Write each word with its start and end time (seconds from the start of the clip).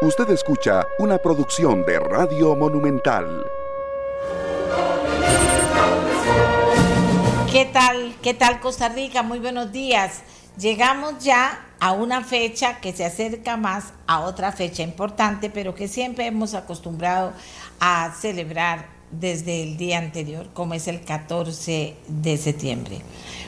Usted 0.00 0.30
escucha 0.30 0.86
una 1.00 1.18
producción 1.18 1.84
de 1.84 1.98
Radio 1.98 2.54
Monumental. 2.54 3.44
¿Qué 7.50 7.64
tal? 7.64 8.14
¿Qué 8.22 8.32
tal 8.32 8.60
Costa 8.60 8.90
Rica? 8.90 9.24
Muy 9.24 9.40
buenos 9.40 9.72
días. 9.72 10.20
Llegamos 10.56 11.24
ya 11.24 11.66
a 11.80 11.90
una 11.90 12.22
fecha 12.22 12.78
que 12.78 12.92
se 12.92 13.04
acerca 13.04 13.56
más 13.56 13.92
a 14.06 14.20
otra 14.20 14.52
fecha 14.52 14.84
importante, 14.84 15.50
pero 15.50 15.74
que 15.74 15.88
siempre 15.88 16.26
hemos 16.26 16.54
acostumbrado 16.54 17.32
a 17.80 18.12
celebrar 18.20 18.86
desde 19.10 19.64
el 19.64 19.76
día 19.76 19.98
anterior, 19.98 20.48
como 20.54 20.74
es 20.74 20.86
el 20.86 21.00
14 21.00 21.96
de 22.06 22.36
septiembre. 22.36 23.00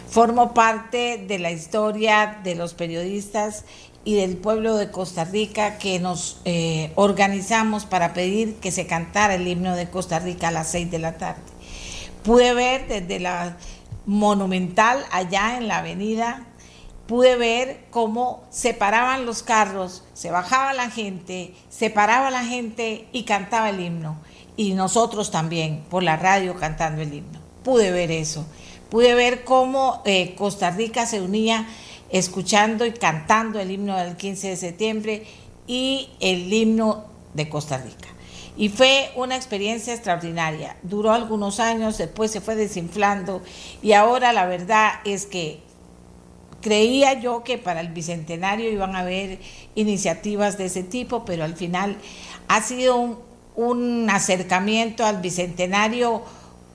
Formo 0.08 0.52
parte 0.52 1.24
de 1.28 1.38
la 1.38 1.52
historia 1.52 2.40
de 2.42 2.56
los 2.56 2.74
periodistas 2.74 3.64
y 4.04 4.14
del 4.14 4.36
pueblo 4.36 4.76
de 4.76 4.90
Costa 4.90 5.24
Rica 5.24 5.78
que 5.78 5.98
nos 5.98 6.40
eh, 6.44 6.92
organizamos 6.94 7.84
para 7.84 8.14
pedir 8.14 8.56
que 8.56 8.72
se 8.72 8.86
cantara 8.86 9.34
el 9.34 9.46
himno 9.46 9.76
de 9.76 9.90
Costa 9.90 10.18
Rica 10.18 10.48
a 10.48 10.52
las 10.52 10.70
seis 10.70 10.90
de 10.90 10.98
la 10.98 11.18
tarde. 11.18 11.42
Pude 12.22 12.54
ver 12.54 12.88
desde 12.88 13.20
la 13.20 13.56
monumental 14.06 15.04
allá 15.12 15.58
en 15.58 15.68
la 15.68 15.78
avenida, 15.78 16.46
pude 17.06 17.36
ver 17.36 17.86
cómo 17.90 18.42
se 18.50 18.72
paraban 18.72 19.26
los 19.26 19.42
carros, 19.42 20.04
se 20.14 20.30
bajaba 20.30 20.72
la 20.72 20.90
gente, 20.90 21.54
se 21.68 21.90
paraba 21.90 22.30
la 22.30 22.44
gente 22.44 23.08
y 23.12 23.24
cantaba 23.24 23.70
el 23.70 23.80
himno. 23.80 24.16
Y 24.56 24.74
nosotros 24.74 25.30
también, 25.30 25.84
por 25.88 26.02
la 26.02 26.16
radio, 26.16 26.54
cantando 26.54 27.02
el 27.02 27.14
himno. 27.14 27.40
Pude 27.62 27.90
ver 27.90 28.10
eso. 28.10 28.46
Pude 28.90 29.14
ver 29.14 29.44
cómo 29.44 30.02
eh, 30.04 30.34
Costa 30.34 30.70
Rica 30.70 31.06
se 31.06 31.20
unía 31.20 31.66
escuchando 32.10 32.84
y 32.86 32.92
cantando 32.92 33.60
el 33.60 33.70
himno 33.70 33.96
del 33.96 34.16
15 34.16 34.48
de 34.48 34.56
septiembre 34.56 35.26
y 35.66 36.10
el 36.20 36.52
himno 36.52 37.04
de 37.34 37.48
Costa 37.48 37.78
Rica. 37.78 38.08
Y 38.56 38.68
fue 38.68 39.10
una 39.16 39.36
experiencia 39.36 39.94
extraordinaria. 39.94 40.76
Duró 40.82 41.12
algunos 41.12 41.60
años, 41.60 41.98
después 41.98 42.30
se 42.30 42.40
fue 42.40 42.56
desinflando 42.56 43.42
y 43.82 43.92
ahora 43.92 44.32
la 44.32 44.46
verdad 44.46 44.94
es 45.04 45.26
que 45.26 45.62
creía 46.60 47.14
yo 47.20 47.42
que 47.42 47.58
para 47.58 47.80
el 47.80 47.88
Bicentenario 47.88 48.70
iban 48.70 48.94
a 48.94 49.00
haber 49.00 49.38
iniciativas 49.74 50.58
de 50.58 50.66
ese 50.66 50.82
tipo, 50.82 51.24
pero 51.24 51.44
al 51.44 51.56
final 51.56 51.96
ha 52.48 52.60
sido 52.62 53.20
un, 53.56 54.08
acercamiento 54.10 55.04
al 55.04 55.20
Bicentenario 55.20 56.22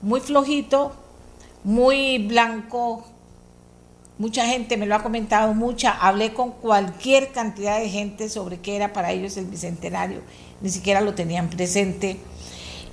muy 0.02 0.20
flojito, 0.20 0.92
muy 1.64 2.18
blanco, 2.18 3.06
Mucha 4.18 4.46
gente 4.46 4.78
me 4.78 4.86
lo 4.86 4.94
ha 4.94 5.02
comentado, 5.02 5.52
mucha. 5.52 5.90
Hablé 5.90 6.32
con 6.32 6.52
cualquier 6.52 7.32
cantidad 7.32 7.78
de 7.78 7.90
gente 7.90 8.30
sobre 8.30 8.60
qué 8.60 8.74
era 8.74 8.94
para 8.94 9.12
ellos 9.12 9.36
el 9.36 9.44
bicentenario. 9.44 10.22
Ni 10.62 10.70
siquiera 10.70 11.02
lo 11.02 11.14
tenían 11.14 11.50
presente. 11.50 12.16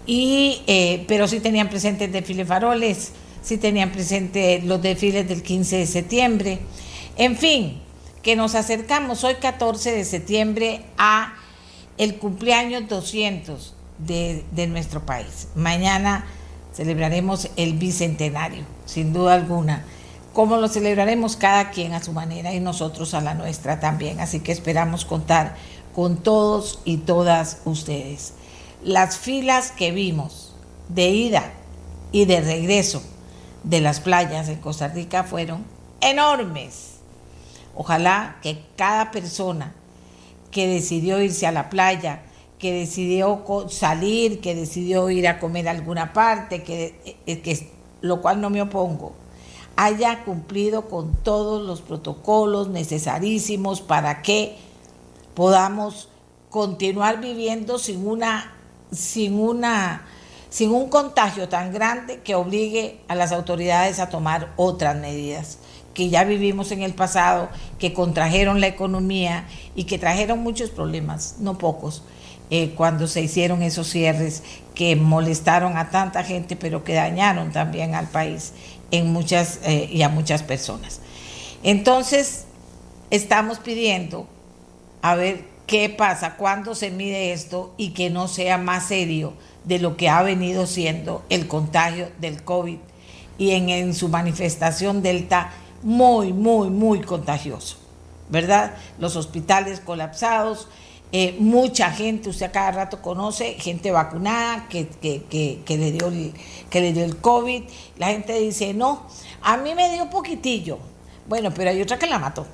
Y, 0.05 0.61
eh, 0.67 1.05
pero 1.07 1.29
sí 1.29 1.39
tenían 1.39 1.69
presente 1.69 2.05
el 2.05 2.11
desfile 2.11 2.43
faroles, 2.43 3.13
sí 3.41 3.57
tenían 3.57 3.93
presente 3.93 4.61
los 4.65 4.81
desfiles 4.81 5.25
del 5.25 5.43
15 5.43 5.77
de 5.77 5.87
septiembre. 5.87 6.59
En 7.15 7.37
fin, 7.37 7.79
que 8.21 8.35
nos 8.35 8.53
acercamos 8.53 9.23
hoy 9.23 9.35
14 9.35 9.93
de 9.93 10.03
septiembre 10.03 10.81
a 10.97 11.35
el 11.97 12.15
cumpleaños 12.15 12.89
200 12.89 13.73
de, 13.99 14.43
de 14.51 14.67
nuestro 14.67 15.05
país. 15.05 15.47
Mañana 15.55 16.25
celebraremos 16.73 17.49
el 17.55 17.75
bicentenario, 17.75 18.65
sin 18.85 19.13
duda 19.13 19.35
alguna 19.35 19.85
como 20.33 20.57
lo 20.57 20.67
celebraremos 20.67 21.37
cada 21.37 21.69
quien 21.69 21.93
a 21.93 22.03
su 22.03 22.11
manera 22.11 22.53
y 22.53 22.59
nosotros 22.59 23.13
a 23.13 23.21
la 23.21 23.35
nuestra 23.35 23.79
también. 23.79 24.19
Así 24.19 24.39
que 24.39 24.51
esperamos 24.51 25.05
contar 25.05 25.55
con 25.95 26.17
todos 26.17 26.79
y 26.85 26.97
todas 26.97 27.59
ustedes. 27.65 28.33
Las 28.83 29.17
filas 29.17 29.71
que 29.71 29.91
vimos 29.91 30.55
de 30.89 31.09
ida 31.09 31.53
y 32.11 32.25
de 32.25 32.41
regreso 32.41 33.01
de 33.63 33.79
las 33.79 33.99
playas 33.99 34.49
en 34.49 34.59
Costa 34.59 34.87
Rica 34.87 35.23
fueron 35.23 35.63
enormes. 36.01 36.95
Ojalá 37.75 38.37
que 38.41 38.63
cada 38.75 39.11
persona 39.11 39.73
que 40.51 40.67
decidió 40.67 41.21
irse 41.21 41.47
a 41.47 41.51
la 41.51 41.69
playa, 41.69 42.23
que 42.59 42.71
decidió 42.71 43.43
salir, 43.69 44.41
que 44.41 44.55
decidió 44.55 45.09
ir 45.09 45.27
a 45.27 45.39
comer 45.39 45.67
a 45.67 45.71
alguna 45.71 46.13
parte, 46.13 46.63
que, 46.63 47.17
eh, 47.25 47.41
que 47.41 47.71
lo 48.01 48.21
cual 48.21 48.41
no 48.41 48.49
me 48.49 48.61
opongo, 48.61 49.13
haya 49.75 50.23
cumplido 50.23 50.87
con 50.89 51.13
todos 51.15 51.65
los 51.65 51.81
protocolos 51.81 52.69
necesarísimos 52.69 53.81
para 53.81 54.21
que 54.21 54.57
podamos 55.33 56.09
continuar 56.49 57.19
viviendo 57.19 57.79
sin 57.79 58.07
una 58.07 58.53
sin 58.91 59.39
una 59.39 60.05
sin 60.49 60.69
un 60.71 60.89
contagio 60.89 61.49
tan 61.49 61.73
grande 61.73 62.19
que 62.21 62.35
obligue 62.35 62.99
a 63.07 63.15
las 63.15 63.31
autoridades 63.31 63.99
a 63.99 64.09
tomar 64.09 64.53
otras 64.55 64.95
medidas 64.95 65.57
que 65.93 66.09
ya 66.09 66.23
vivimos 66.23 66.71
en 66.71 66.81
el 66.81 66.93
pasado, 66.93 67.49
que 67.79 67.93
contrajeron 67.93 68.61
la 68.61 68.67
economía 68.67 69.45
y 69.75 69.83
que 69.85 69.99
trajeron 69.99 70.39
muchos 70.39 70.69
problemas, 70.69 71.35
no 71.39 71.57
pocos, 71.57 72.03
eh, 72.49 72.73
cuando 72.75 73.07
se 73.07 73.21
hicieron 73.21 73.61
esos 73.61 73.89
cierres 73.89 74.43
que 74.75 74.95
molestaron 74.95 75.77
a 75.77 75.89
tanta 75.89 76.23
gente, 76.23 76.55
pero 76.55 76.83
que 76.83 76.93
dañaron 76.93 77.51
también 77.51 77.95
al 77.95 78.07
país 78.07 78.53
en 78.93 79.11
muchas, 79.11 79.59
eh, 79.63 79.89
y 79.91 80.03
a 80.03 80.09
muchas 80.09 80.43
personas. 80.43 81.01
Entonces, 81.63 82.45
estamos 83.09 83.57
pidiendo 83.57 84.27
a 85.01 85.15
ver 85.15 85.45
qué 85.65 85.89
pasa, 85.89 86.35
cuándo 86.35 86.75
se 86.75 86.91
mide 86.91 87.33
esto 87.33 87.73
y 87.75 87.89
que 87.89 88.11
no 88.11 88.27
sea 88.27 88.59
más 88.59 88.87
serio 88.87 89.33
de 89.63 89.79
lo 89.79 89.97
que 89.97 90.09
ha 90.09 90.21
venido 90.21 90.67
siendo 90.67 91.25
el 91.29 91.47
contagio 91.47 92.09
del 92.19 92.43
COVID 92.43 92.77
y 93.39 93.51
en, 93.51 93.69
en 93.69 93.95
su 93.95 94.09
manifestación 94.09 95.01
delta 95.01 95.51
muy, 95.81 96.31
muy, 96.31 96.69
muy 96.69 97.01
contagioso, 97.01 97.77
¿verdad? 98.29 98.75
Los 98.99 99.15
hospitales 99.15 99.79
colapsados, 99.79 100.67
eh, 101.15 101.35
mucha 101.37 101.91
gente, 101.91 102.29
usted 102.29 102.47
a 102.47 102.51
cada 102.51 102.71
rato 102.71 102.99
conoce, 102.99 103.53
gente 103.59 103.91
vacunada 103.91 104.67
que, 104.67 104.87
le 105.69 105.91
dio 105.91 106.07
el, 106.07 106.33
que 106.71 106.81
le 106.81 106.91
dio 106.91 107.05
el 107.05 107.17
COVID. 107.17 107.65
La 107.97 108.07
gente 108.07 108.39
dice, 108.39 108.73
no, 108.73 109.03
a 109.43 109.57
mí 109.57 109.75
me 109.75 109.93
dio 109.93 110.01
un 110.01 110.09
poquitillo. 110.09 110.79
Bueno, 111.27 111.53
pero 111.53 111.69
hay 111.69 111.79
otra 111.83 111.99
que 111.99 112.07
la 112.07 112.17
mató. 112.17 112.47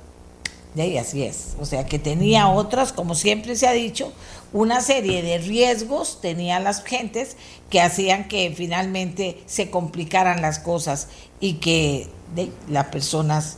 De 0.74 0.82
ahí 0.82 0.98
así 0.98 1.22
es. 1.22 1.56
O 1.58 1.64
sea, 1.64 1.86
que 1.86 1.98
tenía 1.98 2.48
otras, 2.48 2.92
como 2.92 3.14
siempre 3.14 3.56
se 3.56 3.66
ha 3.66 3.72
dicho, 3.72 4.12
una 4.52 4.82
serie 4.82 5.22
de 5.22 5.38
riesgos 5.38 6.20
tenían 6.20 6.62
las 6.62 6.84
gentes 6.84 7.38
que 7.70 7.80
hacían 7.80 8.28
que 8.28 8.52
finalmente 8.54 9.42
se 9.46 9.70
complicaran 9.70 10.42
las 10.42 10.58
cosas 10.58 11.08
y 11.40 11.54
que 11.54 12.08
las 12.68 12.88
personas 12.88 13.56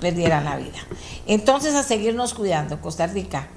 perdieran 0.00 0.46
la 0.46 0.56
vida. 0.56 0.78
Entonces, 1.26 1.74
a 1.74 1.82
seguirnos 1.82 2.32
cuidando, 2.32 2.80
Costa 2.80 3.06
Rica, 3.06 3.50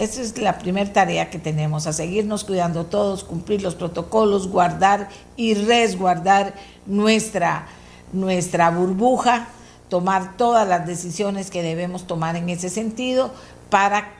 esa 0.00 0.22
es 0.22 0.38
la 0.38 0.56
primera 0.58 0.90
tarea 0.90 1.28
que 1.28 1.38
tenemos, 1.38 1.86
a 1.86 1.92
seguirnos 1.92 2.44
cuidando 2.44 2.86
todos, 2.86 3.22
cumplir 3.22 3.60
los 3.60 3.74
protocolos, 3.74 4.48
guardar 4.48 5.10
y 5.36 5.52
resguardar 5.52 6.54
nuestra, 6.86 7.66
nuestra 8.14 8.70
burbuja, 8.70 9.48
tomar 9.90 10.38
todas 10.38 10.66
las 10.66 10.86
decisiones 10.86 11.50
que 11.50 11.62
debemos 11.62 12.06
tomar 12.06 12.34
en 12.36 12.48
ese 12.48 12.70
sentido 12.70 13.30
para 13.68 14.14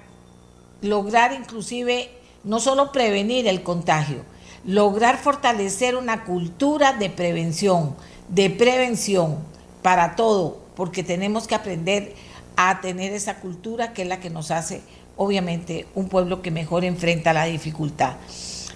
lograr 0.82 1.32
inclusive 1.32 2.10
no 2.44 2.60
solo 2.60 2.92
prevenir 2.92 3.48
el 3.48 3.62
contagio, 3.62 4.22
lograr 4.66 5.16
fortalecer 5.16 5.97
una 5.97 6.24
cultura 6.24 6.92
de 6.92 7.08
prevención, 7.08 7.97
de 8.28 8.50
prevención 8.50 9.38
para 9.80 10.14
todo, 10.14 10.60
porque 10.76 11.02
tenemos 11.02 11.47
que 11.47 11.54
aprender 11.54 12.14
a 12.56 12.82
tener 12.82 13.14
esa 13.14 13.36
cultura 13.36 13.94
que 13.94 14.02
es 14.02 14.08
la 14.08 14.20
que 14.20 14.28
nos 14.28 14.50
hace 14.50 14.82
obviamente 15.22 15.84
un 15.94 16.08
pueblo 16.08 16.40
que 16.40 16.50
mejor 16.50 16.82
enfrenta 16.82 17.34
la 17.34 17.44
dificultad. 17.44 18.14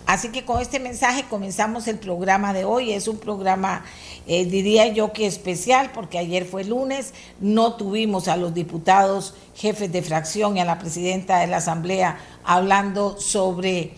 Así 0.05 0.29
que 0.29 0.45
con 0.45 0.61
este 0.61 0.79
mensaje 0.79 1.25
comenzamos 1.25 1.89
el 1.89 1.99
programa 1.99 2.53
de 2.53 2.67
hoy. 2.67 2.93
Es 2.93 3.09
un 3.09 3.17
programa, 3.17 3.83
eh, 4.27 4.45
diría 4.45 4.89
yo 4.89 5.15
que 5.15 5.27
especial, 5.27 5.91
porque 5.95 6.19
ayer 6.19 6.45
fue 6.45 6.65
lunes, 6.65 7.15
no 7.41 7.77
tuvimos 7.77 8.29
a 8.29 8.37
los 8.37 8.53
diputados 8.53 9.35
jefes 9.55 9.91
de 9.91 10.03
fracción 10.03 10.59
y 10.59 10.61
a 10.61 10.67
la 10.67 10.79
presidenta 10.79 11.39
de 11.39 11.47
la 11.47 11.57
Asamblea 11.57 12.19
hablando 12.45 13.19
sobre 13.19 13.95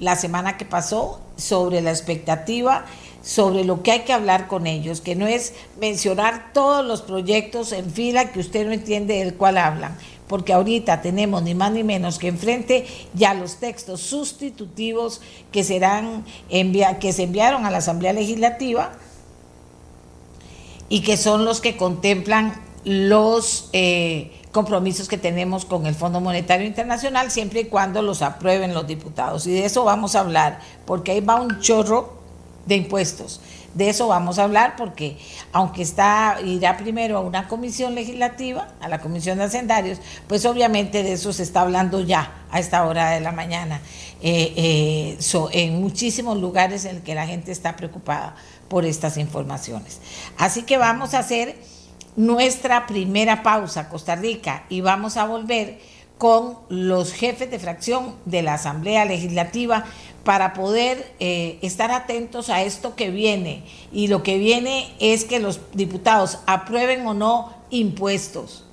la 0.00 0.16
semana 0.16 0.56
que 0.56 0.64
pasó, 0.64 1.20
sobre 1.36 1.82
la 1.82 1.92
expectativa, 1.92 2.84
sobre 3.22 3.64
lo 3.64 3.84
que 3.84 3.92
hay 3.92 4.00
que 4.00 4.12
hablar 4.12 4.48
con 4.48 4.66
ellos, 4.66 5.00
que 5.00 5.14
no 5.14 5.28
es 5.28 5.54
mencionar 5.80 6.50
todos 6.52 6.84
los 6.84 7.02
proyectos 7.02 7.70
en 7.70 7.88
fila 7.92 8.32
que 8.32 8.40
usted 8.40 8.66
no 8.66 8.72
entiende 8.72 9.18
del 9.18 9.34
cual 9.34 9.58
hablan 9.58 9.96
porque 10.28 10.52
ahorita 10.52 11.02
tenemos 11.02 11.42
ni 11.42 11.54
más 11.54 11.72
ni 11.72 11.84
menos 11.84 12.18
que 12.18 12.28
enfrente 12.28 12.86
ya 13.14 13.34
los 13.34 13.56
textos 13.56 14.00
sustitutivos 14.00 15.20
que 15.52 15.64
serán 15.64 16.24
que 17.00 17.12
se 17.12 17.22
enviaron 17.22 17.64
a 17.64 17.70
la 17.70 17.78
Asamblea 17.78 18.12
Legislativa 18.12 18.92
y 20.88 21.02
que 21.02 21.16
son 21.16 21.44
los 21.44 21.60
que 21.60 21.76
contemplan 21.76 22.60
los 22.84 23.68
eh, 23.72 24.32
compromisos 24.52 25.08
que 25.08 25.18
tenemos 25.18 25.64
con 25.64 25.86
el 25.86 25.94
Fondo 25.94 26.20
Monetario 26.20 26.66
Internacional 26.66 27.30
siempre 27.30 27.60
y 27.60 27.64
cuando 27.64 28.00
los 28.02 28.22
aprueben 28.22 28.72
los 28.72 28.86
diputados. 28.86 29.46
Y 29.46 29.52
de 29.52 29.66
eso 29.66 29.84
vamos 29.84 30.14
a 30.14 30.20
hablar, 30.20 30.60
porque 30.86 31.12
ahí 31.12 31.20
va 31.20 31.40
un 31.40 31.60
chorro 31.60 32.14
de 32.64 32.76
impuestos. 32.76 33.40
De 33.76 33.90
eso 33.90 34.08
vamos 34.08 34.38
a 34.38 34.44
hablar 34.44 34.74
porque 34.74 35.18
aunque 35.52 35.82
está 35.82 36.38
irá 36.42 36.78
primero 36.78 37.18
a 37.18 37.20
una 37.20 37.46
comisión 37.46 37.94
legislativa, 37.94 38.68
a 38.80 38.88
la 38.88 39.00
comisión 39.00 39.36
de 39.36 39.44
hacendarios, 39.44 39.98
pues 40.26 40.46
obviamente 40.46 41.02
de 41.02 41.12
eso 41.12 41.30
se 41.34 41.42
está 41.42 41.60
hablando 41.60 42.00
ya 42.00 42.32
a 42.50 42.58
esta 42.58 42.86
hora 42.86 43.10
de 43.10 43.20
la 43.20 43.32
mañana 43.32 43.82
eh, 44.22 44.54
eh, 44.56 45.18
en 45.52 45.78
muchísimos 45.78 46.38
lugares 46.38 46.86
en 46.86 47.02
que 47.02 47.14
la 47.14 47.26
gente 47.26 47.52
está 47.52 47.76
preocupada 47.76 48.34
por 48.70 48.86
estas 48.86 49.18
informaciones. 49.18 50.00
Así 50.38 50.62
que 50.62 50.78
vamos 50.78 51.12
a 51.12 51.18
hacer 51.18 51.56
nuestra 52.16 52.86
primera 52.86 53.42
pausa, 53.42 53.90
Costa 53.90 54.16
Rica, 54.16 54.64
y 54.70 54.80
vamos 54.80 55.18
a 55.18 55.26
volver 55.26 55.80
con 56.18 56.58
los 56.68 57.12
jefes 57.12 57.50
de 57.50 57.58
fracción 57.58 58.14
de 58.24 58.42
la 58.42 58.54
Asamblea 58.54 59.04
Legislativa 59.04 59.84
para 60.24 60.54
poder 60.54 61.12
eh, 61.20 61.58
estar 61.62 61.92
atentos 61.92 62.50
a 62.50 62.62
esto 62.62 62.96
que 62.96 63.10
viene. 63.10 63.64
Y 63.92 64.08
lo 64.08 64.22
que 64.22 64.38
viene 64.38 64.92
es 64.98 65.24
que 65.24 65.38
los 65.38 65.60
diputados 65.72 66.38
aprueben 66.46 67.06
o 67.06 67.14
no 67.14 67.54
impuestos. 67.70 68.64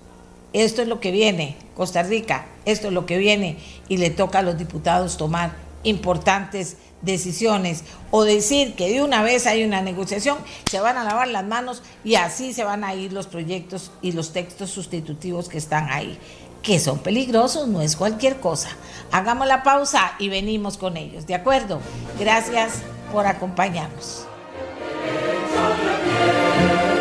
Esto 0.53 0.81
es 0.81 0.87
lo 0.87 0.99
que 0.99 1.11
viene, 1.11 1.57
Costa 1.75 2.03
Rica, 2.03 2.45
esto 2.65 2.87
es 2.87 2.93
lo 2.93 3.05
que 3.05 3.17
viene 3.17 3.57
y 3.89 3.97
le 3.97 4.09
toca 4.11 4.39
a 4.39 4.43
los 4.43 4.57
diputados 4.57 5.17
tomar 5.17 5.55
importantes 5.83 6.77
decisiones 7.01 7.83
o 8.11 8.23
decir 8.23 8.75
que 8.75 8.89
de 8.89 9.01
una 9.01 9.23
vez 9.23 9.45
hay 9.47 9.63
una 9.63 9.81
negociación, 9.81 10.37
se 10.69 10.79
van 10.79 10.97
a 10.97 11.03
lavar 11.03 11.27
las 11.27 11.43
manos 11.43 11.81
y 12.03 12.15
así 12.15 12.53
se 12.53 12.63
van 12.63 12.83
a 12.83 12.95
ir 12.95 13.11
los 13.11 13.27
proyectos 13.27 13.91
y 14.01 14.13
los 14.13 14.31
textos 14.31 14.69
sustitutivos 14.69 15.49
que 15.49 15.57
están 15.57 15.89
ahí 15.91 16.17
que 16.63 16.79
son 16.79 16.99
peligrosos, 16.99 17.67
no 17.67 17.81
es 17.81 17.95
cualquier 17.95 18.39
cosa. 18.39 18.69
Hagamos 19.11 19.47
la 19.47 19.61
pausa 19.61 20.13
y 20.17 20.29
venimos 20.29 20.77
con 20.77 20.97
ellos, 20.97 21.27
¿de 21.27 21.35
acuerdo? 21.35 21.79
Gracias 22.17 22.81
por 23.11 23.27
acompañarnos. 23.27 24.25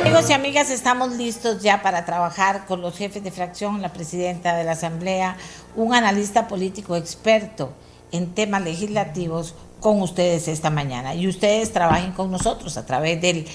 Amigos 0.02 0.28
y 0.28 0.32
amigas, 0.32 0.70
estamos 0.70 1.12
listos 1.12 1.62
ya 1.62 1.80
para 1.80 2.04
trabajar 2.04 2.66
con 2.66 2.82
los 2.82 2.98
jefes 2.98 3.22
de 3.22 3.30
fracción, 3.30 3.80
la 3.80 3.92
presidenta 3.92 4.56
de 4.56 4.64
la 4.64 4.72
Asamblea, 4.72 5.36
un 5.76 5.94
analista 5.94 6.48
político 6.48 6.96
experto 6.96 7.72
en 8.10 8.34
temas 8.34 8.62
legislativos 8.62 9.54
con 9.80 10.02
ustedes 10.02 10.48
esta 10.48 10.70
mañana. 10.70 11.14
Y 11.14 11.28
ustedes 11.28 11.72
trabajen 11.72 12.12
con 12.12 12.30
nosotros 12.30 12.76
a 12.76 12.84
través 12.84 13.22
del 13.22 13.46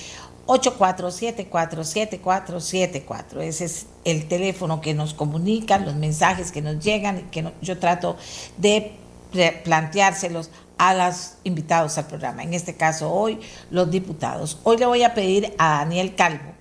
84747474. 0.48 3.42
Ese 3.42 3.66
es 3.66 3.88
el 4.06 4.28
teléfono 4.28 4.82
que 4.82 4.94
nos 4.94 5.14
comunican, 5.14 5.86
los 5.86 5.96
mensajes 5.96 6.52
que 6.52 6.62
nos 6.62 6.84
llegan 6.84 7.20
y 7.20 7.22
que 7.24 7.52
yo 7.62 7.78
trato 7.78 8.18
de 8.58 8.94
planteárselos 9.64 10.50
a 10.78 10.94
los 10.94 11.36
invitados 11.44 11.98
al 11.98 12.08
programa. 12.08 12.44
En 12.44 12.54
este 12.54 12.76
caso 12.76 13.12
hoy, 13.12 13.40
los 13.72 13.92
diputados. 13.92 14.60
Hoy 14.64 14.78
le 14.78 14.86
voy 14.86 15.04
a 15.04 15.14
pedir 15.14 15.54
a 15.58 15.80
Daniel 15.80 16.16
Calvo 16.16 16.54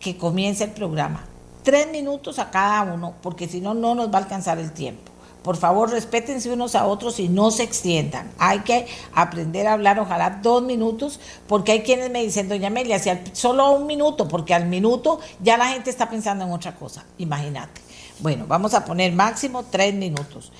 que 0.00 0.16
comience 0.16 0.64
el 0.64 0.72
programa. 0.72 1.24
Tres 1.62 1.90
minutos 1.90 2.38
a 2.38 2.50
cada 2.50 2.82
uno, 2.82 3.14
porque 3.22 3.48
si 3.48 3.60
no, 3.60 3.72
no 3.72 3.94
nos 3.94 4.12
va 4.12 4.18
a 4.18 4.22
alcanzar 4.22 4.58
el 4.58 4.72
tiempo. 4.72 5.13
Por 5.44 5.58
favor, 5.58 5.90
respétense 5.90 6.50
unos 6.50 6.74
a 6.74 6.86
otros 6.86 7.20
y 7.20 7.28
no 7.28 7.50
se 7.50 7.64
extiendan. 7.64 8.30
Hay 8.38 8.60
que 8.60 8.86
aprender 9.14 9.66
a 9.66 9.74
hablar, 9.74 10.00
ojalá 10.00 10.40
dos 10.42 10.62
minutos, 10.62 11.20
porque 11.46 11.72
hay 11.72 11.82
quienes 11.82 12.10
me 12.10 12.22
dicen, 12.22 12.48
doña 12.48 12.68
Amelia, 12.68 12.98
si 12.98 13.10
solo 13.34 13.72
un 13.72 13.86
minuto, 13.86 14.26
porque 14.26 14.54
al 14.54 14.64
minuto 14.64 15.20
ya 15.42 15.58
la 15.58 15.68
gente 15.68 15.90
está 15.90 16.08
pensando 16.08 16.46
en 16.46 16.50
otra 16.50 16.74
cosa. 16.74 17.04
Imagínate. 17.18 17.82
Bueno, 18.20 18.46
vamos 18.48 18.72
a 18.72 18.86
poner 18.86 19.12
máximo 19.12 19.64
tres 19.70 19.92
minutos. 19.92 20.50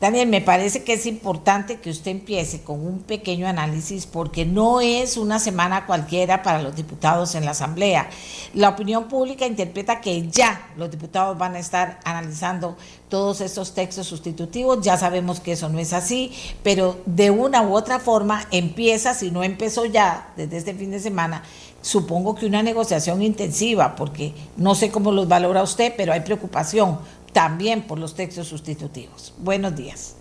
Daniel, 0.00 0.28
me 0.28 0.40
parece 0.40 0.82
que 0.82 0.94
es 0.94 1.04
importante 1.04 1.78
que 1.78 1.90
usted 1.90 2.12
empiece 2.12 2.62
con 2.62 2.80
un 2.80 3.00
pequeño 3.00 3.46
análisis 3.46 4.06
porque 4.06 4.46
no 4.46 4.80
es 4.80 5.18
una 5.18 5.38
semana 5.38 5.84
cualquiera 5.84 6.42
para 6.42 6.62
los 6.62 6.74
diputados 6.74 7.34
en 7.34 7.44
la 7.44 7.50
Asamblea. 7.50 8.08
La 8.54 8.70
opinión 8.70 9.08
pública 9.08 9.46
interpreta 9.46 10.00
que 10.00 10.26
ya 10.28 10.70
los 10.78 10.90
diputados 10.90 11.36
van 11.36 11.54
a 11.54 11.58
estar 11.58 12.00
analizando 12.04 12.78
todos 13.10 13.42
estos 13.42 13.74
textos 13.74 14.06
sustitutivos. 14.06 14.80
Ya 14.80 14.96
sabemos 14.96 15.38
que 15.38 15.52
eso 15.52 15.68
no 15.68 15.78
es 15.78 15.92
así, 15.92 16.32
pero 16.62 16.96
de 17.04 17.30
una 17.30 17.60
u 17.60 17.74
otra 17.74 17.98
forma 17.98 18.46
empieza, 18.50 19.12
si 19.12 19.30
no 19.30 19.42
empezó 19.42 19.84
ya 19.84 20.32
desde 20.34 20.56
este 20.56 20.72
fin 20.72 20.92
de 20.92 21.00
semana, 21.00 21.42
supongo 21.82 22.34
que 22.34 22.46
una 22.46 22.62
negociación 22.62 23.20
intensiva, 23.22 23.96
porque 23.96 24.32
no 24.56 24.74
sé 24.74 24.90
cómo 24.90 25.12
los 25.12 25.28
valora 25.28 25.62
usted, 25.62 25.92
pero 25.96 26.12
hay 26.12 26.20
preocupación 26.20 26.98
también 27.32 27.86
por 27.86 27.98
los 27.98 28.14
textos 28.14 28.48
sustitutivos. 28.48 29.32
Buenos 29.38 29.76
días. 29.76 30.16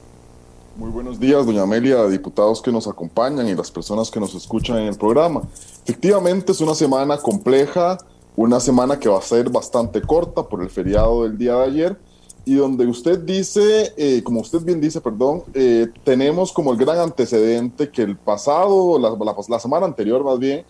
Muy 0.76 0.92
buenos 0.92 1.20
días, 1.20 1.46
doña 1.46 1.64
Amelia, 1.64 2.06
diputados 2.08 2.62
que 2.62 2.72
nos 2.72 2.88
acompañan 2.88 3.48
y 3.48 3.56
las 3.56 3.70
personas 3.70 4.10
que 4.10 4.20
nos 4.20 4.34
escuchan 4.34 4.78
en 4.78 4.88
el 4.88 4.96
programa. 4.96 5.42
Efectivamente 5.84 6.52
es 6.52 6.62
una 6.62 6.76
semana 6.76 7.18
compleja, 7.18 7.98
una 8.36 8.60
semana 8.60 8.98
que 9.00 9.10
va 9.10 9.20
a 9.20 9.22
ser 9.22 9.50
bastante 9.50 10.02
corta 10.02 10.44
por 10.44 10.62
el 10.62 10.70
feriado 10.70 11.24
del 11.24 11.38
día 11.38 11.56
de 11.56 11.64
ayer 11.66 12.00
y 12.46 12.56
donde 12.56 12.88
usted 12.88 13.20
dice, 13.20 13.94
eh, 13.98 14.24
como 14.24 14.42
usted 14.42 14.62
bien 14.62 14.80
dice, 14.80 15.02
perdón, 15.02 15.44
eh, 15.54 15.88
tenemos 16.04 16.54
como 16.54 16.72
el 16.72 16.78
gran 16.78 16.98
antecedente 16.98 17.90
que 17.90 18.02
el 18.02 18.16
pasado, 18.16 18.98
la, 18.98 19.10
la, 19.50 19.60
semana 19.60 19.86
anterior 19.86 20.24
más 20.24 20.40
bien, 20.40 20.64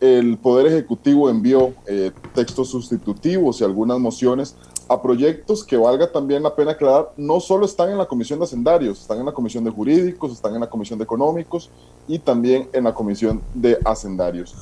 el 0.00 0.36
Poder 0.36 0.66
Ejecutivo 0.66 1.30
envió 1.30 1.72
eh, 1.86 2.10
textos 2.34 2.70
sustitutivos 2.70 3.60
y 3.60 3.64
algunas 3.64 3.98
mociones 3.98 4.56
a 4.88 5.00
proyectos 5.00 5.64
que 5.64 5.76
valga 5.76 6.10
también 6.10 6.42
la 6.42 6.54
pena 6.54 6.72
aclarar, 6.72 7.12
no 7.16 7.40
solo 7.40 7.64
están 7.64 7.90
en 7.90 7.98
la 7.98 8.06
Comisión 8.06 8.38
de 8.38 8.44
Hacendarios, 8.44 9.00
están 9.00 9.18
en 9.18 9.26
la 9.26 9.32
Comisión 9.32 9.64
de 9.64 9.70
Jurídicos, 9.70 10.32
están 10.32 10.54
en 10.54 10.60
la 10.60 10.68
Comisión 10.68 10.98
de 10.98 11.04
Económicos 11.04 11.70
y 12.06 12.18
también 12.18 12.68
en 12.72 12.84
la 12.84 12.94
Comisión 12.94 13.40
de 13.54 13.78
Hacendarios. 13.84 14.54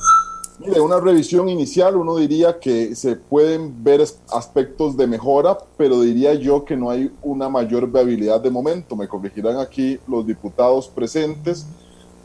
De 0.59 0.81
una 0.81 1.01
revisión 1.01 1.49
inicial 1.49 1.97
uno 1.97 2.17
diría 2.17 2.61
que 2.61 2.95
se 2.95 3.17
pueden 3.17 3.83
ver 3.83 4.05
aspectos 4.31 4.97
de 4.97 5.09
mejora, 5.09 5.59
pero 5.77 6.01
diría 6.01 6.35
yo 6.35 6.65
que 6.65 6.77
no 6.77 6.91
hay 6.91 7.11
una 7.23 7.49
mayor 7.49 7.91
viabilidad 7.91 8.41
de 8.41 8.51
momento. 8.51 8.95
Me 8.95 9.09
corregirán 9.09 9.57
aquí 9.57 9.99
los 10.07 10.25
diputados 10.25 10.89
presentes. 10.89 11.67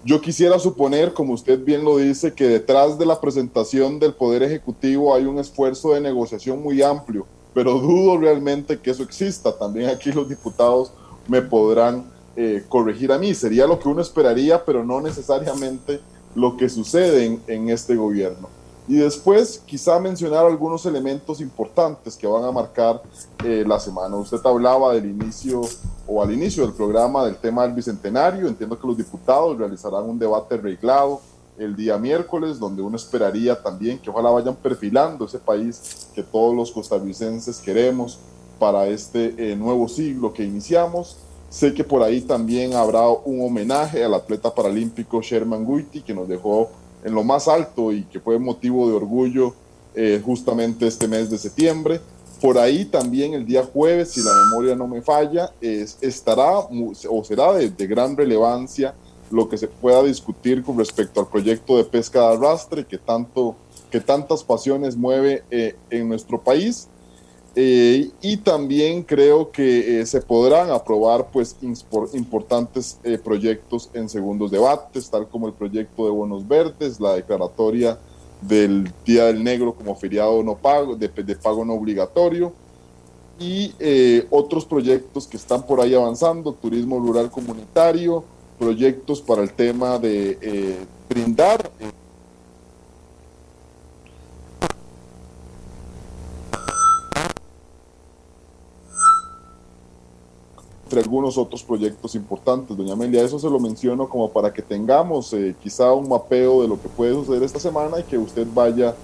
Yo 0.04 0.22
quisiera 0.22 0.60
suponer, 0.60 1.14
como 1.14 1.34
usted 1.34 1.64
bien 1.64 1.84
lo 1.84 1.98
dice, 1.98 2.34
que 2.34 2.48
detrás 2.48 3.00
de 3.00 3.08
la 3.08 3.20
presentación 3.20 3.98
del 3.98 4.14
Poder 4.14 4.44
Ejecutivo 4.44 5.16
hay 5.16 5.26
un 5.26 5.40
esfuerzo 5.40 5.94
de 5.94 6.02
negociación 6.02 6.62
muy 6.62 6.84
amplio 6.84 7.26
pero 7.57 7.80
dudo 7.80 8.19
realmente 8.19 8.80
que 8.80 8.92
eso 8.92 9.01
exista. 9.01 9.51
También 9.51 9.89
aquí 9.89 10.12
los 10.12 10.30
diputados 10.30 10.92
me 11.27 11.41
podrán 11.41 12.05
eh, 12.36 12.63
corregir 12.70 13.12
a 13.12 13.17
mí. 13.17 13.34
Sería 13.34 13.65
lo 13.65 13.79
que 13.79 13.89
uno 13.89 14.00
esperaría, 14.00 14.63
pero 14.63 14.86
no 14.86 15.01
necesariamente 15.01 16.00
lo 16.36 16.55
que 16.55 16.70
sucede 16.70 17.39
en, 17.48 17.70
este 17.72 17.96
gobierno. 17.96 18.48
Y 18.88 18.98
después 18.98 19.63
quizá 19.65 20.00
mencionar 20.00 20.46
algunos 20.46 20.86
elementos 20.86 21.41
importantes 21.41 22.15
que 22.15 22.27
van 22.27 22.43
a 22.43 22.51
marcar 22.51 23.01
eh, 23.43 23.63
la 23.65 23.79
semana. 23.79 24.15
Usted 24.17 24.38
hablaba 24.43 24.93
del 24.93 25.08
inicio 25.08 25.62
o 26.05 26.22
al 26.22 26.32
inicio 26.32 26.63
del 26.63 26.75
programa 26.75 27.25
del 27.25 27.38
tema 27.38 27.63
del 27.63 27.74
Bicentenario. 27.74 28.48
Entiendo 28.48 28.79
que 28.79 28.86
los 28.86 28.98
diputados 28.98 29.58
realizarán 29.58 30.03
un 30.03 30.20
debate 30.20 30.53
arreglado 30.53 31.22
el 31.58 31.76
día 31.76 31.98
miércoles, 31.98 32.60
donde 32.60 32.82
uno 32.82 32.96
esperaría 32.96 33.62
también 33.62 34.00
que 34.00 34.10
ojalá 34.10 34.30
vayan 34.30 34.56
perfilando 34.56 35.26
ese 35.26 35.40
país 35.40 36.08
que 36.14 36.24
todos 36.24 36.56
los 36.56 36.72
costarricenses 36.72 37.58
queremos 37.58 38.20
para 38.60 38.88
este 38.88 39.34
eh, 39.38 39.56
nuevo 39.56 39.88
siglo 39.88 40.34
que 40.34 40.44
iniciamos. 40.44 41.18
Sé 41.50 41.74
que 41.74 41.84
por 41.84 42.04
ahí 42.04 42.22
también 42.22 42.74
habrá 42.74 43.08
un 43.08 43.42
homenaje 43.42 44.04
al 44.04 44.14
atleta 44.14 44.54
paralímpico 44.54 45.22
Sherman 45.22 45.66
Guiti, 45.66 46.02
que 46.02 46.14
nos 46.14 46.28
dejó 46.28 46.70
en 47.04 47.14
lo 47.14 47.24
más 47.24 47.48
alto 47.48 47.92
y 47.92 48.04
que 48.04 48.20
fue 48.20 48.38
motivo 48.38 48.88
de 48.90 48.96
orgullo 48.96 49.54
eh, 49.96 50.22
justamente 50.24 50.88
este 50.88 51.08
mes 51.08 51.30
de 51.30 51.38
septiembre. 51.38 52.02
Por 52.42 52.58
ahí 52.58 52.86
también 52.86 53.34
el 53.34 53.46
día 53.46 53.64
jueves, 53.64 54.12
si 54.12 54.22
la 54.22 54.32
memoria 54.46 54.76
no 54.76 54.88
me 54.88 55.02
falla, 55.02 55.52
es, 55.60 55.98
estará 56.02 56.60
o 56.60 57.24
será 57.24 57.54
de, 57.54 57.70
de 57.70 57.88
gran 57.88 58.16
relevancia 58.16 58.94
lo 59.31 59.50
que 59.50 59.57
se 59.57 59.67
pueda 59.67 60.03
discutir 60.03 60.63
con 60.63 60.77
respecto 60.77 61.19
al 61.19 61.27
proyecto 61.27 61.77
de 61.77 61.84
pesca 61.84 62.22
de 62.22 62.36
arrastre 62.36 62.86
que, 62.86 62.98
tanto, 62.98 63.55
que 63.91 64.00
tantas 64.00 64.43
pasiones 64.43 64.96
mueve 64.96 65.43
eh, 65.51 65.75
en 65.89 66.07
nuestro 66.07 66.41
país. 66.41 66.88
Eh, 67.60 68.12
y 68.22 68.38
también 68.38 69.01
creo 69.01 69.51
que 69.51 70.00
eh, 70.00 70.05
se 70.05 70.22
podrán 70.22 70.69
aprobar 70.69 71.31
pues 71.31 71.55
importantes 72.13 73.00
proyectos 73.24 73.89
en 73.93 74.07
segundos 74.10 74.51
debates, 74.51 75.10
tal 75.10 75.27
como 75.27 75.48
el 75.48 75.53
proyecto 75.53 76.05
de 76.05 76.12
bonos 76.12 76.48
verdes, 76.48 77.00
la 77.00 77.15
declaratoria 77.15 77.98
del 78.41 78.91
Día 79.03 79.25
del 79.25 79.43
Negro 79.43 79.74
como 79.74 79.96
feriado 79.96 80.43
no 80.43 80.55
pago, 80.55 80.96
de, 80.96 81.07
de 81.07 81.36
pago 81.36 81.65
no 81.65 81.74
obligatorio, 81.74 82.53
y 83.39 83.74
otros 84.29 84.65
proyectos 84.65 85.25
que 85.25 85.38
están 85.38 85.65
por 85.65 85.81
ahí 85.81 85.96
avanzando, 85.96 86.53
turismo 86.53 87.00
rural 87.00 87.31
comunitario, 87.31 88.24
proyectos 88.58 89.22
para 89.22 89.44
el 89.44 89.52
tema 89.52 90.00
de 90.00 90.38
eh, 90.42 90.78
brindar 91.10 91.72
entre 100.88 101.02
algunos 101.02 101.38
otros 101.38 101.64
proyectos 101.64 102.16
importantes. 102.16 102.76
Doña 102.78 102.94
Amelia, 102.94 103.22
eso 103.22 103.38
se 103.38 103.50
lo 103.50 103.60
menciono 103.60 104.08
como 104.08 104.32
para 104.32 104.54
que 104.54 104.62
tengamos 104.62 105.34
eh, 105.34 105.54
quizá 105.62 105.92
un 105.92 106.08
mapeo 106.08 106.62
de 106.62 106.70
lo 106.70 106.82
que 106.82 106.88
puede 106.88 107.14
suceder 107.14 107.44
esta 107.44 107.60
semana 107.60 108.00
y 108.00 108.04
que 108.04 108.18
usted 108.18 108.48
vaya 108.54 108.96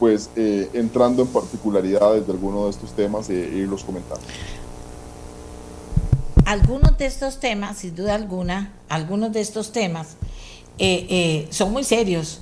pues 0.00 0.30
eh, 0.36 0.68
entrando 0.72 1.22
en 1.22 1.28
particularidades 1.28 2.26
de 2.26 2.32
alguno 2.32 2.64
de 2.64 2.70
estos 2.70 2.90
temas 2.90 3.30
e, 3.30 3.34
irlos 3.34 3.84
comentando. 3.84 4.22
Algunos 6.48 6.96
de 6.96 7.04
estos 7.04 7.40
temas, 7.40 7.76
sin 7.76 7.94
duda 7.94 8.14
alguna, 8.14 8.72
algunos 8.88 9.34
de 9.34 9.42
estos 9.42 9.70
temas 9.70 10.16
son 11.50 11.72
muy 11.72 11.84
serios 11.84 12.40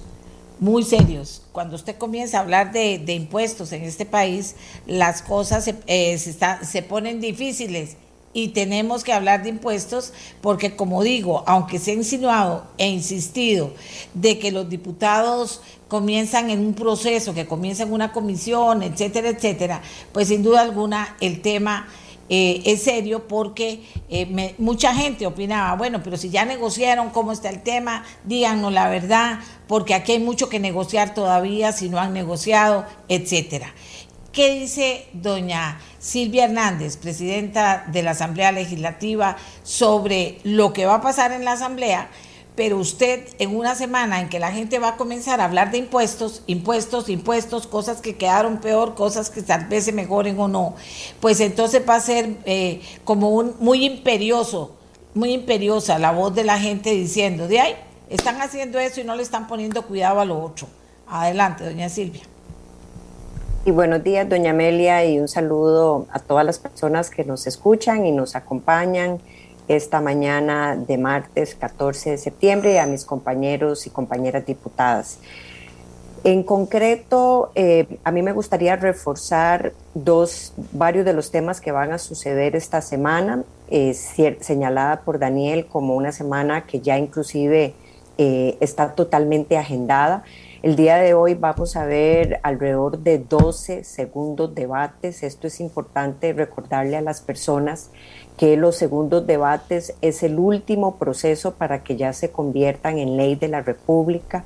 muy 0.60 0.84
serios. 0.84 1.42
Cuando 1.50 1.74
usted 1.74 1.96
comienza 1.96 2.38
a 2.38 2.42
hablar 2.42 2.70
de, 2.70 3.12
impuestos 3.12 3.72
en 3.72 3.82
este 3.82 4.06
país, 4.06 4.54
las 4.86 5.22
cosas 5.22 5.64
se, 5.64 5.74
eh, 5.88 6.16
se, 6.16 6.82
ponen 6.82 7.20
difíciles 7.20 7.96
y 8.32 8.50
tenemos 8.50 9.02
que 9.02 9.12
hablar 9.12 9.42
de 9.42 9.48
impuestos 9.48 10.12
porque, 10.40 10.76
como 10.76 11.02
digo, 11.02 11.42
aunque 11.48 11.80
se 11.80 11.90
ha 11.90 11.94
insinuado 11.94 12.64
e 12.78 12.88
insistido 12.88 13.72
de 14.14 14.38
que 14.38 14.52
los 14.52 14.70
diputados 14.70 15.62
comienzan 15.88 16.50
en 16.50 16.60
un 16.60 16.74
proceso, 16.74 17.34
que 17.34 17.46
comienzan 17.46 17.92
una 17.92 18.12
comisión, 18.12 18.84
etcétera, 18.84 19.30
etcétera, 19.30 19.82
pues 20.12 20.28
sin 20.28 20.44
duda 20.44 20.60
alguna 20.60 21.16
el 21.20 21.42
tema 21.42 21.88
eh, 22.28 22.62
es 22.66 22.82
serio 22.82 23.28
porque 23.28 23.82
eh, 24.08 24.54
mucha 24.58 24.94
gente 24.94 25.26
opinaba, 25.26 25.76
bueno, 25.76 26.02
pero 26.02 26.16
si 26.16 26.30
ya 26.30 26.44
negociaron 26.44 27.10
cómo 27.10 27.32
está 27.32 27.50
el 27.50 27.62
tema, 27.62 28.04
díganos 28.24 28.72
la 28.72 28.88
verdad, 28.88 29.40
porque 29.68 29.94
aquí 29.94 30.12
hay 30.12 30.18
mucho 30.18 30.48
que 30.48 30.58
negociar 30.58 31.14
todavía, 31.14 31.72
si 31.72 31.88
no 31.88 31.98
han 31.98 32.12
negociado, 32.12 32.84
etcétera. 33.08 33.72
¿Qué 34.32 34.50
dice 34.52 35.06
doña 35.14 35.80
Silvia 35.98 36.44
Hernández, 36.44 36.98
presidenta 36.98 37.86
de 37.90 38.02
la 38.02 38.10
Asamblea 38.10 38.52
Legislativa, 38.52 39.36
sobre 39.62 40.38
lo 40.42 40.72
que 40.72 40.84
va 40.84 40.96
a 40.96 41.00
pasar 41.00 41.32
en 41.32 41.44
la 41.44 41.52
Asamblea? 41.52 42.10
Pero 42.56 42.78
usted 42.78 43.28
en 43.38 43.54
una 43.54 43.74
semana 43.74 44.20
en 44.20 44.30
que 44.30 44.40
la 44.40 44.50
gente 44.50 44.78
va 44.78 44.88
a 44.88 44.96
comenzar 44.96 45.40
a 45.40 45.44
hablar 45.44 45.70
de 45.70 45.78
impuestos, 45.78 46.42
impuestos, 46.46 47.10
impuestos, 47.10 47.66
cosas 47.66 48.00
que 48.00 48.16
quedaron 48.16 48.58
peor, 48.58 48.94
cosas 48.94 49.28
que 49.28 49.42
tal 49.42 49.66
vez 49.66 49.84
se 49.84 49.92
mejoren 49.92 50.40
o 50.40 50.48
no, 50.48 50.74
pues 51.20 51.40
entonces 51.40 51.82
va 51.88 51.96
a 51.96 52.00
ser 52.00 52.36
eh, 52.46 52.80
como 53.04 53.30
un 53.30 53.54
muy 53.60 53.84
imperioso, 53.84 54.74
muy 55.14 55.32
imperiosa 55.32 55.98
la 55.98 56.12
voz 56.12 56.34
de 56.34 56.44
la 56.44 56.58
gente 56.58 56.90
diciendo, 56.90 57.46
de 57.46 57.60
ahí, 57.60 57.76
están 58.08 58.40
haciendo 58.40 58.78
eso 58.78 59.00
y 59.00 59.04
no 59.04 59.14
le 59.14 59.22
están 59.22 59.46
poniendo 59.46 59.82
cuidado 59.82 60.20
a 60.20 60.24
lo 60.24 60.42
otro. 60.42 60.66
Adelante, 61.06 61.64
doña 61.64 61.88
Silvia. 61.88 62.22
Y 63.66 63.70
buenos 63.72 64.02
días, 64.02 64.28
doña 64.28 64.50
Amelia, 64.50 65.04
y 65.04 65.18
un 65.18 65.28
saludo 65.28 66.06
a 66.12 66.20
todas 66.20 66.46
las 66.46 66.58
personas 66.58 67.10
que 67.10 67.24
nos 67.24 67.46
escuchan 67.46 68.06
y 68.06 68.12
nos 68.12 68.36
acompañan 68.36 69.20
esta 69.68 70.00
mañana 70.00 70.76
de 70.76 70.98
martes 70.98 71.54
14 71.54 72.10
de 72.10 72.18
septiembre 72.18 72.78
a 72.80 72.86
mis 72.86 73.04
compañeros 73.04 73.86
y 73.86 73.90
compañeras 73.90 74.46
diputadas. 74.46 75.18
En 76.24 76.42
concreto, 76.42 77.52
eh, 77.54 77.98
a 78.02 78.10
mí 78.10 78.20
me 78.22 78.32
gustaría 78.32 78.74
reforzar 78.74 79.72
dos, 79.94 80.54
varios 80.72 81.04
de 81.04 81.12
los 81.12 81.30
temas 81.30 81.60
que 81.60 81.70
van 81.70 81.92
a 81.92 81.98
suceder 81.98 82.56
esta 82.56 82.80
semana, 82.82 83.44
señalada 84.40 85.02
por 85.02 85.20
Daniel 85.20 85.66
como 85.66 85.94
una 85.94 86.10
semana 86.10 86.66
que 86.66 86.80
ya 86.80 86.98
inclusive 86.98 87.74
eh, 88.18 88.56
está 88.60 88.94
totalmente 88.94 89.56
agendada. 89.56 90.24
El 90.66 90.74
día 90.74 90.96
de 90.96 91.14
hoy 91.14 91.34
vamos 91.34 91.76
a 91.76 91.84
ver 91.84 92.40
alrededor 92.42 92.98
de 92.98 93.20
12 93.20 93.84
segundos 93.84 94.52
debates. 94.52 95.22
Esto 95.22 95.46
es 95.46 95.60
importante 95.60 96.32
recordarle 96.32 96.96
a 96.96 97.02
las 97.02 97.20
personas 97.20 97.92
que 98.36 98.56
los 98.56 98.74
segundos 98.74 99.28
debates 99.28 99.94
es 100.00 100.24
el 100.24 100.40
último 100.40 100.96
proceso 100.96 101.54
para 101.54 101.84
que 101.84 101.94
ya 101.96 102.12
se 102.12 102.32
conviertan 102.32 102.98
en 102.98 103.16
ley 103.16 103.36
de 103.36 103.46
la 103.46 103.62
República. 103.62 104.44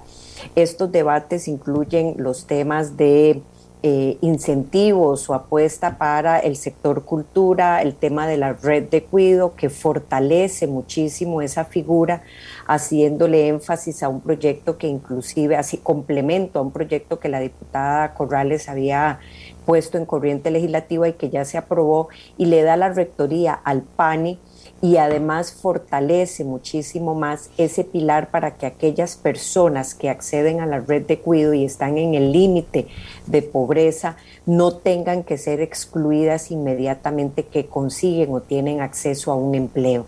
Estos 0.57 0.93
debates 0.93 1.49
incluyen 1.49 2.17
los 2.19 2.47
temas 2.47 2.99
de 2.99 3.41
eh, 3.83 4.19
incentivos 4.21 5.31
o 5.31 5.35
apuesta 5.35 5.97
para 5.97 6.39
el 6.39 6.57
sector 6.57 7.05
cultura, 7.05 7.81
el 7.81 7.95
tema 7.95 8.27
de 8.27 8.37
la 8.37 8.53
red 8.53 8.91
de 8.91 9.05
cuido 9.05 9.55
que 9.55 9.71
fortalece 9.71 10.67
muchísimo 10.67 11.41
esa 11.41 11.65
figura, 11.65 12.23
haciéndole 12.67 13.49
énfasis 13.49 14.03
a 14.03 14.11
un 14.11 14.21
proyecto 14.21 14.77
que 14.77 14.87
inclusive 14.87 15.57
así 15.57 15.79
complemento 15.79 16.59
a 16.59 16.63
un 16.63 16.73
proyecto 16.73 17.19
que 17.19 17.31
la 17.31 17.41
diputada 17.41 18.13
Corrales 18.13 18.69
había 18.69 19.21
puesto 19.65 19.97
en 19.97 20.05
corriente 20.05 20.51
legislativa 20.51 21.09
y 21.09 21.15
que 21.15 21.31
ya 21.31 21.45
se 21.45 21.57
aprobó 21.57 22.09
y 22.37 22.47
le 22.47 22.63
da 22.63 22.77
la 22.77 22.93
rectoría 22.93 23.55
al 23.55 23.83
PANI 23.83 24.39
y 24.83 24.97
además 24.97 25.53
fortalece 25.53 26.45
muchísimo 26.45 27.15
más 27.15 27.51
ese 27.59 27.85
pilar 27.85 28.31
para 28.31 28.57
que 28.57 28.67
aquellas 28.67 29.17
personas 29.17 29.95
que 29.95 30.09
acceden 30.09 30.61
a 30.61 30.67
la 30.67 30.81
red 30.81 31.07
de 31.07 31.19
cuidado 31.19 31.53
y 31.55 31.65
están 31.65 31.99
en 31.99 32.15
el 32.15 32.33
límite 32.33 32.87
de 33.27 33.43
pobreza 33.43 34.17
no 34.47 34.73
tengan 34.73 35.23
que 35.23 35.37
ser 35.37 35.61
excluidas 35.61 36.51
inmediatamente 36.51 37.45
que 37.45 37.67
consiguen 37.67 38.33
o 38.33 38.41
tienen 38.41 38.81
acceso 38.81 39.33
a 39.33 39.37
un 39.37 39.55
empleo. 39.55 40.07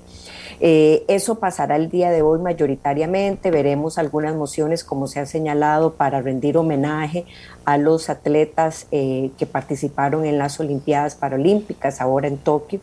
Eh, 0.65 1.05
eso 1.09 1.41
pasará 1.41 1.77
el 1.77 1.91
día 1.91 2.11
de 2.11 2.23
hoy 2.23 2.39
mayoritariamente. 2.39 3.51
Veremos 3.51 3.99
algunas 3.99 4.37
mociones, 4.37 4.85
como 4.85 5.09
se 5.09 5.19
ha 5.19 5.27
señalado, 5.27 5.95
para 5.95 6.23
rendir 6.23 6.57
homenaje 6.57 7.27
a 7.65 7.79
los 7.79 8.09
atletas 8.09 8.87
eh, 8.93 9.33
que 9.37 9.47
participaron 9.47 10.25
en 10.25 10.39
las 10.39 10.61
Olimpiadas 10.61 11.17
Paralímpicas 11.17 12.01
ahora 12.01 12.29
en 12.29 12.39
Tokio 12.39 12.81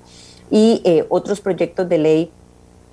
y 0.49 0.81
eh, 0.83 1.05
otros 1.09 1.41
proyectos 1.41 1.87
de 1.89 1.97
ley 1.97 2.31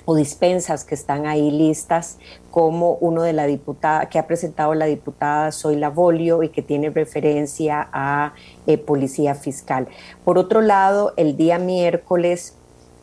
o 0.04 0.14
dispensas 0.14 0.84
que 0.84 0.94
están 0.94 1.26
ahí 1.26 1.50
listas, 1.50 2.18
como 2.50 2.92
uno 3.00 3.22
de 3.22 3.32
la 3.32 3.46
diputada 3.46 4.08
que 4.08 4.18
ha 4.18 4.26
presentado 4.26 4.72
la 4.74 4.86
diputada 4.86 5.50
Zoila 5.50 5.90
Bolio 5.90 6.44
y 6.44 6.48
que 6.48 6.62
tiene 6.62 6.90
referencia 6.90 7.88
a 7.92 8.32
policía 8.86 9.34
fiscal. 9.34 9.88
Por 10.24 10.38
otro 10.38 10.60
lado, 10.60 11.12
el 11.16 11.36
día 11.36 11.58
miércoles 11.58 12.54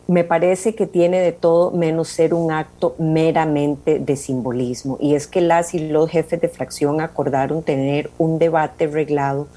me 0.08 0.24
parece 0.24 0.76
que 0.76 0.86
tiene 0.86 1.20
de 1.20 1.32
todo 1.32 1.72
menos 1.72 2.10
ser 2.10 2.34
un 2.34 2.52
acto 2.52 2.96
meramente 2.98 4.00
de 4.00 4.16
simbolismo. 4.16 4.98
Y 5.00 5.16
es 5.16 5.28
que 5.28 5.42
las 5.42 5.74
y 5.74 5.88
los 5.90 6.10
jefes 6.10 6.42
de 6.42 6.50
fracción 6.50 7.00
acordaron 7.00 7.64
tener 7.64 8.12
un 8.18 8.38
debate 8.38 8.88
reglado 8.88 9.48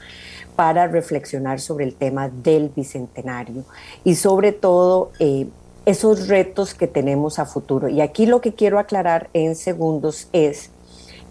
para 0.56 0.88
reflexionar 0.88 1.60
sobre 1.60 1.84
el 1.84 1.94
tema 1.94 2.28
del 2.28 2.70
bicentenario 2.74 3.64
y 4.02 4.16
sobre 4.16 4.52
todo 4.52 5.12
eh, 5.20 5.46
esos 5.84 6.28
retos 6.28 6.74
que 6.74 6.88
tenemos 6.88 7.38
a 7.38 7.46
futuro. 7.46 7.88
Y 7.88 8.00
aquí 8.00 8.26
lo 8.26 8.40
que 8.40 8.54
quiero 8.54 8.78
aclarar 8.78 9.28
en 9.34 9.54
segundos 9.54 10.28
es 10.32 10.70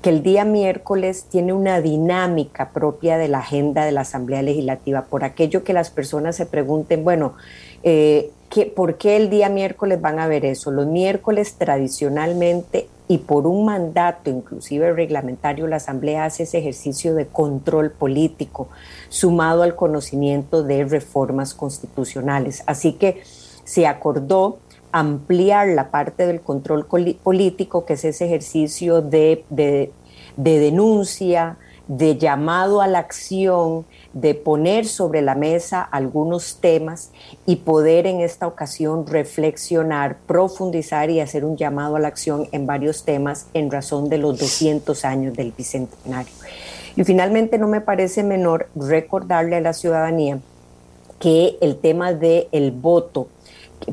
que 0.02 0.12
el 0.12 0.22
día 0.22 0.46
miércoles 0.46 1.26
tiene 1.30 1.52
una 1.52 1.82
dinámica 1.82 2.70
propia 2.70 3.18
de 3.18 3.28
la 3.28 3.40
agenda 3.40 3.86
de 3.86 3.92
la 3.92 4.02
Asamblea 4.02 4.44
Legislativa, 4.44 5.06
por 5.06 5.24
aquello 5.24 5.64
que 5.64 5.74
las 5.74 5.90
personas 5.90 6.36
se 6.36 6.46
pregunten, 6.46 7.04
bueno, 7.04 7.34
eh, 7.82 8.30
¿por 8.76 8.98
qué 8.98 9.18
el 9.18 9.32
día 9.32 9.50
miércoles 9.50 10.00
van 10.00 10.20
a 10.20 10.28
ver 10.28 10.46
eso? 10.46 10.70
Los 10.70 10.86
miércoles 10.86 11.56
tradicionalmente 11.56 12.88
y 13.08 13.20
por 13.20 13.46
un 13.46 13.66
mandato 13.66 14.30
inclusive 14.30 14.92
reglamentario, 14.94 15.68
la 15.68 15.76
Asamblea 15.76 16.26
hace 16.26 16.44
ese 16.44 16.58
ejercicio 16.58 17.14
de 17.14 17.28
control 17.28 17.92
político 17.92 18.68
sumado 19.10 19.64
al 19.64 19.76
conocimiento 19.76 20.64
de 20.64 20.86
reformas 20.86 21.54
constitucionales. 21.54 22.64
Así 22.66 22.94
que 22.94 23.22
se 23.64 23.86
acordó 23.88 24.60
ampliar 24.92 25.68
la 25.68 25.92
parte 25.92 26.26
del 26.26 26.42
control 26.42 26.86
político, 26.86 27.86
que 27.86 27.94
es 27.94 28.06
ese 28.06 28.26
ejercicio 28.26 29.02
de, 29.02 29.44
de 29.50 29.92
denuncia, 30.60 31.58
de 31.88 32.18
llamado 32.18 32.82
a 32.82 32.88
la 32.88 33.00
acción, 33.00 33.86
de 34.14 34.34
poner 34.34 34.86
sobre 34.86 35.22
la 35.22 35.36
mesa 35.36 35.82
algunos 35.82 36.58
temas 36.58 37.12
y 37.46 37.58
poder 37.58 38.08
en 38.08 38.22
esta 38.22 38.48
ocasión 38.48 39.06
reflexionar, 39.06 40.18
profundizar 40.26 41.10
y 41.10 41.20
hacer 41.20 41.46
un 41.46 41.58
llamado 41.58 41.96
a 41.96 42.00
la 42.00 42.08
acción 42.08 42.48
en 42.52 42.66
varios 42.66 43.04
temas 43.04 43.48
en 43.54 43.70
razón 43.70 44.10
de 44.10 44.18
los 44.18 44.40
200 44.40 45.06
años 45.06 45.36
del 45.36 45.52
Bicentenario. 45.52 46.34
Y 46.96 47.04
finalmente 47.04 47.58
no 47.58 47.68
me 47.68 47.82
parece 47.82 48.24
menor 48.24 48.70
recordarle 48.76 49.58
a 49.58 49.62
la 49.62 49.74
ciudadanía 49.74 50.40
que 51.20 51.58
el 51.62 51.78
tema 51.78 52.14
del 52.14 52.48
el 52.52 52.72
voto 52.72 53.28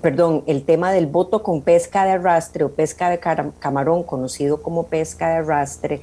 perdón, 0.00 0.42
el 0.46 0.64
tema 0.64 0.92
del 0.92 1.06
voto 1.06 1.42
con 1.42 1.62
pesca 1.62 2.04
de 2.04 2.12
arrastre 2.12 2.64
o 2.64 2.70
pesca 2.70 3.10
de 3.10 3.18
camarón, 3.18 4.02
conocido 4.04 4.62
como 4.62 4.84
pesca 4.86 5.28
de 5.28 5.36
arrastre, 5.36 6.00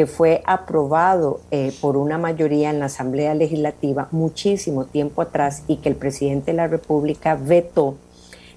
que 0.00 0.06
fue 0.06 0.40
aprobado 0.46 1.40
eh, 1.50 1.74
por 1.78 1.98
una 1.98 2.16
mayoría 2.16 2.70
en 2.70 2.78
la 2.78 2.86
Asamblea 2.86 3.34
Legislativa 3.34 4.08
muchísimo 4.12 4.86
tiempo 4.86 5.20
atrás 5.20 5.62
y 5.68 5.76
que 5.76 5.90
el 5.90 5.94
presidente 5.94 6.52
de 6.52 6.56
la 6.56 6.68
República 6.68 7.34
vetó, 7.34 7.96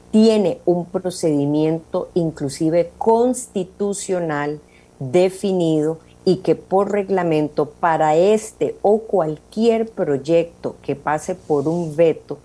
tiene 0.09 0.59
un 0.63 0.85
procedimiento 0.85 2.07
inclusive 2.13 2.91
constitucional 2.97 4.61
definido 4.99 5.99
y 6.23 6.37
que 6.37 6.55
por 6.55 6.93
reglamento 6.93 7.71
para 7.71 8.15
este 8.15 8.77
o 8.81 8.99
cualquier 8.99 9.89
proyecto 9.89 10.77
que 10.81 10.95
pase 10.95 11.35
por 11.35 11.67
un 11.67 11.93
veto 11.97 12.37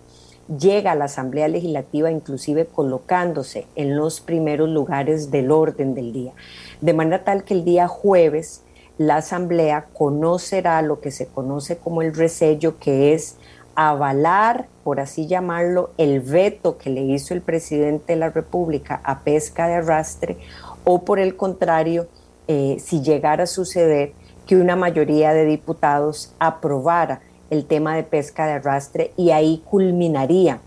llega 0.59 0.91
a 0.91 0.97
la 0.97 1.05
Asamblea 1.05 1.47
Legislativa 1.47 2.11
inclusive 2.11 2.67
colocándose 2.67 3.69
en 3.77 3.97
los 3.97 4.21
primeros 4.21 4.69
lugares 4.69 5.31
del 5.31 5.53
orden 5.53 5.95
del 5.95 6.13
día. 6.13 6.33
De 6.81 6.95
manera 6.95 7.23
tal 7.23 7.45
que 7.45 7.55
el 7.55 7.65
día 7.65 7.87
jueves 7.87 8.63
la 8.99 9.17
Asamblea 9.17 9.87
conocerá 9.93 10.83
lo 10.83 11.01
que 11.01 11.13
se 11.13 11.27
conoce 11.29 11.79
como 11.79 12.03
el 12.03 12.15
resello, 12.15 12.79
que 12.79 13.15
es 13.15 13.37
avalar, 13.77 14.67
por 14.83 14.99
así 14.99 15.29
llamarlo, 15.29 15.91
el 15.99 16.21
veto 16.21 16.79
que 16.79 16.91
le 16.91 17.03
hizo 17.03 17.33
el 17.33 17.41
presidente 17.41 18.15
de 18.15 18.19
la 18.19 18.31
República 18.31 19.01
a 19.05 19.21
pesca 19.21 19.69
de 19.69 19.75
arrastre, 19.77 20.37
o 20.85 21.05
por 21.05 21.21
el 21.21 21.37
contrario, 21.37 22.09
eh, 22.49 22.79
si 22.81 23.03
llegara 23.03 23.45
a 23.45 23.47
suceder 23.47 24.13
que 24.47 24.57
una 24.57 24.75
mayoría 24.75 25.33
de 25.33 25.45
diputados 25.45 26.35
aprobara 26.41 27.21
el 27.51 27.67
tema 27.67 27.95
de 27.95 28.03
pesca 28.03 28.47
de 28.47 28.55
arrastre 28.55 29.13
y 29.17 29.31
ahí 29.31 29.63
culminaría 29.71 30.61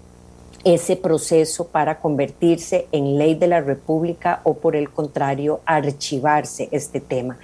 ese 0.63 0.95
proceso 0.95 1.67
para 1.67 1.99
convertirse 1.99 2.87
en 2.91 3.17
ley 3.17 3.35
de 3.35 3.47
la 3.47 3.61
República 3.61 4.41
o 4.43 4.55
por 4.55 4.75
el 4.75 4.89
contrario 4.89 5.61
archivarse 5.65 6.69
este 6.71 6.99
tema. 6.99 7.37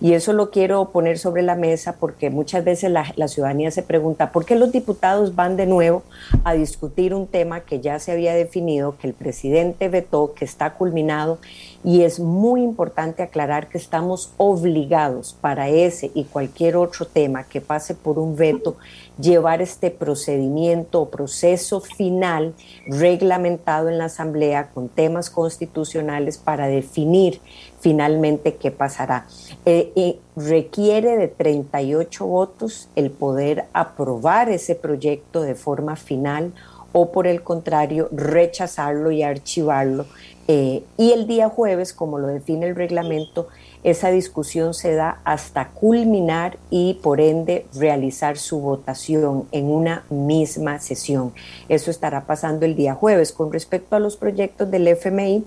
Y 0.00 0.12
eso 0.14 0.32
lo 0.32 0.50
quiero 0.50 0.90
poner 0.90 1.18
sobre 1.18 1.42
la 1.42 1.54
mesa 1.54 1.96
porque 1.98 2.30
muchas 2.30 2.64
veces 2.64 2.90
la, 2.90 3.12
la, 3.16 3.28
ciudadanía 3.28 3.70
se 3.70 3.82
pregunta 3.82 4.32
por 4.32 4.44
qué 4.44 4.56
los 4.56 4.72
diputados 4.72 5.34
van 5.34 5.56
de 5.56 5.66
nuevo 5.66 6.02
a 6.44 6.54
discutir 6.54 7.14
un 7.14 7.26
tema 7.26 7.60
que 7.60 7.80
ya 7.80 7.98
se 7.98 8.12
había 8.12 8.34
definido, 8.34 8.96
que 8.98 9.06
el 9.06 9.14
presidente 9.14 9.88
vetó, 9.88 10.34
que 10.34 10.44
está 10.44 10.74
culminado 10.74 11.38
y 11.84 12.02
es 12.02 12.18
muy 12.18 12.62
importante 12.62 13.22
aclarar 13.22 13.68
que 13.68 13.76
estamos 13.76 14.32
obligados 14.38 15.36
para 15.38 15.68
ese 15.68 16.10
y 16.14 16.24
cualquier 16.24 16.76
otro 16.76 17.06
tema 17.06 17.44
que 17.44 17.60
pase 17.60 17.94
por 17.94 18.18
un 18.18 18.36
veto, 18.36 18.76
llevar 19.20 19.60
este 19.60 19.90
procedimiento 19.90 21.02
o 21.02 21.10
proceso 21.10 21.80
final 21.80 22.54
reglamentado 22.86 23.90
en 23.90 23.98
la 23.98 24.06
Asamblea 24.06 24.70
con 24.72 24.88
temas 24.88 25.28
constitucionales 25.28 26.38
para 26.38 26.68
definir 26.68 27.40
finalmente 27.80 28.56
qué 28.56 28.70
pasará. 28.70 29.26
Eh, 29.66 30.18
requiere 30.36 31.18
de 31.18 31.28
38 31.28 32.26
votos 32.26 32.88
el 32.96 33.10
poder 33.10 33.66
aprobar 33.74 34.48
ese 34.48 34.74
proyecto 34.74 35.42
de 35.42 35.54
forma 35.54 35.96
final 35.96 36.54
o 36.92 37.10
por 37.10 37.26
el 37.26 37.42
contrario 37.42 38.08
rechazarlo 38.12 39.10
y 39.10 39.22
archivarlo 39.22 40.06
eh, 40.46 40.82
y 40.98 41.12
el 41.12 41.26
día 41.26 41.48
jueves, 41.48 41.92
como 41.92 42.18
lo 42.18 42.28
define 42.28 42.66
el 42.66 42.76
reglamento, 42.76 43.48
esa 43.82 44.10
discusión 44.10 44.74
se 44.74 44.94
da 44.94 45.20
hasta 45.24 45.68
culminar 45.68 46.58
y 46.70 46.94
por 47.02 47.20
ende 47.20 47.66
realizar 47.74 48.38
su 48.38 48.60
votación 48.60 49.46
en 49.52 49.66
una 49.66 50.04
misma 50.10 50.80
sesión. 50.80 51.32
Eso 51.68 51.90
estará 51.90 52.26
pasando 52.26 52.64
el 52.64 52.76
día 52.76 52.94
jueves. 52.94 53.32
Con 53.32 53.52
respecto 53.52 53.96
a 53.96 54.00
los 54.00 54.16
proyectos 54.16 54.70
del 54.70 54.88
FMI, 54.88 55.44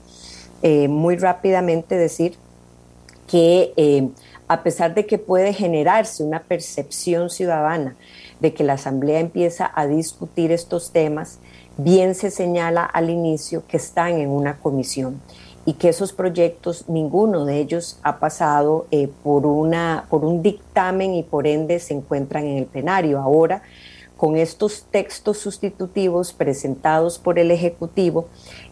eh, 0.62 0.88
muy 0.88 1.18
rápidamente 1.18 1.96
decir 1.96 2.36
que 3.28 3.74
eh, 3.76 4.10
a 4.48 4.64
pesar 4.64 4.94
de 4.94 5.06
que 5.06 5.18
puede 5.18 5.54
generarse 5.54 6.24
una 6.24 6.44
percepción 6.44 7.30
ciudadana 7.30 7.96
de 8.40 8.54
que 8.54 8.64
la 8.64 8.74
Asamblea 8.74 9.20
empieza 9.20 9.72
a 9.74 9.88
discutir 9.88 10.52
estos 10.52 10.92
temas, 10.92 11.40
bien 11.78 12.16
se 12.16 12.32
señala 12.32 12.84
al 12.84 13.10
inicio 13.10 13.64
que 13.68 13.78
están 13.78 14.20
en 14.20 14.30
una 14.30 14.58
comisión 14.58 15.22
y 15.66 15.74
que 15.74 15.90
esos 15.90 16.14
proyectos, 16.14 16.86
ninguno 16.88 17.44
de 17.44 17.60
ellos 17.60 18.00
ha 18.02 18.20
pasado 18.20 18.88
eh, 18.90 19.10
por, 19.24 19.46
una, 19.46 20.06
por 20.10 20.24
un 20.24 20.42
dictamen 20.42 21.14
y 21.14 21.24
por 21.24 21.46
ende 21.46 21.80
se 21.80 21.94
encuentran 21.94 22.46
en 22.46 22.58
el 22.58 22.66
plenario. 22.66 23.20
Ahora, 23.20 23.62
con 24.16 24.38
estos 24.38 24.86
textos 24.90 25.38
sustitutivos 25.38 26.32
presentados 26.32 27.20
por 27.20 27.38
el 27.38 27.52
Ejecutivo, 27.52 28.28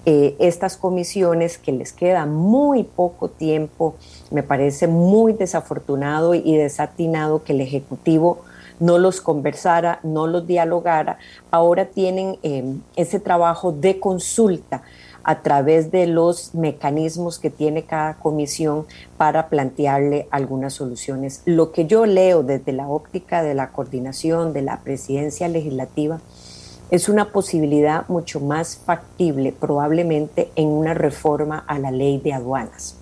eh, 0.05 0.37
estas 0.39 0.77
comisiones 0.77 1.57
que 1.57 1.73
les 1.73 1.91
queda 1.91 2.25
muy 2.25 2.83
poco 2.83 3.27
tiempo, 3.27 3.95
me 4.31 4.41
parece 4.41 4.87
muy 4.87 5.33
desafortunado 5.33 6.33
y 6.33 6.55
desatinado 6.55 7.43
que 7.43 7.51
el 7.51 7.61
Ejecutivo 7.61 8.39
no 8.79 8.97
los 8.97 9.21
conversara, 9.21 9.99
no 10.03 10.27
los 10.27 10.47
dialogara, 10.47 11.17
ahora 11.51 11.85
tienen 11.85 12.37
em, 12.43 12.81
ese 12.95 13.19
trabajo 13.19 13.71
de 13.71 13.99
consulta 13.99 14.83
a 15.23 15.41
través 15.41 15.89
de 15.89 16.05
los 16.05 16.53
mecanismos 16.53 17.39
que 17.39 17.49
tiene 17.49 17.83
cada 17.83 18.13
comisión 18.13 18.85
para 19.17 19.49
plantearle 19.49 20.27
algunas 20.29 20.73
soluciones. 20.73 21.41
Lo 21.45 21.71
que 21.71 21.87
yo 21.87 22.05
leo 22.05 22.43
desde 22.43 22.73
la 22.73 22.87
óptica 22.87 23.41
de 23.41 23.55
la 23.55 23.71
coordinación 23.71 24.53
de 24.53 24.61
la 24.61 24.81
presidencia 24.81 25.47
legislativa 25.47 26.19
es 26.91 27.09
una 27.09 27.31
posibilidad 27.31 28.07
mucho 28.07 28.39
más 28.39 28.77
factible 28.77 29.51
probablemente 29.51 30.51
en 30.55 30.67
una 30.67 30.93
reforma 30.93 31.63
a 31.67 31.79
la 31.79 31.89
ley 31.89 32.19
de 32.19 32.33
aduanas 32.33 32.95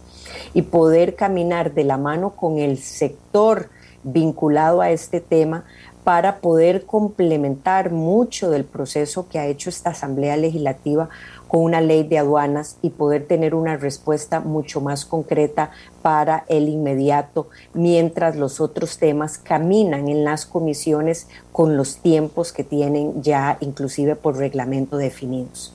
y 0.54 0.62
poder 0.62 1.16
caminar 1.16 1.74
de 1.74 1.84
la 1.84 1.98
mano 1.98 2.32
con 2.32 2.58
el 2.58 2.78
sector 2.78 3.68
vinculado 4.04 4.82
a 4.82 4.92
este 4.92 5.20
tema 5.20 5.66
para 6.04 6.40
poder 6.40 6.86
complementar 6.86 7.92
mucho 7.92 8.50
del 8.50 8.66
proceso 8.66 9.28
que 9.30 9.40
ha 9.40 9.48
hecho 9.48 9.70
esta 9.70 9.92
Asamblea 9.92 10.36
Legislativa 10.38 11.10
con 11.48 11.62
una 11.62 11.82
ley 11.82 12.04
de 12.04 12.18
aduanas 12.18 12.78
y 12.82 12.90
poder 12.90 13.28
tener 13.28 13.54
una 13.56 13.78
respuesta 13.78 14.40
mucho 14.40 14.82
más 14.82 15.06
concreta 15.06 15.72
para 16.02 16.46
el 16.50 16.68
inmediato, 16.68 17.48
mientras 17.74 18.36
los 18.36 18.60
otros 18.60 18.98
temas 18.98 19.38
caminan 19.38 20.08
en 20.10 20.24
las 20.24 20.46
comisiones 20.46 21.28
con 21.52 21.78
los 21.78 21.98
tiempos 21.98 22.52
que 22.52 22.64
tienen 22.64 23.22
ya 23.22 23.58
inclusive 23.62 24.16
por 24.16 24.38
reglamento 24.38 24.98
definidos. 24.98 25.74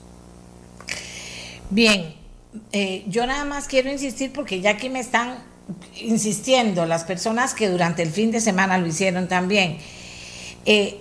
Bien, 1.69 2.13
eh, 2.71 3.05
yo 3.07 3.25
nada 3.25 3.45
más 3.45 3.67
quiero 3.67 3.89
insistir 3.89 4.33
porque 4.33 4.59
ya 4.59 4.71
aquí 4.71 4.89
me 4.89 4.99
están 4.99 5.48
insistiendo, 6.01 6.85
las 6.85 7.03
personas 7.03 7.53
que 7.53 7.69
durante 7.69 8.01
el 8.01 8.09
fin 8.09 8.31
de 8.31 8.41
semana 8.41 8.77
lo 8.77 8.87
hicieron 8.87 9.27
también. 9.27 9.77
Eh, 10.65 10.99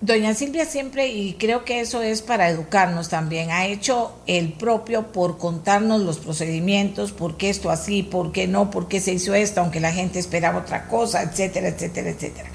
doña 0.00 0.34
Silvia 0.34 0.64
siempre, 0.64 1.08
y 1.08 1.34
creo 1.34 1.64
que 1.64 1.80
eso 1.80 2.02
es 2.02 2.22
para 2.22 2.48
educarnos 2.48 3.08
también, 3.08 3.50
ha 3.50 3.66
hecho 3.66 4.12
el 4.26 4.52
propio 4.52 5.12
por 5.12 5.38
contarnos 5.38 6.02
los 6.02 6.18
procedimientos, 6.18 7.12
por 7.12 7.36
qué 7.36 7.50
esto 7.50 7.70
así, 7.70 8.02
por 8.02 8.32
qué 8.32 8.46
no, 8.46 8.70
por 8.70 8.88
qué 8.88 9.00
se 9.00 9.12
hizo 9.12 9.34
esto, 9.34 9.60
aunque 9.60 9.80
la 9.80 9.92
gente 9.92 10.18
esperaba 10.18 10.60
otra 10.60 10.86
cosa, 10.86 11.22
etcétera, 11.22 11.68
etcétera, 11.68 12.10
etcétera. 12.10 12.50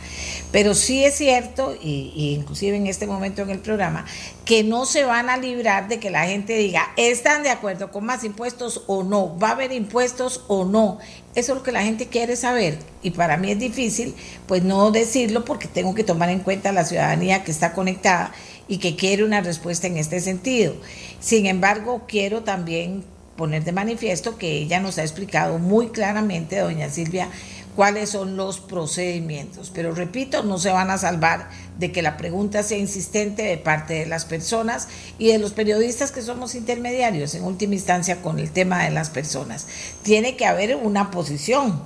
Pero 0.51 0.75
sí 0.75 1.03
es 1.03 1.15
cierto, 1.15 1.75
y, 1.81 2.35
inclusive 2.37 2.77
en 2.77 2.87
este 2.87 3.07
momento 3.07 3.41
en 3.41 3.49
el 3.49 3.59
programa, 3.59 4.05
que 4.45 4.63
no 4.63 4.85
se 4.85 5.03
van 5.03 5.29
a 5.29 5.37
librar 5.37 5.87
de 5.87 5.99
que 5.99 6.11
la 6.11 6.25
gente 6.25 6.55
diga, 6.55 6.91
¿están 6.95 7.43
de 7.43 7.49
acuerdo 7.49 7.91
con 7.91 8.05
más 8.05 8.23
impuestos 8.23 8.83
o 8.87 9.03
no? 9.03 9.37
¿Va 9.39 9.49
a 9.49 9.51
haber 9.53 9.71
impuestos 9.71 10.43
o 10.47 10.63
no? 10.63 10.99
Eso 11.35 11.53
es 11.53 11.57
lo 11.57 11.63
que 11.63 11.71
la 11.71 11.83
gente 11.83 12.07
quiere 12.07 12.35
saber. 12.35 12.77
Y 13.01 13.11
para 13.11 13.37
mí 13.37 13.51
es 13.51 13.59
difícil, 13.59 14.13
pues 14.47 14.63
no 14.63 14.91
decirlo 14.91 15.45
porque 15.45 15.67
tengo 15.67 15.95
que 15.95 16.03
tomar 16.03 16.29
en 16.29 16.39
cuenta 16.39 16.71
la 16.71 16.85
ciudadanía 16.85 17.43
que 17.43 17.51
está 17.51 17.73
conectada 17.73 18.31
y 18.67 18.77
que 18.77 18.95
quiere 18.95 19.23
una 19.23 19.41
respuesta 19.41 19.87
en 19.87 19.97
este 19.97 20.19
sentido. 20.19 20.75
Sin 21.19 21.45
embargo, 21.45 22.03
quiero 22.07 22.43
también 22.43 23.03
poner 23.35 23.63
de 23.63 23.71
manifiesto 23.71 24.37
que 24.37 24.59
ella 24.59 24.79
nos 24.79 24.97
ha 24.99 25.01
explicado 25.01 25.57
muy 25.57 25.87
claramente, 25.87 26.59
doña 26.59 26.89
Silvia, 26.89 27.29
cuáles 27.75 28.09
son 28.09 28.37
los 28.37 28.59
procedimientos. 28.59 29.71
Pero 29.73 29.93
repito, 29.93 30.43
no 30.43 30.57
se 30.57 30.71
van 30.71 30.89
a 30.89 30.97
salvar 30.97 31.49
de 31.79 31.91
que 31.91 32.01
la 32.01 32.17
pregunta 32.17 32.63
sea 32.63 32.77
insistente 32.77 33.43
de 33.43 33.57
parte 33.57 33.93
de 33.95 34.05
las 34.05 34.25
personas 34.25 34.87
y 35.17 35.27
de 35.27 35.39
los 35.39 35.53
periodistas 35.53 36.11
que 36.11 36.21
somos 36.21 36.55
intermediarios, 36.55 37.35
en 37.35 37.43
última 37.43 37.75
instancia, 37.75 38.21
con 38.21 38.39
el 38.39 38.51
tema 38.51 38.83
de 38.83 38.91
las 38.91 39.09
personas. 39.09 39.67
Tiene 40.03 40.35
que 40.35 40.45
haber 40.45 40.75
una 40.75 41.11
posición. 41.11 41.81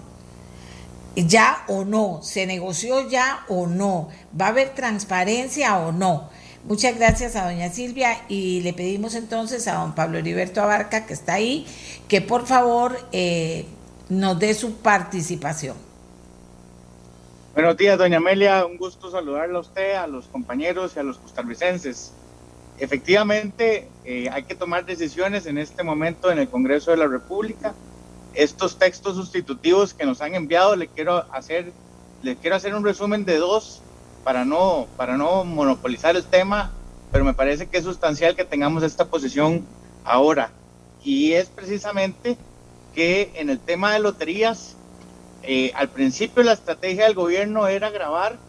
Ya 1.15 1.63
o 1.67 1.83
no, 1.83 2.19
se 2.21 2.45
negoció 2.45 3.09
ya 3.09 3.43
o 3.47 3.65
no, 3.65 4.09
va 4.39 4.45
a 4.45 4.49
haber 4.49 4.75
transparencia 4.75 5.79
o 5.79 5.91
no. 5.91 6.29
Muchas 6.67 6.95
gracias 6.95 7.35
a 7.35 7.45
doña 7.45 7.71
Silvia 7.71 8.21
y 8.27 8.61
le 8.61 8.73
pedimos 8.73 9.15
entonces 9.15 9.67
a 9.67 9.75
don 9.75 9.95
Pablo 9.95 10.17
Heriberto 10.19 10.61
Abarca, 10.61 11.05
que 11.07 11.13
está 11.13 11.33
ahí, 11.35 11.65
que 12.07 12.21
por 12.21 12.45
favor 12.45 12.99
eh, 13.13 13.65
nos 14.09 14.39
dé 14.39 14.53
su 14.53 14.77
participación. 14.77 15.75
Buenos 17.53 17.75
días, 17.75 17.97
doña 17.97 18.17
Amelia. 18.17 18.65
Un 18.65 18.77
gusto 18.77 19.09
saludarla 19.09 19.57
a 19.57 19.61
usted, 19.61 19.95
a 19.95 20.07
los 20.07 20.27
compañeros 20.27 20.93
y 20.95 20.99
a 20.99 21.03
los 21.03 21.17
costarricenses. 21.17 22.13
Efectivamente, 22.77 23.89
eh, 24.05 24.29
hay 24.31 24.43
que 24.43 24.53
tomar 24.53 24.85
decisiones 24.85 25.47
en 25.47 25.57
este 25.57 25.83
momento 25.83 26.31
en 26.31 26.37
el 26.37 26.47
Congreso 26.47 26.91
de 26.91 26.97
la 26.97 27.07
República. 27.07 27.73
Estos 28.35 28.77
textos 28.77 29.15
sustitutivos 29.15 29.95
que 29.95 30.05
nos 30.05 30.21
han 30.21 30.35
enviado, 30.35 30.75
le 30.75 30.87
quiero 30.87 31.25
hacer, 31.33 31.71
le 32.21 32.35
quiero 32.35 32.55
hacer 32.55 32.75
un 32.75 32.83
resumen 32.83 33.25
de 33.25 33.37
dos 33.37 33.81
para 34.23 34.45
no, 34.45 34.85
para 34.95 35.17
no 35.17 35.43
monopolizar 35.43 36.15
el 36.15 36.23
tema, 36.23 36.71
pero 37.11 37.25
me 37.25 37.33
parece 37.33 37.65
que 37.65 37.79
es 37.79 37.83
sustancial 37.83 38.35
que 38.35 38.45
tengamos 38.45 38.83
esta 38.83 39.05
posición 39.05 39.65
ahora. 40.03 40.51
Y 41.03 41.33
es 41.33 41.47
precisamente 41.47 42.37
que 42.97 43.31
en 43.35 43.51
el 43.51 43.59
tema 43.59 43.93
de 43.93 43.99
loterías, 43.99 44.75
eh, 45.43 45.71
al 45.75 45.87
principio 45.87 46.41
la 46.41 46.53
estrategia 46.53 47.03
del 47.03 47.13
gobierno 47.13 47.67
era 47.67 47.91
grabar 47.91 48.39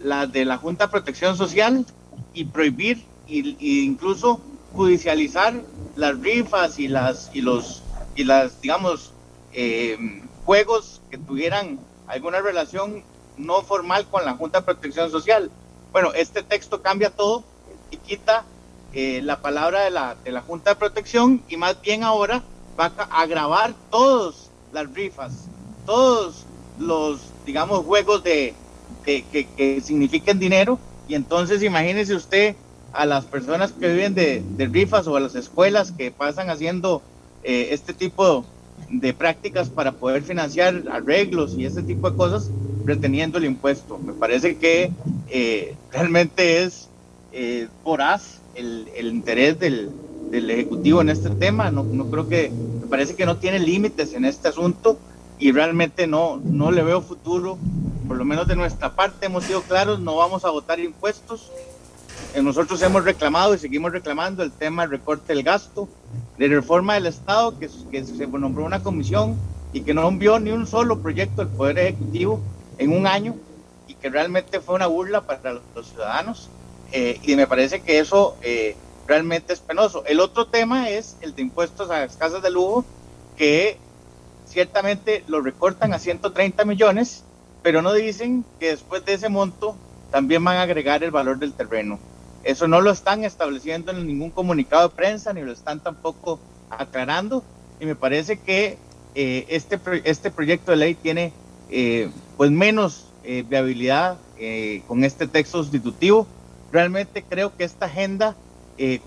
las 0.00 0.30
de 0.30 0.44
la 0.44 0.58
Junta 0.58 0.86
de 0.86 0.92
Protección 0.92 1.36
Social 1.36 1.84
y 2.32 2.44
prohibir 2.44 3.04
y, 3.26 3.56
incluso 3.84 4.40
judicializar 4.72 5.54
las 5.96 6.20
rifas 6.20 6.78
y 6.78 6.86
las 6.86 7.32
y 7.34 7.40
los 7.40 7.82
y 8.14 8.22
las 8.22 8.60
digamos 8.60 9.10
eh, 9.52 9.98
juegos 10.44 11.00
que 11.10 11.18
tuvieran 11.18 11.80
alguna 12.06 12.40
relación 12.40 13.02
no 13.36 13.62
formal 13.62 14.06
con 14.06 14.24
la 14.24 14.34
Junta 14.34 14.60
de 14.60 14.66
Protección 14.66 15.10
Social. 15.10 15.50
Bueno, 15.90 16.12
este 16.14 16.44
texto 16.44 16.80
cambia 16.80 17.10
todo 17.10 17.42
y 17.90 17.96
quita 17.96 18.44
eh, 18.92 19.20
la 19.24 19.40
palabra 19.40 19.80
de 19.80 19.90
la, 19.90 20.14
de 20.22 20.30
la 20.30 20.42
Junta 20.42 20.70
de 20.70 20.76
Protección 20.76 21.42
y 21.48 21.56
más 21.56 21.80
bien 21.82 22.04
ahora 22.04 22.44
va 22.78 22.92
a 22.96 23.22
agravar 23.22 23.74
todas 23.90 24.50
las 24.72 24.92
rifas, 24.92 25.32
todos 25.84 26.44
los, 26.78 27.20
digamos, 27.44 27.84
juegos 27.84 28.22
de, 28.22 28.54
que, 29.04 29.24
que, 29.56 29.80
signifiquen 29.80 30.38
dinero. 30.38 30.78
Y 31.08 31.14
entonces 31.14 31.62
imagínese 31.62 32.14
usted 32.14 32.56
a 32.92 33.06
las 33.06 33.24
personas 33.24 33.72
que 33.72 33.88
viven 33.88 34.14
de, 34.14 34.42
de 34.56 34.66
rifas 34.66 35.06
o 35.06 35.16
a 35.16 35.20
las 35.20 35.34
escuelas 35.34 35.92
que 35.92 36.10
pasan 36.10 36.50
haciendo 36.50 37.02
eh, 37.44 37.68
este 37.70 37.94
tipo 37.94 38.44
de 38.90 39.14
prácticas 39.14 39.68
para 39.68 39.92
poder 39.92 40.22
financiar 40.22 40.82
arreglos 40.90 41.54
y 41.56 41.64
ese 41.64 41.82
tipo 41.82 42.10
de 42.10 42.16
cosas, 42.16 42.50
reteniendo 42.84 43.38
el 43.38 43.44
impuesto. 43.44 43.98
Me 43.98 44.12
parece 44.12 44.56
que 44.56 44.90
eh, 45.28 45.74
realmente 45.92 46.62
es 46.62 46.88
eh, 47.32 47.68
voraz 47.84 48.40
el, 48.54 48.88
el 48.96 49.08
interés 49.08 49.58
del, 49.58 49.90
del, 50.30 50.50
Ejecutivo 50.50 51.00
en 51.00 51.10
este 51.10 51.30
tema. 51.30 51.70
No, 51.70 51.84
no, 51.84 52.06
creo 52.06 52.28
que, 52.28 52.50
me 52.50 52.86
parece 52.86 53.14
que 53.14 53.26
no 53.26 53.36
tiene 53.36 53.58
límites 53.58 54.12
en 54.12 54.24
este 54.24 54.48
asunto 54.48 54.98
y 55.38 55.52
realmente 55.52 56.06
no, 56.06 56.40
no 56.44 56.70
le 56.70 56.82
veo 56.82 57.02
futuro. 57.02 57.58
Por 58.06 58.16
lo 58.16 58.24
menos 58.24 58.46
de 58.46 58.56
nuestra 58.56 58.94
parte 58.94 59.26
hemos 59.26 59.44
sido 59.44 59.62
claros, 59.62 60.00
no 60.00 60.16
vamos 60.16 60.44
a 60.44 60.50
votar 60.50 60.80
impuestos. 60.80 61.50
Eh, 62.34 62.42
nosotros 62.42 62.80
hemos 62.82 63.04
reclamado 63.04 63.54
y 63.54 63.58
seguimos 63.58 63.92
reclamando 63.92 64.42
el 64.42 64.52
tema 64.52 64.82
del 64.82 64.92
recorte 64.92 65.34
del 65.34 65.42
gasto, 65.42 65.88
de 66.38 66.48
reforma 66.48 66.94
del 66.94 67.06
Estado, 67.06 67.58
que, 67.58 67.68
que 67.90 68.04
se 68.04 68.26
nombró 68.26 68.64
una 68.64 68.82
comisión 68.82 69.36
y 69.72 69.82
que 69.82 69.94
no 69.94 70.08
envió 70.08 70.38
ni 70.38 70.52
un 70.52 70.66
solo 70.66 71.00
proyecto 71.00 71.44
del 71.44 71.54
Poder 71.54 71.78
Ejecutivo 71.78 72.40
en 72.78 72.92
un 72.92 73.06
año 73.06 73.34
y 73.88 73.94
que 73.94 74.08
realmente 74.08 74.60
fue 74.60 74.74
una 74.74 74.86
burla 74.86 75.22
para 75.22 75.54
los, 75.74 75.88
ciudadanos. 75.88 76.48
Eh, 76.92 77.18
y 77.22 77.36
me 77.36 77.46
parece 77.46 77.80
que 77.80 77.98
eso 77.98 78.36
eh, 78.42 78.76
realmente 79.06 79.52
es 79.52 79.60
penoso. 79.60 80.04
El 80.06 80.20
otro 80.20 80.46
tema 80.46 80.90
es 80.90 81.16
el 81.20 81.34
de 81.34 81.42
impuestos 81.42 81.90
a 81.90 82.00
las 82.00 82.16
casas 82.16 82.42
de 82.42 82.50
lujo, 82.50 82.84
que 83.36 83.78
ciertamente 84.46 85.24
lo 85.28 85.40
recortan 85.40 85.92
a 85.92 85.98
130 85.98 86.64
millones, 86.64 87.24
pero 87.62 87.82
no 87.82 87.92
dicen 87.92 88.44
que 88.60 88.70
después 88.70 89.04
de 89.04 89.14
ese 89.14 89.28
monto 89.28 89.76
también 90.10 90.42
van 90.44 90.56
a 90.56 90.62
agregar 90.62 91.02
el 91.04 91.10
valor 91.10 91.38
del 91.38 91.52
terreno. 91.52 91.98
Eso 92.44 92.68
no 92.68 92.80
lo 92.80 92.90
están 92.90 93.24
estableciendo 93.24 93.90
en 93.90 94.06
ningún 94.06 94.30
comunicado 94.30 94.88
de 94.88 94.94
prensa, 94.94 95.32
ni 95.32 95.42
lo 95.42 95.52
están 95.52 95.80
tampoco 95.80 96.38
aclarando, 96.70 97.42
y 97.80 97.86
me 97.86 97.96
parece 97.96 98.38
que 98.38 98.78
eh, 99.14 99.46
este, 99.48 99.80
este 100.04 100.30
proyecto 100.30 100.70
de 100.70 100.76
ley 100.76 100.94
tiene 100.94 101.32
eh, 101.68 102.10
pues 102.36 102.50
menos 102.50 103.06
eh, 103.24 103.44
viabilidad 103.48 104.18
eh, 104.38 104.82
con 104.86 105.02
este 105.02 105.26
texto 105.26 105.62
sustitutivo. 105.62 106.26
Realmente 106.70 107.24
creo 107.28 107.56
que 107.56 107.64
esta 107.64 107.86
agenda, 107.86 108.36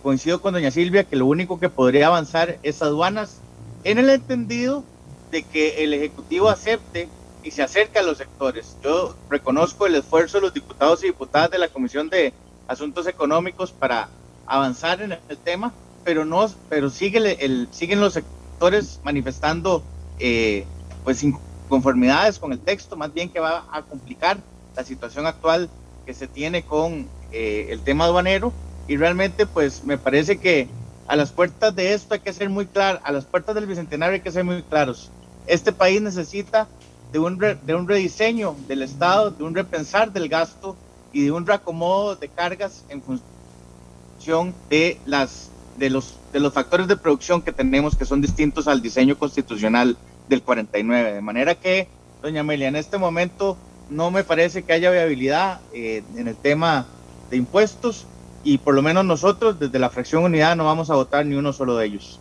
coincido 0.01 0.41
con 0.41 0.53
doña 0.53 0.71
Silvia, 0.71 1.03
que 1.03 1.15
lo 1.15 1.25
único 1.25 1.59
que 1.59 1.69
podría 1.69 2.07
avanzar 2.07 2.57
es 2.63 2.81
aduanas 2.81 3.41
en 3.83 3.97
el 3.97 4.09
entendido 4.09 4.83
de 5.31 5.43
que 5.43 5.83
el 5.83 5.93
Ejecutivo 5.93 6.49
acepte 6.49 7.07
y 7.43 7.51
se 7.51 7.63
acerque 7.63 7.99
a 7.99 8.03
los 8.03 8.17
sectores. 8.17 8.77
Yo 8.83 9.15
reconozco 9.29 9.85
el 9.85 9.95
esfuerzo 9.95 10.37
de 10.37 10.41
los 10.41 10.53
diputados 10.53 11.03
y 11.03 11.07
diputadas 11.07 11.51
de 11.51 11.59
la 11.59 11.69
Comisión 11.69 12.09
de 12.09 12.33
Asuntos 12.67 13.07
Económicos 13.07 13.71
para 13.71 14.09
avanzar 14.45 15.01
en 15.01 15.13
el 15.13 15.37
tema, 15.37 15.73
pero 16.03 16.25
no, 16.25 16.49
pero 16.69 16.89
sigue 16.89 17.43
el, 17.43 17.67
siguen 17.71 18.01
los 18.01 18.13
sectores 18.13 18.99
manifestando 19.03 19.83
eh, 20.19 20.65
pues 21.03 21.23
conformidades 21.69 22.39
con 22.39 22.51
el 22.51 22.59
texto, 22.59 22.97
más 22.97 23.13
bien 23.13 23.29
que 23.29 23.39
va 23.39 23.67
a 23.71 23.83
complicar 23.83 24.37
la 24.75 24.83
situación 24.83 25.27
actual 25.27 25.69
que 26.05 26.13
se 26.13 26.27
tiene 26.27 26.63
con 26.63 27.07
eh, 27.31 27.67
el 27.69 27.81
tema 27.81 28.05
aduanero 28.05 28.51
y 28.89 28.97
realmente 28.97 29.45
pues 29.45 29.83
me 29.85 29.99
parece 29.99 30.39
que 30.39 30.67
a 31.07 31.15
las 31.15 31.31
puertas 31.31 31.75
de 31.75 31.93
esto 31.93 32.15
hay 32.15 32.19
que 32.21 32.33
ser 32.33 32.49
muy 32.49 32.65
claro, 32.65 32.99
a 33.03 33.11
las 33.11 33.23
puertas 33.23 33.53
del 33.53 33.67
Bicentenario 33.67 34.15
hay 34.15 34.21
que 34.21 34.31
ser 34.31 34.43
muy 34.43 34.63
claros. 34.63 35.11
Este 35.45 35.71
país 35.71 36.01
necesita 36.01 36.67
de 37.13 37.19
un, 37.19 37.37
de 37.37 37.75
un 37.75 37.87
rediseño 37.87 38.55
del 38.67 38.81
Estado, 38.81 39.29
de 39.29 39.43
un 39.43 39.53
repensar 39.53 40.11
del 40.11 40.27
gasto 40.27 40.75
y 41.13 41.23
de 41.23 41.31
un 41.31 41.45
reacomodo 41.45 42.15
de 42.15 42.29
cargas 42.29 42.83
en 42.89 43.01
función 43.01 44.55
de 44.69 44.99
las 45.05 45.51
de 45.77 45.91
los 45.91 46.15
de 46.33 46.39
los 46.39 46.51
factores 46.51 46.87
de 46.87 46.97
producción 46.97 47.41
que 47.41 47.51
tenemos 47.51 47.95
que 47.95 48.05
son 48.05 48.21
distintos 48.21 48.67
al 48.67 48.81
diseño 48.81 49.17
constitucional 49.19 49.97
del 50.27 50.41
49. 50.41 51.13
De 51.13 51.21
manera 51.21 51.53
que, 51.53 51.87
doña 52.23 52.41
Amelia, 52.41 52.67
en 52.67 52.75
este 52.75 52.97
momento 52.97 53.55
no 53.91 54.09
me 54.09 54.23
parece 54.23 54.63
que 54.63 54.73
haya 54.73 54.89
viabilidad 54.89 55.61
eh, 55.73 56.03
en 56.15 56.27
el 56.27 56.35
tema 56.35 56.87
de 57.29 57.37
impuestos 57.37 58.07
y 58.43 58.57
por 58.57 58.73
lo 58.73 58.81
menos 58.81 59.05
nosotros 59.05 59.59
desde 59.59 59.79
la 59.79 59.89
fracción 59.89 60.23
unidad 60.23 60.55
no 60.55 60.65
vamos 60.65 60.89
a 60.89 60.95
votar 60.95 61.25
ni 61.25 61.35
uno 61.35 61.53
solo 61.53 61.77
de 61.77 61.85
ellos. 61.87 62.19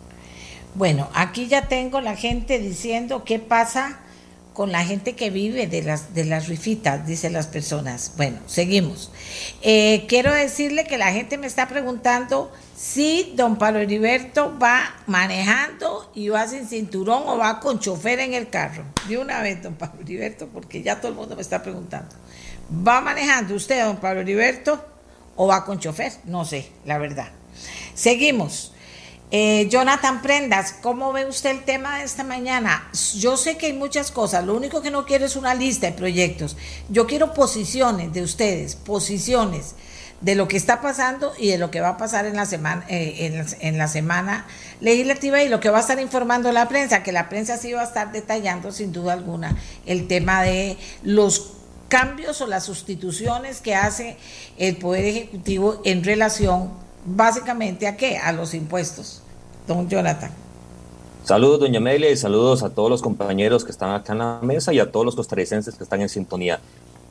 Bueno, 0.75 1.09
aquí 1.13 1.47
ya 1.47 1.67
tengo 1.67 2.01
la 2.01 2.15
gente 2.15 2.59
diciendo 2.59 3.23
qué 3.23 3.39
pasa 3.39 3.99
con 4.53 4.73
la 4.73 4.83
gente 4.83 5.15
que 5.15 5.29
vive 5.29 5.67
de 5.67 5.81
las, 5.83 6.13
de 6.13 6.25
las 6.25 6.49
rifitas, 6.49 7.07
dicen 7.07 7.31
las 7.31 7.47
personas. 7.47 8.13
Bueno, 8.17 8.39
seguimos. 8.45 9.09
Eh, 9.61 10.05
quiero 10.09 10.33
decirle 10.33 10.83
que 10.83 10.97
la 10.97 11.13
gente 11.13 11.37
me 11.37 11.47
está 11.47 11.69
preguntando 11.69 12.51
si 12.75 13.31
don 13.37 13.57
Pablo 13.57 13.79
Heriberto 13.79 14.57
va 14.61 14.95
manejando 15.07 16.11
y 16.13 16.27
va 16.27 16.45
sin 16.45 16.67
cinturón 16.67 17.23
o 17.25 17.37
va 17.37 17.61
con 17.61 17.79
chofer 17.79 18.19
en 18.19 18.33
el 18.33 18.49
carro. 18.49 18.83
De 19.07 19.17
una 19.17 19.41
vez, 19.41 19.63
don 19.63 19.75
Pablo 19.75 20.01
Heriberto, 20.01 20.47
porque 20.47 20.83
ya 20.83 20.99
todo 20.99 21.11
el 21.11 21.17
mundo 21.17 21.37
me 21.37 21.41
está 21.41 21.63
preguntando. 21.63 22.13
¿Va 22.85 22.99
manejando 22.99 23.55
usted, 23.55 23.83
don 23.85 23.97
Pablo 23.97 24.21
Heriberto, 24.21 24.83
o 25.41 25.47
va 25.47 25.63
con 25.63 25.79
chofer? 25.79 26.11
No 26.25 26.43
sé, 26.43 26.69
la 26.83 26.97
verdad. 26.97 27.29
Seguimos. 27.95 28.73
Eh, 29.31 29.67
Jonathan 29.69 30.21
Prendas, 30.21 30.73
¿cómo 30.81 31.13
ve 31.13 31.25
usted 31.27 31.51
el 31.51 31.63
tema 31.63 31.99
de 31.99 32.03
esta 32.03 32.25
mañana? 32.25 32.89
Yo 33.15 33.37
sé 33.37 33.55
que 33.57 33.67
hay 33.67 33.73
muchas 33.73 34.11
cosas, 34.11 34.43
lo 34.43 34.53
único 34.53 34.81
que 34.81 34.91
no 34.91 35.05
quiero 35.05 35.25
es 35.25 35.37
una 35.37 35.55
lista 35.55 35.87
de 35.87 35.93
proyectos. 35.93 36.57
Yo 36.89 37.07
quiero 37.07 37.33
posiciones 37.33 38.11
de 38.11 38.21
ustedes, 38.21 38.75
posiciones 38.75 39.75
de 40.19 40.35
lo 40.35 40.49
que 40.49 40.57
está 40.57 40.81
pasando 40.81 41.31
y 41.37 41.51
de 41.51 41.57
lo 41.57 41.71
que 41.71 41.79
va 41.79 41.89
a 41.89 41.97
pasar 41.97 42.25
en 42.25 42.35
la 42.35 42.45
semana, 42.45 42.83
eh, 42.89 43.45
en, 43.61 43.77
la 43.77 43.87
semana 43.87 44.45
legislativa 44.81 45.41
y 45.41 45.47
lo 45.47 45.61
que 45.61 45.69
va 45.69 45.77
a 45.77 45.81
estar 45.81 46.01
informando 46.01 46.51
la 46.51 46.67
prensa, 46.67 47.01
que 47.01 47.13
la 47.13 47.29
prensa 47.29 47.55
sí 47.55 47.71
va 47.71 47.81
a 47.81 47.85
estar 47.85 48.11
detallando 48.11 48.73
sin 48.73 48.91
duda 48.91 49.13
alguna 49.13 49.55
el 49.85 50.07
tema 50.09 50.43
de 50.43 50.75
los 51.01 51.58
cambios 51.89 52.39
o 52.39 52.47
las 52.47 52.63
sustituciones 52.63 53.59
que 53.59 53.75
hace 53.75 54.15
el 54.57 54.77
Poder 54.77 55.05
Ejecutivo 55.05 55.81
en 55.83 56.03
relación 56.03 56.69
básicamente 57.05 57.87
a 57.87 57.97
qué? 57.97 58.17
A 58.17 58.31
los 58.31 58.53
impuestos. 58.53 59.21
Don 59.67 59.89
Jonathan. 59.89 60.31
Saludos, 61.23 61.59
doña 61.59 61.77
Amelia, 61.77 62.09
y 62.09 62.17
saludos 62.17 62.63
a 62.63 62.69
todos 62.69 62.89
los 62.89 63.01
compañeros 63.01 63.65
que 63.65 63.71
están 63.71 63.91
acá 63.91 64.13
en 64.13 64.19
la 64.19 64.39
mesa 64.41 64.73
y 64.73 64.79
a 64.79 64.91
todos 64.91 65.05
los 65.05 65.15
costarricenses 65.15 65.75
que 65.75 65.83
están 65.83 66.01
en 66.01 66.09
sintonía. 66.09 66.59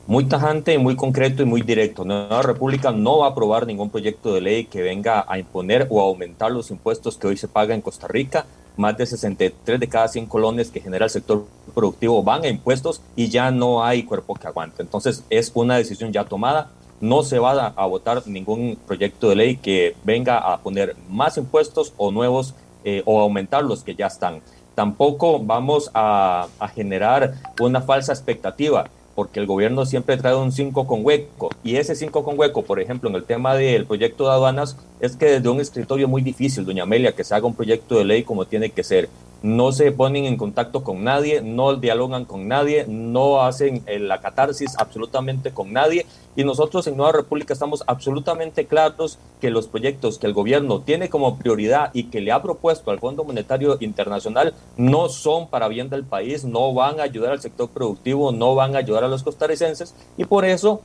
Muy 0.07 0.25
tajante, 0.25 0.77
muy 0.79 0.95
concreto 0.95 1.43
y 1.43 1.45
muy 1.45 1.61
directo. 1.61 2.03
Nueva 2.03 2.41
República 2.41 2.91
no 2.91 3.19
va 3.19 3.27
a 3.27 3.29
aprobar 3.29 3.67
ningún 3.67 3.91
proyecto 3.91 4.33
de 4.33 4.41
ley 4.41 4.65
que 4.65 4.81
venga 4.81 5.23
a 5.27 5.37
imponer 5.37 5.87
o 5.89 6.01
aumentar 6.01 6.51
los 6.51 6.71
impuestos 6.71 7.17
que 7.17 7.27
hoy 7.27 7.37
se 7.37 7.47
pagan 7.47 7.75
en 7.75 7.81
Costa 7.81 8.07
Rica. 8.07 8.45
Más 8.77 8.97
de 8.97 9.05
63 9.05 9.79
de 9.79 9.89
cada 9.89 10.07
100 10.07 10.25
colones 10.25 10.71
que 10.71 10.79
genera 10.79 11.05
el 11.05 11.11
sector 11.11 11.45
productivo 11.73 12.23
van 12.23 12.43
a 12.43 12.47
impuestos 12.47 13.01
y 13.15 13.29
ya 13.29 13.51
no 13.51 13.83
hay 13.83 14.03
cuerpo 14.03 14.35
que 14.35 14.47
aguante. 14.47 14.81
Entonces 14.81 15.23
es 15.29 15.51
una 15.53 15.75
decisión 15.77 16.13
ya 16.13 16.23
tomada 16.23 16.71
no 17.01 17.23
se 17.23 17.39
va 17.39 17.73
a, 17.75 17.85
votar 17.85 18.27
ningún 18.27 18.77
proyecto 18.85 19.29
de 19.29 19.35
ley 19.35 19.57
que 19.57 19.95
venga 20.03 20.37
a 20.37 20.57
poner 20.59 20.95
más 21.09 21.37
impuestos 21.37 21.93
o 21.97 22.11
nuevos 22.11 22.55
eh, 22.83 23.03
o 23.05 23.19
aumentar 23.21 23.63
los 23.63 23.83
que 23.83 23.95
ya 23.95 24.07
están. 24.07 24.41
Tampoco 24.75 25.39
vamos 25.39 25.89
a, 25.93 26.47
a 26.59 26.67
generar 26.67 27.35
una 27.59 27.81
falsa 27.81 28.13
expectativa 28.13 28.89
porque 29.19 29.41
el 29.41 29.47
gobierno 29.47 29.85
siempre 29.85 30.15
trae 30.15 30.33
un 30.33 30.53
5 30.53 30.87
con 30.87 31.05
hueco. 31.05 31.49
Y 31.61 31.75
ese 31.75 31.93
5 31.93 32.23
con 32.23 32.39
hueco, 32.39 32.63
por 32.63 32.79
ejemplo, 32.79 33.09
en 33.09 33.17
el 33.17 33.25
tema 33.25 33.53
del 33.53 33.85
proyecto 33.85 34.23
de 34.23 34.31
aduanas, 34.31 34.77
es 35.01 35.17
que 35.17 35.25
desde 35.25 35.49
un 35.49 35.59
escritorio 35.59 36.07
muy 36.07 36.21
difícil, 36.21 36.63
doña 36.63 36.83
Amelia, 36.83 37.11
que 37.11 37.25
se 37.25 37.35
haga 37.35 37.45
un 37.45 37.53
proyecto 37.53 37.97
de 37.97 38.05
ley 38.05 38.23
como 38.23 38.45
tiene 38.45 38.69
que 38.69 38.81
ser 38.81 39.09
no 39.41 39.71
se 39.71 39.91
ponen 39.91 40.25
en 40.25 40.37
contacto 40.37 40.83
con 40.83 41.03
nadie, 41.03 41.41
no 41.41 41.75
dialogan 41.75 42.25
con 42.25 42.47
nadie, 42.47 42.85
no 42.87 43.41
hacen 43.41 43.83
eh, 43.85 43.99
la 43.99 44.19
catarsis 44.19 44.77
absolutamente 44.77 45.51
con 45.51 45.71
nadie. 45.73 46.05
Y 46.35 46.43
nosotros 46.43 46.87
en 46.87 46.95
Nueva 46.95 47.11
República 47.11 47.53
estamos 47.53 47.83
absolutamente 47.87 48.65
claros 48.65 49.19
que 49.41 49.49
los 49.49 49.67
proyectos 49.67 50.19
que 50.19 50.27
el 50.27 50.33
gobierno 50.33 50.81
tiene 50.81 51.09
como 51.09 51.37
prioridad 51.37 51.91
y 51.93 52.05
que 52.05 52.21
le 52.21 52.31
ha 52.31 52.41
propuesto 52.41 52.91
al 52.91 52.99
Fondo 52.99 53.23
Monetario 53.23 53.77
Internacional 53.79 54.53
no 54.77 55.09
son 55.09 55.49
para 55.49 55.67
bien 55.67 55.89
del 55.89 56.03
país, 56.03 56.45
no 56.45 56.73
van 56.73 56.99
a 56.99 57.03
ayudar 57.03 57.31
al 57.31 57.41
sector 57.41 57.69
productivo, 57.69 58.31
no 58.31 58.55
van 58.55 58.75
a 58.75 58.79
ayudar 58.79 59.03
a 59.03 59.09
los 59.09 59.23
costarricenses. 59.23 59.95
Y 60.17 60.25
por 60.25 60.45
eso 60.45 60.81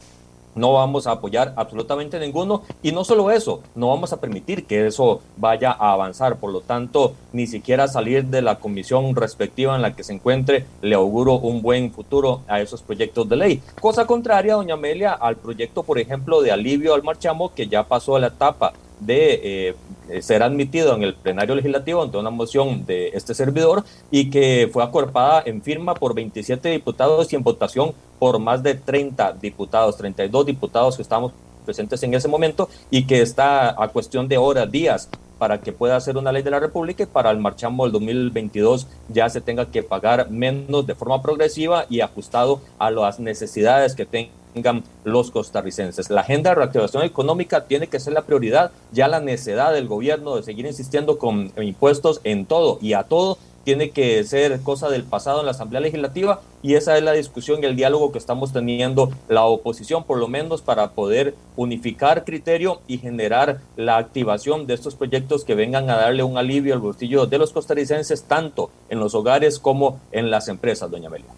no 0.55 0.73
vamos 0.73 1.07
a 1.07 1.13
apoyar 1.13 1.53
absolutamente 1.57 2.19
ninguno 2.19 2.63
y 2.83 2.93
no 2.93 3.05
solo 3.05 3.31
eso, 3.31 3.61
no 3.75 3.89
vamos 3.89 4.13
a 4.13 4.21
permitir 4.21 4.67
que 4.67 4.87
eso 4.87 5.21
vaya 5.37 5.71
a 5.73 5.93
avanzar. 5.93 6.37
Por 6.37 6.53
lo 6.53 6.61
tanto, 6.61 7.15
ni 7.33 7.47
siquiera 7.47 7.89
salir 7.89 8.27
de 8.27 8.43
la 8.43 8.57
comisión 8.57 9.15
respectiva 9.15 9.75
en 9.77 9.83
la 9.83 9.95
que 9.95 10.05
se 10.05 10.13
encuentre 10.13 10.67
le 10.83 10.95
auguro 10.95 11.35
un 11.35 11.63
buen 11.63 11.93
futuro 11.93 12.43
a 12.49 12.61
esos 12.61 12.83
proyectos 12.83 13.29
de 13.29 13.37
ley. 13.37 13.63
Cosa 13.81 14.07
contraria, 14.07 14.55
doña 14.55 14.75
Amelia, 14.75 15.13
al 15.13 15.37
proyecto, 15.37 15.83
por 15.83 15.99
ejemplo, 15.99 16.43
de 16.43 16.53
alivio 16.53 16.95
al 16.95 17.03
marchamo 17.03 17.55
que 17.55 17.69
ya 17.69 17.85
pasó 17.85 18.17
a 18.17 18.21
la 18.21 18.29
etapa 18.29 18.73
de 19.05 19.75
eh, 20.09 20.23
ser 20.23 20.43
admitido 20.43 20.95
en 20.95 21.03
el 21.03 21.15
plenario 21.15 21.55
legislativo 21.55 22.03
ante 22.03 22.19
una 22.19 22.31
moción 22.31 22.85
de 22.87 23.09
este 23.09 23.35
servidor 23.35 23.85
y 24.11 24.31
que 24.31 24.69
fue 24.73 24.83
acorpada 24.83 25.43
en 25.47 25.63
firma 25.63 25.95
por 25.95 26.15
27 26.15 26.69
diputados 26.69 27.33
y 27.33 27.37
en 27.37 27.43
votación 27.43 27.93
por 28.19 28.39
más 28.39 28.63
de 28.63 28.75
30 28.75 29.33
diputados, 29.35 29.97
32 29.97 30.47
diputados 30.47 30.97
que 30.97 31.03
estábamos 31.03 31.33
presentes 31.65 32.03
en 32.03 32.15
ese 32.15 32.29
momento 32.29 32.69
y 32.91 33.07
que 33.07 33.23
está 33.23 33.71
a 33.83 33.89
cuestión 33.89 34.29
de 34.29 34.37
horas, 34.37 34.71
días 34.71 35.09
para 35.39 35.61
que 35.61 35.73
pueda 35.73 36.01
ser 36.01 36.17
una 36.17 36.33
ley 36.33 36.43
de 36.43 36.51
la 36.51 36.61
República 36.61 37.03
y 37.03 37.07
para 37.07 37.31
el 37.31 37.39
marchamo 37.39 37.85
del 37.85 37.93
2022 37.93 38.87
ya 39.09 39.29
se 39.29 39.41
tenga 39.41 39.67
que 39.67 39.83
pagar 39.83 40.31
menos 40.31 40.87
de 40.87 40.95
forma 40.95 41.21
progresiva 41.21 41.87
y 41.91 42.01
ajustado 42.01 42.61
a 42.79 42.91
las 42.91 43.19
necesidades 43.19 43.95
que 43.95 44.07
tengan 44.07 44.44
tengan 44.55 44.85
los 45.05 45.31
costarricenses. 45.31 46.09
La 46.09 46.23
agenda 46.23 46.51
de 46.51 46.57
reactivación 46.57 47.03
económica 47.03 47.65
tiene 47.65 47.89
que 47.89 48.01
ser 48.01 48.13
la 48.13 48.23
prioridad, 48.23 48.71
ya 48.93 49.09
la 49.09 49.21
necedad 49.21 49.73
del 49.73 49.89
gobierno 49.89 50.37
de 50.37 50.43
seguir 50.43 50.65
insistiendo 50.65 51.19
con 51.19 51.53
impuestos 51.57 52.21
en 52.25 52.47
todo 52.47 52.79
y 52.81 52.95
a 52.95 53.03
todo 53.03 53.37
tiene 53.65 53.91
que 53.91 54.23
ser 54.25 54.61
cosa 54.61 54.91
del 54.91 55.05
pasado 55.05 55.41
en 55.41 55.47
la 55.47 55.53
Asamblea 55.53 55.81
Legislativa 55.81 56.43
y 56.63 56.75
esa 56.75 56.97
es 56.97 57.03
la 57.03 57.13
discusión 57.13 57.63
y 57.63 57.67
el 57.67 57.77
diálogo 57.77 58.13
que 58.13 58.19
estamos 58.19 58.53
teniendo 58.53 59.11
la 59.29 59.45
oposición, 59.45 60.05
por 60.05 60.19
lo 60.19 60.29
menos 60.29 60.61
para 60.63 60.91
poder 60.91 61.35
unificar 61.57 62.25
criterio 62.25 62.81
y 62.87 62.99
generar 62.99 63.61
la 63.77 63.97
activación 63.97 64.67
de 64.67 64.75
estos 64.75 64.95
proyectos 64.95 65.45
que 65.45 65.55
vengan 65.55 65.91
a 65.91 65.97
darle 65.97 66.23
un 66.23 66.37
alivio 66.37 66.75
al 66.75 66.81
bolsillo 66.81 67.27
de 67.27 67.39
los 67.39 67.53
costarricenses, 67.53 68.25
tanto 68.25 68.71
en 68.91 69.01
los 69.01 69.15
hogares 69.15 69.59
como 69.59 69.99
en 70.13 70.31
las 70.31 70.49
empresas, 70.49 70.91
doña 70.91 71.09
Amelia. 71.09 71.29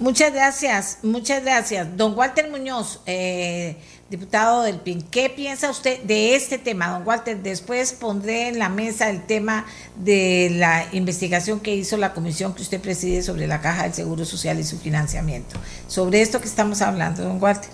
Muchas 0.00 0.32
gracias, 0.32 1.00
muchas 1.02 1.42
gracias. 1.42 1.96
Don 1.96 2.16
Walter 2.16 2.48
Muñoz, 2.48 3.02
eh, 3.04 3.76
diputado 4.08 4.62
del 4.62 4.76
PIN, 4.76 5.02
¿qué 5.02 5.28
piensa 5.28 5.68
usted 5.70 6.04
de 6.04 6.36
este 6.36 6.56
tema, 6.56 6.90
don 6.90 7.04
Walter? 7.04 7.42
Después 7.42 7.94
pondré 7.94 8.46
en 8.46 8.60
la 8.60 8.68
mesa 8.68 9.10
el 9.10 9.26
tema 9.26 9.64
de 9.96 10.50
la 10.52 10.84
investigación 10.92 11.58
que 11.58 11.74
hizo 11.74 11.96
la 11.96 12.14
comisión 12.14 12.54
que 12.54 12.62
usted 12.62 12.80
preside 12.80 13.22
sobre 13.22 13.48
la 13.48 13.60
Caja 13.60 13.82
del 13.82 13.92
Seguro 13.92 14.24
Social 14.24 14.60
y 14.60 14.62
su 14.62 14.78
financiamiento. 14.78 15.56
Sobre 15.88 16.22
esto 16.22 16.38
que 16.38 16.46
estamos 16.46 16.80
hablando, 16.80 17.24
don 17.24 17.42
Walter. 17.42 17.70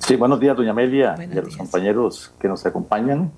Sí, 0.00 0.16
buenos 0.16 0.40
días, 0.40 0.56
doña 0.56 0.72
Amelia, 0.72 1.14
y 1.32 1.38
a 1.38 1.42
los 1.42 1.56
compañeros 1.56 2.32
que 2.40 2.48
nos 2.48 2.66
acompañan. 2.66 3.30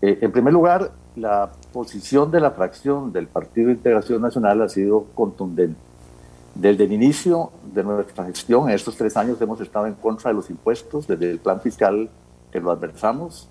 Eh, 0.00 0.20
en 0.22 0.32
primer 0.32 0.54
lugar, 0.54 0.90
la 1.16 1.52
posición 1.70 2.30
de 2.30 2.40
la 2.40 2.52
fracción 2.52 3.12
del 3.12 3.26
Partido 3.26 3.66
de 3.66 3.74
Integración 3.74 4.22
Nacional 4.22 4.62
ha 4.62 4.70
sido 4.70 5.04
contundente 5.14 5.89
desde 6.54 6.84
el 6.84 6.92
inicio 6.92 7.50
de 7.72 7.84
nuestra 7.84 8.24
gestión, 8.24 8.68
en 8.68 8.74
estos 8.74 8.96
tres 8.96 9.16
años, 9.16 9.40
hemos 9.40 9.60
estado 9.60 9.86
en 9.86 9.94
contra 9.94 10.30
de 10.30 10.34
los 10.34 10.50
impuestos, 10.50 11.06
desde 11.06 11.30
el 11.30 11.38
plan 11.38 11.60
fiscal 11.60 12.10
que 12.50 12.60
lo 12.60 12.70
adversamos. 12.70 13.48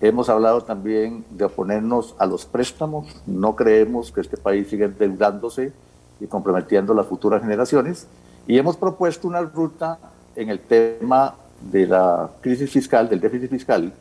Hemos 0.00 0.28
hablado 0.28 0.62
también 0.62 1.24
de 1.30 1.44
oponernos 1.44 2.14
a 2.18 2.26
los 2.26 2.46
préstamos. 2.46 3.20
No 3.26 3.56
creemos 3.56 4.12
que 4.12 4.20
este 4.20 4.36
país 4.36 4.68
siga 4.68 4.86
endeudándose 4.86 5.72
y 6.20 6.26
comprometiendo 6.26 6.94
las 6.94 7.06
futuras 7.06 7.42
generaciones. 7.42 8.06
Y 8.46 8.56
hemos 8.56 8.76
propuesto 8.76 9.26
una 9.26 9.40
ruta 9.40 9.98
en 10.36 10.48
el 10.48 10.60
tema 10.60 11.34
de 11.60 11.86
la 11.86 12.30
crisis 12.40 12.70
fiscal, 12.70 13.08
del 13.08 13.20
déficit 13.20 13.50
fiscal, 13.50 13.92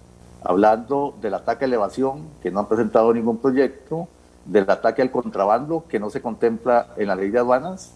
hablando 0.44 1.16
del 1.20 1.34
ataque 1.34 1.66
a 1.66 1.68
elevación, 1.68 2.28
que 2.42 2.52
no 2.52 2.60
han 2.60 2.68
presentado 2.68 3.12
ningún 3.14 3.38
proyecto, 3.38 4.08
del 4.46 4.70
ataque 4.70 5.02
al 5.02 5.12
contrabando, 5.12 5.84
que 5.90 6.00
no 6.00 6.10
se 6.10 6.22
contempla 6.22 6.88
en 6.96 7.08
la 7.08 7.16
ley 7.16 7.30
de 7.32 7.40
aduanas, 7.40 7.94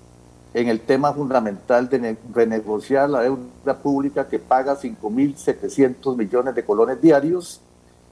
en 0.53 0.67
el 0.67 0.81
tema 0.81 1.13
fundamental 1.13 1.87
de 1.89 2.17
renegociar 2.33 3.09
la 3.09 3.21
deuda 3.21 3.77
pública 3.81 4.27
que 4.27 4.39
paga 4.39 4.75
5.700 4.77 6.17
millones 6.17 6.55
de 6.55 6.65
colones 6.65 7.01
diarios. 7.01 7.61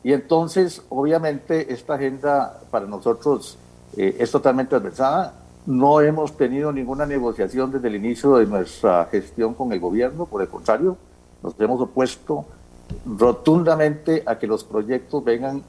Y 0.04 0.14
entonces, 0.14 0.82
obviamente, 0.90 1.74
esta 1.74 1.96
agenda 1.96 2.62
para 2.72 2.86
nosotros 2.86 3.58
eh, 3.98 4.16
es 4.20 4.32
totalmente 4.32 4.76
adversada. 4.76 5.34
No 5.66 6.00
hemos 6.00 6.38
tenido 6.38 6.72
ninguna 6.72 7.06
negociación 7.06 7.72
desde 7.72 7.90
el 7.90 7.96
inicio 7.96 8.38
de 8.38 8.46
nuestra 8.46 9.06
gestión 9.12 9.54
con 9.54 9.74
el 9.74 9.80
gobierno, 9.80 10.26
por 10.26 10.42
el 10.42 10.48
contrario, 10.48 10.98
nos 11.44 11.60
hemos 11.60 11.82
opuesto 11.82 12.46
rotundamente 13.06 14.24
a 14.26 14.38
que 14.38 14.48
los 14.48 14.64
proyectos 14.64 15.24
vengan 15.24 15.64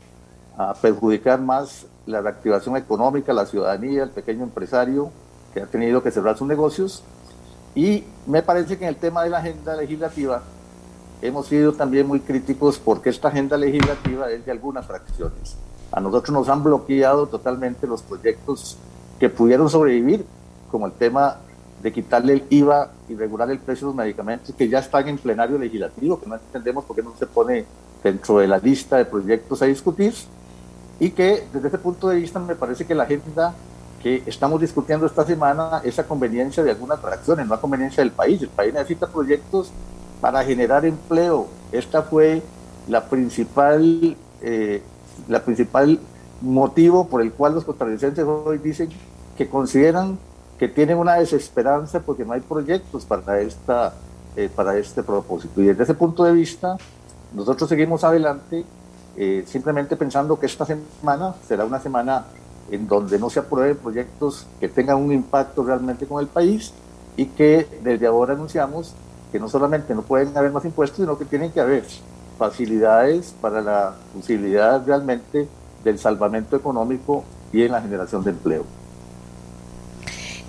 a 0.57 0.75
perjudicar 0.75 1.41
más 1.41 1.87
la 2.07 2.21
reactivación 2.21 2.77
económica, 2.77 3.33
la 3.33 3.47
ciudadanía, 3.47 4.03
el 4.03 4.11
pequeño 4.11 4.45
empresario, 4.45 5.11
que 5.53 5.63
ha 5.63 5.67
tenido 5.67 6.03
que 6.03 6.11
cerrar 6.11 6.37
sus 6.37 6.47
negocios. 6.47 7.03
Y 7.75 8.05
me 8.27 8.43
parece 8.43 8.79
que 8.79 8.85
en 8.85 8.91
el 8.91 8.97
tema 8.97 9.25
de 9.25 9.31
la 9.31 9.39
agenda 9.39 9.77
legislativa 9.77 10.43
hemos 11.23 11.47
sido 11.47 11.73
también 11.73 12.07
muy 12.07 12.21
críticos 12.21 12.79
porque 12.79 13.11
esta 13.11 13.29
agenda 13.29 13.57
legislativa 13.57 14.31
es 14.31 14.45
de 14.45 14.53
algunas 14.53 14.87
fracciones. 14.87 15.57
A 15.93 16.01
nosotros 16.01 16.33
nos 16.33 16.49
han 16.49 16.63
bloqueado 16.63 17.27
totalmente 17.27 17.87
los 17.87 18.03
proyectos 18.03 18.77
que 19.19 19.29
pudieron 19.29 19.69
sobrevivir, 19.69 20.25
como 20.71 20.87
el 20.87 20.93
tema 20.93 21.39
de 21.83 21.93
quitarle 21.93 22.35
el 22.35 22.45
IVA 22.51 22.91
y 23.09 23.15
regular 23.15 23.51
el 23.51 23.59
precio 23.59 23.87
de 23.87 23.91
los 23.91 23.97
medicamentos 23.97 24.55
que 24.55 24.69
ya 24.69 24.79
están 24.79 25.09
en 25.09 25.19
plenario 25.19 25.59
legislativo, 25.59 26.21
que 26.21 26.29
no 26.29 26.37
entendemos 26.37 26.85
por 26.85 26.97
qué 26.97 27.03
no 27.03 27.13
se 27.19 27.27
pone 27.27 27.65
dentro 28.03 28.39
de 28.39 28.49
la 28.49 28.59
lista 28.59 28.97
de 28.97 29.05
proyectos 29.05 29.63
a 29.63 29.67
discutir, 29.67 30.15
y 30.99 31.11
que 31.11 31.47
desde 31.53 31.69
ese 31.69 31.79
punto 31.79 32.09
de 32.09 32.17
vista 32.17 32.39
me 32.39 32.55
parece 32.55 32.87
que 32.87 32.95
la 32.95 33.05
agenda 33.05 33.55
que 34.03 34.23
estamos 34.27 34.61
discutiendo 34.61 35.07
esta 35.07 35.25
semana 35.25 35.83
esa 35.85 36.05
conveniencia 36.05 36.63
de 36.63 36.71
algunas 36.71 37.01
fracciones, 37.01 37.47
no 37.47 37.55
la 37.55 37.61
conveniencia 37.61 38.03
del 38.03 38.13
país. 38.13 38.41
El 38.41 38.49
país 38.49 38.73
necesita 38.73 39.07
proyectos 39.07 39.71
para 40.21 40.43
generar 40.45 40.85
empleo. 40.85 41.49
Esta 41.71 42.03
fue 42.03 42.43
la 42.89 43.05
principal, 43.05 44.17
eh, 44.43 44.83
la 45.29 45.43
principal 45.45 46.01
motivo 46.41 47.09
por 47.09 47.21
el 47.21 47.33
cual 47.33 47.55
los 47.55 47.65
costarricenses 47.65 48.25
hoy 48.25 48.59
dicen 48.59 48.89
que 49.37 49.49
consideran 49.49 50.19
que 50.59 50.69
tienen 50.69 50.99
una 50.99 51.15
desesperanza 51.15 52.01
porque 52.01 52.25
no 52.25 52.33
hay 52.33 52.41
proyectos 52.41 53.05
para, 53.05 53.41
esta, 53.41 53.95
eh, 54.37 54.51
para 54.55 54.77
este 54.77 55.03
propósito. 55.03 55.61
Y 55.61 55.67
desde 55.67 55.85
ese 55.85 55.95
punto 55.95 56.25
de 56.25 56.33
vista, 56.33 56.77
nosotros 57.35 57.69
seguimos 57.69 58.05
adelante 58.05 58.65
eh, 59.17 59.45
simplemente 59.47 59.97
pensando 59.97 60.39
que 60.39 60.47
esta 60.47 60.65
semana 60.65 61.35
será 61.47 61.65
una 61.65 61.81
semana 61.81 62.25
en 62.71 62.87
donde 62.87 63.19
no 63.19 63.31
se 63.31 63.41
aprueben 63.41 63.77
proyectos 63.77 64.47
que 64.61 64.69
tengan 64.69 64.97
un 64.97 65.13
impacto 65.13 65.65
realmente 65.65 66.07
con 66.07 66.21
el 66.21 66.29
país 66.29 66.73
y 67.17 67.27
que 67.27 67.67
desde 67.83 68.07
ahora 68.07 68.35
anunciamos 68.35 68.95
que 69.33 69.39
no 69.39 69.49
solamente 69.49 69.95
no 69.95 70.03
pueden 70.03 70.37
haber 70.37 70.51
más 70.51 70.65
impuestos, 70.65 70.99
sino 70.99 71.19
que 71.19 71.25
tienen 71.25 71.53
que 71.53 71.61
haber 71.61 71.85
facilidades 72.39 73.35
para 73.41 73.61
la 73.61 73.95
posibilidad 74.15 74.85
realmente 74.85 75.49
del 75.85 75.99
salvamento 75.99 76.57
económico 76.57 77.25
y 77.53 77.63
en 77.63 77.73
la 77.73 77.83
generación 77.83 78.25
de 78.25 78.31
empleo. 78.31 78.65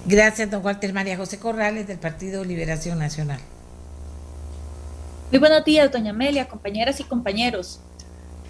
Gracias, 0.05 0.49
don 0.49 0.65
Walter 0.65 0.93
María 0.93 1.17
José 1.17 1.37
Corrales, 1.37 1.87
del 1.87 1.99
Partido 1.99 2.43
Liberación 2.43 2.97
Nacional. 2.97 3.39
Muy 5.31 5.39
buenos 5.39 5.63
días, 5.63 5.91
doña 5.91 6.11
Amelia, 6.11 6.47
compañeras 6.47 6.99
y 6.99 7.03
compañeros. 7.03 7.79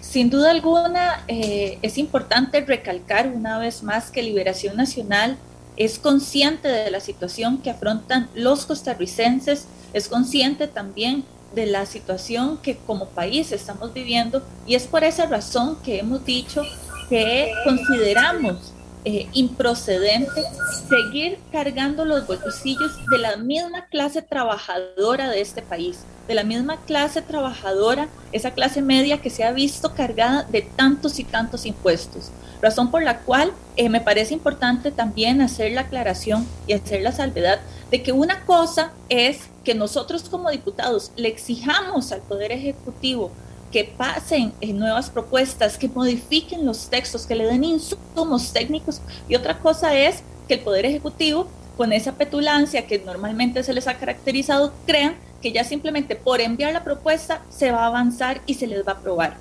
Sin 0.02 0.28
duda 0.30 0.50
alguna, 0.50 1.24
eh, 1.28 1.78
es 1.80 1.96
importante 1.96 2.60
recalcar 2.60 3.28
una 3.28 3.58
vez 3.58 3.82
más 3.82 4.10
que 4.10 4.22
Liberación 4.22 4.76
Nacional 4.76 5.38
es 5.76 5.98
consciente 5.98 6.68
de 6.68 6.90
la 6.90 7.00
situación 7.00 7.58
que 7.58 7.70
afrontan 7.70 8.28
los 8.34 8.66
costarricenses, 8.66 9.66
es 9.94 10.08
consciente 10.08 10.66
también 10.66 11.24
de 11.54 11.66
la 11.66 11.86
situación 11.86 12.58
que 12.58 12.76
como 12.76 13.06
país 13.06 13.52
estamos 13.52 13.94
viviendo 13.94 14.42
y 14.66 14.74
es 14.74 14.86
por 14.86 15.04
esa 15.04 15.26
razón 15.26 15.78
que 15.84 16.00
hemos 16.00 16.24
dicho 16.24 16.62
que 17.08 17.52
consideramos 17.64 18.72
eh, 19.04 19.28
improcedente 19.32 20.42
seguir 20.88 21.38
cargando 21.50 22.04
los 22.04 22.26
bolsillos 22.26 22.92
de 23.10 23.18
la 23.18 23.36
misma 23.36 23.86
clase 23.86 24.20
trabajadora 24.20 25.30
de 25.30 25.40
este 25.40 25.62
país, 25.62 26.00
de 26.32 26.36
la 26.36 26.44
misma 26.44 26.78
clase 26.86 27.20
trabajadora, 27.20 28.08
esa 28.32 28.52
clase 28.52 28.80
media 28.80 29.20
que 29.20 29.28
se 29.28 29.44
ha 29.44 29.52
visto 29.52 29.94
cargada 29.94 30.44
de 30.44 30.62
tantos 30.62 31.18
y 31.18 31.24
tantos 31.24 31.66
impuestos. 31.66 32.30
Razón 32.62 32.90
por 32.90 33.02
la 33.02 33.18
cual 33.18 33.52
eh, 33.76 33.90
me 33.90 34.00
parece 34.00 34.32
importante 34.32 34.90
también 34.90 35.42
hacer 35.42 35.72
la 35.72 35.82
aclaración 35.82 36.46
y 36.66 36.72
hacer 36.72 37.02
la 37.02 37.12
salvedad 37.12 37.60
de 37.90 38.02
que 38.02 38.12
una 38.12 38.46
cosa 38.46 38.92
es 39.10 39.40
que 39.62 39.74
nosotros 39.74 40.22
como 40.30 40.50
diputados 40.50 41.12
le 41.16 41.28
exijamos 41.28 42.12
al 42.12 42.22
Poder 42.22 42.50
Ejecutivo 42.50 43.30
que 43.70 43.84
pasen 43.84 44.54
en 44.62 44.78
nuevas 44.78 45.10
propuestas, 45.10 45.76
que 45.76 45.88
modifiquen 45.88 46.64
los 46.64 46.88
textos, 46.88 47.26
que 47.26 47.34
le 47.34 47.44
den 47.44 47.64
insumos 47.64 48.52
técnicos. 48.54 49.02
Y 49.28 49.34
otra 49.34 49.58
cosa 49.58 49.94
es 49.94 50.22
que 50.48 50.54
el 50.54 50.60
Poder 50.60 50.86
Ejecutivo, 50.86 51.46
con 51.82 51.92
esa 51.92 52.12
petulancia 52.12 52.86
que 52.86 53.00
normalmente 53.00 53.64
se 53.64 53.72
les 53.72 53.88
ha 53.88 53.94
caracterizado, 53.94 54.72
crean 54.86 55.16
que 55.40 55.50
ya 55.50 55.64
simplemente 55.64 56.14
por 56.14 56.40
enviar 56.40 56.72
la 56.72 56.84
propuesta 56.84 57.42
se 57.50 57.72
va 57.72 57.82
a 57.82 57.86
avanzar 57.86 58.40
y 58.46 58.54
se 58.54 58.68
les 58.68 58.86
va 58.86 58.92
a 58.92 58.94
aprobar. 58.94 59.36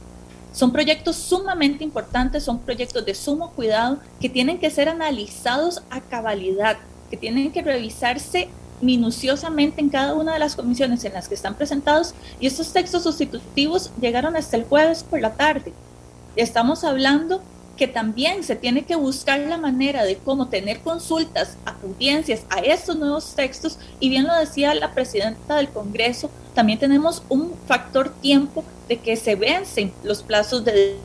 Son 0.51 0.71
proyectos 0.71 1.17
sumamente 1.17 1.83
importantes, 1.83 2.41
son 2.41 2.57
proyectos 2.57 3.05
de 3.05 3.13
sumo 3.13 3.51
cuidado 3.51 3.99
que 4.19 4.27
tienen 4.27 4.57
que 4.57 4.71
ser 4.71 4.89
analizados 4.89 5.83
a 5.91 6.01
cabalidad, 6.01 6.77
que 7.11 7.17
tienen 7.17 7.51
que 7.51 7.61
revisarse 7.61 8.49
minuciosamente 8.81 9.79
en 9.79 9.89
cada 9.89 10.15
una 10.15 10.33
de 10.33 10.39
las 10.39 10.55
comisiones 10.55 11.05
en 11.05 11.13
las 11.13 11.27
que 11.27 11.35
están 11.35 11.53
presentados 11.53 12.15
y 12.39 12.47
estos 12.47 12.73
textos 12.73 13.03
sustitutivos 13.03 13.91
llegaron 14.01 14.35
hasta 14.35 14.57
el 14.57 14.63
jueves 14.63 15.03
por 15.03 15.21
la 15.21 15.35
tarde. 15.35 15.73
Estamos 16.35 16.83
hablando 16.85 17.43
que 17.81 17.87
también 17.87 18.43
se 18.43 18.55
tiene 18.55 18.83
que 18.83 18.95
buscar 18.95 19.39
la 19.39 19.57
manera 19.57 20.03
de 20.03 20.15
cómo 20.15 20.49
tener 20.49 20.81
consultas, 20.81 21.57
audiencias 21.65 22.41
a 22.51 22.59
estos 22.59 22.95
nuevos 22.95 23.33
textos. 23.33 23.79
Y 23.99 24.09
bien 24.09 24.27
lo 24.27 24.35
decía 24.35 24.75
la 24.75 24.93
presidenta 24.93 25.55
del 25.55 25.67
Congreso, 25.67 26.29
también 26.53 26.77
tenemos 26.77 27.23
un 27.27 27.55
factor 27.65 28.11
tiempo 28.21 28.63
de 28.87 28.99
que 28.99 29.15
se 29.15 29.33
vencen 29.33 29.91
los 30.03 30.21
plazos 30.21 30.63
de... 30.63 30.99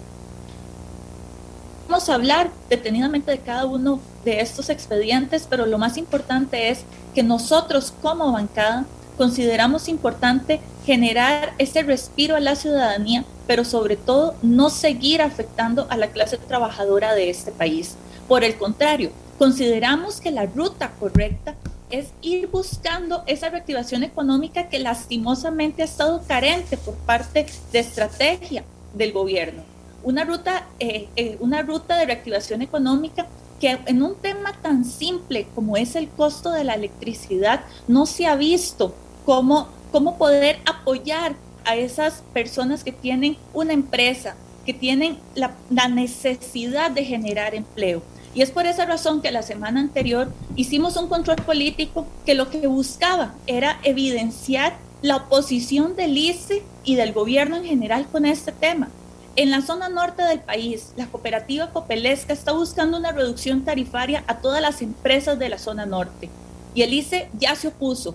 Vamos 1.89 2.11
a 2.11 2.15
hablar 2.15 2.51
detenidamente 2.69 3.31
de 3.31 3.39
cada 3.39 3.65
uno 3.65 3.99
de 4.27 4.41
estos 4.41 4.69
expedientes, 4.69 5.47
pero 5.49 5.65
lo 5.65 5.79
más 5.79 5.97
importante 5.97 6.69
es 6.69 6.81
que 7.15 7.23
nosotros 7.23 7.95
como 8.03 8.33
bancada 8.33 8.85
consideramos 9.17 9.89
importante 9.89 10.61
generar 10.85 11.55
ese 11.59 11.83
respiro 11.83 12.37
a 12.37 12.41
la 12.41 12.57
ciudadanía, 12.57 13.25
pero 13.47 13.65
sobre 13.65 13.97
todo 13.97 14.35
no 14.43 14.71
seguir 14.71 15.23
afectando 15.23 15.87
a 15.91 15.97
la 15.97 16.09
clase 16.09 16.39
trabajadora 16.39 17.15
de 17.15 17.31
este 17.31 17.53
país. 17.53 17.97
Por 18.29 18.45
el 18.45 18.57
contrario, 18.57 19.11
consideramos 19.39 20.21
que 20.21 20.31
la 20.31 20.47
ruta 20.47 20.93
correcta 20.99 21.55
es 21.91 22.09
ir 22.21 22.49
buscando 22.49 23.23
esa 23.27 23.49
reactivación 23.49 24.03
económica 24.03 24.69
que 24.69 24.79
lastimosamente 24.79 25.83
ha 25.83 25.85
estado 25.85 26.23
carente 26.27 26.77
por 26.77 26.95
parte 26.95 27.47
de 27.73 27.79
estrategia 27.79 28.65
del 28.95 29.13
gobierno. 29.13 29.63
Una 30.03 30.25
ruta, 30.25 30.67
eh, 30.81 31.09
eh, 31.17 31.37
una 31.41 31.63
ruta 31.63 31.97
de 31.97 32.07
reactivación 32.07 32.63
económica 32.63 33.27
que 33.61 33.79
en 33.87 34.03
un 34.03 34.17
tema 34.17 34.53
tan 34.63 34.85
simple 34.85 35.47
como 35.55 35.77
es 35.77 35.97
el 35.97 36.09
costo 36.09 36.51
de 36.51 36.65
la 36.65 36.75
electricidad 36.75 37.61
no 37.89 38.07
se 38.07 38.27
ha 38.27 38.37
visto 38.37 38.95
cómo, 39.27 39.67
cómo 39.93 40.17
poder 40.17 40.61
apoyar 40.65 41.35
a 41.67 41.77
esas 41.77 42.23
personas 42.33 42.85
que 42.85 42.93
tienen 42.93 43.37
una 43.53 43.75
empresa, 43.75 44.37
que 44.65 44.73
tienen 44.73 45.19
la, 45.35 45.57
la, 45.69 45.89
necesidad 45.89 46.93
de 46.93 47.05
generar 47.05 47.55
empleo. 47.55 48.03
Y 48.35 48.43
es 48.43 48.51
por 48.53 48.67
esa 48.67 48.87
razón 48.87 49.21
que 49.21 49.33
la 49.33 49.43
semana 49.43 49.81
anterior 49.81 50.33
hicimos 50.55 50.97
un 50.97 51.09
control 51.09 51.37
político 51.39 52.07
que 52.25 52.35
lo 52.35 52.51
que 52.51 52.67
buscaba 52.69 53.35
era 53.47 53.81
evidenciar 53.83 54.77
la 55.03 55.17
oposición 55.17 55.97
del 55.97 56.17
ICE 56.17 56.63
y 56.85 56.95
del 56.95 57.13
gobierno 57.13 57.57
en 57.57 57.65
general 57.65 58.07
con 58.11 58.27
este 58.27 58.53
tema. 58.53 58.89
En 59.35 59.51
la 59.51 59.61
zona 59.61 59.89
norte 59.89 60.23
del 60.23 60.41
país, 60.41 60.93
la 60.97 61.07
cooperativa 61.07 61.73
Copelesca 61.73 62.33
está 62.33 62.53
buscando 62.53 62.97
una 62.97 63.13
reducción 63.13 63.65
tarifaria 63.65 64.25
a 64.29 64.39
todas 64.39 64.63
las 64.63 64.83
empresas 64.83 65.39
de 65.39 65.49
la 65.49 65.59
zona 65.59 65.85
norte. 65.85 66.31
Y 66.75 66.83
el 66.83 66.95
ICE 66.95 67.29
ya 67.39 67.55
se 67.57 67.69
opuso 67.69 68.15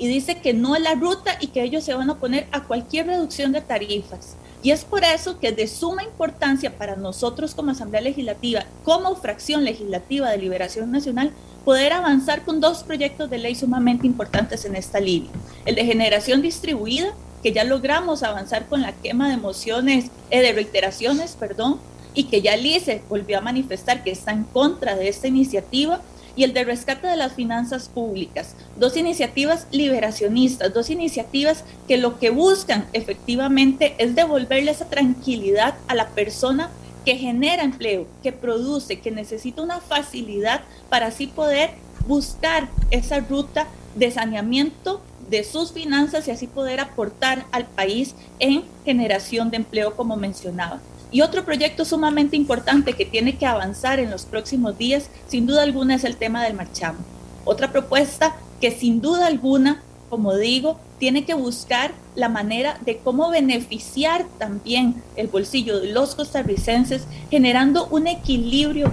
y 0.00 0.08
dice 0.08 0.40
que 0.40 0.54
no 0.54 0.74
es 0.74 0.82
la 0.82 0.94
ruta 0.94 1.36
y 1.40 1.48
que 1.48 1.62
ellos 1.62 1.84
se 1.84 1.92
van 1.92 2.08
a 2.08 2.14
oponer 2.14 2.46
a 2.52 2.62
cualquier 2.64 3.06
reducción 3.06 3.52
de 3.52 3.60
tarifas. 3.60 4.34
Y 4.62 4.70
es 4.70 4.82
por 4.82 5.04
eso 5.04 5.38
que 5.38 5.52
de 5.52 5.68
suma 5.68 6.02
importancia 6.02 6.78
para 6.78 6.96
nosotros 6.96 7.54
como 7.54 7.72
Asamblea 7.72 8.00
Legislativa, 8.00 8.64
como 8.82 9.14
fracción 9.16 9.62
legislativa 9.62 10.30
de 10.30 10.38
Liberación 10.38 10.90
Nacional, 10.90 11.32
poder 11.66 11.92
avanzar 11.92 12.46
con 12.46 12.62
dos 12.62 12.82
proyectos 12.82 13.28
de 13.28 13.36
ley 13.36 13.54
sumamente 13.54 14.06
importantes 14.06 14.64
en 14.64 14.74
esta 14.74 15.00
línea. 15.00 15.30
El 15.66 15.74
de 15.74 15.84
generación 15.84 16.40
distribuida, 16.40 17.12
que 17.42 17.52
ya 17.52 17.64
logramos 17.64 18.22
avanzar 18.22 18.68
con 18.68 18.80
la 18.80 18.92
quema 18.92 19.28
de 19.28 19.36
mociones, 19.36 20.06
eh, 20.30 20.40
de 20.40 20.52
reiteraciones, 20.52 21.36
perdón, 21.38 21.78
y 22.14 22.24
que 22.24 22.40
ya 22.40 22.56
Lice 22.56 23.02
volvió 23.10 23.36
a 23.36 23.42
manifestar 23.42 24.02
que 24.02 24.12
está 24.12 24.32
en 24.32 24.44
contra 24.44 24.96
de 24.96 25.08
esta 25.08 25.28
iniciativa 25.28 26.00
y 26.40 26.44
el 26.44 26.54
de 26.54 26.64
rescate 26.64 27.06
de 27.06 27.18
las 27.18 27.34
finanzas 27.34 27.90
públicas. 27.90 28.54
Dos 28.78 28.96
iniciativas 28.96 29.66
liberacionistas, 29.72 30.72
dos 30.72 30.88
iniciativas 30.88 31.64
que 31.86 31.98
lo 31.98 32.18
que 32.18 32.30
buscan 32.30 32.86
efectivamente 32.94 33.94
es 33.98 34.14
devolverle 34.14 34.70
esa 34.70 34.88
tranquilidad 34.88 35.74
a 35.86 35.94
la 35.94 36.08
persona 36.08 36.70
que 37.04 37.18
genera 37.18 37.62
empleo, 37.62 38.06
que 38.22 38.32
produce, 38.32 39.00
que 39.00 39.10
necesita 39.10 39.60
una 39.60 39.80
facilidad 39.80 40.62
para 40.88 41.08
así 41.08 41.26
poder 41.26 41.72
buscar 42.08 42.70
esa 42.90 43.20
ruta 43.20 43.66
de 43.94 44.10
saneamiento 44.10 45.02
de 45.28 45.44
sus 45.44 45.72
finanzas 45.72 46.26
y 46.26 46.30
así 46.30 46.46
poder 46.46 46.80
aportar 46.80 47.44
al 47.52 47.66
país 47.66 48.14
en 48.38 48.64
generación 48.86 49.50
de 49.50 49.58
empleo 49.58 49.94
como 49.94 50.16
mencionaba. 50.16 50.80
Y 51.12 51.22
otro 51.22 51.44
proyecto 51.44 51.84
sumamente 51.84 52.36
importante 52.36 52.92
que 52.92 53.04
tiene 53.04 53.36
que 53.36 53.46
avanzar 53.46 53.98
en 53.98 54.10
los 54.10 54.24
próximos 54.24 54.78
días, 54.78 55.10
sin 55.26 55.46
duda 55.46 55.62
alguna, 55.62 55.96
es 55.96 56.04
el 56.04 56.16
tema 56.16 56.44
del 56.44 56.54
marchamo. 56.54 57.00
Otra 57.44 57.72
propuesta 57.72 58.36
que 58.60 58.70
sin 58.70 59.00
duda 59.00 59.26
alguna, 59.26 59.82
como 60.08 60.36
digo, 60.36 60.78
tiene 60.98 61.24
que 61.24 61.34
buscar 61.34 61.92
la 62.14 62.28
manera 62.28 62.78
de 62.84 62.98
cómo 62.98 63.30
beneficiar 63.30 64.26
también 64.38 65.02
el 65.16 65.28
bolsillo 65.28 65.80
de 65.80 65.88
los 65.88 66.14
costarricenses, 66.14 67.04
generando 67.30 67.88
un 67.90 68.06
equilibrio 68.06 68.92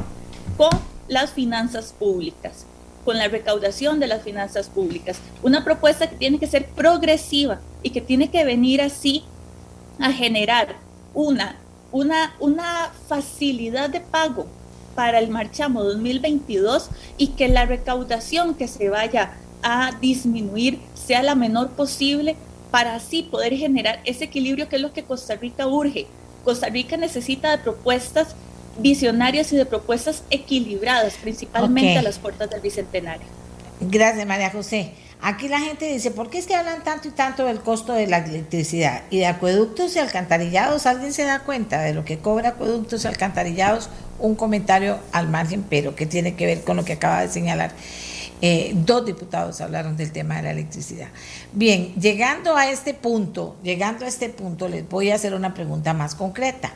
con 0.56 0.70
las 1.08 1.32
finanzas 1.32 1.94
públicas, 1.98 2.66
con 3.06 3.18
la 3.18 3.28
recaudación 3.28 4.00
de 4.00 4.08
las 4.08 4.24
finanzas 4.24 4.70
públicas. 4.70 5.20
Una 5.44 5.64
propuesta 5.64 6.10
que 6.10 6.16
tiene 6.16 6.40
que 6.40 6.48
ser 6.48 6.68
progresiva 6.70 7.60
y 7.84 7.92
que 7.92 8.02
tiene 8.02 8.30
que 8.30 8.46
venir 8.46 8.82
así 8.82 9.24
a 10.00 10.12
generar 10.12 10.78
una 11.14 11.58
una, 11.92 12.36
una 12.40 12.92
facilidad 13.08 13.90
de 13.90 14.02
pago 14.02 14.46
para 14.96 15.20
el 15.20 15.30
marchamo 15.30 15.84
2022 15.84 16.90
y 17.18 17.28
que 17.28 17.48
la 17.48 17.66
recaudación 17.66 18.56
que 18.56 18.68
se 18.68 18.90
vaya 18.90 19.34
a 19.62 19.92
disminuir 20.02 20.80
sea 20.94 21.24
la 21.24 21.36
menor 21.36 21.70
posible 21.70 22.36
para 22.72 22.96
así 22.96 23.24
poder 23.24 23.56
generar 23.56 24.02
ese 24.06 24.26
equilibrio 24.26 24.70
que 24.70 24.78
es 24.78 24.82
lo 24.82 24.94
que 24.94 25.04
Costa 25.04 25.36
Rica 25.36 25.68
urge. 25.68 26.08
Costa 26.44 26.68
Rica 26.70 26.98
necesita 26.98 27.52
de 27.52 27.58
propuestas 27.60 28.36
visionarias 28.80 29.52
y 29.54 29.58
de 29.58 29.66
propuestas 29.66 30.24
equilibradas, 30.30 31.16
principalmente 31.16 31.98
a 31.98 32.02
las 32.02 32.20
puertas 32.20 32.50
del 32.50 32.62
Bicentenario. 32.62 33.28
Gracias, 33.80 34.26
María 34.26 34.50
José. 34.50 34.92
Aquí 35.22 35.48
la 35.48 35.60
gente 35.60 35.92
dice, 35.92 36.12
¿por 36.12 36.30
qué 36.30 36.38
es 36.38 36.46
que 36.46 36.56
hablan 36.56 36.84
tanto 36.84 37.08
y 37.08 37.12
tanto 37.12 37.46
del 37.46 37.60
costo 37.60 37.94
de 37.94 38.06
la 38.06 38.18
electricidad? 38.18 39.04
Y 39.10 39.18
de 39.18 39.26
acueductos 39.26 39.96
y 39.96 40.00
alcantarillados, 40.00 40.86
¿alguien 40.86 41.12
se 41.12 41.24
da 41.24 41.40
cuenta 41.40 41.82
de 41.82 41.94
lo 41.94 42.06
que 42.06 42.20
cobra 42.20 42.50
acueductos 42.50 43.04
y 43.04 43.08
alcantarillados? 43.08 43.90
Un 44.20 44.36
comentario 44.36 45.00
al 45.12 45.28
margen, 45.28 45.64
pero 45.68 45.96
que 45.96 46.06
tiene 46.06 46.36
que 46.36 46.46
ver 46.46 46.64
con 46.64 46.78
lo 46.78 46.86
que 46.86 46.94
acaba 46.94 47.22
de 47.22 47.30
señalar. 47.30 47.72
Eh, 48.42 48.74
dos 48.76 49.06
diputados 49.06 49.60
hablaron 49.62 49.98
del 49.98 50.12
tema 50.12 50.36
de 50.36 50.44
la 50.44 50.52
electricidad. 50.52 51.08
Bien, 51.54 51.96
llegando 51.96 52.56
a 52.56 52.70
este 52.70 52.94
punto, 52.94 53.56
llegando 53.64 54.06
a 54.06 54.08
este 54.08 54.30
punto, 54.30 54.68
les 54.68 54.88
voy 54.88 55.10
a 55.10 55.16
hacer 55.16 55.34
una 55.34 55.56
pregunta 55.56 55.94
más 55.94 56.14
concreta. 56.14 56.74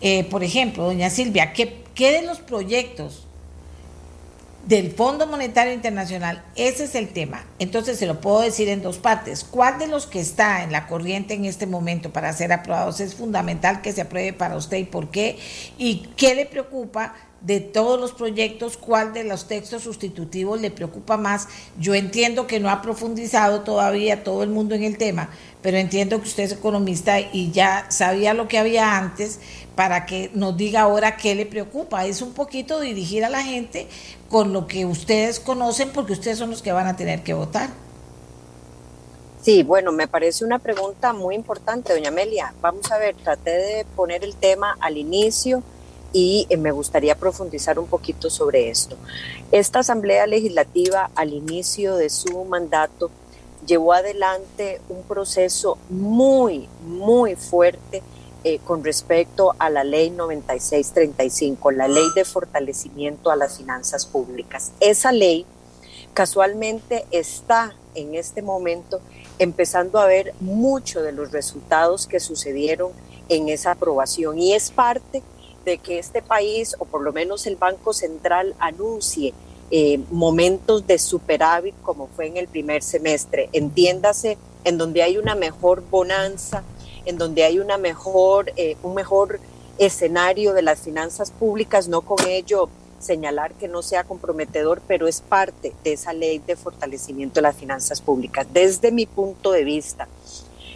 Eh, 0.00 0.24
por 0.24 0.42
ejemplo, 0.42 0.84
doña 0.84 1.10
Silvia, 1.10 1.52
¿qué, 1.52 1.84
¿qué 1.94 2.10
de 2.10 2.22
los 2.22 2.38
proyectos 2.40 3.27
del 4.68 4.92
Fondo 4.92 5.26
Monetario 5.26 5.72
Internacional, 5.72 6.44
ese 6.54 6.84
es 6.84 6.94
el 6.94 7.08
tema. 7.08 7.42
Entonces 7.58 7.98
se 7.98 8.04
lo 8.04 8.20
puedo 8.20 8.42
decir 8.42 8.68
en 8.68 8.82
dos 8.82 8.98
partes. 8.98 9.42
¿Cuál 9.42 9.78
de 9.78 9.86
los 9.86 10.06
que 10.06 10.20
está 10.20 10.62
en 10.62 10.72
la 10.72 10.86
corriente 10.86 11.32
en 11.32 11.46
este 11.46 11.66
momento 11.66 12.12
para 12.12 12.34
ser 12.34 12.52
aprobados 12.52 13.00
es 13.00 13.14
fundamental 13.14 13.80
que 13.80 13.94
se 13.94 14.02
apruebe 14.02 14.34
para 14.34 14.58
usted 14.58 14.76
y 14.76 14.84
por 14.84 15.10
qué? 15.10 15.38
¿Y 15.78 16.08
qué 16.18 16.34
le 16.34 16.44
preocupa 16.44 17.14
de 17.40 17.60
todos 17.60 17.98
los 17.98 18.12
proyectos, 18.12 18.76
cuál 18.76 19.14
de 19.14 19.24
los 19.24 19.48
textos 19.48 19.84
sustitutivos 19.84 20.60
le 20.60 20.70
preocupa 20.70 21.16
más? 21.16 21.48
Yo 21.78 21.94
entiendo 21.94 22.46
que 22.46 22.60
no 22.60 22.68
ha 22.68 22.82
profundizado 22.82 23.62
todavía 23.62 24.22
todo 24.22 24.42
el 24.42 24.50
mundo 24.50 24.74
en 24.74 24.82
el 24.82 24.98
tema, 24.98 25.30
pero 25.62 25.78
entiendo 25.78 26.20
que 26.20 26.28
usted 26.28 26.42
es 26.42 26.52
economista 26.52 27.20
y 27.20 27.52
ya 27.52 27.86
sabía 27.88 28.34
lo 28.34 28.48
que 28.48 28.58
había 28.58 28.98
antes 28.98 29.40
para 29.78 30.06
que 30.06 30.32
nos 30.34 30.56
diga 30.56 30.80
ahora 30.80 31.16
qué 31.16 31.36
le 31.36 31.46
preocupa. 31.46 32.04
Es 32.04 32.20
un 32.20 32.32
poquito 32.32 32.80
dirigir 32.80 33.24
a 33.24 33.28
la 33.28 33.44
gente 33.44 33.86
con 34.28 34.52
lo 34.52 34.66
que 34.66 34.86
ustedes 34.86 35.40
conocen, 35.40 35.90
porque 35.92 36.12
ustedes 36.12 36.38
son 36.38 36.50
los 36.50 36.62
que 36.62 36.72
van 36.72 36.86
a 36.86 36.96
tener 36.96 37.22
que 37.22 37.34
votar. 37.34 37.70
Sí, 39.40 39.62
bueno, 39.62 39.92
me 39.92 40.08
parece 40.08 40.44
una 40.44 40.58
pregunta 40.58 41.12
muy 41.12 41.34
importante, 41.34 41.92
doña 41.92 42.08
Amelia. 42.08 42.52
Vamos 42.60 42.90
a 42.90 42.98
ver, 42.98 43.14
traté 43.16 43.50
de 43.50 43.86
poner 43.96 44.24
el 44.24 44.34
tema 44.34 44.76
al 44.80 44.98
inicio 44.98 45.62
y 46.12 46.46
eh, 46.50 46.56
me 46.56 46.72
gustaría 46.72 47.14
profundizar 47.14 47.78
un 47.78 47.86
poquito 47.86 48.30
sobre 48.30 48.68
esto. 48.68 48.96
Esta 49.52 49.78
Asamblea 49.78 50.26
Legislativa, 50.26 51.10
al 51.14 51.32
inicio 51.32 51.96
de 51.96 52.10
su 52.10 52.44
mandato, 52.44 53.10
llevó 53.66 53.92
adelante 53.92 54.80
un 54.88 55.02
proceso 55.02 55.78
muy, 55.88 56.68
muy 56.82 57.36
fuerte 57.36 58.02
eh, 58.48 58.60
con 58.64 58.82
respecto 58.82 59.54
a 59.58 59.68
la 59.68 59.84
ley 59.84 60.08
9635, 60.08 61.70
la 61.70 61.86
ley 61.86 62.06
de 62.14 62.24
fortalecimiento 62.24 63.30
a 63.30 63.36
las 63.36 63.58
finanzas 63.58 64.06
públicas. 64.06 64.72
Esa 64.80 65.12
ley 65.12 65.44
casualmente 66.14 67.04
está 67.10 67.74
en 67.94 68.14
este 68.14 68.40
momento 68.40 69.02
empezando 69.38 69.98
a 69.98 70.06
ver 70.06 70.32
mucho 70.40 71.02
de 71.02 71.12
los 71.12 71.30
resultados 71.30 72.06
que 72.06 72.20
sucedieron 72.20 72.92
en 73.28 73.50
esa 73.50 73.72
aprobación 73.72 74.38
y 74.38 74.54
es 74.54 74.70
parte 74.70 75.22
de 75.66 75.76
que 75.76 75.98
este 75.98 76.22
país, 76.22 76.74
o 76.78 76.86
por 76.86 77.02
lo 77.02 77.12
menos 77.12 77.46
el 77.46 77.56
Banco 77.56 77.92
Central, 77.92 78.54
anuncie 78.60 79.34
eh, 79.70 80.00
momentos 80.10 80.86
de 80.86 80.98
superávit 80.98 81.74
como 81.82 82.06
fue 82.06 82.28
en 82.28 82.38
el 82.38 82.48
primer 82.48 82.82
semestre. 82.82 83.50
Entiéndase, 83.52 84.38
en 84.64 84.78
donde 84.78 85.02
hay 85.02 85.18
una 85.18 85.34
mejor 85.34 85.82
bonanza, 85.90 86.64
en 87.08 87.16
donde 87.16 87.42
hay 87.42 87.58
una 87.58 87.78
mejor, 87.78 88.52
eh, 88.56 88.76
un 88.82 88.94
mejor 88.94 89.40
escenario 89.78 90.52
de 90.52 90.60
las 90.60 90.80
finanzas 90.80 91.30
públicas, 91.30 91.88
no 91.88 92.02
con 92.02 92.18
ello 92.28 92.68
señalar 92.98 93.54
que 93.54 93.66
no 93.66 93.80
sea 93.80 94.04
comprometedor, 94.04 94.82
pero 94.86 95.08
es 95.08 95.22
parte 95.22 95.72
de 95.84 95.94
esa 95.94 96.12
ley 96.12 96.38
de 96.40 96.54
fortalecimiento 96.54 97.36
de 97.36 97.42
las 97.42 97.56
finanzas 97.56 98.02
públicas. 98.02 98.46
Desde 98.52 98.92
mi 98.92 99.06
punto 99.06 99.52
de 99.52 99.64
vista, 99.64 100.06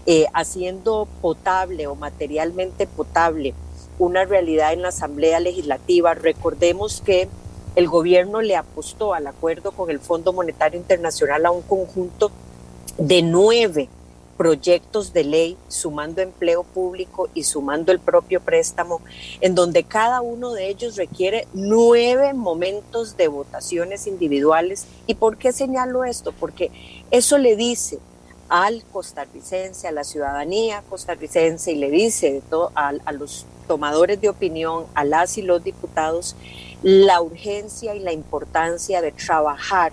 eh, 0.06 0.24
haciendo 0.32 1.06
potable 1.20 1.86
o 1.86 1.96
materialmente 1.96 2.86
potable 2.86 3.52
una 3.98 4.24
realidad 4.24 4.72
en 4.72 4.80
la 4.80 4.88
Asamblea 4.88 5.38
Legislativa, 5.38 6.14
recordemos 6.14 7.02
que 7.04 7.28
el 7.76 7.88
gobierno 7.88 8.40
le 8.40 8.56
apostó 8.56 9.12
al 9.12 9.26
acuerdo 9.26 9.72
con 9.72 9.90
el 9.90 10.00
Fondo 10.00 10.32
Monetario 10.32 10.80
Internacional 10.80 11.44
a 11.44 11.50
un 11.50 11.62
conjunto 11.62 12.30
de 12.96 13.20
nueve 13.20 13.90
proyectos 14.42 15.12
de 15.12 15.22
ley, 15.22 15.56
sumando 15.68 16.20
empleo 16.20 16.64
público 16.64 17.28
y 17.32 17.44
sumando 17.44 17.92
el 17.92 18.00
propio 18.00 18.40
préstamo, 18.40 19.00
en 19.40 19.54
donde 19.54 19.84
cada 19.84 20.20
uno 20.20 20.50
de 20.50 20.68
ellos 20.68 20.96
requiere 20.96 21.46
nueve 21.52 22.34
momentos 22.34 23.16
de 23.16 23.28
votaciones 23.28 24.08
individuales. 24.08 24.86
¿Y 25.06 25.14
por 25.14 25.36
qué 25.36 25.52
señalo 25.52 26.02
esto? 26.02 26.32
Porque 26.32 26.72
eso 27.12 27.38
le 27.38 27.54
dice 27.54 28.00
al 28.48 28.82
costarricense, 28.92 29.86
a 29.86 29.92
la 29.92 30.02
ciudadanía 30.02 30.82
costarricense 30.90 31.70
y 31.70 31.76
le 31.76 31.92
dice 31.92 32.42
a, 32.74 33.12
los 33.12 33.46
tomadores 33.68 34.20
de 34.20 34.28
opinión, 34.28 34.86
a 34.94 35.04
las 35.04 35.38
y 35.38 35.42
los 35.42 35.62
diputados, 35.62 36.34
la 36.82 37.22
urgencia 37.22 37.94
y 37.94 38.00
la 38.00 38.12
importancia 38.12 39.02
de 39.02 39.12
trabajar 39.12 39.92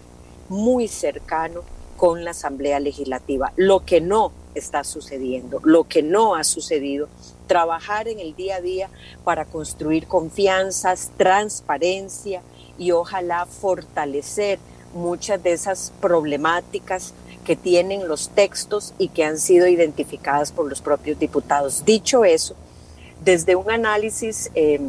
muy 0.50 0.88
cercano 0.88 1.62
con 2.00 2.24
la 2.24 2.32
Asamblea 2.32 2.80
Legislativa. 2.80 3.52
Lo 3.58 3.86
que 3.86 4.00
no 4.02 4.32
está 4.56 4.84
sucediendo, 4.84 5.60
lo 5.64 5.86
que 5.86 6.02
no 6.02 6.36
ha 6.36 6.44
sucedido, 6.44 7.08
trabajar 7.48 8.08
en 8.08 8.20
el 8.20 8.36
día 8.36 8.58
a 8.58 8.62
día 8.62 8.90
para 9.24 9.46
construir 9.46 10.08
confianzas, 10.08 11.12
transparencia 11.18 12.42
y 12.78 12.92
ojalá 12.92 13.46
fortalecer 13.46 14.60
muchas 14.94 15.42
de 15.44 15.54
esas 15.54 15.92
problemáticas 16.02 17.14
que 17.46 17.56
tienen 17.56 18.08
los 18.08 18.30
textos 18.30 18.94
y 18.98 19.10
que 19.10 19.24
han 19.24 19.40
sido 19.40 19.68
identificadas 19.68 20.52
por 20.52 20.68
los 20.70 20.82
propios 20.82 21.20
diputados. 21.20 21.84
Dicho 21.86 22.26
eso, 22.26 22.56
desde 23.24 23.56
un 23.56 23.72
análisis... 23.72 24.52
Eh, 24.56 24.80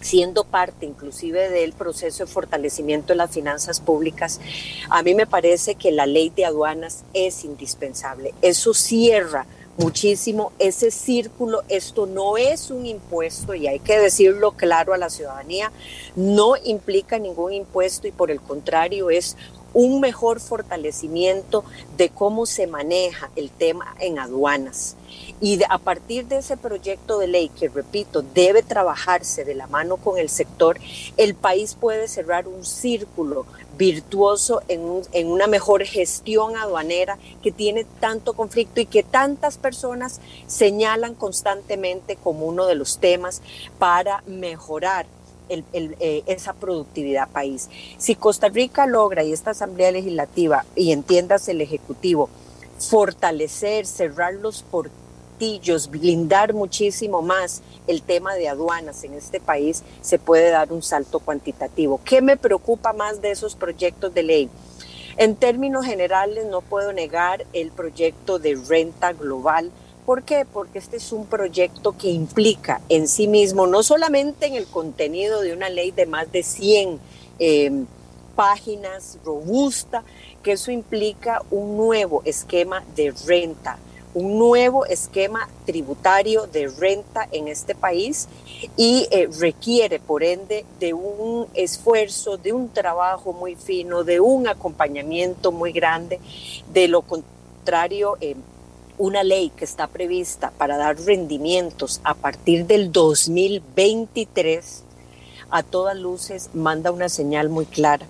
siendo 0.00 0.44
parte 0.44 0.86
inclusive 0.86 1.50
del 1.50 1.72
proceso 1.72 2.24
de 2.24 2.32
fortalecimiento 2.32 3.08
de 3.08 3.16
las 3.16 3.30
finanzas 3.30 3.80
públicas, 3.80 4.40
a 4.88 5.02
mí 5.02 5.14
me 5.14 5.26
parece 5.26 5.74
que 5.74 5.92
la 5.92 6.06
ley 6.06 6.30
de 6.30 6.44
aduanas 6.44 7.04
es 7.14 7.44
indispensable. 7.44 8.34
Eso 8.42 8.74
cierra 8.74 9.46
muchísimo 9.76 10.52
ese 10.58 10.90
círculo. 10.90 11.62
Esto 11.68 12.06
no 12.06 12.36
es 12.36 12.70
un 12.70 12.86
impuesto 12.86 13.54
y 13.54 13.66
hay 13.66 13.80
que 13.80 13.98
decirlo 13.98 14.52
claro 14.52 14.94
a 14.94 14.98
la 14.98 15.10
ciudadanía, 15.10 15.72
no 16.16 16.54
implica 16.64 17.18
ningún 17.18 17.52
impuesto 17.52 18.06
y 18.06 18.12
por 18.12 18.30
el 18.30 18.40
contrario 18.40 19.10
es 19.10 19.36
un 19.74 20.00
mejor 20.00 20.40
fortalecimiento 20.40 21.64
de 21.96 22.08
cómo 22.08 22.46
se 22.46 22.66
maneja 22.66 23.30
el 23.36 23.50
tema 23.50 23.94
en 24.00 24.18
aduanas. 24.18 24.96
Y 25.40 25.60
a 25.68 25.78
partir 25.78 26.26
de 26.26 26.38
ese 26.38 26.56
proyecto 26.56 27.18
de 27.18 27.26
ley, 27.26 27.48
que 27.48 27.68
repito, 27.68 28.22
debe 28.22 28.62
trabajarse 28.62 29.44
de 29.44 29.54
la 29.54 29.66
mano 29.66 29.96
con 29.96 30.18
el 30.18 30.28
sector, 30.28 30.78
el 31.16 31.34
país 31.34 31.74
puede 31.74 32.08
cerrar 32.08 32.46
un 32.46 32.64
círculo 32.64 33.46
virtuoso 33.78 34.60
en, 34.68 35.02
en 35.12 35.28
una 35.28 35.46
mejor 35.46 35.84
gestión 35.84 36.56
aduanera 36.56 37.18
que 37.42 37.50
tiene 37.50 37.84
tanto 38.00 38.34
conflicto 38.34 38.80
y 38.80 38.86
que 38.86 39.02
tantas 39.02 39.56
personas 39.56 40.20
señalan 40.46 41.14
constantemente 41.14 42.16
como 42.16 42.44
uno 42.44 42.66
de 42.66 42.74
los 42.74 42.98
temas 42.98 43.40
para 43.78 44.22
mejorar 44.26 45.06
eh, 45.50 46.22
esa 46.26 46.52
productividad 46.54 47.28
país. 47.28 47.68
Si 47.98 48.14
Costa 48.14 48.48
Rica 48.48 48.86
logra, 48.86 49.24
y 49.24 49.32
esta 49.32 49.50
Asamblea 49.50 49.90
Legislativa, 49.90 50.64
y 50.76 50.92
entiendas 50.92 51.48
el 51.48 51.60
Ejecutivo, 51.60 52.30
fortalecer, 52.78 53.86
cerrar 53.86 54.34
los 54.34 54.62
portillos, 54.62 55.90
blindar 55.90 56.54
muchísimo 56.54 57.22
más 57.22 57.62
el 57.86 58.02
tema 58.02 58.34
de 58.34 58.48
aduanas 58.48 59.04
en 59.04 59.14
este 59.14 59.40
país, 59.40 59.82
se 60.00 60.18
puede 60.18 60.50
dar 60.50 60.72
un 60.72 60.82
salto 60.82 61.18
cuantitativo. 61.18 62.00
¿Qué 62.04 62.22
me 62.22 62.36
preocupa 62.36 62.92
más 62.92 63.20
de 63.20 63.32
esos 63.32 63.56
proyectos 63.56 64.14
de 64.14 64.22
ley? 64.22 64.50
En 65.16 65.36
términos 65.36 65.84
generales, 65.84 66.46
no 66.46 66.60
puedo 66.62 66.92
negar 66.92 67.44
el 67.52 67.70
proyecto 67.72 68.38
de 68.38 68.54
renta 68.54 69.12
global 69.12 69.70
¿Por 70.06 70.22
qué? 70.22 70.46
Porque 70.50 70.78
este 70.78 70.96
es 70.96 71.12
un 71.12 71.26
proyecto 71.26 71.96
que 71.96 72.08
implica 72.08 72.80
en 72.88 73.06
sí 73.06 73.28
mismo, 73.28 73.66
no 73.66 73.82
solamente 73.82 74.46
en 74.46 74.54
el 74.54 74.66
contenido 74.66 75.40
de 75.40 75.52
una 75.52 75.68
ley 75.68 75.90
de 75.90 76.06
más 76.06 76.30
de 76.32 76.42
100 76.42 76.98
em, 77.38 77.86
páginas 78.34 79.18
robusta, 79.24 80.02
que 80.42 80.52
eso 80.52 80.70
implica 80.70 81.42
un 81.50 81.76
nuevo 81.76 82.22
esquema 82.24 82.82
de 82.96 83.12
renta, 83.26 83.78
un 84.14 84.38
nuevo 84.38 84.86
esquema 84.86 85.48
tributario 85.66 86.46
de 86.46 86.68
renta 86.68 87.28
en 87.30 87.48
este 87.48 87.74
país 87.74 88.26
y 88.76 89.06
eh, 89.10 89.28
requiere, 89.38 90.00
por 90.00 90.24
ende, 90.24 90.64
de 90.80 90.94
un 90.94 91.46
esfuerzo, 91.54 92.36
de 92.36 92.52
un 92.52 92.70
trabajo 92.70 93.32
muy 93.32 93.54
fino, 93.54 94.02
de 94.02 94.20
un 94.20 94.48
acompañamiento 94.48 95.52
muy 95.52 95.72
grande. 95.72 96.18
De 96.72 96.88
lo 96.88 97.02
contrario, 97.02 98.16
eh, 98.20 98.34
una 99.00 99.24
ley 99.24 99.48
que 99.56 99.64
está 99.64 99.86
prevista 99.86 100.52
para 100.58 100.76
dar 100.76 101.00
rendimientos 101.00 102.02
a 102.04 102.12
partir 102.12 102.66
del 102.66 102.92
2023, 102.92 104.82
a 105.50 105.62
todas 105.62 105.96
luces 105.96 106.50
manda 106.52 106.92
una 106.92 107.08
señal 107.08 107.48
muy 107.48 107.64
clara 107.64 108.04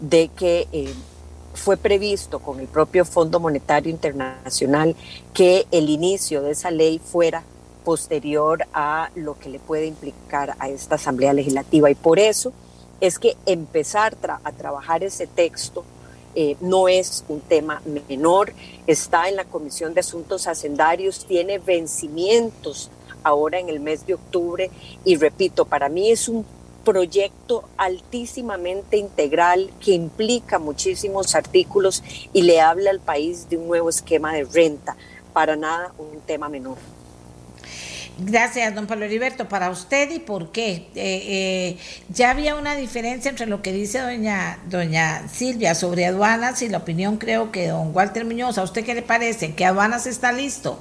de 0.00 0.28
que 0.28 0.66
eh, 0.72 0.94
fue 1.52 1.76
previsto 1.76 2.38
con 2.38 2.58
el 2.58 2.68
propio 2.68 3.04
Fondo 3.04 3.38
Monetario 3.38 3.90
Internacional 3.90 4.96
que 5.34 5.66
el 5.72 5.90
inicio 5.90 6.40
de 6.40 6.52
esa 6.52 6.70
ley 6.70 6.98
fuera 6.98 7.42
posterior 7.84 8.64
a 8.72 9.10
lo 9.16 9.38
que 9.38 9.50
le 9.50 9.58
puede 9.58 9.84
implicar 9.84 10.56
a 10.58 10.70
esta 10.70 10.94
Asamblea 10.94 11.34
Legislativa. 11.34 11.90
Y 11.90 11.94
por 11.94 12.18
eso 12.18 12.54
es 13.02 13.18
que 13.18 13.36
empezar 13.44 14.16
a 14.42 14.52
trabajar 14.52 15.04
ese 15.04 15.26
texto 15.26 15.84
eh, 16.34 16.56
no 16.60 16.88
es 16.88 17.24
un 17.28 17.40
tema 17.40 17.82
menor, 18.08 18.52
está 18.86 19.28
en 19.28 19.36
la 19.36 19.44
Comisión 19.44 19.94
de 19.94 20.00
Asuntos 20.00 20.46
Hacendarios, 20.46 21.24
tiene 21.26 21.58
vencimientos 21.58 22.90
ahora 23.22 23.58
en 23.58 23.68
el 23.68 23.80
mes 23.80 24.06
de 24.06 24.14
octubre 24.14 24.70
y 25.04 25.16
repito, 25.16 25.64
para 25.64 25.88
mí 25.88 26.10
es 26.10 26.28
un 26.28 26.44
proyecto 26.84 27.64
altísimamente 27.76 28.96
integral 28.96 29.70
que 29.80 29.92
implica 29.92 30.58
muchísimos 30.58 31.34
artículos 31.34 32.02
y 32.32 32.42
le 32.42 32.60
habla 32.60 32.90
al 32.90 33.00
país 33.00 33.48
de 33.48 33.56
un 33.56 33.68
nuevo 33.68 33.88
esquema 33.88 34.32
de 34.32 34.44
renta, 34.44 34.96
para 35.32 35.56
nada 35.56 35.92
un 35.98 36.20
tema 36.20 36.48
menor. 36.48 36.76
Gracias, 38.18 38.74
don 38.74 38.86
Pablo 38.86 39.06
Heriberto. 39.06 39.48
Para 39.48 39.70
usted 39.70 40.10
y 40.10 40.18
por 40.18 40.52
qué. 40.52 40.88
Eh, 40.94 40.94
eh, 40.94 41.78
ya 42.08 42.30
había 42.30 42.54
una 42.54 42.76
diferencia 42.76 43.30
entre 43.30 43.46
lo 43.46 43.62
que 43.62 43.72
dice 43.72 44.00
doña, 44.00 44.58
doña 44.66 45.28
Silvia 45.28 45.74
sobre 45.74 46.06
aduanas 46.06 46.62
y 46.62 46.68
la 46.68 46.78
opinión 46.78 47.16
creo 47.16 47.50
que 47.50 47.68
don 47.68 47.94
Walter 47.94 48.24
Muñoz. 48.24 48.58
¿A 48.58 48.62
usted 48.62 48.84
qué 48.84 48.94
le 48.94 49.02
parece? 49.02 49.54
¿Que 49.54 49.64
aduanas 49.64 50.06
está 50.06 50.32
listo? 50.32 50.78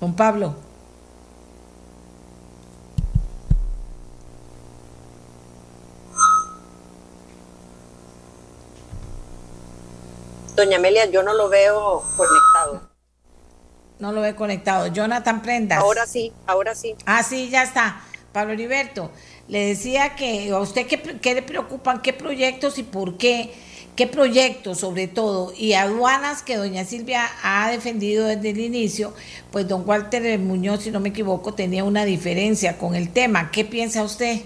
Don 0.00 0.14
Pablo. 0.14 0.54
Doña 10.54 10.76
Amelia, 10.76 11.06
yo 11.06 11.22
no 11.22 11.34
lo 11.34 11.48
veo 11.48 12.02
conectado. 12.16 12.87
No 13.98 14.12
lo 14.12 14.24
he 14.24 14.34
conectado. 14.34 14.86
Jonathan 14.88 15.42
Prendas. 15.42 15.78
Ahora 15.78 16.06
sí, 16.06 16.32
ahora 16.46 16.74
sí. 16.74 16.94
Ah, 17.04 17.22
sí, 17.22 17.48
ya 17.50 17.62
está. 17.64 18.02
Pablo 18.32 18.52
Heriberto, 18.52 19.10
le 19.48 19.66
decía 19.66 20.14
que 20.14 20.50
a 20.50 20.58
usted 20.58 20.86
qué, 20.86 21.34
le 21.34 21.42
preocupan, 21.42 22.02
qué 22.02 22.12
proyectos 22.12 22.78
y 22.78 22.82
por 22.82 23.16
qué, 23.16 23.50
qué 23.96 24.06
proyectos 24.06 24.78
sobre 24.78 25.08
todo, 25.08 25.52
y 25.56 25.72
aduanas 25.72 26.42
que 26.42 26.56
doña 26.56 26.84
Silvia 26.84 27.28
ha 27.42 27.70
defendido 27.70 28.26
desde 28.26 28.50
el 28.50 28.60
inicio, 28.60 29.14
pues 29.50 29.66
don 29.66 29.88
Walter 29.88 30.38
Muñoz, 30.38 30.82
si 30.84 30.90
no 30.90 31.00
me 31.00 31.08
equivoco, 31.08 31.54
tenía 31.54 31.84
una 31.84 32.04
diferencia 32.04 32.76
con 32.76 32.94
el 32.94 33.08
tema. 33.10 33.50
¿Qué 33.50 33.64
piensa 33.64 34.04
usted? 34.04 34.42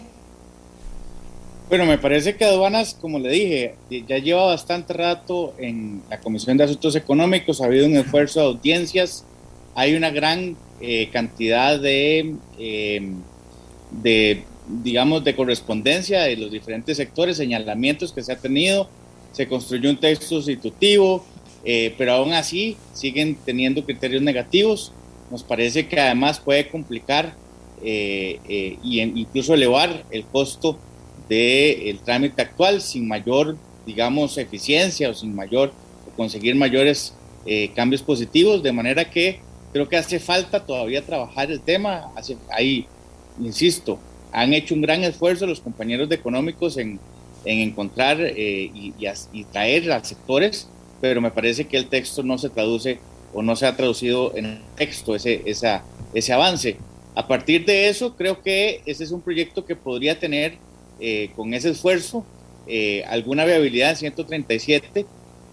Bueno, 1.69 1.85
me 1.85 1.99
parece 1.99 2.37
que 2.37 2.45
aduanas, 2.45 2.97
como 3.01 3.19
le 3.19 3.31
dije, 3.31 3.75
ya 3.91 4.19
lleva 4.19 4.45
bastante 4.47 4.93
rato 4.93 5.55
en 5.59 6.03
la 6.09 6.21
Comisión 6.21 6.57
de 6.57 6.65
Asuntos 6.65 6.95
Económicos, 6.97 7.61
ha 7.61 7.65
habido 7.65 7.87
un 7.87 7.97
esfuerzo 7.97 8.41
de 8.41 8.47
audiencias, 8.47 9.25
hay 9.75 9.95
una 9.95 10.11
gran 10.11 10.57
eh, 10.81 11.09
cantidad 11.13 11.79
de, 11.81 12.35
em, 12.59 13.15
de, 13.91 14.43
digamos, 14.83 15.25
de 15.25 15.35
correspondencia 15.35 16.23
de 16.23 16.37
los 16.37 16.51
diferentes 16.51 16.97
sectores, 16.97 17.37
señalamientos 17.37 18.13
que 18.13 18.23
se 18.23 18.33
ha 18.33 18.39
tenido, 18.39 18.89
se 19.33 19.47
construyó 19.47 19.91
un 19.91 19.99
texto 19.99 20.27
sustitutivo, 20.27 21.25
eh, 21.65 21.95
pero 21.97 22.15
aún 22.15 22.33
así 22.33 22.77
siguen 22.93 23.37
teniendo 23.45 23.85
criterios 23.85 24.23
negativos. 24.23 24.93
Nos 25.31 25.43
parece 25.43 25.87
que 25.87 25.99
además 25.99 26.41
puede 26.41 26.69
complicar 26.69 27.41
y 27.85 29.01
incluso 29.01 29.55
elevar 29.55 30.05
el 30.13 30.25
costo 30.27 30.79
del 31.29 31.99
trámite 32.05 32.43
actual 32.43 32.81
sin 32.81 33.09
mayor, 33.09 33.57
digamos, 33.85 34.39
eficiencia 34.39 35.11
o 35.11 35.15
sin 35.15 35.35
mayor, 35.35 35.73
conseguir 36.17 36.55
mayores 36.55 37.15
cambios 37.75 38.03
positivos, 38.03 38.63
de 38.63 38.73
manera 38.73 39.11
que 39.11 39.41
creo 39.73 39.89
que 39.89 39.97
hace 39.97 40.21
falta 40.21 40.65
todavía 40.65 41.05
trabajar 41.05 41.51
el 41.51 41.61
tema. 41.61 42.13
Ahí, 42.51 42.87
insisto, 43.41 43.99
han 44.33 44.53
hecho 44.53 44.75
un 44.75 44.83
gran 44.83 45.03
esfuerzo 45.05 45.47
los 45.47 45.61
compañeros 45.61 46.09
de 46.09 46.15
económicos 46.15 46.77
en, 46.77 47.01
en 47.45 47.59
encontrar 47.61 48.21
y, 48.21 48.95
y, 49.33 49.45
traer 49.45 49.91
a 49.93 50.03
sectores 50.05 50.69
pero 51.03 51.21
me 51.21 51.33
parece 51.33 51.65
que 51.65 51.77
el 51.77 51.89
texto 51.89 52.23
no 52.23 52.39
se 52.39 52.49
traduce 52.49 53.01
o 53.35 53.43
no 53.43 53.57
se 53.57 53.67
ha 53.67 53.77
traducido 53.77 54.37
en 54.37 54.47
el 54.47 54.59
texto 54.77 55.17
ese, 55.17 55.43
esa, 55.47 55.83
ese 56.15 56.33
avance. 56.33 56.77
A 57.17 57.27
partir 57.27 57.67
de 57.67 57.89
eso, 57.89 58.15
creo 58.15 58.41
que 58.41 58.83
ese 58.87 59.03
es 59.03 59.11
un 59.11 59.21
proyecto 59.21 59.65
que 59.65 59.75
podría 59.75 60.21
tener 60.21 60.59
eh, 61.01 61.31
con 61.35 61.55
ese 61.55 61.71
esfuerzo 61.71 62.25
eh, 62.69 63.03
alguna 63.09 63.45
viabilidad 63.45 63.91
en 63.91 63.97
137, 63.97 65.05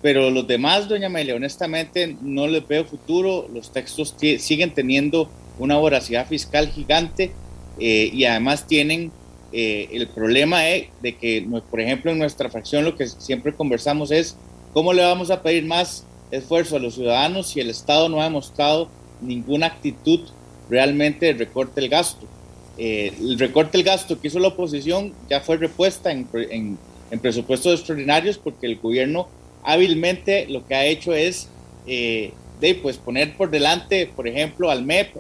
pero 0.01 0.29
los 0.29 0.47
demás, 0.47 0.87
doña 0.87 1.07
Amelia, 1.07 1.35
honestamente 1.35 2.15
no 2.21 2.47
les 2.47 2.67
veo 2.67 2.85
futuro. 2.85 3.47
Los 3.53 3.71
textos 3.71 4.15
siguen 4.39 4.73
teniendo 4.73 5.29
una 5.57 5.77
voracidad 5.77 6.27
fiscal 6.27 6.69
gigante 6.69 7.31
eh, 7.79 8.09
y 8.13 8.25
además 8.25 8.67
tienen 8.67 9.11
el 9.51 10.07
problema 10.09 10.61
de, 10.61 10.91
de 11.01 11.17
que, 11.17 11.43
por 11.71 11.81
ejemplo, 11.81 12.11
en 12.11 12.19
nuestra 12.19 12.49
fracción 12.51 12.85
lo 12.85 12.95
que 12.95 13.07
siempre 13.07 13.51
conversamos 13.51 14.11
es 14.11 14.37
¿Cómo 14.73 14.93
le 14.93 15.01
vamos 15.01 15.31
a 15.31 15.41
pedir 15.41 15.65
más 15.65 16.05
esfuerzo 16.29 16.75
a 16.75 16.79
los 16.79 16.93
ciudadanos 16.93 17.47
si 17.47 17.59
el 17.59 17.71
Estado 17.71 18.07
no 18.07 18.21
ha 18.21 18.25
demostrado 18.25 18.87
ninguna 19.19 19.65
actitud 19.65 20.21
realmente 20.69 21.25
de 21.25 21.33
recorte 21.33 21.81
del 21.81 21.89
gasto? 21.89 22.27
Eh, 22.77 23.11
el 23.19 23.39
recorte 23.39 23.77
del 23.77 23.85
gasto 23.85 24.19
que 24.19 24.27
hizo 24.27 24.39
la 24.39 24.49
oposición 24.49 25.13
ya 25.27 25.41
fue 25.41 25.57
repuesta 25.57 26.11
en, 26.11 26.27
en, 27.11 27.19
presupuestos 27.19 27.79
extraordinarios 27.79 28.37
porque 28.37 28.67
el 28.67 28.75
gobierno 28.77 29.27
hábilmente 29.63 30.47
lo 30.47 30.65
que 30.65 30.75
ha 30.75 30.85
hecho 30.85 31.13
es 31.13 31.49
eh, 31.87 32.33
de, 32.59 32.75
pues, 32.75 32.97
poner 32.97 33.35
por 33.35 33.49
delante, 33.49 34.07
por 34.07 34.27
ejemplo, 34.27 34.69
al 34.69 34.83
MEP 34.83 35.15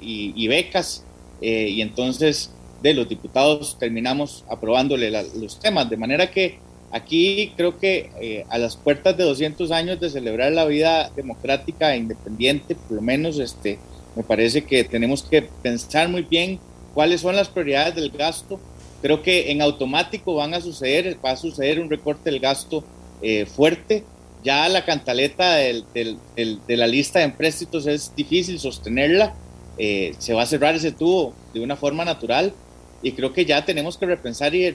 y, 0.00 0.46
becas, 0.48 1.04
eh, 1.40 1.68
y 1.68 1.82
entonces 1.82 2.52
de 2.82 2.94
los 2.94 3.08
diputados 3.08 3.76
terminamos 3.78 4.44
aprobándole 4.48 5.10
los 5.10 5.58
temas, 5.58 5.88
de 5.90 5.96
manera 5.96 6.30
que 6.30 6.58
Aquí 6.94 7.52
creo 7.56 7.76
que 7.76 8.12
eh, 8.20 8.46
a 8.50 8.56
las 8.56 8.76
puertas 8.76 9.16
de 9.16 9.24
200 9.24 9.72
años 9.72 9.98
de 9.98 10.08
celebrar 10.08 10.52
la 10.52 10.64
vida 10.64 11.10
democrática 11.16 11.92
e 11.92 11.96
independiente, 11.96 12.76
por 12.76 12.92
lo 12.92 13.02
menos 13.02 13.40
este, 13.40 13.80
me 14.14 14.22
parece 14.22 14.62
que 14.62 14.84
tenemos 14.84 15.24
que 15.24 15.42
pensar 15.42 16.08
muy 16.08 16.22
bien 16.22 16.60
cuáles 16.94 17.22
son 17.22 17.34
las 17.34 17.48
prioridades 17.48 17.96
del 17.96 18.10
gasto. 18.10 18.60
Creo 19.02 19.22
que 19.22 19.50
en 19.50 19.60
automático 19.60 20.36
van 20.36 20.54
a 20.54 20.60
suceder, 20.60 21.18
va 21.22 21.32
a 21.32 21.36
suceder 21.36 21.80
un 21.80 21.90
recorte 21.90 22.30
del 22.30 22.38
gasto 22.38 22.84
eh, 23.24 23.46
fuerte. 23.46 24.04
Ya 24.44 24.68
la 24.68 24.84
cantaleta 24.84 25.54
del, 25.54 25.84
del, 25.94 26.18
de 26.36 26.76
la 26.76 26.86
lista 26.86 27.20
de 27.20 27.24
empréstitos 27.24 27.86
es 27.86 28.14
difícil 28.14 28.60
sostenerla. 28.60 29.34
Eh, 29.78 30.14
se 30.18 30.34
va 30.34 30.42
a 30.42 30.46
cerrar 30.46 30.74
ese 30.74 30.92
tubo 30.92 31.32
de 31.54 31.60
una 31.60 31.74
forma 31.74 32.04
natural 32.04 32.52
y 33.02 33.12
creo 33.12 33.32
que 33.32 33.46
ya 33.46 33.64
tenemos 33.64 33.96
que 33.96 34.04
repensar 34.06 34.54
y, 34.54 34.70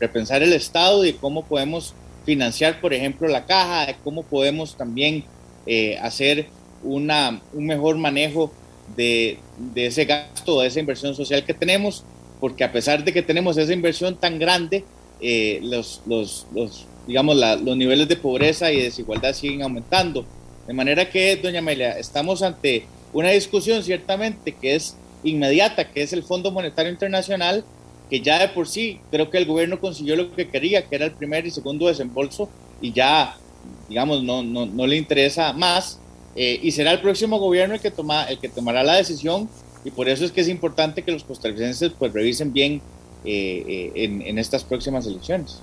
repensar 0.00 0.42
el 0.42 0.54
Estado 0.54 1.04
y 1.04 1.12
cómo 1.12 1.44
podemos 1.44 1.94
financiar, 2.24 2.80
por 2.80 2.94
ejemplo, 2.94 3.28
la 3.28 3.44
caja, 3.44 3.86
de 3.86 3.96
cómo 4.02 4.22
podemos 4.22 4.74
también 4.76 5.24
eh, 5.66 5.98
hacer 5.98 6.46
una, 6.82 7.42
un 7.52 7.66
mejor 7.66 7.98
manejo 7.98 8.50
de, 8.96 9.38
de, 9.74 9.86
ese 9.86 10.06
gasto, 10.06 10.62
de 10.62 10.68
esa 10.68 10.80
inversión 10.80 11.14
social 11.14 11.44
que 11.44 11.54
tenemos, 11.54 12.04
porque 12.40 12.64
a 12.64 12.72
pesar 12.72 13.04
de 13.04 13.12
que 13.12 13.22
tenemos 13.22 13.58
esa 13.58 13.72
inversión 13.72 14.16
tan 14.16 14.38
grande, 14.38 14.84
eh, 15.20 15.60
los, 15.62 16.02
los, 16.06 16.46
los, 16.54 16.86
digamos, 17.08 17.36
los 17.36 17.76
niveles 17.76 18.06
de 18.06 18.16
pobreza 18.16 18.70
y 18.70 18.82
desigualdad 18.82 19.32
siguen 19.32 19.62
aumentando. 19.62 20.26
De 20.66 20.74
manera 20.74 21.08
que, 21.08 21.36
doña 21.36 21.60
Amelia, 21.60 21.98
estamos 21.98 22.42
ante 22.42 22.84
una 23.14 23.30
discusión 23.30 23.82
ciertamente 23.82 24.52
que 24.52 24.74
es 24.74 24.94
inmediata, 25.24 25.90
que 25.90 26.02
es 26.02 26.12
el 26.12 26.22
Fondo 26.22 26.52
Monetario 26.52 26.92
Internacional, 26.92 27.64
que 28.10 28.20
ya 28.20 28.38
de 28.38 28.48
por 28.48 28.68
sí 28.68 29.00
creo 29.10 29.30
que 29.30 29.38
el 29.38 29.46
gobierno 29.46 29.80
consiguió 29.80 30.16
lo 30.16 30.34
que 30.34 30.48
quería, 30.48 30.86
que 30.86 30.96
era 30.96 31.06
el 31.06 31.12
primer 31.12 31.46
y 31.46 31.50
segundo 31.50 31.86
desembolso, 31.86 32.50
y 32.82 32.92
ya, 32.92 33.36
digamos, 33.88 34.22
no, 34.22 34.42
no, 34.42 34.66
no 34.66 34.86
le 34.86 34.96
interesa 34.96 35.54
más. 35.54 35.98
Eh, 36.36 36.60
y 36.62 36.70
será 36.72 36.92
el 36.92 37.00
próximo 37.00 37.38
gobierno 37.38 37.74
el 37.74 37.80
que, 37.80 37.90
toma, 37.90 38.24
el 38.24 38.38
que 38.38 38.50
tomará 38.50 38.82
la 38.82 38.96
decisión, 38.96 39.48
y 39.82 39.90
por 39.90 40.10
eso 40.10 40.26
es 40.26 40.30
que 40.30 40.42
es 40.42 40.48
importante 40.48 41.02
que 41.02 41.10
los 41.10 41.24
costarricenses 41.24 41.92
pues 41.98 42.12
revisen 42.12 42.52
bien 42.52 42.82
eh, 43.24 43.92
eh, 43.94 44.20
en, 44.26 44.38
estas 44.38 44.62
próximas 44.62 45.06
elecciones. 45.06 45.60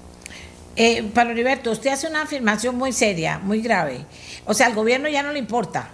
Eh, 0.75 1.03
Pablo 1.13 1.31
Heriberto, 1.31 1.71
usted 1.71 1.91
hace 1.91 2.07
una 2.07 2.23
afirmación 2.23 2.75
muy 2.75 2.91
seria, 2.91 3.39
muy 3.39 3.61
grave. 3.61 4.05
O 4.45 4.53
sea, 4.53 4.67
al 4.67 4.75
gobierno 4.75 5.07
ya 5.09 5.23
no 5.23 5.31
le 5.31 5.39
importa 5.39 5.91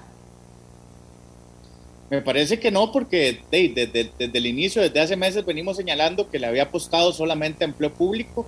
me 2.11 2.21
parece 2.21 2.59
que 2.59 2.71
no, 2.71 2.91
porque 2.91 3.39
desde, 3.49 4.11
el 4.19 4.45
inicio, 4.45 4.81
desde 4.81 4.99
hace 4.99 5.15
meses, 5.15 5.45
venimos 5.45 5.77
señalando 5.77 6.29
que 6.29 6.39
le 6.39 6.47
había 6.47 6.63
apostado 6.63 7.13
solamente 7.13 7.63
a 7.63 7.67
empleo 7.69 7.93
público 7.93 8.45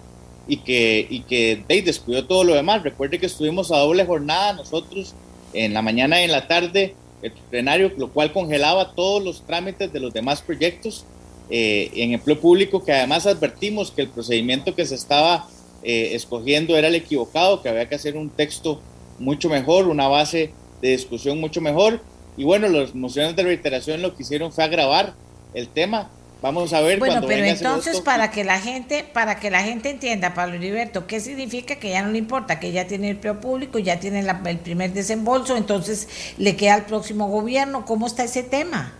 y 0.50 0.58
que, 0.58 1.08
y 1.10 1.22
que 1.22 1.64
descuidó 1.70 2.26
todo 2.26 2.44
lo 2.44 2.56
demás. 2.56 2.84
Recuerde 2.84 3.20
que 3.20 3.26
estuvimos 3.26 3.72
a 3.72 3.78
doble 3.78 4.06
jornada 4.06 4.52
nosotros 4.52 5.16
en 5.54 5.74
la 5.74 5.82
mañana 5.82 6.20
y 6.20 6.26
en 6.26 6.34
la 6.34 6.46
tarde, 6.46 6.94
el 7.22 7.32
plenario, 7.50 7.90
lo 7.98 8.10
cual 8.10 8.34
congelaba 8.34 8.96
todos 8.96 9.24
los 9.24 9.46
trámites 9.46 9.94
de 9.94 10.02
los 10.02 10.14
demás 10.14 10.42
proyectos 10.42 11.06
eh, 11.50 11.90
en 11.96 12.12
empleo 12.12 12.42
público, 12.42 12.84
que 12.84 12.92
además 12.92 13.26
advertimos 13.26 13.92
que 13.92 14.02
el 14.02 14.10
procedimiento 14.10 14.76
que 14.76 14.86
se 14.86 14.96
estaba 14.96 15.48
eh, 15.84 16.16
escogiendo 16.16 16.78
era 16.78 16.88
el 16.88 16.96
equivocado, 16.96 17.62
que 17.62 17.70
había 17.70 17.90
que 17.90 17.96
hacer 17.96 18.18
un 18.18 18.30
texto 18.30 18.82
mucho 19.20 19.50
mejor, 19.50 19.88
una 19.88 20.08
base 20.08 20.52
de 20.82 20.90
discusión 20.90 21.40
mucho 21.40 21.62
mejor 21.62 22.02
y 22.36 22.44
bueno, 22.44 22.68
las 22.68 22.96
mociones 22.96 23.36
de 23.36 23.44
reiteración 23.44 24.02
lo 24.02 24.16
que 24.16 24.24
hicieron 24.24 24.52
fue 24.52 24.64
agravar 24.64 25.14
el 25.54 25.68
tema. 25.68 26.10
Vamos 26.42 26.74
a 26.74 26.82
ver. 26.82 27.00
Bueno, 27.00 27.22
pero 27.26 27.46
entonces 27.46 28.02
para 28.02 28.30
que 28.30 28.44
la 28.44 28.60
gente, 28.60 29.06
para 29.14 29.40
que 29.40 29.50
la 29.50 29.64
gente 29.64 29.90
entienda, 29.90 30.34
Pablo 30.34 30.56
Heriberto, 30.56 31.08
¿qué 31.08 31.22
significa 31.22 31.78
que 31.78 31.92
ya 31.92 32.02
no 32.02 32.12
le 32.12 32.18
importa, 32.18 32.60
que 32.60 32.74
ya 32.74 32.86
tiene 32.86 33.12
el 33.12 33.16
empleo 33.16 33.40
público, 33.40 33.80
ya 33.80 34.00
tiene 34.00 34.20
el 34.20 34.60
primer 34.60 34.92
desembolso, 34.92 35.56
entonces 35.56 36.10
le 36.38 36.58
queda 36.58 36.74
al 36.74 36.86
próximo 36.86 37.30
gobierno? 37.30 37.86
¿Cómo 37.86 38.08
está 38.08 38.26
ese 38.26 38.44
tema? 38.44 38.94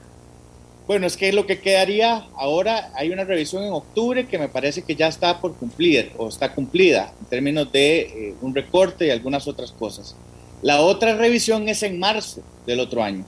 Bueno, 0.86 1.08
es 1.08 1.16
que 1.16 1.32
lo 1.32 1.46
que 1.46 1.60
quedaría 1.60 2.26
ahora, 2.36 2.92
hay 2.96 3.10
una 3.12 3.24
revisión 3.24 3.64
en 3.64 3.72
octubre 3.72 4.28
que 4.28 4.38
me 4.38 4.50
parece 4.50 4.82
que 4.82 4.96
ya 4.96 5.08
está 5.08 5.40
por 5.40 5.56
cumplir 5.56 6.12
o 6.18 6.28
está 6.28 6.54
cumplida 6.54 7.14
en 7.22 7.26
términos 7.28 7.72
de 7.72 8.02
eh, 8.02 8.36
un 8.42 8.54
recorte 8.54 9.08
y 9.08 9.10
algunas 9.10 9.48
otras 9.48 9.72
cosas. 9.72 10.14
La 10.62 10.82
otra 10.82 11.16
revisión 11.16 11.70
es 11.70 11.84
en 11.84 12.00
marzo 12.00 12.42
del 12.66 12.82
otro 12.82 13.02
año 13.02 13.26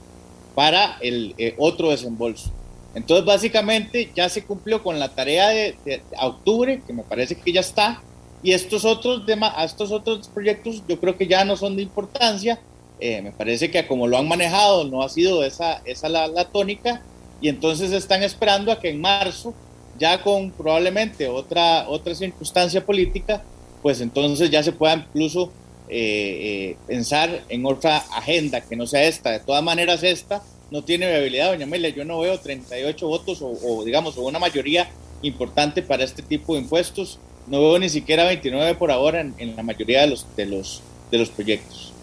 para 0.53 0.97
el 1.01 1.33
eh, 1.37 1.55
otro 1.57 1.91
desembolso. 1.91 2.51
Entonces, 2.93 3.25
básicamente 3.25 4.09
ya 4.13 4.27
se 4.27 4.43
cumplió 4.43 4.83
con 4.83 4.99
la 4.99 5.09
tarea 5.09 5.49
de, 5.49 6.01
octubre, 6.21 6.81
que 6.85 6.93
me 6.93 7.03
parece 7.03 7.35
que 7.35 7.51
ya 7.51 7.59
está, 7.59 8.01
y 8.43 8.53
estos 8.53 8.85
otros, 8.85 9.23
estos 9.63 9.91
otros 9.91 10.29
proyectos 10.29 10.83
yo 10.87 10.99
creo 10.99 11.17
que 11.17 11.27
ya 11.27 11.43
no 11.45 11.55
son 11.55 11.75
de 11.75 11.83
importancia. 11.83 12.59
Eh, 12.99 13.21
me 13.21 13.31
parece 13.31 13.69
que 13.69 13.85
como 13.85 14.07
lo 14.07 14.17
han 14.17 14.27
manejado 14.27 14.85
no 14.85 15.03
ha 15.03 15.09
sido 15.09 15.43
esa, 15.43 15.81
esa 15.83 16.07
la, 16.07 16.27
la 16.27 16.45
tónica, 16.45 17.01
y 17.45 17.47
entonces 17.47 17.91
están 17.91 18.23
esperando 18.23 18.71
a 18.71 18.79
que 18.79 18.89
en 18.89 18.99
marzo, 18.99 19.53
ya 19.99 20.19
con 20.23 20.49
probablemente 20.49 21.27
otra, 21.27 21.87
otra 21.87 22.15
circunstancia 22.15 22.83
política, 22.83 23.43
pues 23.83 24.01
entonces 24.01 24.49
ya 24.49 24.63
se 24.63 24.71
pueda 24.71 24.95
incluso 24.95 25.51
eh, 25.87 26.71
eh, 26.71 26.77
pensar 26.87 27.43
en 27.47 27.63
otra 27.67 27.97
agenda 27.97 28.61
que 28.61 28.75
no 28.75 28.87
sea 28.87 29.03
esta. 29.03 29.29
De 29.29 29.41
todas 29.41 29.63
maneras, 29.63 30.01
esta 30.01 30.41
no 30.71 30.83
tiene 30.83 31.07
viabilidad, 31.07 31.51
doña 31.51 31.65
Amelia. 31.65 31.89
Yo 31.89 32.03
no 32.03 32.19
veo 32.19 32.39
38 32.39 33.07
votos 33.07 33.43
o, 33.43 33.83
digamos, 33.85 34.17
o 34.17 34.23
una 34.23 34.39
mayoría 34.39 34.89
importante 35.21 35.83
para 35.83 36.03
este 36.03 36.23
tipo 36.23 36.55
de 36.55 36.61
impuestos. 36.61 37.19
No 37.45 37.59
veo 37.59 37.77
ni 37.77 37.89
siquiera 37.89 38.23
29 38.23 38.73
por 38.73 38.89
ahora 38.89 39.21
en, 39.21 39.55
la 39.55 39.61
mayoría 39.61 40.01
de 40.01 40.07
los, 40.07 40.25
de, 40.35 40.47
los, 40.47 40.81
de 41.11 41.19
los 41.19 41.29
proyectos. 41.29 41.93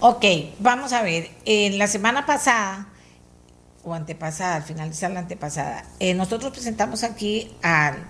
Ok, 0.00 0.24
vamos 0.58 0.92
a 0.92 1.02
ver. 1.02 1.30
En 1.44 1.78
la 1.78 1.86
semana 1.86 2.26
pasada, 2.26 2.91
o 3.84 3.94
antepasada, 3.94 4.56
al 4.56 4.62
finalizar 4.62 5.10
la 5.10 5.20
antepasada, 5.20 5.84
eh, 5.98 6.14
nosotros 6.14 6.52
presentamos 6.52 7.02
aquí 7.04 7.50
al 7.62 8.06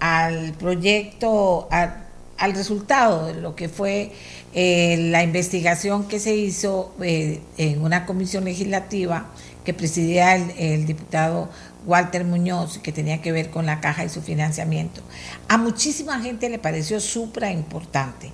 al 0.00 0.52
proyecto, 0.52 1.68
al 1.70 2.52
resultado 2.52 3.26
de 3.26 3.34
lo 3.34 3.54
que 3.54 3.68
fue 3.68 4.12
eh, 4.54 4.96
la 5.10 5.22
investigación 5.22 6.06
que 6.06 6.18
se 6.18 6.36
hizo 6.36 6.94
eh, 7.02 7.40
en 7.56 7.82
una 7.82 8.06
comisión 8.06 8.44
legislativa 8.44 9.26
que 9.64 9.74
presidía 9.74 10.36
el, 10.36 10.86
diputado 10.86 11.48
Walter 11.86 12.24
Muñoz, 12.24 12.78
que 12.78 12.92
tenía 12.92 13.22
que 13.22 13.32
ver 13.32 13.50
con 13.50 13.64
la 13.64 13.80
caja 13.80 14.04
y 14.04 14.08
su 14.08 14.20
financiamiento. 14.20 15.02
A 15.48 15.56
muchísima 15.56 16.20
gente 16.20 16.50
le 16.50 16.58
pareció 16.58 17.00
supra 17.00 17.50
importante. 17.50 18.32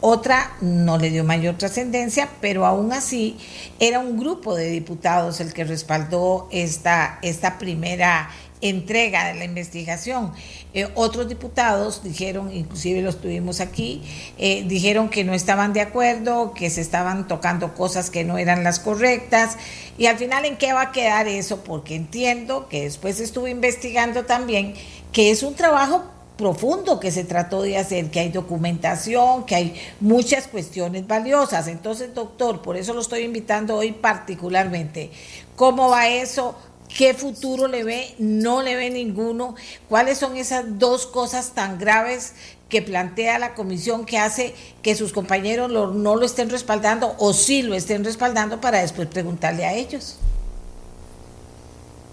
Otra 0.00 0.56
no 0.60 0.98
le 0.98 1.10
dio 1.10 1.22
mayor 1.22 1.56
trascendencia, 1.56 2.28
pero 2.40 2.66
aún 2.66 2.92
así 2.92 3.36
era 3.78 3.98
un 3.98 4.18
grupo 4.18 4.54
de 4.54 4.68
diputados 4.68 5.40
el 5.40 5.52
que 5.52 5.64
respaldó 5.64 6.48
esta, 6.50 7.18
esta 7.22 7.58
primera 7.58 8.30
entrega 8.62 9.26
de 9.26 9.34
la 9.34 9.44
investigación. 9.44 10.32
Eh, 10.72 10.88
otros 10.94 11.28
diputados 11.28 12.02
dijeron, 12.02 12.50
inclusive 12.50 13.02
los 13.02 13.20
tuvimos 13.20 13.60
aquí, 13.60 14.02
eh, 14.38 14.64
dijeron 14.66 15.10
que 15.10 15.24
no 15.24 15.34
estaban 15.34 15.72
de 15.74 15.82
acuerdo, 15.82 16.54
que 16.54 16.70
se 16.70 16.80
estaban 16.80 17.28
tocando 17.28 17.74
cosas 17.74 18.08
que 18.08 18.24
no 18.24 18.38
eran 18.38 18.64
las 18.64 18.78
correctas. 18.78 19.58
Y 19.98 20.06
al 20.06 20.16
final, 20.16 20.46
¿en 20.46 20.56
qué 20.56 20.72
va 20.72 20.82
a 20.82 20.92
quedar 20.92 21.28
eso? 21.28 21.62
Porque 21.64 21.96
entiendo 21.96 22.68
que 22.68 22.84
después 22.84 23.20
estuve 23.20 23.50
investigando 23.50 24.24
también 24.24 24.74
que 25.12 25.30
es 25.30 25.42
un 25.42 25.54
trabajo 25.54 26.04
profundo 26.36 26.98
que 26.98 27.10
se 27.10 27.24
trató 27.24 27.62
de 27.62 27.76
hacer, 27.76 28.10
que 28.10 28.20
hay 28.20 28.30
documentación, 28.30 29.44
que 29.44 29.54
hay 29.54 29.80
muchas 30.00 30.48
cuestiones 30.48 31.06
valiosas. 31.06 31.68
Entonces, 31.68 32.14
doctor, 32.14 32.62
por 32.62 32.76
eso 32.76 32.94
lo 32.94 33.00
estoy 33.00 33.22
invitando 33.22 33.76
hoy 33.76 33.92
particularmente. 33.92 35.10
¿Cómo 35.54 35.90
va 35.90 36.08
eso? 36.08 36.56
¿Qué 36.96 37.14
futuro 37.14 37.68
le 37.68 37.84
ve? 37.84 38.14
No 38.18 38.62
le 38.62 38.76
ve 38.76 38.90
ninguno. 38.90 39.54
¿Cuáles 39.88 40.18
son 40.18 40.36
esas 40.36 40.78
dos 40.78 41.06
cosas 41.06 41.52
tan 41.52 41.78
graves 41.78 42.34
que 42.68 42.82
plantea 42.82 43.38
la 43.38 43.54
comisión 43.54 44.04
que 44.04 44.18
hace 44.18 44.54
que 44.82 44.94
sus 44.94 45.12
compañeros 45.12 45.70
no 45.70 46.16
lo 46.16 46.24
estén 46.24 46.50
respaldando 46.50 47.14
o 47.18 47.32
sí 47.32 47.62
lo 47.62 47.74
estén 47.74 48.04
respaldando 48.04 48.60
para 48.60 48.80
después 48.80 49.08
preguntarle 49.08 49.64
a 49.64 49.74
ellos? 49.74 50.18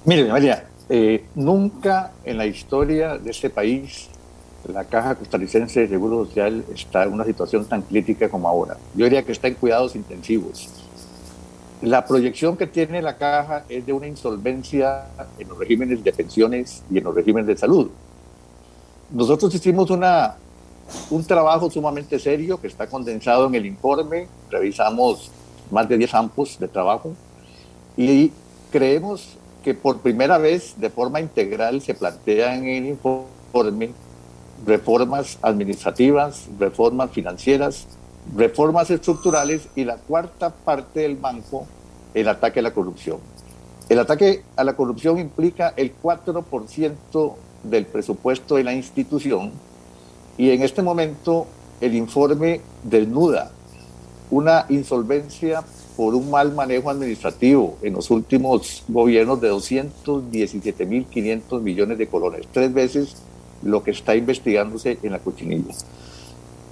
Mire, 0.06 0.26
María, 0.26 0.66
eh, 0.90 1.26
nunca 1.36 2.12
en 2.24 2.38
la 2.38 2.46
historia 2.46 3.18
de 3.18 3.32
este 3.32 3.50
país 3.50 4.10
la 4.68 4.84
Caja 4.84 5.16
Costarricense 5.16 5.82
de 5.82 5.88
Seguro 5.88 6.26
Social 6.26 6.64
está 6.74 7.04
en 7.04 7.14
una 7.14 7.26
situación 7.26 7.66
tan 7.66 7.82
crítica 7.82 8.30
como 8.30 8.48
ahora. 8.48 8.78
Yo 8.96 9.06
diría 9.06 9.24
que 9.24 9.32
está 9.32 9.48
en 9.48 9.56
cuidados 9.56 9.96
intensivos 9.96 10.70
la 11.82 12.06
proyección 12.06 12.58
que 12.58 12.68
tiene 12.68 13.02
la 13.02 13.18
caja 13.18 13.64
es 13.70 13.86
de 13.86 13.94
una 13.94 14.08
insolvencia 14.08 15.08
en 15.38 15.48
los 15.48 15.58
regímenes 15.58 16.04
de 16.04 16.12
pensiones 16.12 16.84
y 16.92 16.98
en 16.98 17.04
los 17.06 17.16
regímenes 17.16 17.48
de 17.48 17.58
salud. 17.58 17.90
Nosotros 19.12 19.54
hicimos 19.56 19.90
una, 19.90 20.36
un 21.10 21.24
trabajo 21.24 21.70
sumamente 21.70 22.20
serio 22.20 22.60
que 22.60 22.68
está 22.68 22.88
condensado 22.88 23.48
en 23.48 23.56
el 23.56 23.66
informe, 23.66 24.28
revisamos 24.50 25.32
más 25.72 25.88
de 25.88 25.98
10 25.98 26.12
campos 26.12 26.58
de 26.60 26.68
trabajo 26.68 27.14
y 27.96 28.32
creemos 28.72 29.38
que 29.64 29.74
por 29.74 30.00
primera 30.00 30.38
vez 30.38 30.74
de 30.78 30.90
forma 30.90 31.22
integral 31.22 31.82
se 31.82 31.94
plantean 31.94 32.66
en 32.66 32.84
el 32.84 32.86
informe 32.88 33.92
reformas 34.66 35.38
administrativas, 35.42 36.48
reformas 36.60 37.12
financieras, 37.12 37.88
reformas 38.36 38.90
estructurales 38.90 39.68
y 39.76 39.86
la 39.86 39.98
cuarta 39.98 40.50
parte 40.50 41.02
del 41.02 41.16
banco, 41.16 41.68
el 42.14 42.28
ataque 42.28 42.60
a 42.60 42.64
la 42.64 42.74
corrupción. 42.74 43.18
El 43.90 44.00
ataque 44.00 44.44
a 44.56 44.64
la 44.64 44.76
corrupción 44.76 45.18
implica 45.18 45.74
el 45.76 45.94
4% 46.02 47.34
del 47.64 47.86
presupuesto 47.86 48.56
de 48.56 48.64
la 48.64 48.74
institución 48.74 49.52
y 50.38 50.52
en 50.52 50.62
este 50.62 50.82
momento 50.82 51.48
el 51.82 51.96
informe 51.96 52.62
desnuda 52.84 53.52
una 54.32 54.66
insolvencia 54.70 55.64
por 55.98 56.16
un 56.16 56.30
mal 56.30 56.54
manejo 56.54 56.90
administrativo 56.90 57.78
en 57.82 57.94
los 57.94 58.10
últimos 58.12 58.84
gobiernos 58.88 59.42
de 59.42 59.52
217.500 59.52 61.62
millones 61.62 61.98
de 61.98 62.08
colones, 62.08 62.48
tres 62.54 62.74
veces 62.74 63.18
lo 63.64 63.84
que 63.84 63.92
está 63.92 64.16
investigándose 64.16 64.98
en 65.04 65.12
la 65.12 65.20
cochinilla. 65.20 65.74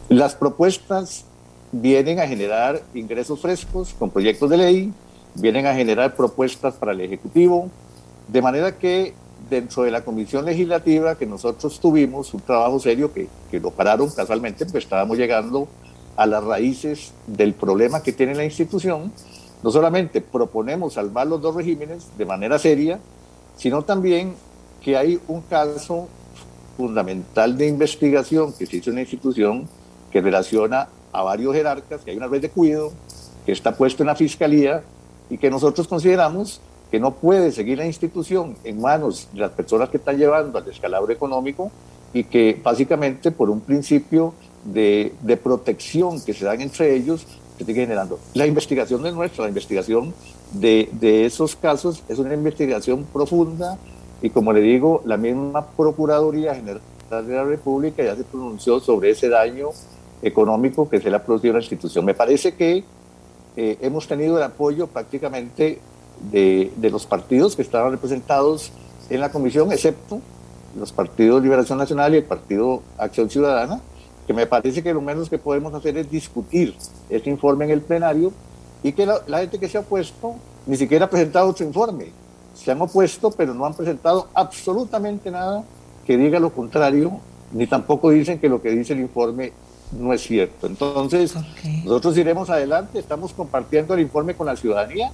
Las 0.07 0.35
propuestas 0.35 1.25
vienen 1.81 2.19
a 2.19 2.27
generar 2.27 2.81
ingresos 2.93 3.39
frescos 3.39 3.93
con 3.97 4.09
proyectos 4.09 4.49
de 4.49 4.57
ley, 4.57 4.93
vienen 5.35 5.65
a 5.65 5.73
generar 5.73 6.15
propuestas 6.15 6.73
para 6.75 6.91
el 6.91 7.01
Ejecutivo, 7.01 7.69
de 8.27 8.41
manera 8.41 8.77
que 8.77 9.13
dentro 9.49 9.83
de 9.83 9.91
la 9.91 10.03
comisión 10.03 10.45
legislativa 10.45 11.15
que 11.15 11.25
nosotros 11.25 11.79
tuvimos, 11.79 12.33
un 12.33 12.41
trabajo 12.41 12.79
serio 12.79 13.13
que, 13.13 13.27
que 13.49 13.59
lo 13.59 13.71
pararon 13.71 14.09
casualmente, 14.09 14.65
pues 14.65 14.83
estábamos 14.83 15.17
llegando 15.17 15.67
a 16.15 16.25
las 16.25 16.43
raíces 16.43 17.13
del 17.27 17.53
problema 17.53 18.01
que 18.01 18.11
tiene 18.11 18.33
la 18.33 18.43
institución, 18.43 19.11
no 19.63 19.71
solamente 19.71 20.21
proponemos 20.21 20.93
salvar 20.93 21.27
los 21.27 21.41
dos 21.41 21.55
regímenes 21.55 22.07
de 22.17 22.25
manera 22.25 22.59
seria, 22.59 22.99
sino 23.55 23.83
también 23.83 24.33
que 24.81 24.97
hay 24.97 25.19
un 25.27 25.41
caso 25.41 26.07
fundamental 26.75 27.57
de 27.57 27.67
investigación 27.67 28.53
que 28.53 28.65
se 28.65 28.77
hizo 28.77 28.89
en 28.89 28.97
la 28.97 29.01
institución 29.01 29.67
que 30.11 30.21
relaciona 30.21 30.89
a 31.17 31.23
varios 31.23 31.55
jerarcas, 31.55 32.01
que 32.01 32.11
hay 32.11 32.17
una 32.17 32.27
red 32.27 32.41
de 32.41 32.49
cuidado 32.49 32.91
que 33.43 33.51
está 33.51 33.75
puesto 33.75 34.03
en 34.03 34.07
la 34.07 34.15
fiscalía 34.15 34.83
y 35.31 35.39
que 35.39 35.49
nosotros 35.49 35.87
consideramos 35.87 36.61
que 36.91 36.99
no 36.99 37.15
puede 37.15 37.51
seguir 37.51 37.79
la 37.79 37.87
institución 37.87 38.55
en 38.63 38.79
manos 38.79 39.27
de 39.33 39.39
las 39.39 39.51
personas 39.51 39.89
que 39.89 39.97
están 39.97 40.17
llevando 40.17 40.59
al 40.59 40.63
descalabro 40.65 41.11
económico 41.11 41.71
y 42.13 42.23
que 42.25 42.61
básicamente 42.63 43.31
por 43.31 43.49
un 43.49 43.61
principio 43.61 44.35
de, 44.63 45.13
de 45.21 45.37
protección 45.37 46.21
que 46.21 46.33
se 46.33 46.45
dan 46.45 46.61
entre 46.61 46.95
ellos 46.95 47.25
se 47.57 47.65
sigue 47.65 47.81
generando. 47.81 48.19
La 48.35 48.45
investigación 48.45 49.01
de 49.01 49.11
nuestra, 49.11 49.45
la 49.45 49.49
investigación 49.49 50.13
de, 50.51 50.87
de 50.91 51.25
esos 51.25 51.55
casos 51.55 52.03
es 52.07 52.19
una 52.19 52.35
investigación 52.35 53.05
profunda 53.11 53.79
y 54.21 54.29
como 54.29 54.53
le 54.53 54.61
digo, 54.61 55.01
la 55.05 55.17
misma 55.17 55.65
Procuraduría 55.65 56.53
General 56.53 56.81
de 57.09 57.33
la 57.33 57.43
República 57.43 58.03
ya 58.03 58.15
se 58.15 58.23
pronunció 58.23 58.79
sobre 58.79 59.09
ese 59.11 59.29
daño 59.29 59.69
económico 60.21 60.89
que 60.89 60.99
se 60.99 61.09
le 61.09 61.15
ha 61.15 61.23
producido 61.23 61.53
a 61.53 61.57
la 61.57 61.61
institución. 61.61 62.05
Me 62.05 62.13
parece 62.13 62.55
que 62.55 62.83
eh, 63.55 63.77
hemos 63.81 64.07
tenido 64.07 64.37
el 64.37 64.43
apoyo 64.43 64.87
prácticamente 64.87 65.79
de, 66.31 66.71
de, 66.75 66.89
los 66.89 67.05
partidos 67.05 67.55
que 67.55 67.61
estaban 67.61 67.91
representados 67.91 68.71
en 69.09 69.21
la 69.21 69.31
comisión, 69.31 69.71
excepto 69.71 70.19
los 70.77 70.91
partidos 70.91 71.41
Liberación 71.41 71.77
Nacional 71.77 72.13
y 72.13 72.17
el 72.17 72.23
Partido 72.23 72.81
Acción 72.97 73.29
Ciudadana, 73.29 73.81
que 74.25 74.33
me 74.33 74.45
parece 74.45 74.83
que 74.83 74.93
lo 74.93 75.01
menos 75.01 75.29
que 75.29 75.37
podemos 75.37 75.73
hacer 75.73 75.97
es 75.97 76.09
discutir 76.09 76.75
este 77.09 77.29
informe 77.29 77.65
en 77.65 77.71
el 77.71 77.81
plenario 77.81 78.31
y 78.83 78.91
que 78.91 79.05
la, 79.05 79.21
la 79.27 79.39
gente 79.39 79.59
que 79.59 79.69
se 79.69 79.77
ha 79.77 79.81
opuesto 79.81 80.35
ni 80.65 80.75
siquiera 80.75 81.05
ha 81.05 81.09
presentado 81.09 81.49
otro 81.49 81.65
informe. 81.65 82.11
Se 82.53 82.71
han 82.71 82.81
opuesto, 82.81 83.31
pero 83.31 83.53
no 83.53 83.65
han 83.65 83.73
presentado 83.73 84.27
absolutamente 84.33 85.31
nada 85.31 85.63
que 86.05 86.17
diga 86.17 86.39
lo 86.39 86.51
contrario, 86.51 87.19
ni 87.51 87.67
tampoco 87.67 88.09
dicen 88.09 88.39
que 88.39 88.49
lo 88.49 88.61
que 88.61 88.71
dice 88.71 88.93
el 88.93 88.99
informe 88.99 89.53
no 89.91 90.13
es 90.13 90.21
cierto. 90.21 90.67
Entonces, 90.67 91.33
nosotros 91.83 92.17
iremos 92.17 92.49
adelante, 92.49 92.99
estamos 92.99 93.33
compartiendo 93.33 93.93
el 93.93 94.01
informe 94.01 94.35
con 94.35 94.47
la 94.47 94.55
ciudadanía 94.55 95.11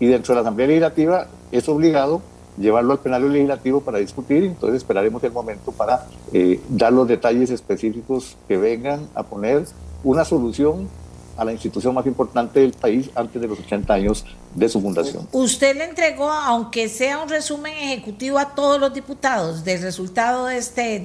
y 0.00 0.06
dentro 0.06 0.34
de 0.34 0.36
la 0.36 0.40
Asamblea 0.42 0.66
Legislativa 0.66 1.26
es 1.52 1.68
obligado 1.68 2.22
llevarlo 2.58 2.92
al 2.92 3.00
plenario 3.00 3.28
legislativo 3.28 3.80
para 3.82 3.98
discutir, 3.98 4.44
entonces 4.44 4.78
esperaremos 4.78 5.22
el 5.24 5.32
momento 5.32 5.72
para 5.72 6.06
eh, 6.32 6.60
dar 6.68 6.92
los 6.92 7.06
detalles 7.06 7.50
específicos 7.50 8.36
que 8.48 8.56
vengan 8.56 9.08
a 9.14 9.22
poner 9.22 9.64
una 10.02 10.24
solución 10.24 10.88
a 11.36 11.44
la 11.44 11.52
institución 11.52 11.94
más 11.94 12.06
importante 12.06 12.60
del 12.60 12.72
país 12.72 13.10
antes 13.14 13.42
de 13.42 13.46
los 13.46 13.58
80 13.60 13.92
años 13.92 14.24
de 14.54 14.68
su 14.70 14.80
fundación. 14.80 15.28
Usted 15.32 15.76
le 15.76 15.84
entregó, 15.84 16.30
aunque 16.30 16.88
sea 16.88 17.18
un 17.18 17.28
resumen 17.28 17.74
ejecutivo 17.74 18.38
a 18.38 18.54
todos 18.54 18.80
los 18.80 18.94
diputados 18.94 19.62
del 19.62 19.82
resultado 19.82 20.46
de 20.46 20.56
este, 20.56 20.98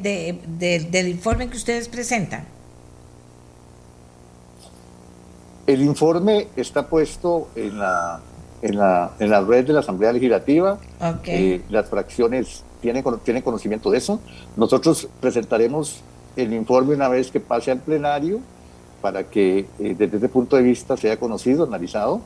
del 0.57 1.07
informe 1.09 1.49
que 1.49 1.57
ustedes 1.57 1.89
presentan. 1.89 2.45
El 5.71 5.83
informe 5.83 6.49
está 6.57 6.85
puesto 6.87 7.47
en 7.55 7.79
la, 7.79 8.19
en 8.61 8.77
la, 8.77 9.11
en 9.19 9.29
la 9.29 9.39
red 9.39 9.65
de 9.65 9.71
la 9.71 9.79
Asamblea 9.79 10.11
Legislativa. 10.11 10.77
Eh, 11.23 11.61
las 11.69 11.87
fracciones 11.87 12.65
tienen, 12.81 13.05
tienen 13.23 13.41
conocimiento 13.41 13.89
de 13.89 13.99
eso. 13.99 14.19
Nosotros 14.57 15.07
presentaremos 15.21 16.01
el 16.35 16.53
informe 16.53 16.93
una 16.93 17.07
vez 17.07 17.31
que 17.31 17.39
pase 17.39 17.71
al 17.71 17.79
plenario 17.79 18.41
para 19.01 19.29
que 19.29 19.59
eh, 19.79 19.95
desde 19.97 20.17
ese 20.17 20.27
punto 20.27 20.57
de 20.57 20.63
vista 20.63 20.97
sea 20.97 21.15
conocido, 21.15 21.63
analizado, 21.63 22.19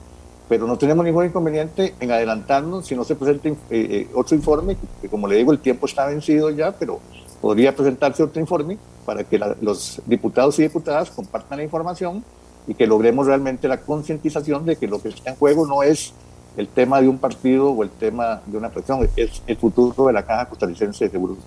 pero 0.49 0.65
no 0.65 0.75
tenemos 0.79 1.05
ningún 1.05 1.25
inconveniente 1.25 1.93
en 1.99 2.11
adelantarnos 2.11 2.87
si 2.87 2.95
no 2.95 3.03
se 3.03 3.15
presenta 3.15 3.49
eh, 3.69 4.07
otro 4.15 4.35
informe, 4.35 4.75
que 5.03 5.07
como 5.07 5.27
le 5.27 5.35
digo 5.35 5.51
el 5.51 5.59
tiempo 5.59 5.85
está 5.85 6.07
vencido 6.07 6.49
ya, 6.49 6.71
pero 6.71 6.99
podría 7.41 7.75
presentarse 7.75 8.23
otro 8.23 8.41
informe 8.41 8.79
para 9.05 9.23
que 9.23 9.39
los 9.61 10.01
diputados 10.07 10.57
y 10.57 10.63
diputadas 10.63 11.11
compartan 11.11 11.59
la 11.59 11.63
información 11.63 12.23
y 12.67 12.73
que 12.73 12.87
logremos 12.87 13.27
realmente 13.27 13.67
la 13.67 13.81
concientización 13.81 14.65
de 14.65 14.75
que 14.75 14.87
lo 14.87 15.01
que 15.01 15.09
está 15.09 15.31
en 15.31 15.35
juego 15.35 15.67
no 15.67 15.83
es 15.83 16.13
el 16.57 16.67
tema 16.67 17.01
de 17.01 17.09
un 17.09 17.17
partido 17.17 17.69
o 17.69 17.83
el 17.83 17.89
tema 17.89 18.41
de 18.45 18.57
una 18.57 18.69
fracción, 18.69 19.07
es 19.15 19.41
el 19.45 19.57
futuro 19.57 20.07
de 20.07 20.13
la 20.13 20.25
Caja 20.25 20.47
Costarricense 20.47 21.05
de 21.05 21.11
Seguros. 21.11 21.37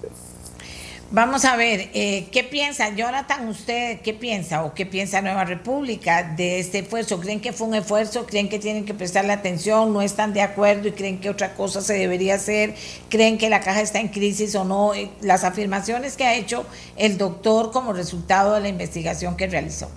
Vamos 1.10 1.46
a 1.46 1.56
ver, 1.56 1.88
eh, 1.94 2.28
¿qué 2.30 2.44
piensa 2.44 2.94
Jonathan? 2.94 3.48
¿Usted 3.48 4.02
qué 4.02 4.12
piensa 4.12 4.62
o 4.64 4.74
qué 4.74 4.84
piensa 4.84 5.22
Nueva 5.22 5.46
República 5.46 6.22
de 6.22 6.58
este 6.58 6.80
esfuerzo? 6.80 7.18
¿Creen 7.18 7.40
que 7.40 7.54
fue 7.54 7.66
un 7.66 7.74
esfuerzo? 7.74 8.26
¿Creen 8.26 8.50
que 8.50 8.58
tienen 8.58 8.84
que 8.84 8.92
prestarle 8.92 9.32
atención? 9.32 9.94
¿No 9.94 10.02
están 10.02 10.34
de 10.34 10.42
acuerdo 10.42 10.88
y 10.88 10.92
creen 10.92 11.18
que 11.18 11.30
otra 11.30 11.54
cosa 11.54 11.80
se 11.80 11.94
debería 11.94 12.34
hacer? 12.34 12.74
¿Creen 13.08 13.38
que 13.38 13.48
la 13.48 13.60
caja 13.60 13.80
está 13.80 14.00
en 14.00 14.08
crisis 14.08 14.54
o 14.54 14.66
no? 14.66 14.92
Eh, 14.92 15.10
las 15.22 15.44
afirmaciones 15.44 16.14
que 16.14 16.26
ha 16.26 16.34
hecho 16.34 16.66
el 16.98 17.16
doctor 17.16 17.72
como 17.72 17.94
resultado 17.94 18.52
de 18.52 18.60
la 18.60 18.68
investigación 18.68 19.34
que 19.34 19.46
realizó 19.46 19.88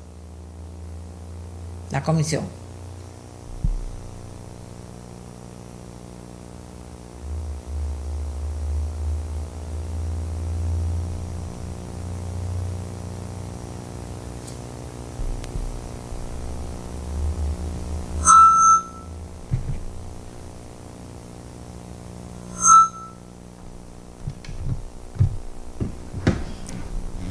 la 1.92 2.02
comisión. 2.04 2.44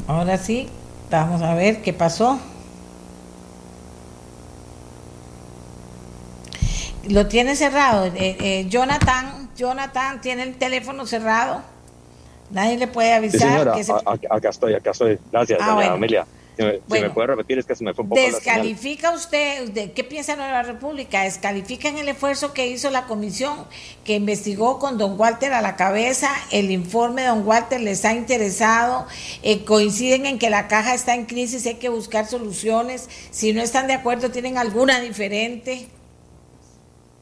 Ahora 0.06 0.36
sí, 0.36 0.68
vamos 1.10 1.40
a 1.40 1.54
ver 1.54 1.82
qué 1.82 1.92
pasó. 1.92 2.38
Lo 7.08 7.26
tiene 7.26 7.56
cerrado. 7.56 8.06
Eh, 8.06 8.36
eh, 8.40 8.66
Jonathan, 8.68 9.50
Jonathan 9.56 10.20
tiene 10.20 10.42
el 10.42 10.56
teléfono 10.56 11.06
cerrado. 11.06 11.62
Nadie 12.50 12.76
le 12.76 12.88
puede 12.88 13.12
avisar. 13.12 13.72
que 13.72 14.26
acá 14.28 14.48
estoy, 14.48 14.74
acá 14.74 14.90
estoy. 14.90 15.18
Gracias, 15.30 15.58
ah, 15.62 15.92
Amelia. 15.92 16.26
Si 16.56 17.00
me, 17.00 17.08
puede 17.10 17.28
repetir, 17.28 17.58
es 17.58 17.64
que 17.64 17.74
se 17.74 17.82
me 17.82 17.94
fue 17.94 18.02
un 18.02 18.10
poco 18.10 18.20
¿Descalifica 18.20 19.12
usted, 19.12 19.92
qué 19.94 20.04
piensa 20.04 20.36
Nueva 20.36 20.62
República? 20.62 21.22
¿Descalifica 21.22 21.88
en 21.88 21.96
el 21.96 22.08
esfuerzo 22.08 22.52
que 22.52 22.66
hizo 22.66 22.90
la 22.90 23.06
comisión 23.06 23.66
que 24.04 24.16
investigó 24.16 24.78
con 24.78 24.98
don 24.98 25.18
Walter 25.18 25.54
a 25.54 25.62
la 25.62 25.76
cabeza? 25.76 26.30
¿El 26.50 26.70
informe 26.70 27.22
de 27.22 27.28
don 27.28 27.46
Walter 27.46 27.80
les 27.80 28.04
ha 28.04 28.12
interesado? 28.12 29.06
Eh, 29.42 29.64
¿Coinciden 29.64 30.26
en 30.26 30.38
que 30.38 30.50
la 30.50 30.68
caja 30.68 30.92
está 30.92 31.14
en 31.14 31.24
crisis? 31.24 31.64
Hay 31.66 31.76
que 31.76 31.88
buscar 31.88 32.26
soluciones. 32.26 33.08
Si 33.30 33.54
no 33.54 33.62
están 33.62 33.86
de 33.86 33.94
acuerdo, 33.94 34.30
¿tienen 34.30 34.58
alguna 34.58 35.00
diferente? 35.00 35.86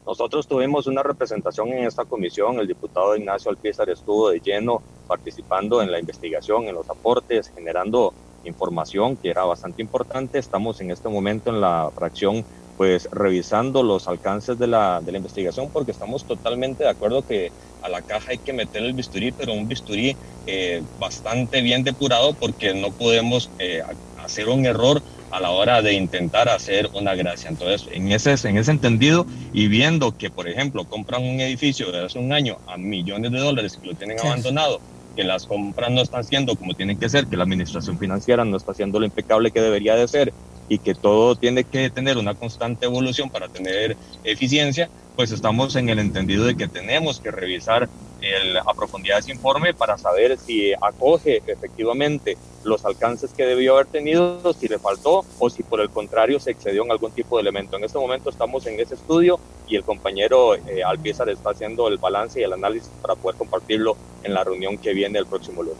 Nosotros 0.05 0.47
tuvimos 0.47 0.87
una 0.87 1.03
representación 1.03 1.69
en 1.69 1.85
esta 1.85 2.05
comisión, 2.05 2.59
el 2.59 2.67
diputado 2.67 3.15
Ignacio 3.15 3.51
Alpizar 3.51 3.89
estuvo 3.89 4.29
de 4.29 4.41
lleno 4.41 4.83
participando 5.07 5.81
en 5.81 5.91
la 5.91 5.99
investigación, 5.99 6.67
en 6.67 6.75
los 6.75 6.89
aportes, 6.89 7.49
generando 7.49 8.15
información 8.43 9.17
que 9.17 9.29
era 9.29 9.43
bastante 9.45 9.81
importante. 9.81 10.39
Estamos 10.39 10.79
en 10.81 10.91
este 10.91 11.09
momento 11.09 11.49
en 11.51 11.61
la 11.61 11.91
fracción 11.93 12.45
pues 12.79 13.09
revisando 13.11 13.83
los 13.83 14.07
alcances 14.07 14.57
de 14.57 14.65
la, 14.65 15.01
de 15.03 15.11
la 15.11 15.17
investigación 15.17 15.69
porque 15.69 15.91
estamos 15.91 16.23
totalmente 16.23 16.85
de 16.85 16.89
acuerdo 16.89 17.21
que 17.23 17.51
a 17.83 17.89
la 17.89 18.01
caja 18.01 18.31
hay 18.31 18.37
que 18.37 18.53
meter 18.53 18.81
el 18.81 18.93
bisturí, 18.93 19.33
pero 19.33 19.51
un 19.51 19.67
bisturí 19.67 20.15
eh, 20.47 20.81
bastante 20.97 21.61
bien 21.61 21.83
depurado 21.83 22.31
porque 22.31 22.73
no 22.73 22.89
podemos 22.91 23.51
eh, 23.59 23.83
hacer 24.23 24.47
un 24.47 24.65
error 24.65 25.01
a 25.29 25.41
la 25.41 25.51
hora 25.51 25.81
de 25.81 25.91
intentar 25.91 26.47
hacer 26.47 26.89
una 26.93 27.15
gracia. 27.15 27.49
Entonces, 27.49 27.85
en 27.91 28.13
ese, 28.13 28.35
en 28.47 28.57
ese 28.57 28.71
entendido 28.71 29.25
y 29.51 29.67
viendo 29.67 30.15
que, 30.17 30.29
por 30.29 30.47
ejemplo, 30.47 30.85
compran 30.85 31.23
un 31.23 31.41
edificio 31.41 31.91
de 31.91 32.05
hace 32.05 32.17
un 32.17 32.31
año 32.31 32.59
a 32.65 32.77
millones 32.77 33.33
de 33.33 33.39
dólares 33.39 33.77
y 33.83 33.87
lo 33.87 33.93
tienen 33.95 34.21
abandonado 34.21 34.79
que 35.17 35.25
las 35.25 35.45
compras 35.45 35.91
no 35.91 35.99
están 35.99 36.23
siendo 36.23 36.55
como 36.55 36.73
tienen 36.75 36.97
que 36.97 37.09
ser, 37.09 37.27
que 37.27 37.35
la 37.35 37.43
administración 37.43 37.99
financiera 37.99 38.45
no 38.45 38.55
está 38.55 38.71
haciendo 38.71 39.01
lo 39.01 39.05
impecable 39.05 39.51
que 39.51 39.59
debería 39.59 39.97
de 39.97 40.07
ser 40.07 40.31
y 40.69 40.77
que 40.79 40.95
todo 40.95 41.35
tiene 41.35 41.63
que 41.63 41.89
tener 41.89 42.17
una 42.17 42.35
constante 42.35 42.85
evolución 42.85 43.29
para 43.29 43.49
tener 43.49 43.97
eficiencia, 44.23 44.89
pues 45.15 45.31
estamos 45.31 45.75
en 45.75 45.89
el 45.89 45.99
entendido 45.99 46.45
de 46.45 46.55
que 46.55 46.67
tenemos 46.67 47.19
que 47.19 47.31
revisar 47.31 47.89
el, 48.21 48.57
a 48.57 48.73
profundidad 48.75 49.19
ese 49.19 49.31
informe 49.31 49.73
para 49.73 49.97
saber 49.97 50.37
si 50.37 50.71
acoge 50.73 51.41
efectivamente 51.47 52.37
los 52.63 52.85
alcances 52.85 53.31
que 53.31 53.45
debió 53.45 53.73
haber 53.73 53.87
tenido, 53.87 54.53
si 54.53 54.67
le 54.67 54.79
faltó 54.79 55.25
o 55.39 55.49
si 55.49 55.63
por 55.63 55.81
el 55.81 55.89
contrario 55.89 56.39
se 56.39 56.51
excedió 56.51 56.83
en 56.83 56.91
algún 56.91 57.11
tipo 57.11 57.37
de 57.37 57.41
elemento. 57.41 57.77
En 57.77 57.83
este 57.83 57.97
momento 57.97 58.29
estamos 58.29 58.65
en 58.67 58.79
ese 58.79 58.95
estudio 58.95 59.39
y 59.67 59.75
el 59.75 59.83
compañero 59.83 60.55
eh, 60.55 60.83
Alpizar 60.85 61.29
está 61.29 61.51
haciendo 61.51 61.87
el 61.87 61.97
balance 61.97 62.39
y 62.39 62.43
el 62.43 62.53
análisis 62.53 62.89
para 63.01 63.15
poder 63.15 63.37
compartirlo 63.37 63.97
en 64.23 64.33
la 64.33 64.43
reunión 64.43 64.77
que 64.77 64.93
viene 64.93 65.19
el 65.19 65.25
próximo 65.25 65.63
lunes. 65.63 65.79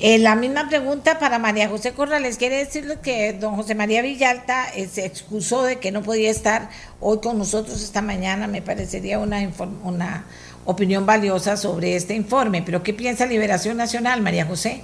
Eh, 0.00 0.18
la 0.18 0.36
misma 0.36 0.68
pregunta 0.68 1.18
para 1.18 1.40
María 1.40 1.68
José 1.68 1.92
Corrales. 1.92 2.38
Quiere 2.38 2.56
decirle 2.56 2.98
que 3.02 3.32
don 3.32 3.56
José 3.56 3.74
María 3.74 4.00
Villalta 4.00 4.68
eh, 4.76 4.86
se 4.86 5.04
excusó 5.04 5.64
de 5.64 5.80
que 5.80 5.90
no 5.90 6.02
podía 6.02 6.30
estar 6.30 6.70
hoy 7.00 7.18
con 7.18 7.36
nosotros 7.36 7.82
esta 7.82 8.00
mañana. 8.00 8.46
Me 8.46 8.62
parecería 8.62 9.18
una, 9.18 9.40
una 9.82 10.24
opinión 10.64 11.04
valiosa 11.04 11.56
sobre 11.56 11.96
este 11.96 12.14
informe. 12.14 12.62
Pero 12.62 12.84
¿qué 12.84 12.94
piensa 12.94 13.26
Liberación 13.26 13.76
Nacional, 13.76 14.20
María 14.20 14.46
José? 14.46 14.82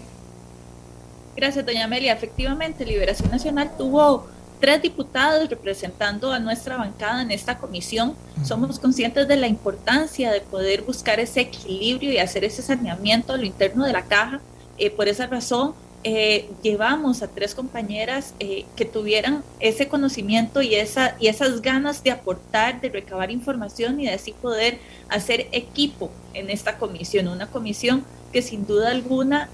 Gracias, 1.36 1.64
doña 1.64 1.84
Amelia. 1.84 2.12
Efectivamente, 2.12 2.84
Liberación 2.84 3.30
Nacional 3.30 3.70
tuvo 3.78 4.26
tres 4.58 4.82
diputados 4.82 5.48
representando 5.48 6.32
a 6.32 6.40
nuestra 6.40 6.76
bancada 6.76 7.22
en 7.22 7.30
esta 7.30 7.58
comisión. 7.58 8.16
Somos 8.42 8.80
conscientes 8.80 9.28
de 9.28 9.36
la 9.36 9.46
importancia 9.46 10.32
de 10.32 10.40
poder 10.40 10.82
buscar 10.82 11.20
ese 11.20 11.42
equilibrio 11.42 12.10
y 12.10 12.18
hacer 12.18 12.42
ese 12.42 12.62
saneamiento 12.62 13.32
a 13.32 13.36
lo 13.36 13.44
interno 13.44 13.86
de 13.86 13.92
la 13.92 14.02
caja 14.02 14.40
eh, 14.78 14.90
por 14.90 15.08
esa 15.08 15.26
razón, 15.26 15.74
eh, 16.06 16.50
llevamos 16.62 17.22
a 17.22 17.28
tres 17.28 17.54
compañeras 17.54 18.34
eh, 18.38 18.66
que 18.76 18.84
tuvieran 18.84 19.42
ese 19.60 19.88
conocimiento 19.88 20.60
y, 20.60 20.74
esa, 20.74 21.16
y 21.18 21.28
esas 21.28 21.62
ganas 21.62 22.04
de 22.04 22.10
aportar, 22.10 22.80
de 22.80 22.90
recabar 22.90 23.30
información 23.30 24.00
y 24.00 24.06
de 24.06 24.12
así 24.12 24.32
poder 24.32 24.78
hacer 25.08 25.48
equipo 25.52 26.10
en 26.34 26.50
esta 26.50 26.76
comisión, 26.76 27.28
una 27.28 27.46
comisión 27.46 28.04
que 28.32 28.42
sin 28.42 28.66
duda 28.66 28.90
alguna, 28.90 29.48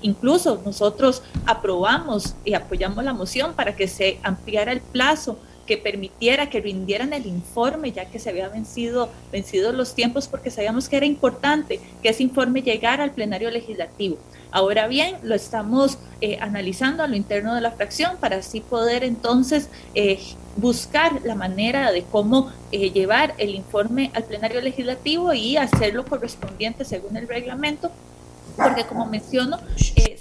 incluso 0.00 0.62
nosotros 0.64 1.22
aprobamos 1.46 2.34
y 2.44 2.54
apoyamos 2.54 3.04
la 3.04 3.12
moción 3.12 3.54
para 3.54 3.74
que 3.74 3.88
se 3.88 4.20
ampliara 4.22 4.72
el 4.72 4.80
plazo 4.80 5.36
que 5.68 5.76
permitiera 5.76 6.48
que 6.48 6.62
rindieran 6.62 7.12
el 7.12 7.26
informe, 7.26 7.92
ya 7.92 8.06
que 8.06 8.18
se 8.18 8.30
había 8.30 8.48
vencido, 8.48 9.10
vencido 9.30 9.70
los 9.72 9.94
tiempos, 9.94 10.26
porque 10.26 10.50
sabíamos 10.50 10.88
que 10.88 10.96
era 10.96 11.04
importante 11.04 11.78
que 12.02 12.08
ese 12.08 12.22
informe 12.22 12.62
llegara 12.62 13.04
al 13.04 13.12
plenario 13.12 13.50
legislativo. 13.50 14.16
Ahora 14.50 14.88
bien, 14.88 15.16
lo 15.22 15.34
estamos 15.34 15.98
eh, 16.22 16.38
analizando 16.40 17.02
a 17.02 17.06
lo 17.06 17.16
interno 17.16 17.54
de 17.54 17.60
la 17.60 17.70
fracción 17.70 18.16
para 18.18 18.36
así 18.36 18.60
poder 18.60 19.04
entonces 19.04 19.68
eh, 19.94 20.18
buscar 20.56 21.20
la 21.22 21.34
manera 21.34 21.92
de 21.92 22.02
cómo 22.02 22.50
eh, 22.72 22.90
llevar 22.90 23.34
el 23.36 23.54
informe 23.54 24.10
al 24.14 24.24
plenario 24.24 24.62
legislativo 24.62 25.34
y 25.34 25.58
hacerlo 25.58 26.06
correspondiente 26.06 26.86
según 26.86 27.18
el 27.18 27.28
reglamento, 27.28 27.90
porque 28.56 28.86
como 28.86 29.04
menciono, 29.04 29.58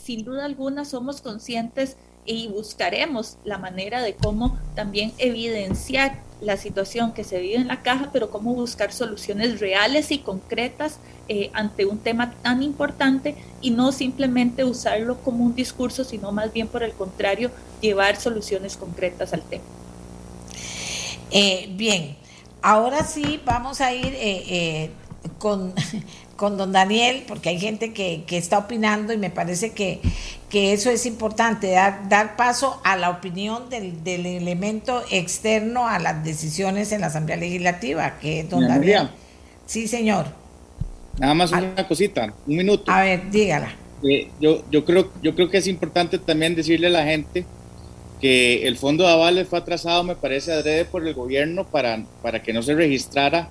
sin 0.03 0.25
duda 0.25 0.43
alguna 0.43 0.83
somos 0.83 1.21
conscientes 1.21 1.95
y 2.27 2.47
buscaremos 2.49 3.37
la 3.45 3.57
manera 3.57 4.01
de 4.01 4.13
cómo 4.13 4.59
también 4.75 5.13
evidenciar 5.17 6.21
la 6.41 6.57
situación 6.57 7.13
que 7.13 7.23
se 7.23 7.39
vive 7.39 7.55
en 7.55 7.67
la 7.67 7.81
caja, 7.81 8.09
pero 8.13 8.29
cómo 8.29 8.53
buscar 8.53 8.93
soluciones 8.93 9.59
reales 9.59 10.11
y 10.11 10.19
concretas 10.19 10.99
eh, 11.29 11.49
ante 11.53 11.85
un 11.85 11.97
tema 11.97 12.33
tan 12.43 12.61
importante 12.61 13.35
y 13.61 13.71
no 13.71 13.91
simplemente 13.91 14.63
usarlo 14.63 15.17
como 15.21 15.43
un 15.43 15.55
discurso, 15.55 16.03
sino 16.03 16.31
más 16.31 16.53
bien 16.53 16.67
por 16.67 16.83
el 16.83 16.91
contrario, 16.91 17.49
llevar 17.81 18.17
soluciones 18.17 18.77
concretas 18.77 19.33
al 19.33 19.41
tema. 19.41 19.63
Eh, 21.31 21.69
bien, 21.71 22.17
ahora 22.61 23.03
sí 23.03 23.41
vamos 23.43 23.81
a 23.81 23.93
ir 23.93 24.13
eh, 24.15 24.91
con 25.39 25.73
con 26.37 26.55
don 26.55 26.71
Daniel, 26.71 27.23
porque 27.27 27.49
hay 27.49 27.59
gente 27.59 27.91
que, 27.91 28.23
está 28.29 28.59
opinando 28.59 29.11
y 29.11 29.17
me 29.17 29.29
parece 29.29 29.71
que, 29.71 29.99
que 30.49 30.71
eso 30.71 30.89
es 30.89 31.05
importante, 31.05 31.71
dar, 31.71 32.07
dar 32.07 32.37
paso 32.37 32.79
a 32.85 32.95
la 32.95 33.09
opinión 33.09 33.69
del, 33.69 34.03
del, 34.03 34.25
elemento 34.25 35.03
externo 35.11 35.87
a 35.87 35.99
las 35.99 36.23
decisiones 36.23 36.91
en 36.91 37.01
la 37.01 37.07
Asamblea 37.07 37.37
Legislativa, 37.37 38.19
que 38.19 38.41
es 38.41 38.49
don 38.49 38.65
Daniel. 38.67 39.09
Sí, 39.65 39.87
señor. 39.87 40.27
Nada 41.19 41.33
más 41.33 41.51
una 41.51 41.87
cosita, 41.87 42.31
un 42.45 42.55
minuto. 42.55 42.91
A 42.91 43.01
ver, 43.01 43.29
dígala. 43.31 43.73
Eh, 44.03 44.29
yo, 44.39 44.63
yo, 44.69 44.85
creo, 44.85 45.11
yo 45.23 45.33
creo 45.33 45.49
que 45.49 45.57
es 45.57 45.67
importante 45.67 46.19
también 46.19 46.53
decirle 46.53 46.87
a 46.87 46.91
la 46.91 47.03
gente 47.03 47.45
que 48.21 48.67
el 48.67 48.77
fondo 48.77 49.05
de 49.05 49.11
avales 49.11 49.47
fue 49.47 49.57
atrasado, 49.59 50.03
me 50.03 50.15
parece, 50.15 50.53
adrede 50.53 50.85
por 50.85 51.05
el 51.05 51.15
gobierno 51.15 51.65
para, 51.67 52.05
para 52.21 52.43
que 52.43 52.53
no 52.53 52.61
se 52.61 52.75
registrara 52.75 53.49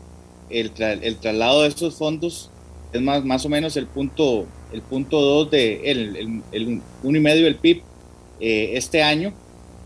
el, 0.50 0.72
el 0.78 1.16
traslado 1.16 1.62
de 1.62 1.68
estos 1.68 1.96
fondos 1.96 2.50
es 2.92 3.00
más, 3.02 3.24
más 3.24 3.44
o 3.44 3.48
menos 3.48 3.76
el 3.76 3.86
punto 3.86 4.46
el 4.72 4.82
punto 4.82 5.20
2 5.20 5.50
de 5.50 5.90
el, 5.90 6.16
el, 6.16 6.42
el 6.52 6.82
uno 7.02 7.18
y 7.18 7.20
medio 7.20 7.44
del 7.44 7.56
PIB 7.56 7.82
eh, 8.40 8.72
este 8.74 9.02
año 9.02 9.32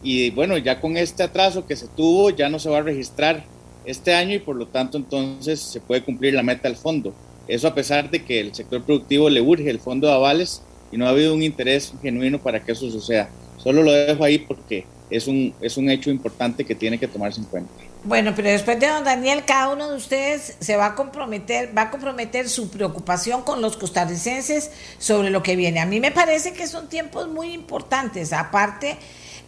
y 0.03 0.31
bueno 0.31 0.57
ya 0.59 0.81
con 0.81 0.97
este 0.97 1.23
atraso 1.23 1.67
que 1.67 1.77
se 1.77 1.89
tuvo 1.89 2.31
ya 2.31 2.49
no 2.49 2.59
se 2.59 2.71
va 2.71 2.79
a 2.79 2.83
registrar 2.83 3.45
este 3.85 4.15
año 4.15 4.35
y 4.35 4.39
por 4.39 4.57
lo 4.57 4.67
tanto 4.67 4.97
entonces 4.97 5.61
se 5.61 5.81
puede 5.81 6.03
cumplir 6.03 6.35
la 6.35 6.43
meta 6.43 6.69
del 6.69 6.77
fondo 6.77 7.15
eso 7.49 7.67
a 7.67 7.75
pesar 7.75 8.11
de 8.11 8.25
que 8.25 8.41
el 8.41 8.55
sector 8.55 8.83
productivo 8.83 9.29
le 9.29 9.41
urge 9.41 9.69
el 9.69 9.81
fondo 9.81 10.07
de 10.07 10.15
avales 10.15 10.63
y 10.93 10.97
no 10.97 11.07
ha 11.07 11.11
habido 11.11 11.35
un 11.35 11.43
interés 11.43 11.93
genuino 12.03 12.41
para 12.41 12.65
que 12.65 12.73
eso 12.73 12.91
suceda. 12.91 13.29
Solo 13.59 13.83
lo 13.83 13.93
dejo 13.93 14.25
ahí 14.25 14.39
porque 14.39 14.87
es 15.11 15.27
un, 15.27 15.55
es 15.61 15.77
un 15.77 15.91
hecho 15.91 16.11
importante 16.11 16.65
que 16.65 16.75
tiene 16.75 16.99
que 16.99 17.09
tomarse 17.09 17.41
en 17.41 17.47
cuenta. 17.47 17.73
Bueno, 18.05 18.33
pero 18.35 18.49
después 18.49 18.81
de 18.81 18.87
don 18.87 19.05
Daniel, 19.05 19.45
cada 19.45 19.71
uno 19.71 19.91
de 19.91 19.97
ustedes 19.97 20.57
se 20.59 20.77
va 20.77 20.87
a 20.87 20.95
comprometer, 20.95 21.77
va 21.77 21.83
a 21.83 21.91
comprometer 21.91 22.49
su 22.49 22.71
preocupación 22.71 23.43
con 23.43 23.61
los 23.61 23.77
costarricenses 23.77 24.71
sobre 24.99 25.31
lo 25.31 25.43
que 25.43 25.57
viene. 25.57 25.81
A 25.81 25.87
mí 25.87 26.01
me 26.01 26.11
parece 26.11 26.53
que 26.53 26.67
son 26.67 26.89
tiempos 26.89 27.29
muy 27.29 27.53
importantes, 27.53 28.33
aparte 28.33 28.97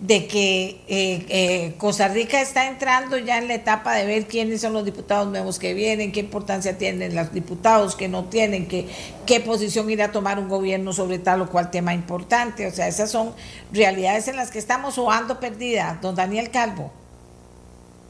de 0.03 0.27
que 0.27 0.83
eh, 0.89 1.27
eh, 1.29 1.75
Costa 1.79 2.09
Rica 2.09 2.43
está 2.43 2.67
entrando 2.67 3.19
ya 3.19 3.39
en 3.39 3.47
la 3.47 3.55
etapa 3.55 3.95
de 3.95 4.05
ver 4.05 4.27
quiénes 4.27 4.61
son 4.61 4.73
los 4.73 4.85
diputados 4.85 5.29
nuevos 5.29 5.61
que 5.61 5.75
vienen, 5.75 6.11
qué 6.11 6.19
importancia 6.19 6.77
tienen 6.77 7.15
los 7.15 7.33
diputados 7.33 7.95
que 7.95 8.09
no 8.09 8.25
tienen, 8.25 8.67
qué, 8.67 9.41
posición 9.47 9.89
irá 9.91 10.07
a 10.07 10.13
tomar 10.13 10.41
un 10.41 10.49
gobierno 10.49 10.93
sobre 10.93 11.21
tal 11.21 11.43
o 11.43 11.49
cual 11.49 11.71
tema 11.71 11.95
importante. 11.95 12.67
O 12.67 12.73
sea, 12.73 12.89
esas 12.89 13.13
son 13.13 13.33
realidades 13.73 14.27
en 14.27 14.35
las 14.35 14.51
que 14.51 14.59
estamos 14.59 14.99
o 14.99 15.09
ando 15.09 15.39
perdida. 15.39 16.01
Don 16.03 16.17
Daniel 16.17 16.51
Calvo. 16.51 16.93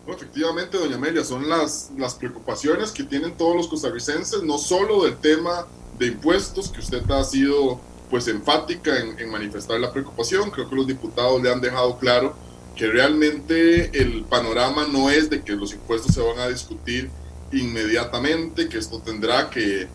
efectivamente, 0.08 0.78
doña 0.78 0.96
Amelia, 0.96 1.24
son 1.24 1.46
las, 1.46 1.90
las 1.98 2.14
preocupaciones 2.14 2.90
que 2.90 3.04
tienen 3.04 3.36
todos 3.36 3.54
los 3.54 3.68
costarricenses, 3.68 4.42
no 4.42 4.56
solo 4.56 5.04
del 5.04 5.18
tema 5.18 5.66
de 5.98 6.06
impuestos, 6.06 6.70
que 6.70 6.80
usted 6.80 7.08
ha 7.10 7.22
sido 7.22 7.91
pues 8.12 8.28
enfática 8.28 8.92
en, 8.98 9.30
manifestar 9.30 9.80
la 9.80 9.90
preocupación. 9.90 10.50
Creo 10.50 10.68
que 10.68 10.76
los 10.76 10.86
diputados 10.86 11.42
le 11.42 11.50
han 11.50 11.62
dejado 11.62 11.96
claro 11.96 12.36
que 12.76 12.86
realmente 12.86 13.98
el 13.98 14.24
panorama 14.24 14.86
no 14.86 15.08
es 15.08 15.30
de 15.30 15.42
que 15.42 15.52
los 15.52 15.72
impuestos 15.72 16.14
se 16.14 16.20
van 16.20 16.38
a 16.38 16.48
discutir 16.48 17.08
inmediatamente, 17.52 18.68
que 18.68 18.76
esto 18.76 19.00
tendrá 19.00 19.48
que, 19.48 19.88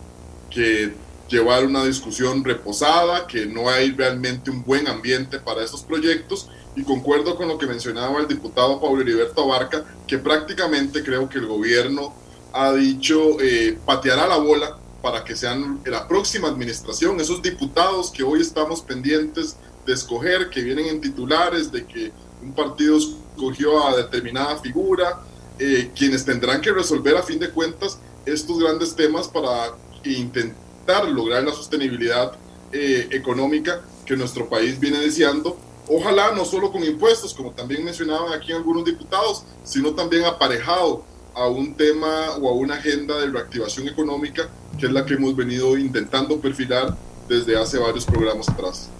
llevar 1.28 1.64
una 1.64 1.84
discusión 1.84 2.42
reposada, 2.42 3.28
que 3.28 3.46
no 3.46 3.68
hay 3.68 3.92
realmente 3.92 4.50
un 4.50 4.64
buen 4.64 4.88
ambiente 4.88 5.38
para 5.38 5.62
estos 5.62 5.82
proyectos. 5.82 6.48
Y 6.74 6.82
concuerdo 6.82 7.36
con 7.36 7.46
lo 7.46 7.56
que 7.56 7.68
mencionaba 7.68 8.18
el 8.18 8.26
diputado 8.26 8.80
Pablo 8.80 9.02
Heriberto 9.02 9.44
Abarca, 9.44 9.84
que 10.08 10.18
prácticamente 10.18 11.04
creo 11.04 11.28
que 11.28 11.38
el 11.38 11.46
gobierno 11.46 12.12
ha 12.52 12.72
dicho 12.72 13.40
eh, 13.40 13.78
pateará 13.86 14.26
la 14.26 14.38
bola 14.38 14.76
para 15.02 15.24
que 15.24 15.36
sean 15.36 15.80
la 15.84 16.08
próxima 16.08 16.48
administración, 16.48 17.20
esos 17.20 17.40
diputados 17.40 18.10
que 18.10 18.22
hoy 18.22 18.40
estamos 18.40 18.82
pendientes 18.82 19.56
de 19.86 19.92
escoger, 19.92 20.50
que 20.50 20.62
vienen 20.62 20.86
en 20.86 21.00
titulares 21.00 21.70
de 21.70 21.86
que 21.86 22.12
un 22.42 22.52
partido 22.52 22.96
escogió 22.96 23.86
a 23.86 23.96
determinada 23.96 24.58
figura, 24.58 25.20
eh, 25.58 25.90
quienes 25.96 26.24
tendrán 26.24 26.60
que 26.60 26.72
resolver 26.72 27.16
a 27.16 27.22
fin 27.22 27.38
de 27.38 27.50
cuentas 27.50 27.98
estos 28.26 28.58
grandes 28.58 28.94
temas 28.94 29.28
para 29.28 29.76
intentar 30.04 31.08
lograr 31.08 31.42
la 31.42 31.52
sostenibilidad 31.52 32.32
eh, 32.72 33.08
económica 33.10 33.82
que 34.04 34.16
nuestro 34.16 34.48
país 34.48 34.78
viene 34.78 34.98
deseando. 34.98 35.56
Ojalá 35.88 36.32
no 36.32 36.44
solo 36.44 36.70
con 36.70 36.84
impuestos, 36.84 37.32
como 37.32 37.52
también 37.52 37.84
mencionaban 37.84 38.32
aquí 38.32 38.52
algunos 38.52 38.84
diputados, 38.84 39.44
sino 39.64 39.94
también 39.94 40.24
aparejado 40.24 41.04
a 41.34 41.46
un 41.48 41.74
tema 41.74 42.36
o 42.40 42.48
a 42.48 42.52
una 42.52 42.74
agenda 42.74 43.18
de 43.18 43.28
reactivación 43.28 43.88
económica, 43.88 44.48
que 44.78 44.86
es 44.86 44.92
la 44.92 45.04
que 45.04 45.14
hemos 45.14 45.36
venido 45.36 45.76
intentando 45.76 46.40
perfilar 46.40 46.96
desde 47.28 47.56
hace 47.56 47.78
varios 47.78 48.04
programas 48.04 48.48
atrás. 48.48 48.90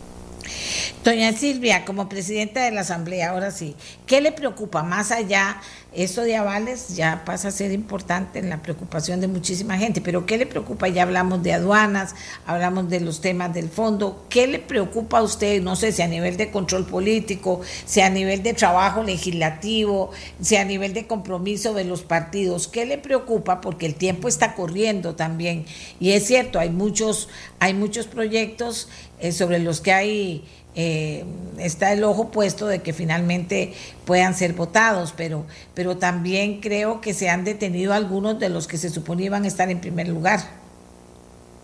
Doña 1.04 1.32
Silvia, 1.32 1.84
como 1.84 2.08
presidenta 2.08 2.64
de 2.64 2.70
la 2.70 2.82
Asamblea, 2.82 3.30
ahora 3.30 3.50
sí, 3.50 3.76
¿qué 4.06 4.20
le 4.20 4.32
preocupa 4.32 4.82
más 4.82 5.10
allá? 5.10 5.60
Esto 5.94 6.20
de 6.20 6.36
avales 6.36 6.96
ya 6.96 7.22
pasa 7.24 7.48
a 7.48 7.50
ser 7.50 7.72
importante 7.72 8.38
en 8.38 8.50
la 8.50 8.60
preocupación 8.60 9.22
de 9.22 9.26
muchísima 9.26 9.78
gente, 9.78 10.02
pero 10.02 10.26
¿qué 10.26 10.36
le 10.36 10.44
preocupa? 10.44 10.86
Ya 10.88 11.02
hablamos 11.02 11.42
de 11.42 11.54
aduanas, 11.54 12.14
hablamos 12.44 12.90
de 12.90 13.00
los 13.00 13.22
temas 13.22 13.54
del 13.54 13.70
fondo. 13.70 14.26
¿Qué 14.28 14.46
le 14.46 14.58
preocupa 14.58 15.18
a 15.18 15.22
usted? 15.22 15.62
No 15.62 15.76
sé 15.76 15.92
si 15.92 16.02
a 16.02 16.06
nivel 16.06 16.36
de 16.36 16.50
control 16.50 16.84
político, 16.84 17.62
si 17.86 18.02
a 18.02 18.10
nivel 18.10 18.42
de 18.42 18.52
trabajo 18.52 19.02
legislativo, 19.02 20.10
si 20.42 20.56
a 20.56 20.64
nivel 20.66 20.92
de 20.92 21.06
compromiso 21.06 21.72
de 21.72 21.84
los 21.84 22.02
partidos. 22.02 22.68
¿Qué 22.68 22.84
le 22.84 22.98
preocupa? 22.98 23.62
Porque 23.62 23.86
el 23.86 23.94
tiempo 23.94 24.28
está 24.28 24.54
corriendo 24.54 25.14
también. 25.14 25.64
Y 26.00 26.10
es 26.10 26.26
cierto, 26.26 26.58
hay 26.60 26.68
muchos, 26.68 27.30
hay 27.60 27.72
muchos 27.72 28.06
proyectos 28.06 28.90
eh, 29.20 29.32
sobre 29.32 29.58
los 29.58 29.80
que 29.80 29.92
hay 29.92 30.44
eh, 30.80 31.24
está 31.58 31.92
el 31.92 32.04
ojo 32.04 32.28
puesto 32.28 32.68
de 32.68 32.82
que 32.82 32.92
finalmente 32.92 33.74
puedan 34.04 34.32
ser 34.32 34.52
votados, 34.52 35.12
pero, 35.16 35.44
pero 35.74 35.96
también 35.96 36.60
creo 36.60 37.00
que 37.00 37.14
se 37.14 37.28
han 37.28 37.42
detenido 37.42 37.92
algunos 37.92 38.38
de 38.38 38.48
los 38.48 38.68
que 38.68 38.78
se 38.78 38.88
suponían 38.88 39.44
estar 39.44 39.68
en 39.70 39.80
primer 39.80 40.06
lugar. 40.06 40.38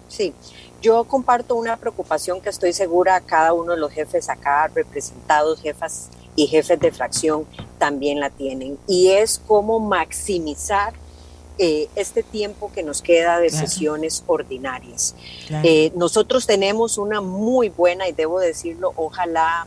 Sí, 0.09 0.35
yo 0.83 1.05
comparto 1.05 1.55
una 1.55 1.77
preocupación 1.77 2.41
que 2.41 2.49
estoy 2.49 2.73
segura 2.73 3.21
cada 3.21 3.53
uno 3.53 3.75
de 3.75 3.79
los 3.79 3.93
jefes 3.93 4.29
acá 4.29 4.67
representados, 4.67 5.61
jefas 5.61 6.09
y 6.35 6.49
jefes 6.49 6.81
de 6.81 6.91
fracción 6.91 7.47
también 7.79 8.19
la 8.19 8.31
tienen, 8.31 8.79
y 8.89 9.11
es 9.11 9.41
cómo 9.47 9.79
maximizar 9.79 10.93
eh, 11.59 11.89
este 11.95 12.23
tiempo 12.23 12.73
que 12.73 12.83
nos 12.83 13.01
queda 13.01 13.39
de 13.39 13.51
sesiones 13.51 14.25
ordinarias. 14.27 15.15
Eh, 15.63 15.93
nosotros 15.95 16.47
tenemos 16.47 16.99
una 16.99 17.21
muy 17.21 17.69
buena, 17.69 18.09
y 18.09 18.13
debo 18.13 18.41
decirlo, 18.41 18.93
ojalá 18.97 19.67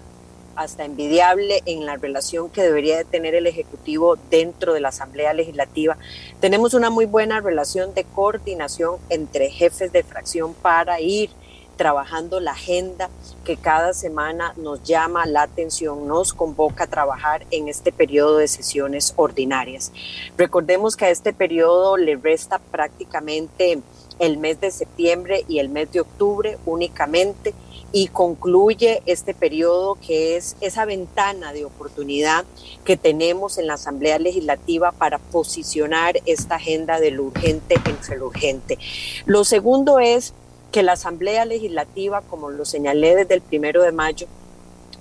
hasta 0.57 0.85
envidiable 0.85 1.61
en 1.65 1.85
la 1.85 1.95
relación 1.95 2.49
que 2.49 2.63
debería 2.63 2.97
de 2.97 3.05
tener 3.05 3.35
el 3.35 3.45
Ejecutivo 3.45 4.17
dentro 4.29 4.73
de 4.73 4.81
la 4.81 4.89
Asamblea 4.89 5.31
Legislativa. 5.33 5.97
Tenemos 6.39 6.73
una 6.73 6.89
muy 6.89 7.05
buena 7.05 7.39
relación 7.39 7.93
de 7.93 8.03
coordinación 8.03 8.97
entre 9.09 9.49
jefes 9.49 9.93
de 9.93 10.03
fracción 10.03 10.55
para 10.55 10.99
ir 10.99 11.29
trabajando 11.77 12.39
la 12.39 12.51
agenda 12.51 13.09
que 13.45 13.55
cada 13.55 13.93
semana 13.93 14.53
nos 14.57 14.83
llama 14.83 15.25
la 15.25 15.43
atención, 15.43 16.07
nos 16.07 16.33
convoca 16.33 16.85
a 16.85 16.87
trabajar 16.87 17.45
en 17.51 17.69
este 17.69 17.91
periodo 17.91 18.37
de 18.37 18.47
sesiones 18.47 19.13
ordinarias. 19.15 19.93
Recordemos 20.37 20.97
que 20.97 21.05
a 21.05 21.09
este 21.09 21.31
periodo 21.31 21.95
le 21.95 22.17
resta 22.17 22.59
prácticamente 22.59 23.79
el 24.19 24.37
mes 24.37 24.59
de 24.59 24.71
septiembre 24.71 25.45
y 25.47 25.59
el 25.59 25.69
mes 25.69 25.91
de 25.91 26.01
octubre 26.01 26.57
únicamente 26.65 27.53
y 27.91 28.07
concluye 28.07 29.01
este 29.05 29.33
periodo 29.33 29.95
que 29.95 30.35
es 30.35 30.57
esa 30.59 30.85
ventana 30.85 31.53
de 31.53 31.65
oportunidad 31.65 32.45
que 32.83 32.97
tenemos 32.97 33.57
en 33.57 33.67
la 33.67 33.75
Asamblea 33.75 34.19
Legislativa 34.19 34.91
para 34.91 35.19
posicionar 35.19 36.19
esta 36.25 36.55
agenda 36.55 36.99
de 36.99 37.11
lo 37.11 37.23
urgente 37.23 37.75
entre 37.85 38.17
lo 38.17 38.27
urgente. 38.27 38.77
Lo 39.25 39.45
segundo 39.45 39.99
es 39.99 40.33
que 40.71 40.83
la 40.83 40.93
Asamblea 40.93 41.45
Legislativa, 41.45 42.21
como 42.21 42.49
lo 42.49 42.65
señalé 42.65 43.15
desde 43.15 43.35
el 43.35 43.41
primero 43.41 43.81
de 43.83 43.91
mayo, 43.91 44.27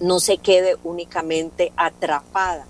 no 0.00 0.20
se 0.20 0.38
quede 0.38 0.76
únicamente 0.84 1.72
atrapada 1.76 2.66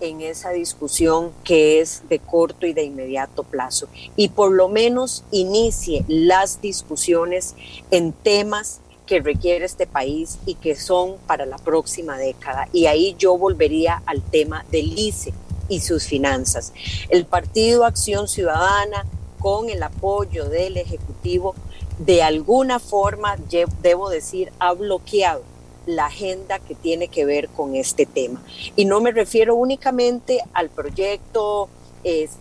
en 0.00 0.20
esa 0.20 0.50
discusión 0.50 1.32
que 1.42 1.80
es 1.80 2.02
de 2.08 2.20
corto 2.20 2.66
y 2.66 2.72
de 2.72 2.84
inmediato 2.84 3.42
plazo 3.42 3.88
y 4.14 4.28
por 4.28 4.52
lo 4.52 4.68
menos 4.68 5.24
inicie 5.32 6.04
las 6.06 6.60
discusiones 6.60 7.56
en 7.90 8.12
temas 8.12 8.80
que 9.06 9.20
requiere 9.20 9.64
este 9.64 9.86
país 9.86 10.38
y 10.46 10.54
que 10.54 10.76
son 10.76 11.16
para 11.26 11.46
la 11.46 11.56
próxima 11.56 12.18
década. 12.18 12.68
Y 12.72 12.86
ahí 12.86 13.16
yo 13.18 13.36
volvería 13.38 14.02
al 14.04 14.22
tema 14.22 14.64
del 14.70 14.98
ICE 14.98 15.32
y 15.68 15.80
sus 15.80 16.04
finanzas. 16.04 16.72
El 17.08 17.24
Partido 17.24 17.84
Acción 17.84 18.28
Ciudadana, 18.28 19.06
con 19.38 19.70
el 19.70 19.82
apoyo 19.82 20.48
del 20.48 20.76
Ejecutivo, 20.76 21.54
de 21.98 22.22
alguna 22.22 22.78
forma, 22.78 23.36
debo 23.82 24.08
decir, 24.08 24.52
ha 24.58 24.72
bloqueado 24.72 25.42
la 25.86 26.06
agenda 26.06 26.58
que 26.58 26.74
tiene 26.74 27.08
que 27.08 27.24
ver 27.24 27.48
con 27.48 27.74
este 27.74 28.06
tema. 28.06 28.42
Y 28.76 28.84
no 28.84 29.00
me 29.00 29.10
refiero 29.10 29.54
únicamente 29.54 30.40
al 30.52 30.68
proyecto 30.68 31.68
es, 32.04 32.32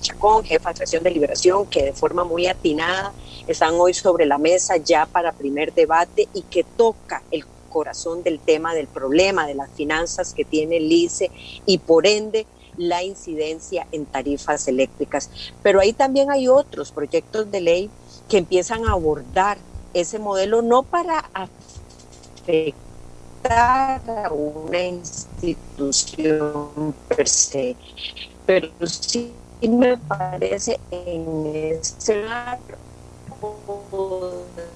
Chacón, 0.00 0.44
jefa 0.44 0.72
de 0.72 0.82
acción 0.82 1.02
de 1.02 1.10
liberación, 1.10 1.66
que 1.66 1.82
de 1.82 1.92
forma 1.92 2.22
muy 2.22 2.46
atinada 2.46 3.12
están 3.48 3.74
hoy 3.74 3.94
sobre 3.94 4.26
la 4.26 4.38
mesa 4.38 4.76
ya 4.76 5.06
para 5.06 5.32
primer 5.32 5.74
debate 5.74 6.28
y 6.32 6.42
que 6.42 6.62
toca 6.62 7.22
el 7.32 7.44
corazón 7.68 8.22
del 8.22 8.38
tema 8.38 8.74
del 8.74 8.86
problema 8.86 9.46
de 9.46 9.54
las 9.54 9.70
finanzas 9.70 10.32
que 10.32 10.44
tiene 10.44 10.76
el 10.76 10.90
ICE 10.90 11.30
y 11.66 11.78
por 11.78 12.06
ende 12.06 12.46
la 12.78 13.02
incidencia 13.02 13.86
en 13.92 14.06
tarifas 14.06 14.66
eléctricas. 14.68 15.28
Pero 15.62 15.80
ahí 15.80 15.92
también 15.92 16.30
hay 16.30 16.48
otros 16.48 16.90
proyectos 16.92 17.50
de 17.50 17.60
ley 17.60 17.90
que 18.28 18.38
empiezan 18.38 18.86
a 18.86 18.92
abordar 18.92 19.58
ese 19.92 20.18
modelo 20.18 20.62
no 20.62 20.82
para 20.84 21.30
afectar 21.32 22.74
a 24.24 24.30
una 24.32 24.80
institución 24.80 26.14
per 27.08 27.28
se, 27.28 27.76
pero 28.46 28.70
sí 28.86 29.34
me 29.62 29.96
parece 29.96 30.78
en 30.90 31.46
ese 31.46 32.24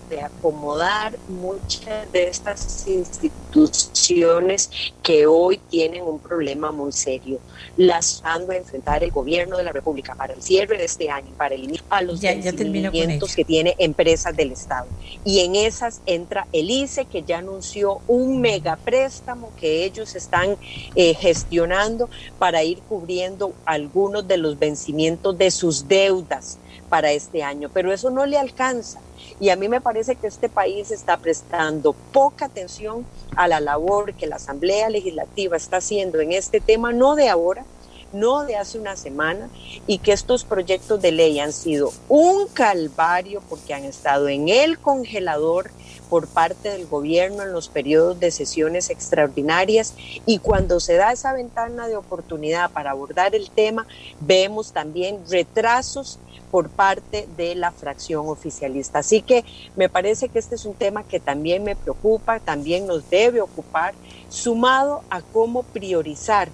de 0.08 0.20
acomodar 0.20 1.18
muchas 1.28 2.10
de 2.12 2.28
estas 2.28 2.86
instituciones 2.86 4.70
que 5.02 5.26
hoy 5.26 5.58
tienen 5.68 6.04
un 6.04 6.20
problema 6.20 6.70
muy 6.70 6.92
serio, 6.92 7.40
las 7.76 8.22
dando 8.22 8.52
a 8.52 8.56
enfrentar 8.56 9.02
el 9.02 9.10
gobierno 9.10 9.56
de 9.56 9.64
la 9.64 9.72
República 9.72 10.14
para 10.14 10.34
el 10.34 10.42
cierre 10.42 10.78
de 10.78 10.84
este 10.84 11.10
año, 11.10 11.28
para 11.36 11.54
el 11.54 11.64
inicio 11.64 11.84
a 11.90 12.02
los 12.02 12.20
ya, 12.20 12.34
que 12.40 13.44
tiene 13.44 13.74
empresas 13.78 14.36
del 14.36 14.52
Estado. 14.52 14.86
Y 15.24 15.40
en 15.40 15.56
esas 15.56 16.00
entra 16.06 16.46
el 16.52 16.70
ICE, 16.70 17.06
que 17.06 17.22
ya 17.22 17.38
anunció 17.38 18.00
un 18.06 18.40
megapréstamo 18.40 19.50
que 19.56 19.84
ellos 19.84 20.14
están 20.14 20.56
eh, 20.94 21.14
gestionando 21.14 22.08
para 22.38 22.62
ir 22.62 22.80
cubriendo 22.88 23.54
algunos 23.64 24.28
de 24.28 24.36
los 24.36 24.58
vencimientos 24.58 25.36
de 25.36 25.50
sus 25.50 25.88
deudas 25.88 26.58
para 26.92 27.10
este 27.10 27.42
año, 27.42 27.70
pero 27.72 27.90
eso 27.90 28.10
no 28.10 28.26
le 28.26 28.36
alcanza. 28.36 29.00
Y 29.40 29.48
a 29.48 29.56
mí 29.56 29.66
me 29.66 29.80
parece 29.80 30.14
que 30.14 30.26
este 30.26 30.50
país 30.50 30.90
está 30.90 31.16
prestando 31.16 31.94
poca 32.12 32.44
atención 32.44 33.06
a 33.34 33.48
la 33.48 33.60
labor 33.60 34.12
que 34.12 34.26
la 34.26 34.36
Asamblea 34.36 34.90
Legislativa 34.90 35.56
está 35.56 35.78
haciendo 35.78 36.20
en 36.20 36.32
este 36.32 36.60
tema, 36.60 36.92
no 36.92 37.14
de 37.14 37.30
ahora, 37.30 37.64
no 38.12 38.44
de 38.44 38.56
hace 38.56 38.78
una 38.78 38.96
semana, 38.96 39.48
y 39.86 39.98
que 39.98 40.12
estos 40.12 40.44
proyectos 40.44 41.00
de 41.00 41.12
ley 41.12 41.38
han 41.40 41.52
sido 41.52 41.92
un 42.08 42.46
calvario 42.48 43.42
porque 43.48 43.74
han 43.74 43.84
estado 43.84 44.28
en 44.28 44.48
el 44.48 44.78
congelador 44.78 45.70
por 46.12 46.28
parte 46.28 46.68
del 46.68 46.86
gobierno 46.86 47.42
en 47.42 47.54
los 47.54 47.68
periodos 47.68 48.20
de 48.20 48.30
sesiones 48.30 48.90
extraordinarias 48.90 49.94
y 50.26 50.40
cuando 50.40 50.78
se 50.78 50.96
da 50.96 51.10
esa 51.10 51.32
ventana 51.32 51.88
de 51.88 51.96
oportunidad 51.96 52.70
para 52.70 52.90
abordar 52.90 53.34
el 53.34 53.50
tema, 53.50 53.86
vemos 54.20 54.72
también 54.72 55.20
retrasos 55.30 56.18
por 56.50 56.68
parte 56.68 57.26
de 57.38 57.54
la 57.54 57.72
fracción 57.72 58.28
oficialista. 58.28 58.98
Así 58.98 59.22
que 59.22 59.42
me 59.74 59.88
parece 59.88 60.28
que 60.28 60.38
este 60.38 60.54
es 60.54 60.66
un 60.66 60.74
tema 60.74 61.02
que 61.02 61.18
también 61.18 61.64
me 61.64 61.76
preocupa, 61.76 62.40
también 62.40 62.86
nos 62.86 63.08
debe 63.08 63.40
ocupar, 63.40 63.94
sumado 64.28 65.02
a 65.08 65.22
cómo 65.22 65.62
priorizar 65.62 66.50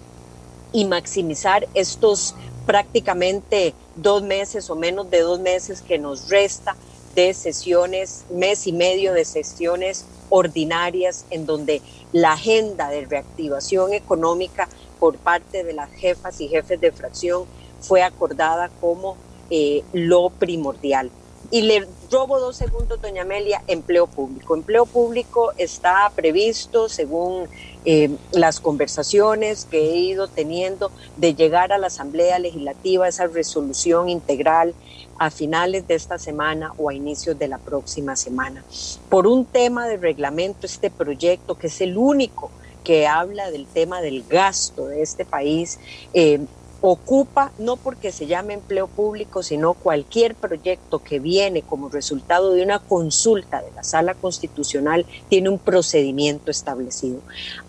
y 0.72 0.84
maximizar 0.84 1.66
estos 1.74 2.34
prácticamente 2.66 3.74
dos 3.96 4.22
meses 4.22 4.68
o 4.70 4.76
menos 4.76 5.10
de 5.10 5.20
dos 5.20 5.40
meses 5.40 5.82
que 5.82 5.98
nos 5.98 6.28
resta 6.28 6.76
de 7.14 7.34
sesiones, 7.34 8.24
mes 8.30 8.66
y 8.66 8.72
medio 8.72 9.12
de 9.12 9.24
sesiones 9.24 10.04
ordinarias 10.30 11.24
en 11.30 11.46
donde 11.46 11.82
la 12.12 12.32
agenda 12.32 12.90
de 12.90 13.06
reactivación 13.06 13.92
económica 13.92 14.68
por 15.00 15.16
parte 15.16 15.64
de 15.64 15.72
las 15.72 15.90
jefas 15.92 16.40
y 16.40 16.48
jefes 16.48 16.80
de 16.80 16.92
fracción 16.92 17.44
fue 17.80 18.02
acordada 18.02 18.70
como 18.80 19.16
eh, 19.50 19.82
lo 19.92 20.30
primordial. 20.30 21.10
Y 21.50 21.62
le 21.62 21.86
robo 22.10 22.38
dos 22.38 22.56
segundos, 22.56 23.00
doña 23.00 23.22
Amelia, 23.22 23.62
empleo 23.68 24.06
público. 24.06 24.54
Empleo 24.54 24.84
público 24.84 25.52
está 25.56 26.12
previsto, 26.14 26.90
según 26.90 27.48
eh, 27.90 28.10
las 28.32 28.60
conversaciones 28.60 29.64
que 29.64 29.78
he 29.78 29.96
ido 29.96 30.28
teniendo, 30.28 30.92
de 31.16 31.34
llegar 31.34 31.72
a 31.72 31.78
la 31.78 31.86
Asamblea 31.86 32.38
Legislativa 32.38 33.08
esa 33.08 33.28
resolución 33.28 34.10
integral 34.10 34.74
a 35.18 35.30
finales 35.30 35.88
de 35.88 35.94
esta 35.94 36.18
semana 36.18 36.74
o 36.76 36.90
a 36.90 36.94
inicios 36.94 37.38
de 37.38 37.48
la 37.48 37.56
próxima 37.56 38.14
semana. 38.14 38.62
Por 39.08 39.26
un 39.26 39.46
tema 39.46 39.88
de 39.88 39.96
reglamento, 39.96 40.66
este 40.66 40.90
proyecto, 40.90 41.54
que 41.54 41.68
es 41.68 41.80
el 41.80 41.96
único 41.96 42.50
que 42.84 43.06
habla 43.06 43.50
del 43.50 43.64
tema 43.64 44.02
del 44.02 44.22
gasto 44.28 44.88
de 44.88 45.00
este 45.00 45.24
país, 45.24 45.78
eh, 46.12 46.40
ocupa, 46.80 47.52
no 47.58 47.76
porque 47.76 48.12
se 48.12 48.26
llame 48.26 48.54
empleo 48.54 48.86
público, 48.86 49.42
sino 49.42 49.74
cualquier 49.74 50.36
proyecto 50.36 51.00
que 51.00 51.18
viene 51.18 51.62
como 51.62 51.88
resultado 51.88 52.52
de 52.52 52.62
una 52.62 52.78
consulta 52.78 53.60
de 53.62 53.72
la 53.72 53.82
sala 53.82 54.14
constitucional 54.14 55.06
tiene 55.28 55.48
un 55.48 55.58
procedimiento 55.58 56.50
establecido. 56.50 57.20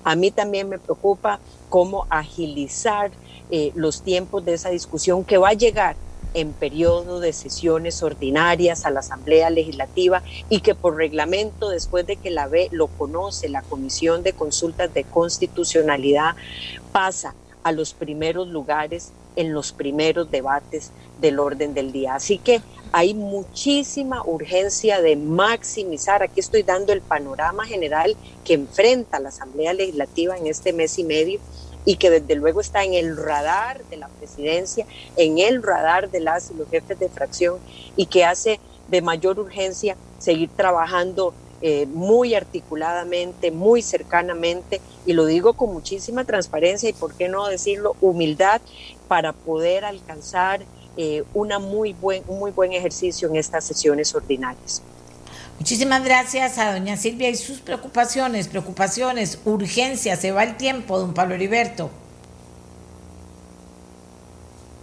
A 0.04 0.16
mí 0.16 0.32
también 0.32 0.70
me 0.70 0.80
preocupa 0.80 1.40
cómo 1.70 2.06
agilizar 2.10 3.12
eh, 3.50 3.72
los 3.76 4.04
tiempos 4.04 4.46
de 4.46 4.54
esa 4.54 4.70
discusión 4.70 5.26
que 5.26 5.38
va 5.38 5.50
a 5.50 5.54
llegar 5.54 5.96
en 6.36 6.54
periodo 6.54 7.20
de 7.20 7.34
sesiones 7.34 8.04
ordinarias 8.04 8.86
a 8.86 8.92
la 8.92 9.00
Asamblea 9.00 9.50
Legislativa 9.50 10.22
y 10.48 10.60
que 10.62 10.76
por 10.76 10.96
reglamento, 10.96 11.70
después 11.70 12.06
de 12.06 12.18
que 12.18 12.30
la 12.30 12.48
ve, 12.48 12.68
lo 12.72 12.88
conoce 12.88 13.50
la 13.50 13.64
Comisión 13.64 14.22
de 14.22 14.34
Consultas 14.34 14.94
de 14.94 15.06
Constitucionalidad, 15.06 16.36
pasa 16.92 17.36
a 17.64 17.72
los 17.72 17.94
primeros 17.94 18.48
lugares 18.48 19.12
en 19.36 19.54
los 19.54 19.72
primeros 19.72 20.30
debates 20.32 20.92
del 21.20 21.40
orden 21.40 21.74
del 21.74 21.92
día. 21.92 22.16
Así 22.16 22.38
que 22.38 22.62
hay 22.92 23.14
muchísima 23.14 24.24
urgencia 24.26 25.02
de 25.02 25.16
maximizar, 25.16 26.24
aquí 26.24 26.40
estoy 26.40 26.64
dando 26.64 26.92
el 26.92 27.02
panorama 27.02 27.66
general 27.66 28.16
que 28.44 28.54
enfrenta 28.56 29.20
la 29.20 29.30
Asamblea 29.30 29.74
Legislativa 29.74 30.38
en 30.38 30.48
este 30.48 30.74
mes 30.74 30.98
y 30.98 31.04
medio 31.04 31.40
y 31.86 31.98
que 31.98 32.10
desde 32.10 32.36
luego 32.36 32.62
está 32.62 32.84
en 32.84 32.94
el 32.94 33.16
radar 33.16 33.84
de 33.86 33.98
la 33.98 34.08
presidencia, 34.08 34.86
en 35.16 35.40
el 35.40 35.64
radar 35.64 36.10
de 36.10 36.20
las 36.20 36.52
y 36.52 36.56
los 36.56 36.70
jefes 36.70 37.00
de 37.00 37.10
fracción 37.10 37.60
y 37.96 38.08
que 38.08 38.26
hace 38.26 38.60
de 38.90 39.02
mayor 39.02 39.40
urgencia 39.40 39.96
seguir 40.18 40.50
trabajando 40.56 41.34
eh, 41.62 41.86
muy 41.88 42.36
articuladamente, 42.36 43.52
muy 43.52 43.82
cercanamente, 43.82 44.80
y 45.06 45.14
lo 45.14 45.26
digo 45.26 45.54
con 45.54 45.74
muchísima 45.74 46.24
transparencia 46.24 46.90
y, 46.90 46.94
por 46.94 47.14
qué 47.16 47.28
no 47.28 47.48
decirlo, 47.48 47.96
humildad 48.00 48.62
para 49.08 49.34
poder 49.34 49.84
alcanzar 49.84 50.62
eh, 50.96 51.24
una 51.34 51.60
muy 51.60 51.94
buen, 51.94 52.24
un 52.28 52.40
muy 52.40 52.52
buen 52.52 52.74
ejercicio 52.74 53.28
en 53.28 53.36
estas 53.36 53.66
sesiones 53.66 54.14
ordinarias. 54.16 54.82
Muchísimas 55.58 56.04
gracias 56.06 56.58
a 56.58 56.72
doña 56.72 56.96
Silvia 56.96 57.30
y 57.30 57.36
sus 57.36 57.60
preocupaciones, 57.60 58.48
preocupaciones, 58.48 59.40
urgencias, 59.44 60.20
se 60.20 60.32
va 60.32 60.44
el 60.44 60.56
tiempo, 60.56 60.98
don 60.98 61.14
Pablo 61.14 61.36
Heriberto. 61.36 61.90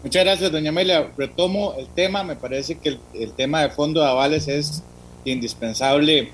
Muchas 0.02 0.24
gracias, 0.24 0.52
doña 0.52 0.68
Amelia. 0.68 1.10
Retomo 1.16 1.74
el 1.78 1.88
tema, 1.88 2.22
me 2.22 2.36
parece 2.36 2.76
que 2.76 2.90
el, 2.90 3.00
el 3.14 3.32
tema 3.32 3.62
de 3.62 3.70
fondo 3.70 4.02
de 4.02 4.08
avales 4.08 4.46
es 4.46 4.82
indispensable 5.24 6.32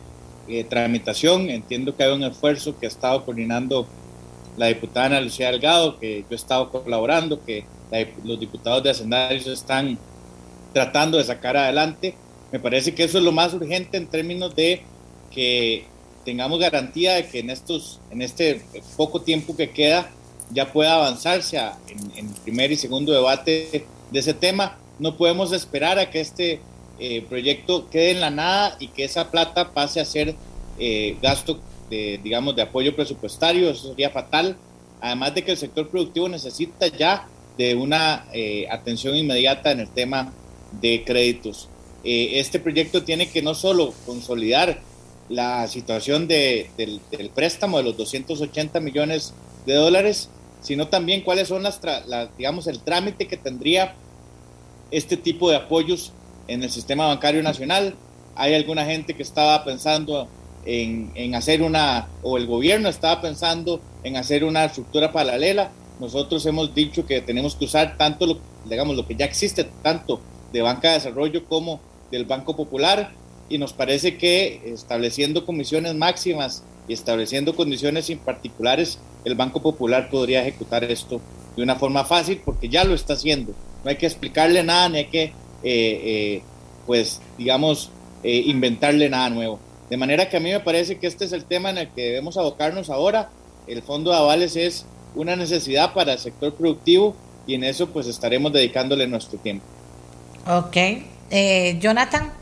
eh, 0.49 0.65
tramitación. 0.65 1.51
Entiendo 1.51 1.97
que 1.97 2.05
hay 2.05 2.13
un 2.13 2.25
esfuerzo 2.25 2.79
que 2.79 2.87
ha 2.87 2.89
estado 2.89 3.25
coordinando 3.25 3.87
la 4.57 4.67
diputada 4.67 5.07
Ana 5.07 5.21
Lucía 5.21 5.51
Delgado, 5.51 5.99
que 5.99 6.21
yo 6.21 6.27
he 6.31 6.35
estado 6.35 6.71
colaborando, 6.71 7.43
que 7.45 7.65
los 8.25 8.41
diputados 8.41 8.83
de 8.83 8.91
hacendarios 8.91 9.47
están 9.47 9.99
tratando 10.73 11.19
de 11.19 11.25
sacar 11.25 11.57
adelante. 11.57 12.15
Me 12.51 12.59
parece 12.59 12.95
que 12.95 13.05
eso 13.05 13.19
es 13.19 13.25
lo 13.25 13.33
más 13.33 13.55
urgente 13.55 13.97
en 13.97 14.07
términos 14.07 14.55
de 14.55 14.83
que 15.31 15.87
tengamos 16.25 16.59
garantía 16.59 17.15
de 17.15 17.27
que 17.27 17.41
en, 17.41 17.51
estos, 17.51 18.01
en 18.11 18.23
este 18.23 18.63
poco 18.97 19.23
tiempo 19.23 19.57
que 19.57 19.71
queda 19.71 20.11
ya 20.51 20.71
pueda 20.71 20.95
avanzarse 20.95 21.57
en, 21.57 22.29
el 22.29 22.35
primer 22.43 22.71
y 22.73 22.77
segundo 22.77 23.13
debate 23.13 23.87
de 24.11 24.19
ese 24.19 24.35
tema. 24.35 24.79
No 24.99 25.17
podemos 25.17 25.53
esperar 25.53 25.99
a 25.99 26.11
que 26.11 26.21
este 26.21 26.61
eh, 27.05 27.21
proyecto 27.29 27.91
quede 27.91 28.13
en 28.13 28.21
la 28.21 28.31
nada 28.31 28.77
y 28.79 28.87
que 28.87 29.03
esa 29.03 29.29
plata 29.33 29.73
pase 29.75 29.99
a 29.99 30.05
ser 30.05 30.37
eh, 30.79 31.17
gasto 31.21 31.59
de, 31.91 32.21
digamos, 32.23 32.55
de 32.55 32.63
apoyo 32.63 32.95
presupuestario, 32.95 33.71
eso 33.71 33.89
sería 33.89 34.11
fatal. 34.11 34.57
Además 35.01 35.35
de 35.35 35.43
que 35.43 35.51
el 35.51 35.57
sector 35.57 35.89
productivo 35.89 36.29
necesita 36.29 36.87
ya 36.87 37.27
de 37.59 37.75
una 37.75 38.27
eh, 38.33 38.69
atención 38.71 39.17
inmediata 39.17 39.73
en 39.73 39.81
el 39.81 39.89
tema 39.89 40.33
de 40.81 41.03
créditos. 41.05 41.69
este 42.05 42.61
proyecto 42.61 43.03
tiene 43.03 43.29
que 43.29 43.43
no 43.43 43.57
solo 43.57 43.93
consolidar 44.07 44.81
la 45.29 45.67
situación 45.67 46.29
de, 46.29 46.71
del, 46.77 47.31
préstamo 47.31 47.79
de 47.79 47.83
los 47.83 47.97
280 47.97 48.79
millones 48.79 49.35
de 49.67 49.75
dólares, 49.75 50.29
sino 50.61 50.87
también 50.87 51.23
cuáles 51.23 51.49
son 51.49 51.65
las, 51.65 51.81
digamos, 52.39 52.69
el 52.69 52.79
trámite 52.79 53.27
que 53.27 53.37
tendría 53.37 53.97
este 54.93 55.17
tipo 55.17 55.51
de 55.51 55.57
apoyos 55.57 56.13
en 56.49 56.63
el 56.63 56.71
sistema 56.71 57.07
bancario 57.07 57.43
nacional. 57.43 57.95
Hay 58.35 58.55
alguna 58.55 58.85
gente 58.85 59.15
que 59.15 59.23
estaba 59.23 59.65
pensando 59.65 60.29
en, 60.65 61.35
hacer 61.35 61.63
una, 61.63 62.09
o 62.23 62.37
el 62.37 62.47
gobierno 62.47 62.89
estaba 62.89 63.21
pensando 63.21 63.81
en 64.05 64.17
hacer 64.17 64.45
una 64.45 64.65
estructura 64.65 65.13
paralela. 65.13 65.71
Nosotros 66.01 66.45
hemos 66.47 66.75
dicho 66.75 67.07
que 67.07 67.21
tenemos 67.21 67.55
que 67.57 67.67
usar 67.67 67.97
tanto, 67.97 68.27
lo, 68.27 68.39
digamos, 68.65 68.97
lo 68.97 69.07
que 69.07 69.15
ya 69.15 69.25
existe, 69.25 69.65
tanto 69.83 70.21
de 70.53 70.63
Banca 70.63 70.89
de 70.89 70.95
Desarrollo 70.95 71.45
como 71.47 71.81
del 72.11 72.25
Banco 72.25 72.57
Popular, 72.57 73.13
y 73.49 73.59
nos 73.59 73.73
parece 73.73 74.17
que 74.17 74.63
estableciendo 74.65 75.45
comisiones 75.45 75.95
máximas 75.95 76.63
y 76.89 76.95
estableciendo 76.95 77.55
condiciones 77.55 78.09
en 78.11 78.19
particulares, 78.19 78.99
el 79.25 79.35
Banco 79.35 79.61
Popular 79.61 80.09
podría 80.11 80.43
ejecutar 80.43 80.85
esto 80.85 81.21
de 81.57 81.63
una 81.63 81.77
forma 81.77 82.05
fácil 82.05 82.41
porque 82.45 82.69
ya 82.69 82.85
lo 82.85 82.95
está 82.95 83.13
haciendo. 83.13 83.53
No 83.85 83.91
hay 83.91 83.97
que 83.97 84.07
explicarle 84.07 84.63
nada, 84.63 84.89
ni 84.89 84.99
hay 84.99 85.07
que 85.07 85.33
eh, 85.63 86.01
eh, 86.05 86.43
pues 86.87 87.21
digamos, 87.39 87.91
eh, 88.23 88.43
inventarle 88.47 89.09
nada 89.09 89.31
nuevo. 89.31 89.59
De 89.91 89.97
manera 89.97 90.29
que 90.29 90.37
a 90.37 90.41
mí 90.41 90.51
me 90.51 90.61
parece 90.61 90.99
que 90.99 91.07
este 91.07 91.25
es 91.25 91.33
el 91.33 91.45
tema 91.45 91.71
en 91.71 91.79
el 91.79 91.89
que 91.89 92.03
debemos 92.03 92.37
abocarnos 92.37 92.91
ahora. 92.91 93.31
El 93.67 93.83
fondo 93.83 94.11
de 94.11 94.17
avales 94.17 94.57
es 94.57 94.87
una 95.15 95.37
necesidad 95.37 95.93
para 95.93 96.15
el 96.15 96.19
sector 96.19 96.55
productivo 96.55 97.15
y 97.47 97.55
en 97.55 97.65
eso 97.65 97.91
pues 97.91 98.07
estaremos 98.07 98.53
dedicándole 98.53 99.07
nuestro 99.07 99.39
tiempo. 99.39 99.65
Ok. 100.47 100.77
Jonathan. 101.79 102.42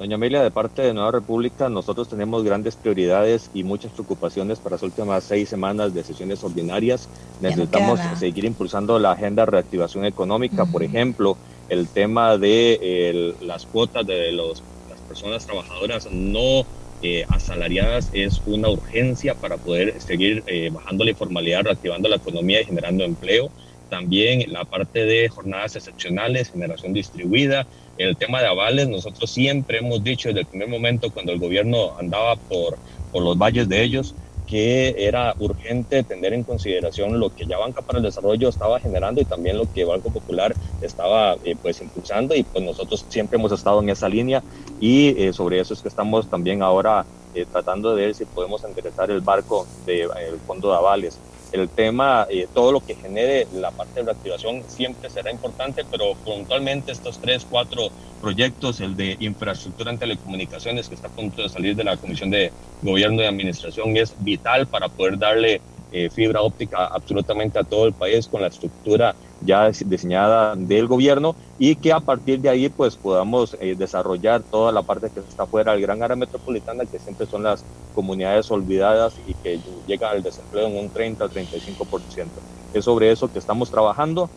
Doña 0.00 0.14
Amelia, 0.14 0.42
de 0.42 0.50
parte 0.50 0.80
de 0.80 0.94
Nueva 0.94 1.10
República, 1.10 1.68
nosotros 1.68 2.08
tenemos 2.08 2.42
grandes 2.42 2.74
prioridades 2.74 3.50
y 3.52 3.64
muchas 3.64 3.92
preocupaciones 3.92 4.58
para 4.58 4.76
las 4.76 4.82
últimas 4.82 5.22
seis 5.24 5.50
semanas 5.50 5.92
de 5.92 6.02
sesiones 6.02 6.42
ordinarias. 6.42 7.06
Necesitamos 7.42 8.00
seguir 8.18 8.46
impulsando 8.46 8.98
la 8.98 9.12
agenda 9.12 9.44
de 9.44 9.50
reactivación 9.50 10.06
económica, 10.06 10.64
por 10.64 10.82
ejemplo, 10.82 11.36
el 11.68 11.86
tema 11.86 12.38
de 12.38 13.34
las 13.42 13.66
cuotas 13.66 14.06
de 14.06 14.32
los, 14.32 14.62
las 14.88 14.98
personas 15.02 15.44
trabajadoras 15.44 16.08
no 16.10 16.64
eh, 17.02 17.26
asalariadas 17.28 18.08
es 18.14 18.40
una 18.46 18.70
urgencia 18.70 19.34
para 19.34 19.58
poder 19.58 20.00
seguir 20.00 20.42
eh, 20.46 20.70
bajando 20.72 21.04
la 21.04 21.10
informalidad, 21.10 21.64
reactivando 21.64 22.08
la 22.08 22.16
economía 22.16 22.62
y 22.62 22.64
generando 22.64 23.04
empleo. 23.04 23.50
También 23.90 24.50
la 24.50 24.64
parte 24.64 25.04
de 25.04 25.28
jornadas 25.28 25.76
excepcionales, 25.76 26.50
generación 26.50 26.94
distribuida, 26.94 27.66
el 28.08 28.16
tema 28.16 28.40
de 28.40 28.46
avales, 28.46 28.88
nosotros 28.88 29.30
siempre 29.30 29.78
hemos 29.78 30.02
dicho 30.02 30.28
desde 30.28 30.40
el 30.40 30.46
primer 30.46 30.68
momento 30.68 31.10
cuando 31.10 31.32
el 31.32 31.38
gobierno 31.38 31.96
andaba 31.98 32.36
por, 32.36 32.78
por 33.12 33.22
los 33.22 33.36
valles 33.36 33.68
de 33.68 33.82
ellos, 33.82 34.14
que 34.46 34.96
era 34.98 35.34
urgente 35.38 36.02
tener 36.02 36.32
en 36.32 36.42
consideración 36.42 37.20
lo 37.20 37.32
que 37.34 37.46
ya 37.46 37.56
Banca 37.56 37.82
para 37.82 37.98
el 37.98 38.04
Desarrollo 38.04 38.48
estaba 38.48 38.80
generando 38.80 39.20
y 39.20 39.24
también 39.24 39.56
lo 39.56 39.72
que 39.72 39.84
Banco 39.84 40.10
Popular 40.10 40.56
estaba 40.82 41.36
eh, 41.44 41.54
pues 41.60 41.80
impulsando 41.80 42.34
y 42.34 42.42
pues 42.42 42.64
nosotros 42.64 43.06
siempre 43.08 43.38
hemos 43.38 43.52
estado 43.52 43.80
en 43.80 43.90
esa 43.90 44.08
línea 44.08 44.42
y 44.80 45.22
eh, 45.22 45.32
sobre 45.32 45.60
eso 45.60 45.72
es 45.72 45.80
que 45.80 45.88
estamos 45.88 46.28
también 46.28 46.62
ahora 46.62 47.06
eh, 47.32 47.46
tratando 47.48 47.94
de 47.94 48.06
ver 48.06 48.14
si 48.16 48.24
podemos 48.24 48.64
enderezar 48.64 49.08
el 49.12 49.20
barco 49.20 49.68
del 49.86 50.08
fondo 50.44 50.70
de 50.70 50.76
avales 50.76 51.16
el 51.52 51.70
tema, 51.70 52.26
eh, 52.30 52.48
todo 52.52 52.72
lo 52.72 52.80
que 52.80 52.94
genere 52.94 53.46
la 53.50 53.72
parte 53.72 54.00
de 54.00 54.06
reactivación 54.06 54.64
siempre 54.68 55.10
será 55.10 55.32
importante, 55.32 55.84
pero 55.84 56.14
puntualmente 56.22 56.92
estos 56.92 57.18
tres, 57.20 57.46
cuatro 57.46 57.92
proyectos, 58.20 58.80
el 58.80 58.96
de 58.96 59.16
infraestructura 59.20 59.90
en 59.90 59.98
telecomunicaciones 59.98 60.88
que 60.88 60.94
está 60.94 61.08
a 61.08 61.12
punto 61.12 61.42
de 61.42 61.48
salir 61.48 61.74
de 61.76 61.84
la 61.84 61.96
Comisión 61.96 62.30
de 62.30 62.54
Gobierno 62.80 63.22
y 63.22 63.26
Administración, 63.26 63.96
es 63.96 64.14
vital 64.16 64.68
para 64.68 64.88
poder 64.88 65.18
darle 65.18 65.62
eh, 65.90 66.10
fibra 66.10 66.42
óptica 66.42 66.86
absolutamente 66.86 67.58
a 67.58 67.64
todo 67.64 67.86
el 67.86 67.94
país 67.94 68.28
con 68.28 68.40
la 68.40 68.48
estructura 68.48 69.16
ya 69.40 69.70
diseñada 69.70 70.54
del 70.56 70.86
gobierno 70.86 71.36
y 71.58 71.76
que 71.76 71.92
a 71.92 72.00
partir 72.00 72.40
de 72.40 72.48
ahí 72.50 72.68
pues 72.68 72.96
podamos 72.96 73.56
eh, 73.58 73.74
desarrollar 73.76 74.44
toda 74.44 74.70
la 74.72 74.82
parte 74.82 75.10
que 75.10 75.20
está 75.20 75.46
fuera 75.46 75.72
del 75.72 75.80
gran 75.80 76.02
área 76.02 76.16
metropolitana 76.16 76.86
que 76.86 76.98
siempre 76.98 77.26
son 77.26 77.42
las 77.42 77.66
comunidades 77.92 78.50
olvidadas 78.50 79.18
y 79.18 79.34
que 79.34 79.60
llega 79.86 80.10
al 80.10 80.22
desempleo 80.22 80.66
en 80.66 80.76
un 80.76 80.90
30 80.90 81.24
o 81.24 81.28
35%. 81.28 82.42
Es 82.72 82.84
sobre 82.84 83.10
eso 83.10 83.28
que 83.28 83.38
estamos 83.38 83.70
trabajando, 83.70 84.30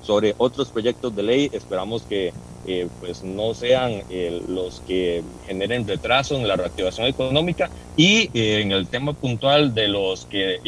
sobre 0.00 0.34
otros 0.38 0.70
proyectos 0.70 1.14
de 1.14 1.22
ley, 1.22 1.50
esperamos 1.52 2.02
que 2.02 2.32
eh, 2.66 2.88
pues 2.98 3.22
no 3.22 3.54
sean 3.54 4.02
los 4.48 4.80
que 4.80 5.22
generen 5.46 5.86
retraso 5.86 6.36
en 6.36 6.46
la 6.46 6.56
reactivación 6.56 7.06
económica 7.06 7.70
y 7.96 8.28
en 8.34 8.72
el 8.72 8.86
tema 8.86 9.12
puntual 9.14 9.74
de 9.74 9.88
los 9.88 10.26
que 10.26 10.58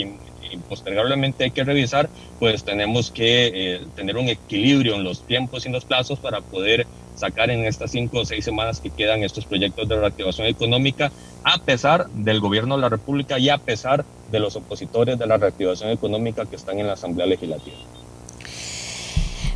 impostergablemente 0.53 1.45
hay 1.45 1.51
que 1.51 1.65
revisar, 1.65 2.09
pues 2.39 2.65
tenemos 2.65 3.11
que 3.11 3.51
eh, 3.55 3.81
tener 3.95 4.17
un 4.17 4.29
equilibrio 4.29 4.95
en 4.95 5.05
los 5.05 5.27
tiempos 5.27 5.65
y 5.65 5.69
en 5.69 5.75
los 5.75 5.85
plazos 5.85 6.19
para 6.19 6.41
poder 6.41 6.87
sacar 7.15 7.51
en 7.51 7.65
estas 7.65 7.91
cinco 7.91 8.21
o 8.21 8.25
seis 8.25 8.45
semanas 8.45 8.81
que 8.81 8.91
quedan 8.91 9.23
estos 9.23 9.47
proyectos 9.47 9.89
de 9.89 9.97
reactivación 9.97 10.47
económica, 10.47 11.13
a 11.45 11.59
pesar 11.59 12.09
del 12.11 12.41
gobierno 12.41 12.77
de 12.77 12.83
la 12.83 12.89
República 12.89 13.39
y 13.39 13.49
a 13.49 13.59
pesar 13.59 14.05
de 14.31 14.41
los 14.41 14.57
opositores 14.57 15.19
de 15.19 15.27
la 15.27 15.37
reactivación 15.37 15.91
económica 15.91 16.47
que 16.47 16.57
están 16.57 16.79
en 16.79 16.87
la 16.87 16.95
Asamblea 16.95 17.27
Legislativa. 17.27 17.77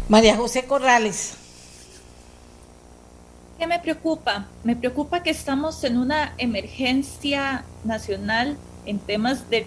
María 0.08 0.36
José 0.36 0.66
Corrales. 0.66 1.34
¿Qué 3.58 3.66
me 3.66 3.80
preocupa? 3.80 4.46
Me 4.62 4.76
preocupa 4.76 5.24
que 5.24 5.30
estamos 5.30 5.82
en 5.82 5.98
una 5.98 6.32
emergencia 6.38 7.64
nacional 7.82 8.56
en 8.84 9.00
temas 9.00 9.50
de, 9.50 9.66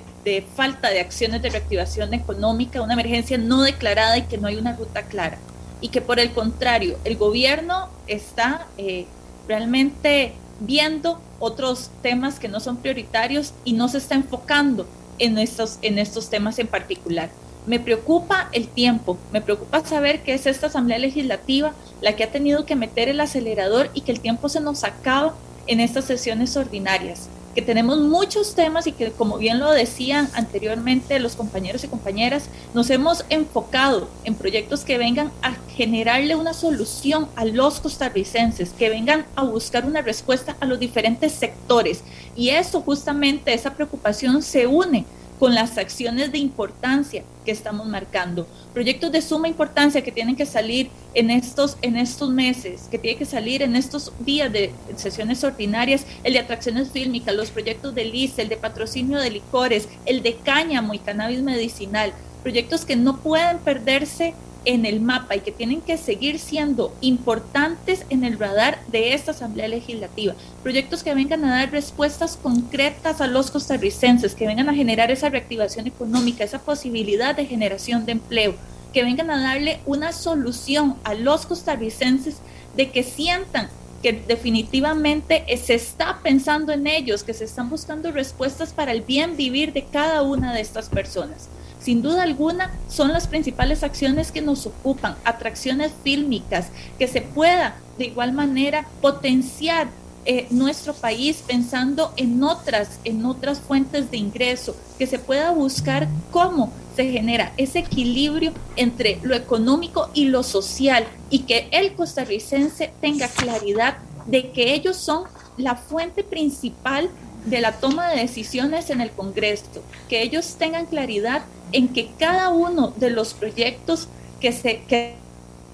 falta 0.55 0.91
de 0.91 1.01
acciones 1.01 1.41
de 1.41 1.49
reactivación 1.49 2.13
económica, 2.13 2.81
una 2.81 2.93
emergencia 2.93 3.37
no 3.37 3.63
declarada 3.63 4.17
y 4.17 4.21
que 4.23 4.37
no 4.37 4.47
hay 4.47 4.55
una 4.55 4.77
ruta 4.77 5.03
clara. 5.03 5.37
Y 5.81 5.89
que 5.89 5.99
por 5.99 6.19
el 6.19 6.31
contrario, 6.31 6.97
el 7.03 7.17
gobierno 7.17 7.89
está 8.07 8.65
eh, 8.77 9.07
realmente 9.45 10.33
viendo 10.61 11.19
otros 11.39 11.89
temas 12.01 12.39
que 12.39 12.47
no 12.47 12.61
son 12.61 12.77
prioritarios 12.77 13.53
y 13.65 13.73
no 13.73 13.89
se 13.89 13.97
está 13.97 14.15
enfocando 14.15 14.87
en 15.17 15.37
estos, 15.37 15.79
en 15.81 15.99
estos 15.99 16.29
temas 16.29 16.59
en 16.59 16.67
particular. 16.67 17.29
Me 17.65 17.79
preocupa 17.79 18.49
el 18.51 18.67
tiempo, 18.67 19.17
me 19.31 19.41
preocupa 19.41 19.85
saber 19.85 20.23
que 20.23 20.33
es 20.33 20.45
esta 20.45 20.67
Asamblea 20.67 20.97
Legislativa 20.97 21.73
la 22.01 22.15
que 22.15 22.23
ha 22.23 22.31
tenido 22.31 22.65
que 22.65 22.75
meter 22.75 23.09
el 23.09 23.19
acelerador 23.19 23.89
y 23.93 24.01
que 24.01 24.11
el 24.11 24.19
tiempo 24.19 24.49
se 24.49 24.61
nos 24.61 24.83
acaba 24.83 25.35
en 25.67 25.79
estas 25.79 26.05
sesiones 26.05 26.55
ordinarias 26.57 27.29
que 27.55 27.61
tenemos 27.61 27.99
muchos 27.99 28.55
temas 28.55 28.87
y 28.87 28.91
que, 28.91 29.11
como 29.11 29.37
bien 29.37 29.59
lo 29.59 29.71
decían 29.71 30.29
anteriormente 30.33 31.19
los 31.19 31.35
compañeros 31.35 31.83
y 31.83 31.87
compañeras, 31.87 32.49
nos 32.73 32.89
hemos 32.89 33.25
enfocado 33.29 34.07
en 34.23 34.35
proyectos 34.35 34.83
que 34.83 34.97
vengan 34.97 35.31
a 35.41 35.55
generarle 35.75 36.35
una 36.35 36.53
solución 36.53 37.27
a 37.35 37.45
los 37.45 37.79
costarricenses, 37.79 38.71
que 38.71 38.89
vengan 38.89 39.25
a 39.35 39.43
buscar 39.43 39.85
una 39.85 40.01
respuesta 40.01 40.55
a 40.59 40.65
los 40.65 40.79
diferentes 40.79 41.33
sectores. 41.33 42.03
Y 42.35 42.49
eso 42.49 42.81
justamente, 42.81 43.53
esa 43.53 43.73
preocupación 43.73 44.41
se 44.43 44.67
une 44.67 45.05
con 45.39 45.55
las 45.55 45.77
acciones 45.77 46.31
de 46.31 46.37
importancia 46.37 47.23
que 47.45 47.51
estamos 47.51 47.87
marcando. 47.87 48.45
Proyectos 48.73 49.11
de 49.11 49.21
suma 49.21 49.47
importancia 49.47 50.03
que 50.03 50.11
tienen 50.11 50.35
que 50.35 50.45
salir 50.45 50.89
en 51.13 51.31
estos, 51.31 51.77
en 51.81 51.95
estos 51.95 52.29
meses, 52.29 52.87
que 52.91 52.99
tienen 52.99 53.17
que 53.17 53.25
salir 53.25 53.61
en 53.61 53.75
estos 53.75 54.11
días 54.19 54.51
de 54.51 54.71
sesiones 54.97 55.43
ordinarias, 55.43 56.05
el 56.23 56.33
de 56.33 56.39
atracciones 56.39 56.91
fílmicas, 56.91 57.33
los 57.33 57.51
proyectos 57.51 57.95
de 57.95 58.05
LICE, 58.05 58.41
el 58.41 58.49
de 58.49 58.57
patrocinio 58.57 59.19
de 59.19 59.31
licores, 59.31 59.87
el 60.05 60.21
de 60.21 60.35
cáñamo 60.35 60.93
y 60.93 60.99
cannabis 60.99 61.41
medicinal, 61.41 62.13
proyectos 62.43 62.83
que 62.85 62.97
no 62.97 63.17
pueden 63.17 63.59
perderse 63.59 64.33
en 64.65 64.85
el 64.85 64.99
mapa 64.99 65.35
y 65.35 65.41
que 65.41 65.51
tienen 65.51 65.81
que 65.81 65.97
seguir 65.97 66.39
siendo 66.39 66.93
importantes 67.01 68.05
en 68.09 68.23
el 68.23 68.37
radar 68.37 68.79
de 68.87 69.13
esta 69.13 69.31
Asamblea 69.31 69.67
Legislativa. 69.67 70.35
Proyectos 70.63 71.03
que 71.03 71.13
vengan 71.13 71.45
a 71.45 71.51
dar 71.51 71.71
respuestas 71.71 72.37
concretas 72.37 73.21
a 73.21 73.27
los 73.27 73.51
costarricenses, 73.51 74.35
que 74.35 74.47
vengan 74.47 74.69
a 74.69 74.73
generar 74.73 75.11
esa 75.11 75.29
reactivación 75.29 75.87
económica, 75.87 76.43
esa 76.43 76.59
posibilidad 76.59 77.35
de 77.35 77.45
generación 77.45 78.05
de 78.05 78.13
empleo, 78.13 78.55
que 78.93 79.03
vengan 79.03 79.31
a 79.31 79.41
darle 79.41 79.79
una 79.85 80.11
solución 80.11 80.95
a 81.03 81.13
los 81.13 81.45
costarricenses 81.45 82.37
de 82.75 82.91
que 82.91 83.03
sientan 83.03 83.69
que 84.01 84.13
definitivamente 84.13 85.43
se 85.57 85.73
está 85.73 86.19
pensando 86.23 86.71
en 86.71 86.87
ellos, 86.87 87.23
que 87.23 87.33
se 87.33 87.43
están 87.43 87.69
buscando 87.69 88.11
respuestas 88.11 88.71
para 88.71 88.93
el 88.93 89.01
bien 89.01 89.35
vivir 89.35 89.73
de 89.73 89.83
cada 89.83 90.21
una 90.21 90.53
de 90.53 90.61
estas 90.61 90.87
personas 90.87 91.49
sin 91.79 92.01
duda 92.01 92.23
alguna 92.23 92.71
son 92.89 93.13
las 93.13 93.27
principales 93.27 93.83
acciones 93.83 94.31
que 94.31 94.41
nos 94.41 94.65
ocupan, 94.65 95.15
atracciones 95.23 95.91
fílmicas, 96.03 96.67
que 96.97 97.07
se 97.07 97.21
pueda 97.21 97.75
de 97.97 98.05
igual 98.05 98.33
manera 98.33 98.85
potenciar 99.01 99.87
eh, 100.25 100.47
nuestro 100.49 100.93
país 100.93 101.43
pensando 101.47 102.13
en 102.17 102.43
otras, 102.43 102.99
en 103.05 103.25
otras 103.25 103.59
fuentes 103.59 104.11
de 104.11 104.17
ingreso, 104.17 104.75
que 104.97 105.07
se 105.07 105.17
pueda 105.17 105.51
buscar 105.51 106.07
cómo 106.31 106.71
se 106.95 107.09
genera 107.09 107.53
ese 107.55 107.79
equilibrio 107.79 108.51
entre 108.75 109.19
lo 109.23 109.33
económico 109.33 110.09
y 110.13 110.25
lo 110.25 110.43
social 110.43 111.05
y 111.29 111.39
que 111.39 111.69
el 111.71 111.93
costarricense 111.93 112.91
tenga 112.99 113.29
claridad 113.29 113.97
de 114.27 114.51
que 114.51 114.73
ellos 114.73 114.97
son 114.97 115.23
la 115.57 115.75
fuente 115.75 116.23
principal 116.23 117.09
de 117.45 117.61
la 117.61 117.73
toma 117.73 118.09
de 118.09 118.21
decisiones 118.21 118.89
en 118.89 119.01
el 119.01 119.11
Congreso, 119.11 119.83
que 120.07 120.21
ellos 120.21 120.55
tengan 120.57 120.85
claridad 120.85 121.43
en 121.71 121.89
que 121.89 122.11
cada 122.17 122.49
uno 122.49 122.93
de 122.97 123.09
los 123.09 123.33
proyectos 123.33 124.07
que 124.39 124.51
se 124.51 124.81
que 124.83 125.15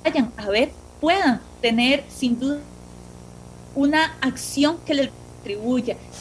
vayan 0.03 0.31
a 0.37 0.49
ver 0.49 0.71
puedan 1.01 1.41
tener 1.61 2.03
sin 2.09 2.39
duda 2.39 2.59
una 3.75 4.15
acción 4.21 4.77
que 4.85 4.93
le 4.93 5.11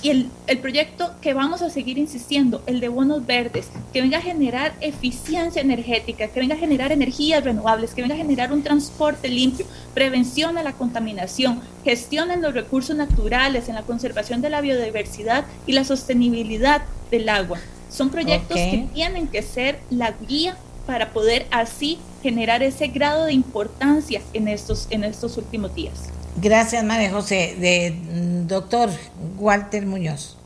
Y 0.02 0.10
el, 0.10 0.28
el, 0.46 0.58
proyecto 0.58 1.12
que 1.20 1.34
vamos 1.34 1.62
a 1.62 1.70
seguir 1.70 1.98
insistiendo, 1.98 2.62
el 2.66 2.80
de 2.80 2.88
bonos 2.88 3.26
verdes, 3.26 3.68
que 3.92 4.02
venga 4.02 4.18
a 4.18 4.22
generar 4.22 4.74
eficiencia 4.80 5.62
energética, 5.62 6.28
que 6.28 6.40
venga 6.40 6.54
a 6.54 6.58
generar 6.58 6.92
energías 6.92 7.42
renovables, 7.42 7.94
que 7.94 8.02
venga 8.02 8.14
a 8.14 8.18
generar 8.18 8.52
un 8.52 8.62
transporte 8.62 9.28
limpio, 9.28 9.66
prevención 9.94 10.58
a 10.58 10.62
la 10.62 10.72
contaminación, 10.72 11.60
gestión 11.84 12.30
en 12.30 12.42
los 12.42 12.54
recursos 12.54 12.96
naturales, 12.96 13.68
en 13.68 13.74
la 13.74 13.82
conservación 13.82 14.42
de 14.42 14.50
la 14.50 14.60
biodiversidad 14.60 15.44
y 15.66 15.72
la 15.72 15.84
sostenibilidad 15.84 16.82
del 17.10 17.28
agua. 17.28 17.58
Son 17.90 18.10
proyectos 18.10 18.56
que 18.56 18.88
tienen 18.92 19.28
que 19.28 19.42
ser 19.42 19.78
la 19.90 20.12
guía 20.12 20.56
para 20.86 21.12
poder 21.12 21.46
así 21.50 21.98
generar 22.22 22.62
ese 22.62 22.88
grado 22.88 23.26
de 23.26 23.32
importancia 23.32 24.20
en 24.32 24.48
estos, 24.48 24.86
en 24.90 25.04
estos 25.04 25.36
últimos 25.36 25.74
días. 25.74 26.13
Gracias, 26.36 26.84
María 26.84 27.10
José. 27.10 27.56
De, 27.58 27.90
mm, 27.90 28.46
doctor 28.46 28.90
Walter 29.38 29.86
Muñoz. 29.86 30.36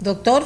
Doctor. 0.00 0.44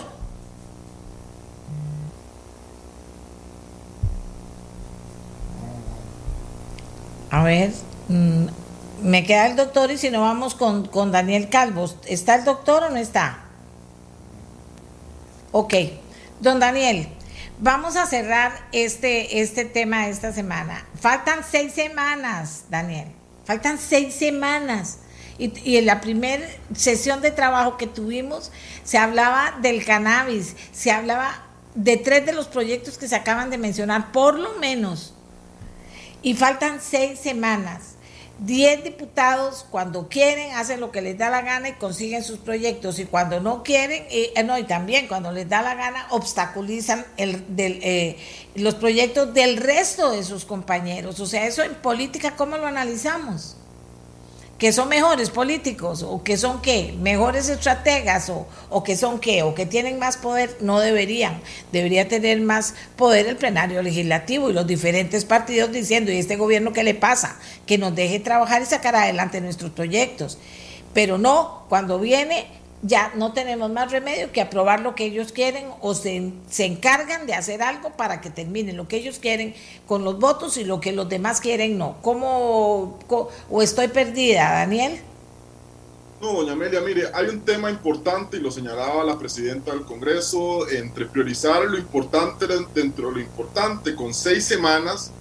A 7.31 7.43
ver, 7.43 7.73
mm, 8.09 8.47
me 9.03 9.25
queda 9.25 9.47
el 9.47 9.57
doctor 9.57 9.91
y 9.91 9.99
si 9.99 10.11
no 10.11 10.21
vamos 10.21 10.55
con, 10.55 10.87
con 10.87 11.13
Daniel 11.13 11.49
Calvo. 11.49 11.91
¿Está 12.07 12.37
el 12.37 12.45
doctor 12.45 12.85
o 12.85 12.91
no 12.91 12.97
está? 12.97 13.45
Ok, 15.53 15.75
don 16.41 16.61
Daniel, 16.61 17.09
vamos 17.61 17.97
a 17.97 18.07
cerrar 18.07 18.53
este, 18.73 19.41
este 19.41 19.65
tema 19.65 20.09
esta 20.09 20.33
semana. 20.33 20.85
Faltan 21.01 21.41
seis 21.49 21.73
semanas, 21.73 22.65
Daniel. 22.71 23.09
Faltan 23.45 23.79
seis 23.79 24.15
semanas. 24.15 24.99
Y, 25.39 25.53
y, 25.69 25.77
en 25.77 25.87
la 25.87 26.01
primera 26.01 26.47
sesión 26.75 27.21
de 27.21 27.31
trabajo 27.31 27.77
que 27.77 27.87
tuvimos 27.87 28.51
se 28.85 28.97
hablaba 28.97 29.55
del 29.61 29.85
cannabis, 29.85 30.57
se 30.73 30.91
hablaba 30.91 31.43
de 31.75 31.99
tres 31.99 32.25
de 32.25 32.33
los 32.33 32.49
proyectos 32.49 32.97
que 32.97 33.07
se 33.07 33.17
acaban 33.17 33.51
de 33.51 33.59
mencionar, 33.59 34.13
por 34.13 34.39
lo 34.39 34.55
menos. 34.55 35.13
Y 36.23 36.35
faltan 36.35 36.81
seis 36.81 37.19
semanas. 37.21 37.96
Diez 38.39 38.85
diputados, 38.85 39.65
cuando 39.71 40.09
quieren, 40.09 40.55
hacen 40.55 40.81
lo 40.81 40.93
que 40.93 41.01
les 41.01 41.17
da 41.17 41.31
la 41.31 41.41
gana 41.41 41.71
y 41.71 41.73
consiguen 41.73 42.23
sus 42.23 42.39
proyectos. 42.39 42.99
Y 42.99 43.07
cuando 43.07 43.41
no 43.41 43.63
quieren, 43.63 44.05
eh, 44.11 44.33
no, 44.45 44.59
y 44.59 44.65
también 44.65 45.09
cuando 45.09 45.33
les 45.33 45.49
da 45.49 45.63
la 45.63 45.75
gana, 45.75 46.07
obstaculizan 46.11 47.07
el, 47.17 47.57
del, 47.57 47.81
eh, 47.83 48.19
los 48.55 48.75
proyectos 48.75 49.33
del 49.33 49.57
resto 49.57 50.11
de 50.11 50.23
sus 50.23 50.45
compañeros. 50.45 51.19
O 51.21 51.27
sea, 51.27 51.47
eso 51.47 51.63
en 51.63 51.75
política, 51.77 52.37
¿cómo 52.37 52.59
lo 52.59 52.67
analizamos? 52.67 53.57
Que 54.59 54.73
son 54.73 54.89
mejores 54.89 55.29
políticos 55.29 56.03
o 56.03 56.23
que 56.23 56.39
son 56.39 56.63
qué, 56.63 56.95
mejores 57.01 57.49
estrategas 57.49 58.31
o, 58.31 58.47
o, 58.71 58.83
que 58.83 58.97
son 58.97 59.21
qué, 59.21 59.43
o 59.43 59.55
que 59.55 59.67
tienen 59.67 59.99
más 59.99 60.17
poder, 60.17 60.57
no 60.61 60.81
deberían. 60.81 61.41
Debería 61.73 62.09
tener 62.09 62.41
más 62.41 62.75
poder 62.97 63.27
el 63.27 63.37
plenario 63.37 63.83
legislativo 63.83 64.49
y 64.49 64.55
los 64.55 64.67
diferentes 64.67 65.27
partidos 65.27 65.73
diciendo, 65.73 66.11
¿y 66.11 66.17
este 66.17 66.37
gobierno 66.37 66.73
qué 66.73 66.85
le 66.85 66.95
pasa? 66.95 67.39
Que 67.67 67.77
nos 67.77 67.95
deje 67.95 68.19
trabajar 68.19 68.63
y 68.63 68.67
sacar 68.67 68.97
adelante 68.97 69.43
nuestros 69.43 69.73
proyectos. 69.73 70.39
Pero 70.95 71.19
no, 71.19 71.65
cuando 71.69 71.99
viene 71.99 72.47
ya 72.83 73.13
no 73.17 73.33
tenemos 73.33 73.71
más 73.71 73.91
remedio 73.91 74.31
que 74.33 74.41
aprobar 74.41 74.81
lo 74.81 74.95
que 74.95 75.07
ellos 75.07 75.33
quieren 75.33 75.67
o 75.81 75.95
se, 75.95 76.33
se, 76.49 76.67
encargan 76.67 77.27
de 77.27 77.35
hacer 77.35 77.63
algo 77.63 77.97
para 77.97 78.21
que 78.21 78.31
terminen 78.31 78.77
lo 78.77 78.87
que 78.87 78.97
ellos 78.97 79.19
quieren 79.19 79.55
con 79.87 80.05
los 80.05 80.19
votos 80.19 80.57
y 80.57 80.65
lo 80.65 80.81
que 80.81 80.93
los 80.93 81.09
demás 81.09 81.41
quieren 81.41 81.79
no. 81.79 81.97
¿Cómo, 82.03 82.99
o 83.51 83.63
estoy 83.63 83.89
perdida, 83.89 84.53
Daniel? 84.53 85.01
No, 86.21 86.33
doña 86.33 86.53
Amelia, 86.53 86.81
mire, 86.81 87.11
hay 87.13 87.27
un 87.27 87.41
tema 87.41 87.71
importante 87.71 88.39
y 88.39 88.41
lo 88.41 88.51
señalaba 88.51 89.05
la 89.05 89.19
presidenta 89.19 89.73
del 89.73 89.83
Congreso, 89.83 90.69
entre 90.71 91.05
priorizar 91.07 91.63
lo 91.65 91.77
importante 91.77 92.47
dentro 92.75 93.09
de 93.09 93.15
lo 93.17 93.21
importante 93.21 93.95
con 93.95 94.15
seis 94.15 94.45
semanas, 94.45 95.13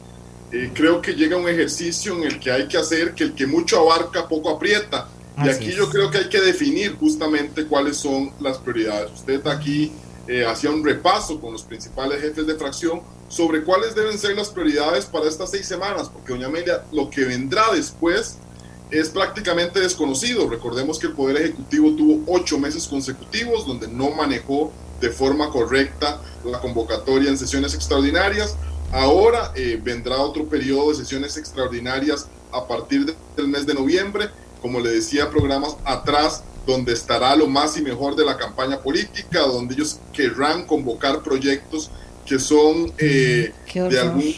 eh, 0.51 0.71
creo 0.73 1.01
que 1.01 1.13
llega 1.13 1.35
un 1.35 1.49
ejercicio 1.49 2.15
en 2.15 2.23
el 2.23 2.39
que 2.39 2.49
hay 2.49 2.67
que 2.67 2.77
hacer 2.77 3.13
que 3.13 3.25
el 3.25 3.35
que 3.35 3.45
mucho 3.45 3.79
abarca 3.79 4.27
poco 4.27 4.49
aprieta 4.49 5.09
y 5.43 5.49
aquí 5.49 5.71
yo 5.71 5.89
creo 5.89 6.09
que 6.09 6.19
hay 6.19 6.29
que 6.29 6.41
definir 6.41 6.95
justamente 6.95 7.65
cuáles 7.65 7.97
son 7.97 8.31
las 8.39 8.57
prioridades. 8.57 9.11
Usted 9.11 9.45
aquí 9.47 9.91
eh, 10.27 10.45
hacía 10.45 10.69
un 10.69 10.83
repaso 10.83 11.39
con 11.39 11.53
los 11.53 11.63
principales 11.63 12.21
jefes 12.21 12.47
de 12.47 12.55
fracción 12.55 13.01
sobre 13.27 13.63
cuáles 13.63 13.95
deben 13.95 14.17
ser 14.17 14.35
las 14.35 14.49
prioridades 14.49 15.05
para 15.05 15.27
estas 15.27 15.51
seis 15.51 15.67
semanas, 15.67 16.09
porque 16.09 16.33
doña 16.33 16.47
Amelia, 16.47 16.83
lo 16.91 17.09
que 17.09 17.25
vendrá 17.25 17.63
después 17.73 18.37
es 18.91 19.09
prácticamente 19.09 19.79
desconocido. 19.79 20.49
Recordemos 20.49 20.99
que 20.99 21.07
el 21.07 21.13
Poder 21.13 21.37
Ejecutivo 21.37 21.91
tuvo 21.95 22.23
ocho 22.27 22.57
meses 22.57 22.87
consecutivos 22.87 23.67
donde 23.67 23.87
no 23.87 24.11
manejó 24.11 24.71
de 25.01 25.09
forma 25.09 25.49
correcta 25.49 26.21
la 26.45 26.59
convocatoria 26.59 27.29
en 27.29 27.37
sesiones 27.37 27.73
extraordinarias. 27.73 28.55
Ahora 28.91 29.51
eh, 29.55 29.79
vendrá 29.83 30.17
otro 30.17 30.45
periodo 30.47 30.89
de 30.89 30.95
sesiones 30.95 31.35
extraordinarias 31.37 32.27
a 32.51 32.67
partir 32.67 33.13
del 33.35 33.47
mes 33.47 33.65
de 33.65 33.73
noviembre 33.73 34.29
como 34.65 34.79
le 34.79 34.93
decía, 34.93 35.29
programas 35.29 35.77
atrás 35.85 36.43
donde 36.65 36.91
estará 36.91 37.35
lo 37.35 37.45
más 37.45 37.77
y 37.77 37.83
mejor 37.83 38.15
de 38.15 38.25
la 38.25 38.35
campaña 38.35 38.79
política, 38.79 39.41
donde 39.41 39.75
ellos 39.75 39.99
querrán 40.11 40.65
convocar 40.65 41.21
proyectos 41.21 41.91
que 42.25 42.39
son 42.39 42.91
eh, 42.97 43.53
de 43.75 43.99
algún 43.99 44.33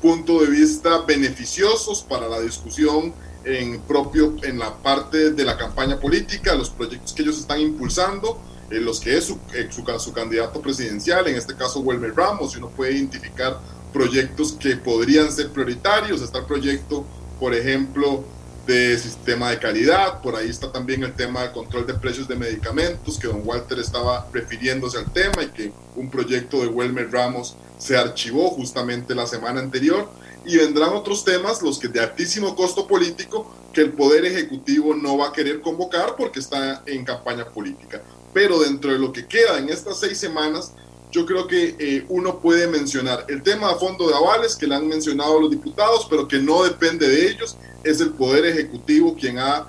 punto 0.00 0.40
de 0.40 0.46
vista 0.50 0.98
beneficiosos 0.98 2.00
para 2.00 2.28
la 2.28 2.40
discusión 2.40 3.12
en 3.44 3.80
propio 3.80 4.36
en 4.44 4.60
la 4.60 4.72
parte 4.72 5.32
de 5.32 5.44
la 5.44 5.56
campaña 5.56 5.98
política, 5.98 6.54
los 6.54 6.70
proyectos 6.70 7.12
que 7.12 7.22
ellos 7.22 7.40
están 7.40 7.58
impulsando, 7.58 8.40
eh, 8.70 8.78
los 8.78 9.00
que 9.00 9.18
es 9.18 9.24
su, 9.24 9.36
eh, 9.52 9.68
su, 9.68 9.84
su, 9.98 10.12
candidato 10.12 10.60
presidencial, 10.60 11.26
en 11.26 11.34
este 11.34 11.56
caso 11.56 11.80
Wilmer 11.80 12.14
Ramos, 12.14 12.54
y 12.54 12.58
uno 12.58 12.68
puede 12.68 12.92
identificar 12.92 13.58
proyectos 13.92 14.52
que 14.52 14.76
podrían 14.76 15.32
ser 15.32 15.50
prioritarios, 15.50 16.22
está 16.22 16.38
el 16.38 16.44
proyecto, 16.44 17.04
por 17.40 17.52
ejemplo, 17.52 18.22
de 18.66 18.96
sistema 18.96 19.50
de 19.50 19.58
calidad, 19.58 20.20
por 20.22 20.36
ahí 20.36 20.48
está 20.48 20.70
también 20.70 21.02
el 21.02 21.14
tema 21.14 21.42
del 21.42 21.52
control 21.52 21.86
de 21.86 21.94
precios 21.94 22.28
de 22.28 22.36
medicamentos, 22.36 23.18
que 23.18 23.26
don 23.26 23.42
Walter 23.44 23.78
estaba 23.78 24.28
refiriéndose 24.32 24.98
al 24.98 25.12
tema 25.12 25.42
y 25.42 25.48
que 25.48 25.72
un 25.96 26.10
proyecto 26.10 26.60
de 26.60 26.68
Welmer 26.68 27.10
Ramos 27.10 27.56
se 27.78 27.96
archivó 27.96 28.50
justamente 28.50 29.14
la 29.14 29.26
semana 29.26 29.60
anterior. 29.60 30.08
Y 30.44 30.56
vendrán 30.56 30.90
otros 30.90 31.24
temas, 31.24 31.62
los 31.62 31.78
que 31.78 31.86
de 31.86 32.00
altísimo 32.00 32.56
costo 32.56 32.86
político, 32.88 33.48
que 33.72 33.80
el 33.80 33.92
Poder 33.92 34.24
Ejecutivo 34.24 34.94
no 34.94 35.16
va 35.16 35.28
a 35.28 35.32
querer 35.32 35.60
convocar 35.60 36.16
porque 36.16 36.40
está 36.40 36.82
en 36.86 37.04
campaña 37.04 37.48
política. 37.48 38.02
Pero 38.32 38.60
dentro 38.60 38.92
de 38.92 38.98
lo 38.98 39.12
que 39.12 39.26
queda 39.26 39.58
en 39.58 39.68
estas 39.68 40.00
seis 40.00 40.18
semanas, 40.18 40.72
yo 41.12 41.26
creo 41.26 41.46
que 41.46 41.76
eh, 41.78 42.04
uno 42.08 42.40
puede 42.40 42.66
mencionar 42.66 43.26
el 43.28 43.42
tema 43.42 43.68
de 43.68 43.78
fondo 43.78 44.08
de 44.08 44.14
avales 44.14 44.56
que 44.56 44.66
le 44.66 44.74
han 44.74 44.88
mencionado 44.88 45.38
los 45.38 45.50
diputados, 45.50 46.06
pero 46.08 46.26
que 46.26 46.38
no 46.38 46.64
depende 46.64 47.06
de 47.06 47.28
ellos, 47.28 47.56
es 47.84 48.00
el 48.00 48.10
Poder 48.10 48.46
Ejecutivo 48.46 49.14
quien 49.14 49.38
ha 49.38 49.66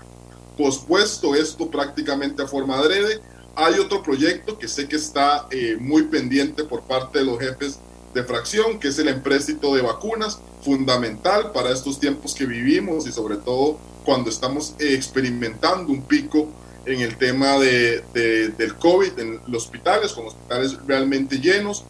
pospuesto 0.57 1.35
esto 1.35 1.69
prácticamente 1.69 2.41
a 2.41 2.47
forma 2.47 2.77
adrede. 2.77 3.19
Hay 3.55 3.77
otro 3.77 4.01
proyecto 4.01 4.57
que 4.57 4.69
sé 4.69 4.87
que 4.87 4.95
está 4.95 5.47
eh, 5.51 5.75
muy 5.79 6.03
pendiente 6.03 6.63
por 6.63 6.83
parte 6.83 7.19
de 7.19 7.25
los 7.25 7.37
jefes 7.37 7.77
de 8.13 8.23
fracción, 8.23 8.79
que 8.79 8.87
es 8.87 8.97
el 8.99 9.09
empréstito 9.09 9.75
de 9.75 9.81
vacunas, 9.81 10.39
fundamental 10.61 11.51
para 11.51 11.71
estos 11.71 11.99
tiempos 11.99 12.33
que 12.33 12.45
vivimos 12.45 13.05
y 13.05 13.11
sobre 13.11 13.35
todo 13.35 13.79
cuando 14.05 14.29
estamos 14.29 14.75
experimentando 14.79 15.91
un 15.91 16.03
pico 16.03 16.47
en 16.85 17.01
el 17.01 17.17
tema 17.17 17.57
de, 17.59 18.03
del 18.13 18.75
COVID 18.75 19.17
en 19.19 19.39
los 19.47 19.63
hospitales, 19.63 20.11
con 20.11 20.27
hospitales 20.27 20.77
realmente 20.85 21.37
llenos. 21.37 21.85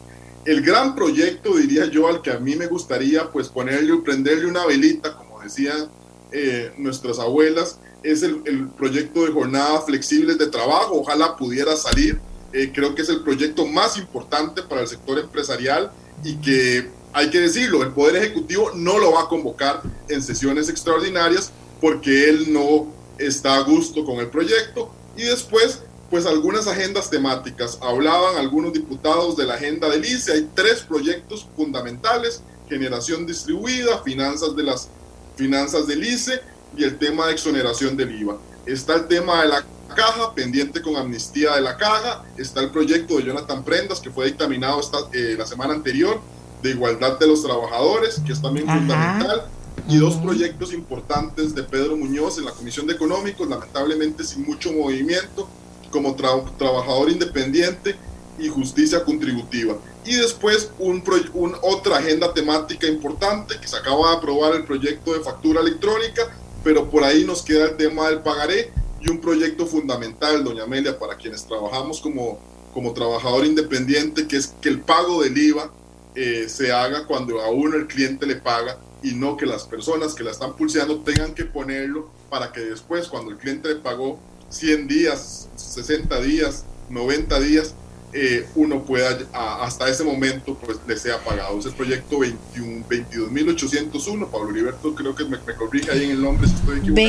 El 0.45 0.61
gran 0.61 0.93
proyecto, 0.93 1.55
diría 1.55 1.85
yo, 1.85 2.07
al 2.07 2.21
que 2.21 2.31
a 2.31 2.39
mí 2.39 2.55
me 2.55 2.67
gustaría 2.67 3.31
pues 3.31 3.47
ponerle, 3.47 3.95
prenderle 3.97 4.45
una 4.45 4.65
velita, 4.65 5.15
como 5.15 5.41
decían 5.41 5.89
eh, 6.31 6.71
nuestras 6.77 7.19
abuelas, 7.19 7.79
es 8.03 8.23
el, 8.23 8.41
el, 8.45 8.67
proyecto 8.69 9.23
de 9.25 9.31
jornadas 9.31 9.85
flexibles 9.85 10.37
de 10.37 10.47
trabajo. 10.47 10.99
Ojalá 10.99 11.37
pudiera 11.37 11.75
salir. 11.77 12.19
Eh, 12.51 12.71
creo 12.73 12.93
que 12.93 13.01
es 13.01 13.09
el 13.09 13.23
proyecto 13.23 13.65
más 13.65 13.97
importante 13.97 14.61
para 14.61 14.81
el 14.81 14.87
sector 14.87 15.17
empresarial 15.17 15.91
y 16.23 16.35
que 16.35 16.89
hay 17.13 17.29
que 17.29 17.39
decirlo, 17.39 17.83
el 17.83 17.91
Poder 17.91 18.17
Ejecutivo 18.17 18.71
no 18.75 18.97
lo 18.97 19.11
va 19.11 19.21
a 19.21 19.27
convocar 19.27 19.81
en 20.09 20.21
sesiones 20.21 20.67
extraordinarias 20.67 21.51
porque 21.79 22.29
él 22.29 22.51
no 22.51 22.91
está 23.17 23.55
a 23.55 23.61
gusto 23.61 24.05
con 24.05 24.19
el 24.19 24.27
proyecto 24.27 24.91
y 25.15 25.23
después 25.23 25.81
pues 26.09 26.27
algunas 26.27 26.67
agendas 26.67 27.09
temáticas. 27.09 27.79
Hablaban 27.81 28.37
algunos 28.37 28.71
diputados 28.71 29.35
de 29.35 29.45
la 29.45 29.55
agenda 29.55 29.89
del 29.89 30.05
ICE, 30.05 30.33
hay 30.33 30.49
tres 30.53 30.81
proyectos 30.81 31.47
fundamentales, 31.55 32.43
generación 32.69 33.25
distribuida, 33.25 33.97
finanzas 34.03 34.55
de 34.55 34.61
las 34.61 34.89
finanzas 35.35 35.87
del 35.87 36.03
ICE 36.03 36.39
y 36.77 36.83
el 36.83 36.99
tema 36.99 37.25
de 37.25 37.33
exoneración 37.33 37.97
del 37.97 38.13
IVA. 38.13 38.37
Está 38.67 38.93
el 38.93 39.07
tema 39.07 39.41
de 39.41 39.47
la 39.49 39.65
caja, 39.95 40.35
pendiente 40.35 40.83
con 40.83 40.95
amnistía 40.97 41.55
de 41.55 41.61
la 41.61 41.77
caja, 41.77 42.23
está 42.37 42.61
el 42.61 42.69
proyecto 42.69 43.17
de 43.17 43.23
Jonathan 43.23 43.63
Prendas 43.63 43.99
que 43.99 44.11
fue 44.11 44.25
dictaminado 44.25 44.79
esta, 44.81 44.97
eh, 45.13 45.35
la 45.35 45.47
semana 45.47 45.73
anterior 45.73 46.21
de 46.61 46.69
igualdad 46.69 47.17
de 47.17 47.27
los 47.27 47.43
trabajadores, 47.43 48.21
que 48.25 48.33
es 48.33 48.41
también 48.41 48.69
Ajá. 48.69 48.79
fundamental 48.79 49.49
y 49.87 49.97
dos 49.97 50.15
proyectos 50.15 50.73
importantes 50.73 51.53
de 51.53 51.63
Pedro 51.63 51.97
Muñoz 51.97 52.37
en 52.37 52.45
la 52.45 52.51
Comisión 52.51 52.87
de 52.87 52.93
Económicos, 52.93 53.47
lamentablemente 53.49 54.23
sin 54.23 54.43
mucho 54.43 54.71
movimiento, 54.71 55.49
como 55.91 56.15
tra 56.15 56.29
trabajador 56.57 57.09
independiente 57.09 57.95
y 58.39 58.47
justicia 58.47 59.03
contributiva. 59.03 59.77
Y 60.05 60.15
después 60.15 60.71
un, 60.79 61.03
un, 61.33 61.55
otra 61.61 61.97
agenda 61.97 62.33
temática 62.33 62.87
importante 62.87 63.59
que 63.59 63.67
se 63.67 63.77
acaba 63.77 64.11
de 64.11 64.17
aprobar 64.17 64.55
el 64.55 64.63
proyecto 64.63 65.13
de 65.13 65.19
factura 65.19 65.61
electrónica, 65.61 66.35
pero 66.63 66.89
por 66.89 67.03
ahí 67.03 67.25
nos 67.25 67.41
queda 67.41 67.65
el 67.65 67.77
tema 67.77 68.09
del 68.09 68.19
pagaré 68.19 68.71
y 69.01 69.09
un 69.09 69.19
proyecto 69.19 69.65
fundamental, 69.65 70.43
doña 70.43 70.63
Amelia, 70.63 70.97
para 70.97 71.15
quienes 71.15 71.45
trabajamos 71.45 71.99
como, 71.99 72.39
como 72.73 72.93
trabajador 72.93 73.45
independiente, 73.45 74.27
que 74.27 74.37
es 74.37 74.47
que 74.61 74.69
el 74.69 74.79
pago 74.79 75.21
del 75.21 75.37
IVA 75.37 75.71
eh, 76.15 76.45
se 76.47 76.71
haga 76.71 77.05
cuando 77.05 77.41
a 77.41 77.49
uno 77.49 77.75
el 77.75 77.87
cliente 77.87 78.25
le 78.25 78.35
paga 78.35 78.77
y 79.03 79.13
no 79.15 79.35
que 79.37 79.45
las 79.45 79.65
personas 79.65 80.15
que 80.15 80.23
la 80.23 80.31
están 80.31 80.55
pulseando 80.55 81.01
tengan 81.01 81.35
que 81.35 81.45
ponerlo 81.45 82.09
para 82.29 82.51
que 82.51 82.61
después, 82.61 83.09
cuando 83.09 83.31
el 83.31 83.37
cliente 83.37 83.75
pagó 83.75 84.19
100 84.49 84.87
días, 84.87 85.49
60 85.55 86.21
días, 86.21 86.65
90 86.89 87.39
días, 87.41 87.75
eh, 88.13 88.47
uno 88.55 88.83
pueda 88.83 89.17
hasta 89.33 89.89
ese 89.89 90.03
momento 90.03 90.55
pues 90.55 90.77
le 90.87 90.95
sea 90.97 91.23
pagado. 91.23 91.59
Es 91.59 91.65
el 91.65 91.73
proyecto 91.73 92.19
22.801. 92.19 94.29
Pablo 94.29 94.51
Heriberto 94.51 94.93
creo 94.93 95.15
que 95.15 95.25
me, 95.25 95.37
me, 95.37 95.55
corrige 95.55 95.91
ahí 95.91 96.03
en 96.05 96.11
el 96.11 96.21
nombre 96.21 96.47
si 96.47 96.53
estoy 96.53 96.77
equivocado. 96.79 97.07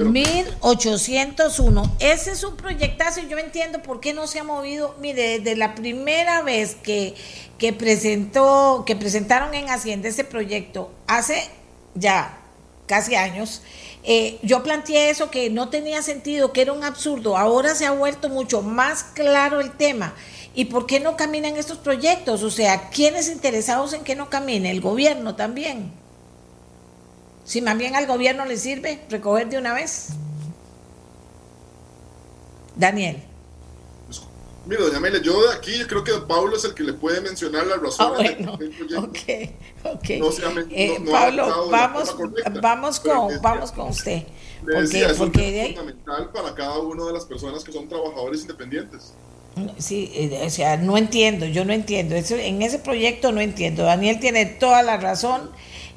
22.801. 0.00 1.92
Ese 2.00 2.32
es 2.32 2.44
un 2.44 2.56
proyectazo 2.56 3.20
y 3.20 3.28
yo 3.28 3.38
entiendo 3.38 3.80
por 3.82 4.00
qué 4.00 4.12
no 4.12 4.26
se 4.26 4.40
ha 4.40 4.44
movido. 4.44 4.94
Mire, 5.00 5.38
desde 5.38 5.56
la 5.56 5.74
primera 5.74 6.42
vez 6.42 6.76
que, 6.82 7.14
que 7.58 7.72
presentó, 7.72 8.84
que 8.86 8.96
presentaron 8.96 9.54
en 9.54 9.70
Hacienda 9.70 10.08
ese 10.08 10.24
proyecto, 10.24 10.90
hace 11.06 11.48
ya 11.94 12.38
casi 12.86 13.14
años, 13.14 13.62
eh, 14.04 14.38
yo 14.42 14.62
planteé 14.62 15.10
eso 15.10 15.30
que 15.30 15.48
no 15.48 15.68
tenía 15.68 16.02
sentido, 16.02 16.52
que 16.52 16.62
era 16.62 16.72
un 16.72 16.82
absurdo. 16.82 17.36
Ahora 17.36 17.74
se 17.74 17.86
ha 17.86 17.92
vuelto 17.92 18.28
mucho 18.28 18.62
más 18.62 19.04
claro 19.04 19.60
el 19.60 19.72
tema. 19.72 20.14
¿Y 20.54 20.66
por 20.66 20.86
qué 20.86 21.00
no 21.00 21.16
caminan 21.16 21.56
estos 21.56 21.78
proyectos? 21.78 22.42
O 22.42 22.50
sea, 22.50 22.90
¿quiénes 22.90 23.28
interesados 23.28 23.94
en 23.94 24.04
que 24.04 24.14
no 24.14 24.28
camine? 24.28 24.70
El 24.70 24.80
gobierno 24.80 25.34
también. 25.34 25.92
Si 27.44 27.60
más 27.62 27.76
bien 27.78 27.96
al 27.96 28.06
gobierno 28.06 28.44
le 28.44 28.56
sirve 28.56 29.02
recoger 29.08 29.48
de 29.48 29.58
una 29.58 29.72
vez. 29.72 30.08
Daniel. 32.76 33.22
Mira, 34.64 34.82
doña 34.82 34.98
Amelia, 34.98 35.20
yo 35.20 35.48
de 35.48 35.54
aquí 35.54 35.72
creo 35.88 36.04
que 36.04 36.12
Pablo 36.28 36.56
es 36.56 36.64
el 36.64 36.72
que 36.74 36.84
le 36.84 36.92
puede 36.92 37.20
mencionar 37.20 37.66
las 37.66 37.82
razones. 37.82 38.36
Ah, 38.46 38.56
bueno, 38.56 39.04
ok, 39.04 39.18
ok. 39.84 40.10
Eh, 40.70 41.04
Pablo, 41.10 41.68
vamos, 41.68 42.14
vamos, 42.60 43.00
con, 43.00 43.28
vamos 43.42 43.72
con 43.72 43.88
usted. 43.88 44.22
porque, 44.64 45.04
es 45.04 45.16
fundamental 45.16 46.30
para 46.32 46.54
cada 46.54 46.78
una 46.78 47.06
de 47.06 47.12
las 47.12 47.24
personas 47.24 47.64
que 47.64 47.72
son 47.72 47.88
trabajadores 47.88 48.42
independientes. 48.42 49.14
Sí, 49.78 50.10
eh, 50.14 50.42
o 50.46 50.50
sea, 50.50 50.76
no 50.78 50.96
entiendo, 50.96 51.46
yo 51.46 51.64
no 51.64 51.72
entiendo. 51.72 52.14
Eso, 52.14 52.36
en 52.36 52.62
ese 52.62 52.78
proyecto 52.78 53.32
no 53.32 53.40
entiendo. 53.40 53.82
Daniel 53.84 54.18
tiene 54.18 54.46
toda 54.46 54.82
la 54.82 54.96
razón, 54.96 55.50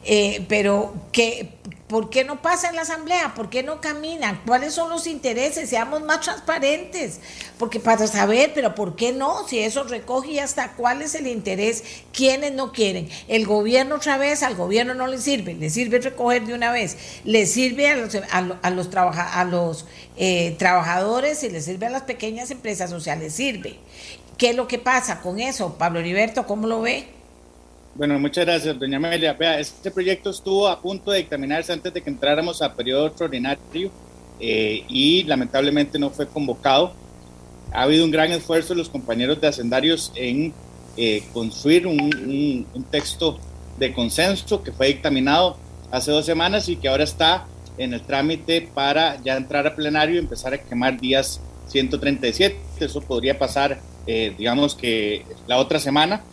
eh, 0.04 0.44
pero 0.50 0.94
que 1.12 1.50
¿Por 1.88 2.10
qué 2.10 2.24
no 2.24 2.42
pasa 2.42 2.70
en 2.70 2.76
la 2.76 2.82
asamblea? 2.82 3.36
¿Por 3.36 3.52
qué 3.52 3.62
no 3.62 3.80
caminan? 3.80 4.42
¿Cuáles 4.48 4.74
son 4.74 4.90
los 4.90 5.06
intereses? 5.06 5.70
Seamos 5.70 6.02
más 6.02 6.22
transparentes. 6.22 7.20
Porque 7.60 7.80
para 7.80 8.08
saber, 8.08 8.54
pero 8.56 8.74
¿por 8.74 8.96
qué 8.96 9.12
no? 9.12 9.48
Si 9.48 9.60
eso 9.60 9.84
recoge 9.84 10.32
y 10.32 10.40
hasta 10.40 10.72
cuál 10.72 11.04
es 11.04 11.14
el 11.14 11.28
interés, 11.28 11.84
quiénes 12.12 12.54
no 12.54 12.72
quieren. 12.72 13.08
El 13.28 13.46
gobierno 13.46 13.98
otra 13.98 14.18
vez, 14.18 14.42
al 14.42 14.56
gobierno 14.56 14.96
no 14.96 15.06
le 15.06 15.20
sirve, 15.20 15.54
le 15.54 15.70
sirve 15.70 16.00
recoger 16.00 16.48
de 16.48 16.56
una 16.56 16.72
vez, 16.72 16.98
le 17.24 17.46
sirve 17.46 17.88
a 17.88 17.96
los, 17.96 18.16
a, 18.32 19.44
los, 19.46 19.86
eh, 20.18 20.56
trabajadores 20.58 21.44
y 21.44 21.52
le 21.52 21.62
sirve 21.62 21.86
a 21.86 21.92
las 21.92 22.02
pequeñas 22.02 22.50
empresas 22.50 22.90
sociales, 22.90 23.34
sirve. 23.34 23.78
¿Qué 24.40 24.50
es 24.50 24.56
lo 24.56 24.68
que 24.68 24.80
pasa 24.80 25.22
con 25.22 25.40
eso? 25.40 25.76
Pablo 25.78 26.00
Heriberto, 26.00 26.48
¿cómo 26.48 26.66
lo 26.66 26.82
ve? 26.82 27.08
Bueno, 27.98 28.20
muchas 28.20 28.46
gracias, 28.46 28.78
doña 28.78 28.98
Amelia. 28.98 29.32
Vea, 29.32 29.58
este 29.58 29.90
proyecto 29.90 30.30
estuvo 30.30 30.68
a 30.68 30.82
punto 30.82 31.12
de 31.12 31.20
dictaminarse 31.20 31.72
antes 31.72 31.94
de 31.94 32.02
que 32.02 32.10
entráramos 32.10 32.62
a 32.62 32.76
periodo 32.76 33.08
extraordinario 33.08 33.90
eh, 34.38 34.84
y 34.90 35.24
lamentablemente 35.24 35.98
no 35.98 36.10
fue 36.10 36.28
convocado. 36.28 36.92
Ha 37.72 37.84
habido 37.84 38.04
un 38.04 38.12
gran 38.12 38.34
esfuerzo 38.34 38.74
de 38.74 38.80
los 38.80 38.90
compañeros 38.90 39.40
de 39.40 39.48
hacendarios 39.48 40.12
en 40.16 40.54
eh, 40.98 41.24
construir 41.32 41.88
un, 41.88 42.68
un, 42.74 42.84
texto 42.92 43.40
de 43.80 43.94
consenso 43.94 44.62
que 44.62 44.74
fue 44.74 44.88
dictaminado 44.88 45.56
hace 45.90 46.12
dos 46.12 46.26
semanas 46.26 46.68
y 46.68 46.76
que 46.76 46.90
ahora 46.90 47.06
está 47.06 47.48
en 47.78 47.94
el 47.94 48.02
trámite 48.02 48.70
para 48.74 49.22
ya 49.24 49.38
entrar 49.38 49.68
a 49.68 49.74
plenario 49.74 50.16
y 50.16 50.20
empezar 50.20 50.54
a 50.54 50.58
quemar 50.58 51.00
días 51.00 51.40
137. 51.70 52.58
Eso 52.78 53.00
podría 53.00 53.40
pasar, 53.40 53.80
eh, 54.06 54.36
digamos 54.38 54.76
que 54.76 55.24
la 55.48 55.60
otra 55.60 55.80
semana 55.80 56.24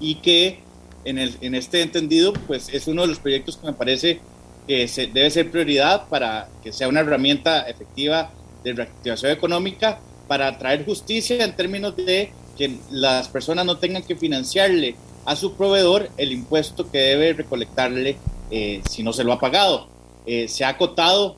y 0.00 0.16
que 0.16 0.68
en, 1.04 1.18
el, 1.18 1.36
en 1.40 1.54
este 1.54 1.82
entendido, 1.82 2.32
pues 2.32 2.68
es 2.68 2.86
uno 2.88 3.02
de 3.02 3.08
los 3.08 3.18
proyectos 3.18 3.56
que 3.56 3.66
me 3.66 3.72
parece 3.72 4.20
que 4.66 4.86
se, 4.88 5.06
debe 5.06 5.30
ser 5.30 5.50
prioridad 5.50 6.08
para 6.08 6.48
que 6.62 6.72
sea 6.72 6.88
una 6.88 7.00
herramienta 7.00 7.62
efectiva 7.62 8.30
de 8.62 8.74
reactivación 8.74 9.32
económica 9.32 9.98
para 10.28 10.56
traer 10.58 10.84
justicia 10.84 11.44
en 11.44 11.56
términos 11.56 11.96
de 11.96 12.32
que 12.56 12.78
las 12.90 13.28
personas 13.28 13.64
no 13.64 13.78
tengan 13.78 14.02
que 14.02 14.16
financiarle 14.16 14.94
a 15.24 15.34
su 15.34 15.54
proveedor 15.54 16.08
el 16.16 16.32
impuesto 16.32 16.90
que 16.90 16.98
debe 16.98 17.32
recolectarle 17.32 18.16
eh, 18.50 18.82
si 18.88 19.02
no 19.02 19.12
se 19.12 19.24
lo 19.24 19.32
ha 19.32 19.38
pagado. 19.38 19.88
Eh, 20.26 20.48
se 20.48 20.64
ha 20.64 20.68
acotado 20.68 21.36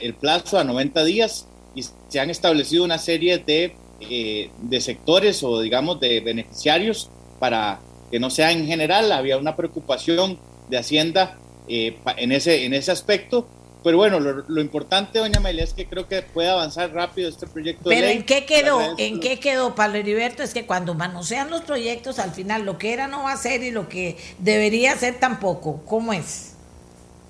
el 0.00 0.14
plazo 0.14 0.58
a 0.58 0.64
90 0.64 1.04
días 1.04 1.46
y 1.74 1.82
se 1.82 2.20
han 2.20 2.30
establecido 2.30 2.84
una 2.84 2.98
serie 2.98 3.38
de, 3.38 3.76
eh, 4.00 4.50
de 4.60 4.80
sectores 4.80 5.42
o 5.42 5.60
digamos 5.60 6.00
de 6.00 6.20
beneficiarios 6.20 7.10
para 7.38 7.80
que 8.10 8.20
no 8.20 8.30
sea 8.30 8.52
en 8.52 8.66
general, 8.66 9.12
había 9.12 9.38
una 9.38 9.56
preocupación 9.56 10.38
de 10.68 10.78
Hacienda 10.78 11.38
eh, 11.68 11.98
en, 12.16 12.32
ese, 12.32 12.64
en 12.64 12.74
ese 12.74 12.90
aspecto. 12.90 13.46
Pero 13.82 13.96
bueno, 13.96 14.20
lo, 14.20 14.60
importante, 14.60 15.20
doña 15.20 15.38
Amelia, 15.38 15.64
es 15.64 15.72
que 15.72 15.86
creo 15.86 16.06
que 16.06 16.20
puede 16.20 16.50
avanzar 16.50 16.92
rápido 16.92 17.30
este 17.30 17.46
proyecto 17.46 17.84
Pero 17.88 18.02
de 18.02 18.06
ley. 18.08 18.16
¿en 18.18 18.24
qué 18.24 18.44
quedó? 18.44 18.98
¿En 18.98 19.20
qué 19.20 19.40
quedó, 19.40 19.74
Pablo 19.74 19.96
Heriberto? 19.96 20.42
Es 20.42 20.52
que 20.52 20.66
cuando 20.66 20.94
manosean 20.94 21.48
los 21.48 21.62
proyectos, 21.62 22.18
al 22.18 22.32
final 22.32 22.66
lo 22.66 22.76
que 22.76 22.92
era 22.92 23.08
no 23.08 23.22
va 23.22 23.32
a 23.32 23.36
ser 23.38 23.62
y 23.62 23.70
lo 23.70 23.88
que 23.88 24.18
debería 24.38 24.94
ser 24.96 25.18
tampoco. 25.18 25.82
¿Cómo 25.86 26.12
es? 26.12 26.56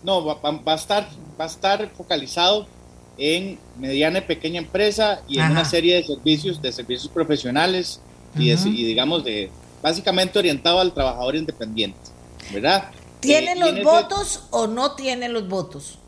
No, 0.02 0.24
va, 0.24 0.40
a, 0.42 0.74
estar, 0.74 1.08
va 1.38 1.44
a 1.44 1.48
estar 1.48 1.88
focalizado 1.90 2.66
en 3.16 3.58
mediana 3.78 4.18
y 4.18 4.22
pequeña 4.22 4.58
empresa 4.58 5.22
y 5.28 5.38
en 5.38 5.52
una 5.52 5.64
serie 5.64 5.96
de 5.96 6.04
servicios, 6.04 6.60
de 6.60 6.72
servicios 6.72 7.12
profesionales 7.12 8.00
y, 8.36 8.50
y 8.50 8.84
digamos 8.84 9.24
de, 9.24 9.50
básicamente 9.82 10.38
orientado 10.38 10.80
al 10.80 10.92
trabajador 10.92 11.36
independiente, 11.36 11.98
¿verdad? 12.52 12.90
¿Tienen 13.20 13.58
eh, 13.58 13.72
los 13.72 13.84
votos 13.84 14.44
o 14.50 14.66
no 14.66 14.92
tienen 14.92 15.32
los 15.32 15.48
votos? 15.48 15.98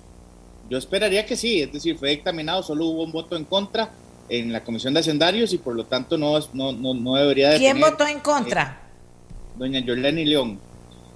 Yo 0.71 0.79
esperaría 0.79 1.27
que 1.27 1.37
sí, 1.37 1.61
es 1.61 1.73
decir, 1.73 1.99
fue 1.99 2.11
dictaminado, 2.11 2.63
solo 2.63 2.87
hubo 2.87 3.03
un 3.03 3.13
voto 3.13 3.37
en 3.37 3.45
contra 3.45 3.93
en 4.29 4.53
la 4.53 4.65
Comisión 4.65 4.95
de 4.95 5.01
Hacendarios 5.01 5.53
y 5.53 5.59
por 5.59 5.75
lo 5.75 5.85
tanto 5.85 6.17
no, 6.17 6.39
no, 6.55 6.73
no, 6.73 7.15
debería 7.17 7.51
de 7.51 7.59
¿Quién 7.59 7.81
votó 7.81 8.07
en 8.07 8.21
contra? 8.21 8.81
Eh, 8.89 9.59
doña 9.59 9.81
Yoleni 9.81 10.25
León. 10.25 10.59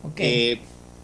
Okay. 0.03 0.61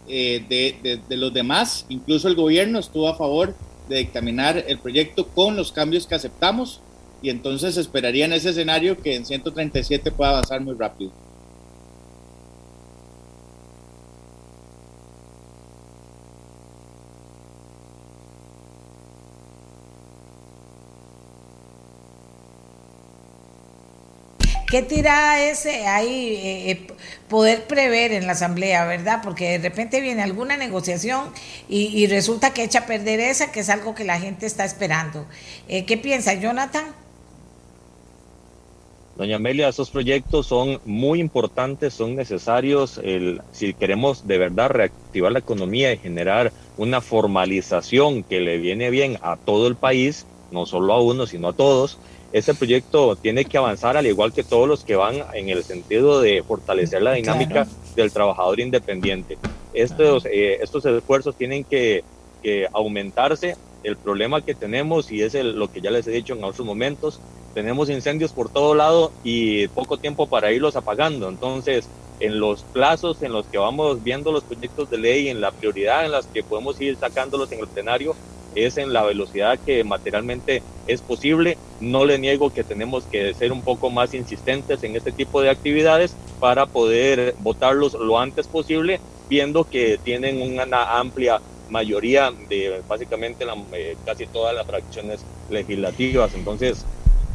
Eh, 0.07 0.45
de, 0.47 0.99
de, 1.07 1.17
los 1.17 1.33
demás, 1.33 1.85
incluso 1.89 2.27
el 2.27 2.35
gobierno 2.35 2.79
estuvo 2.79 3.07
a 3.07 3.15
favor 3.15 3.55
de 3.87 3.97
dictaminar 3.97 4.63
el 4.67 4.77
proyecto 4.77 5.27
con 5.29 5.55
los 5.55 5.71
cambios 5.71 6.05
que 6.05 6.15
aceptamos 6.15 6.81
y 7.21 7.29
entonces 7.29 7.77
esperaría 7.77 8.25
en 8.25 8.33
ese 8.33 8.49
escenario 8.49 9.01
que 9.01 9.15
en 9.15 9.25
137 9.25 10.11
pueda 10.11 10.31
avanzar 10.31 10.61
muy 10.61 10.75
rápido. 10.75 11.11
¿Qué 24.73 24.81
tira 24.81 25.39
ese 25.39 25.85
ahí 25.85 26.33
eh, 26.33 26.71
eh, 26.71 26.87
poder 27.29 27.65
prever 27.67 28.11
en 28.11 28.25
la 28.25 28.31
asamblea, 28.31 28.85
verdad? 28.85 29.21
Porque 29.23 29.59
de 29.59 29.69
repente 29.69 30.01
viene 30.01 30.23
alguna 30.23 30.57
negociación 30.57 31.25
y, 31.69 32.07
resulta 32.07 32.55
que 32.55 32.63
echa 32.63 32.79
a 32.79 32.85
perder 32.87 33.19
esa, 33.19 33.51
que 33.51 33.59
es 33.59 33.69
algo 33.69 33.93
que 33.93 34.03
la 34.03 34.19
gente 34.19 34.47
está 34.47 34.65
esperando. 34.65 35.27
Eh, 35.67 35.85
¿Qué 35.85 35.95
piensa, 35.97 36.33
Jonathan? 36.33 36.85
Doña 39.15 39.35
Amelia, 39.35 39.69
esos 39.69 39.91
proyectos 39.91 40.47
son 40.47 40.81
muy 40.85 41.19
importantes, 41.19 41.93
son 41.93 42.15
necesarios 42.15 42.99
si 43.51 43.75
queremos 43.75 44.25
de 44.25 44.39
verdad 44.39 44.71
reactivar 44.71 45.33
la 45.33 45.37
economía 45.37 45.93
y 45.93 45.99
generar 45.99 46.51
una 46.77 46.99
formalización 46.99 48.23
que 48.23 48.39
le 48.39 48.57
viene 48.57 48.89
bien 48.89 49.19
a 49.21 49.37
todo 49.37 49.67
el 49.67 49.75
país, 49.75 50.25
no 50.49 50.65
solo 50.65 50.93
a 50.93 50.99
uno, 50.99 51.27
sino 51.27 51.49
a 51.49 51.53
todos 51.53 51.99
este 52.33 52.55
proyecto 52.55 53.15
tiene 53.15 53.45
que 53.45 53.59
avanzar 53.59 53.95
al 53.95 54.07
igual 54.07 54.33
que 54.33 54.43
todos 54.43 54.67
los 54.67 54.83
que 54.83 54.95
van 54.95 55.23
en 55.33 55.49
el 55.49 55.63
sentido 55.63 56.19
de 56.19 56.41
fortalecer 56.41 57.03
la 57.03 57.13
dinámica 57.13 57.67
del 57.95 58.11
trabajador 58.11 58.59
independiente. 58.59 59.37
Estos, 59.73 60.25
eh, 60.25 60.57
estos 60.61 60.83
esfuerzos 60.85 61.35
tienen 61.35 61.63
que, 61.63 62.03
aumentarse. 62.73 63.55
El 63.83 63.97
problema 63.97 64.41
que 64.41 64.55
tenemos, 64.55 65.11
y 65.11 65.21
es 65.21 65.33
lo 65.35 65.69
que 65.69 65.81
ya 65.81 65.91
les 65.91 66.07
he 66.07 66.11
dicho 66.11 66.33
en 66.33 66.43
otros 66.43 66.65
momentos, 66.65 67.19
tenemos 67.53 67.89
incendios 67.89 68.31
por 68.31 68.49
todo 68.49 68.73
lado 68.75 69.11
y 69.23 69.67
poco 69.67 69.97
tiempo 69.97 70.27
para 70.27 70.51
irlos 70.51 70.75
apagando. 70.75 71.29
Entonces, 71.29 71.87
en 72.19 72.39
los 72.39 72.63
plazos 72.63 73.21
en 73.21 73.33
los 73.33 73.45
que 73.47 73.57
vamos 73.57 74.03
viendo 74.03 74.31
los 74.31 74.43
proyectos 74.43 74.89
de 74.89 74.97
ley, 74.97 75.27
en 75.27 75.41
la 75.41 75.51
prioridad 75.51 76.05
en 76.05 76.11
las 76.11 76.25
que 76.27 76.43
podemos 76.43 76.79
ir 76.79 76.95
sacándolos 76.95 77.51
en 77.51 77.59
el 77.59 77.67
plenario, 77.67 78.15
es 78.55 78.77
en 78.77 78.93
la 78.93 79.03
velocidad 79.03 79.59
que 79.59 79.83
materialmente 79.83 80.63
es 80.87 81.01
posible. 81.01 81.57
No 81.79 82.05
le 82.05 82.19
niego 82.19 82.51
que 82.51 82.63
tenemos 82.63 83.03
que 83.05 83.33
ser 83.33 83.51
un 83.51 83.61
poco 83.61 83.89
más 83.89 84.13
insistentes 84.13 84.83
en 84.83 84.95
este 84.95 85.11
tipo 85.11 85.41
de 85.41 85.49
actividades 85.49 86.15
para 86.39 86.65
poder 86.67 87.35
votarlos 87.39 87.93
lo 87.93 88.19
antes 88.19 88.47
posible, 88.47 88.99
viendo 89.29 89.63
que 89.63 89.99
tienen 90.03 90.41
una 90.41 90.99
amplia 90.99 91.41
mayoría 91.73 92.31
de 92.47 92.81
básicamente 92.87 93.43
la, 93.45 93.55
eh, 93.73 93.97
casi 94.05 94.27
todas 94.27 94.55
las 94.55 94.65
fracciones 94.65 95.25
legislativas. 95.49 96.33
Entonces, 96.35 96.85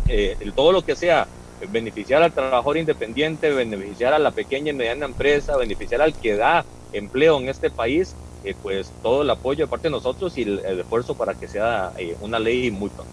eh, 0.09 0.37
todo 0.55 0.73
lo 0.73 0.83
que 0.83 0.97
sea 0.97 1.27
beneficiar 1.71 2.23
al 2.23 2.33
trabajador 2.33 2.79
independiente, 2.79 3.51
beneficiar 3.51 4.15
a 4.15 4.19
la 4.19 4.31
pequeña 4.31 4.71
y 4.71 4.75
mediana 4.75 5.07
empresa, 5.07 5.57
beneficiar 5.57 6.01
al 6.01 6.15
que 6.15 6.37
da 6.37 6.65
empleo 6.93 7.39
en 7.39 7.49
este 7.49 7.69
país, 7.69 8.15
eh, 8.45 8.55
pues 8.63 8.91
todo 9.03 9.23
el 9.23 9.31
apoyo 9.31 9.65
de 9.65 9.71
parte 9.71 9.89
de 9.89 9.91
nosotros 9.91 10.39
y 10.39 10.43
el, 10.43 10.81
esfuerzo 10.81 11.17
para 11.17 11.35
que 11.35 11.49
sea 11.49 11.93
eh, 11.99 12.17
una 12.21 12.39
ley 12.39 12.71
muy 12.71 12.89
pronto. 12.91 13.13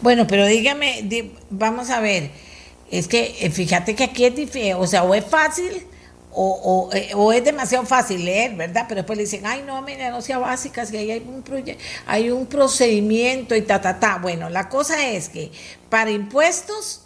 Bueno, 0.00 0.26
pero 0.26 0.46
dígame, 0.46 1.04
vamos 1.50 1.90
a 1.90 2.00
ver, 2.00 2.30
es 2.90 3.08
que 3.08 3.50
fíjate 3.52 3.96
que 3.96 4.04
aquí 4.04 4.24
es 4.24 4.36
difícil, 4.36 4.74
o 4.74 4.86
sea, 4.86 5.02
o 5.02 5.14
es 5.14 5.24
fácil 5.24 5.82
o, 6.38 6.90
o, 7.14 7.32
es 7.32 7.42
demasiado 7.42 7.86
fácil 7.86 8.24
leer, 8.24 8.54
¿verdad? 8.54 8.84
Pero 8.88 9.00
después 9.00 9.16
le 9.16 9.24
dicen, 9.24 9.46
ay, 9.46 9.62
no, 9.66 9.80
mira, 9.80 10.10
no 10.10 10.20
sea 10.20 10.38
básica, 10.38 10.84
que 10.86 10.98
ahí 10.98 11.10
hay 11.10 11.20
un, 11.20 11.42
hay 12.06 12.30
un 12.30 12.46
procedimiento 12.46 13.56
y 13.56 13.62
ta, 13.62 13.80
ta, 13.80 13.98
ta. 13.98 14.18
Bueno, 14.18 14.50
la 14.50 14.68
cosa 14.68 15.08
es 15.08 15.30
que 15.30 15.50
para 15.88 16.10
impuestos 16.10 17.02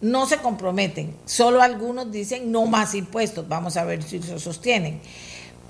no 0.00 0.26
se 0.26 0.38
comprometen, 0.38 1.14
solo 1.26 1.62
algunos 1.62 2.10
dicen 2.10 2.50
no 2.50 2.66
más 2.66 2.94
impuestos, 2.94 3.46
vamos 3.48 3.76
a 3.76 3.84
ver 3.84 4.02
si 4.02 4.20
se 4.20 4.38
sostienen. 4.40 5.00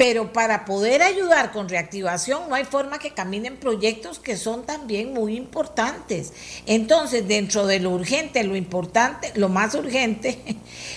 Pero 0.01 0.33
para 0.33 0.65
poder 0.65 1.03
ayudar 1.03 1.53
con 1.53 1.69
reactivación 1.69 2.49
no 2.49 2.55
hay 2.55 2.65
forma 2.65 2.99
que 2.99 3.11
caminen 3.11 3.59
proyectos 3.59 4.19
que 4.19 4.39
son 4.39 4.65
también 4.65 5.13
muy 5.13 5.37
importantes. 5.37 6.33
Entonces, 6.65 7.29
dentro 7.29 7.67
de 7.67 7.81
lo 7.81 7.91
urgente, 7.91 8.43
lo 8.45 8.57
importante, 8.57 9.31
lo 9.35 9.51
más 9.51 9.75
urgente, 9.75 10.39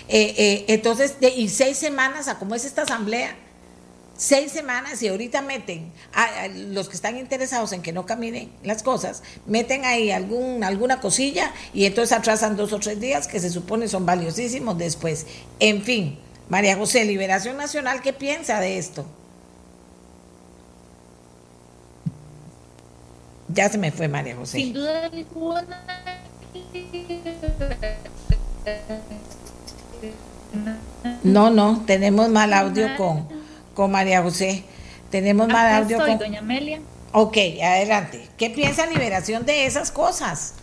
eh, 0.07 0.35
eh, 0.37 0.65
entonces, 0.69 1.19
de, 1.19 1.27
y 1.27 1.49
seis 1.49 1.75
semanas 1.75 2.29
a 2.29 2.39
cómo 2.39 2.55
es 2.55 2.63
esta 2.63 2.83
asamblea, 2.83 3.35
seis 4.15 4.53
semanas 4.53 5.03
y 5.03 5.09
ahorita 5.09 5.41
meten 5.41 5.91
a, 6.13 6.47
los 6.47 6.87
que 6.87 6.95
están 6.95 7.17
interesados 7.17 7.73
en 7.73 7.81
que 7.81 7.91
no 7.91 8.05
caminen 8.05 8.53
las 8.63 8.83
cosas, 8.83 9.21
meten 9.45 9.83
ahí 9.83 10.11
algún, 10.11 10.63
alguna 10.63 11.01
cosilla 11.01 11.51
y 11.73 11.83
entonces 11.83 12.17
atrasan 12.17 12.55
dos 12.55 12.71
o 12.71 12.79
tres 12.79 13.01
días 13.01 13.27
que 13.27 13.41
se 13.41 13.49
supone 13.49 13.89
son 13.89 14.05
valiosísimos 14.05 14.77
después. 14.77 15.25
En 15.59 15.81
fin. 15.81 16.19
María 16.49 16.75
José, 16.75 17.05
Liberación 17.05 17.57
Nacional, 17.57 18.01
¿qué 18.01 18.13
piensa 18.13 18.59
de 18.59 18.77
esto? 18.77 19.05
Ya 23.47 23.69
se 23.69 23.77
me 23.77 23.91
fue 23.91 24.07
María 24.07 24.35
José. 24.35 24.57
Sin 24.57 24.73
duda 24.73 25.05
alguna. 25.05 25.83
No, 31.23 31.49
no, 31.49 31.83
tenemos 31.85 32.29
mal 32.29 32.53
audio 32.53 32.95
con, 32.97 33.27
con 33.73 33.91
María 33.91 34.21
José. 34.21 34.63
Tenemos 35.11 35.47
mal 35.47 35.83
audio 35.83 35.97
con. 35.99 36.17
Doña 36.17 36.39
Amelia. 36.39 36.81
Ok, 37.11 37.37
adelante. 37.63 38.27
¿Qué 38.37 38.49
piensa 38.49 38.87
Liberación 38.87 39.45
de 39.45 39.65
esas 39.65 39.91
cosas? 39.91 40.55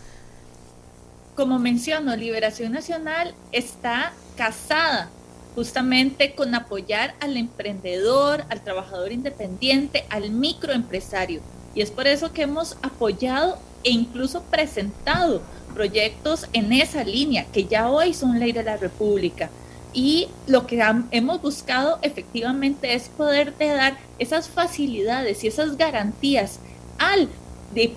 Como 1.35 1.59
menciono, 1.59 2.15
Liberación 2.17 2.73
Nacional 2.73 3.33
está 3.53 4.11
casada 4.35 5.09
justamente 5.55 6.33
con 6.33 6.55
apoyar 6.55 7.15
al 7.19 7.37
emprendedor, 7.37 8.45
al 8.49 8.61
trabajador 8.61 9.11
independiente, 9.11 10.05
al 10.09 10.29
microempresario. 10.31 11.41
Y 11.75 11.81
es 11.81 11.91
por 11.91 12.07
eso 12.07 12.33
que 12.33 12.43
hemos 12.43 12.77
apoyado 12.81 13.57
e 13.83 13.91
incluso 13.91 14.43
presentado 14.43 15.41
proyectos 15.73 16.47
en 16.53 16.73
esa 16.73 17.03
línea, 17.03 17.45
que 17.51 17.65
ya 17.65 17.89
hoy 17.89 18.13
son 18.13 18.39
ley 18.39 18.51
de 18.51 18.63
la 18.63 18.77
República. 18.77 19.49
Y 19.93 20.29
lo 20.47 20.67
que 20.67 20.81
hemos 21.11 21.41
buscado 21.41 21.99
efectivamente 22.01 22.93
es 22.93 23.09
poder 23.09 23.53
dar 23.57 23.97
esas 24.19 24.47
facilidades 24.47 25.43
y 25.43 25.47
esas 25.47 25.77
garantías 25.77 26.59
al, 26.97 27.27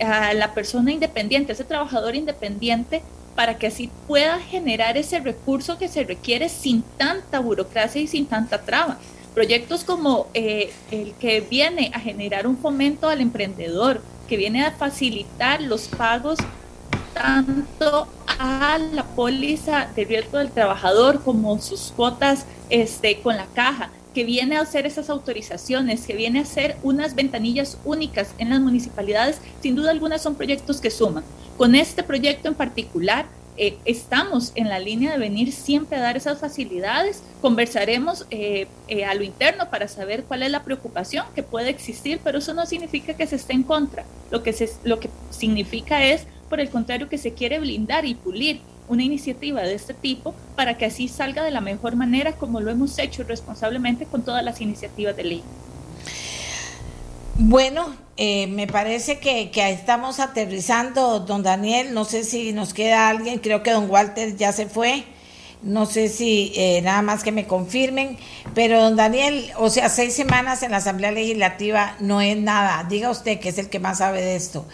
a 0.00 0.34
la 0.34 0.54
persona 0.54 0.92
independiente, 0.92 1.52
a 1.52 1.54
ese 1.54 1.64
trabajador 1.64 2.16
independiente, 2.16 3.02
para 3.34 3.58
que 3.58 3.66
así 3.66 3.90
pueda 4.06 4.38
generar 4.40 4.96
ese 4.96 5.20
recurso 5.20 5.78
que 5.78 5.88
se 5.88 6.04
requiere 6.04 6.48
sin 6.48 6.82
tanta 6.96 7.40
burocracia 7.40 8.00
y 8.00 8.06
sin 8.06 8.26
tanta 8.26 8.62
traba. 8.62 8.98
Proyectos 9.34 9.82
como 9.82 10.28
eh, 10.34 10.72
el 10.90 11.14
que 11.14 11.40
viene 11.40 11.90
a 11.92 12.00
generar 12.00 12.46
un 12.46 12.56
fomento 12.56 13.08
al 13.08 13.20
emprendedor, 13.20 14.00
que 14.28 14.36
viene 14.36 14.64
a 14.64 14.72
facilitar 14.72 15.60
los 15.60 15.88
pagos 15.88 16.38
tanto 17.12 18.08
a 18.26 18.78
la 18.78 19.04
póliza 19.04 19.88
de 19.94 20.04
riesgo 20.04 20.38
del 20.38 20.50
trabajador 20.50 21.22
como 21.22 21.60
sus 21.60 21.92
cuotas 21.94 22.46
este, 22.70 23.20
con 23.20 23.36
la 23.36 23.46
caja, 23.46 23.90
que 24.14 24.24
viene 24.24 24.56
a 24.56 24.60
hacer 24.60 24.86
esas 24.86 25.10
autorizaciones, 25.10 26.06
que 26.06 26.14
viene 26.14 26.38
a 26.38 26.42
hacer 26.42 26.76
unas 26.82 27.14
ventanillas 27.14 27.78
únicas 27.84 28.34
en 28.38 28.50
las 28.50 28.60
municipalidades, 28.60 29.40
sin 29.60 29.74
duda 29.74 29.90
alguna 29.90 30.18
son 30.18 30.36
proyectos 30.36 30.80
que 30.80 30.90
suman. 30.90 31.24
Con 31.56 31.74
este 31.74 32.02
proyecto 32.02 32.48
en 32.48 32.54
particular, 32.54 33.26
eh, 33.56 33.76
estamos 33.84 34.52
en 34.56 34.68
la 34.68 34.80
línea 34.80 35.12
de 35.12 35.18
venir 35.18 35.52
siempre 35.52 35.98
a 35.98 36.00
dar 36.00 36.16
esas 36.16 36.38
facilidades. 36.38 37.22
Conversaremos 37.40 38.26
eh, 38.30 38.66
eh, 38.88 39.04
a 39.04 39.14
lo 39.14 39.22
interno 39.22 39.70
para 39.70 39.86
saber 39.86 40.24
cuál 40.24 40.42
es 40.42 40.50
la 40.50 40.64
preocupación 40.64 41.26
que 41.34 41.42
puede 41.42 41.70
existir, 41.70 42.20
pero 42.24 42.38
eso 42.38 42.54
no 42.54 42.66
significa 42.66 43.14
que 43.14 43.26
se 43.26 43.36
esté 43.36 43.52
en 43.52 43.62
contra. 43.62 44.04
Lo 44.30 44.42
que, 44.42 44.52
se, 44.52 44.70
lo 44.82 44.98
que 44.98 45.08
significa 45.30 46.04
es, 46.04 46.26
por 46.48 46.60
el 46.60 46.70
contrario, 46.70 47.08
que 47.08 47.18
se 47.18 47.34
quiere 47.34 47.60
blindar 47.60 48.04
y 48.06 48.14
pulir 48.14 48.60
una 48.88 49.02
iniciativa 49.02 49.62
de 49.62 49.74
este 49.74 49.94
tipo 49.94 50.34
para 50.56 50.76
que 50.76 50.86
así 50.86 51.08
salga 51.08 51.42
de 51.42 51.50
la 51.50 51.60
mejor 51.60 51.96
manera 51.96 52.32
como 52.32 52.60
lo 52.60 52.70
hemos 52.70 52.98
hecho 52.98 53.24
responsablemente 53.24 54.04
con 54.06 54.22
todas 54.22 54.44
las 54.44 54.60
iniciativas 54.60 55.16
de 55.16 55.24
ley. 55.24 55.42
Bueno, 57.36 57.96
eh, 58.16 58.46
me 58.46 58.66
parece 58.66 59.18
que, 59.18 59.50
que, 59.50 59.68
estamos 59.70 60.20
aterrizando, 60.20 61.20
don 61.20 61.42
Daniel. 61.42 61.92
No 61.92 62.04
sé 62.04 62.22
si 62.22 62.52
nos 62.52 62.72
queda 62.72 63.08
alguien. 63.08 63.40
Creo 63.40 63.62
que 63.62 63.72
don 63.72 63.90
Walter 63.90 64.36
ya 64.36 64.52
se 64.52 64.66
fue. 64.66 65.04
No 65.64 65.86
sé 65.86 66.10
si 66.10 66.52
eh, 66.56 66.82
nada 66.82 67.00
más 67.00 67.22
que 67.22 67.32
me 67.32 67.46
confirmen, 67.46 68.18
pero 68.54 68.82
don 68.82 68.96
Daniel, 68.96 69.50
o 69.56 69.70
sea, 69.70 69.88
seis 69.88 70.12
semanas 70.12 70.62
en 70.62 70.72
la 70.72 70.76
Asamblea 70.76 71.10
Legislativa 71.10 71.96
no 72.00 72.20
es 72.20 72.36
nada. 72.36 72.84
Diga 72.86 73.08
usted 73.08 73.40
que 73.40 73.48
es 73.48 73.56
el 73.56 73.70
que 73.70 73.78
más 73.78 73.98
sabe 73.98 74.20
de 74.20 74.36
esto. 74.36 74.66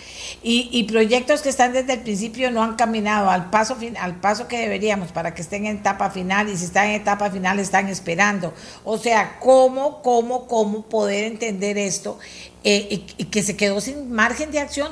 Y, 0.43 0.69
y 0.73 0.85
proyectos 0.85 1.43
que 1.43 1.49
están 1.49 1.75
desde 1.75 1.93
el 1.93 2.01
principio 2.01 2.51
no 2.51 2.65
han 2.65 2.75
caminado 2.75 3.31
al 3.31 3.51
paso, 3.51 3.77
al 4.01 4.17
paso 4.17 4.49
que 4.49 4.59
deberíamos 4.59 5.13
para 5.13 5.33
que 5.33 5.43
estén 5.43 5.65
en 5.67 5.77
etapa 5.77 6.11
final 6.11 6.49
y 6.49 6.57
si 6.57 6.65
están 6.65 6.89
en 6.89 7.01
etapa 7.01 7.31
final 7.31 7.61
están 7.61 7.87
esperando. 7.87 8.53
O 8.83 8.99
sea, 8.99 9.39
¿cómo, 9.39 10.03
cómo, 10.03 10.49
cómo 10.49 10.83
poder 10.87 11.23
entender 11.23 11.79
esto 11.79 12.19
eh, 12.65 13.05
y 13.17 13.25
que 13.27 13.45
se 13.45 13.57
quedó 13.57 13.81
sin 13.81 14.11
margen 14.11 14.51
de 14.51 14.59
acción? 14.59 14.91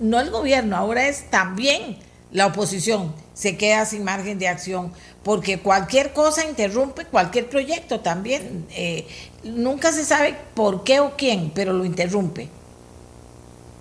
No 0.00 0.18
el 0.18 0.30
gobierno, 0.30 0.76
ahora 0.76 1.06
es 1.06 1.30
también 1.30 1.98
la 2.32 2.46
oposición 2.46 3.14
se 3.34 3.56
queda 3.56 3.84
sin 3.84 4.04
margen 4.04 4.38
de 4.38 4.48
acción, 4.48 4.92
porque 5.22 5.58
cualquier 5.60 6.12
cosa 6.12 6.44
interrumpe 6.44 7.04
cualquier 7.04 7.48
proyecto 7.48 8.00
también. 8.00 8.66
Eh, 8.70 9.06
nunca 9.44 9.92
se 9.92 10.04
sabe 10.04 10.36
por 10.54 10.84
qué 10.84 11.00
o 11.00 11.16
quién, 11.16 11.52
pero 11.54 11.72
lo 11.72 11.84
interrumpe. 11.84 12.48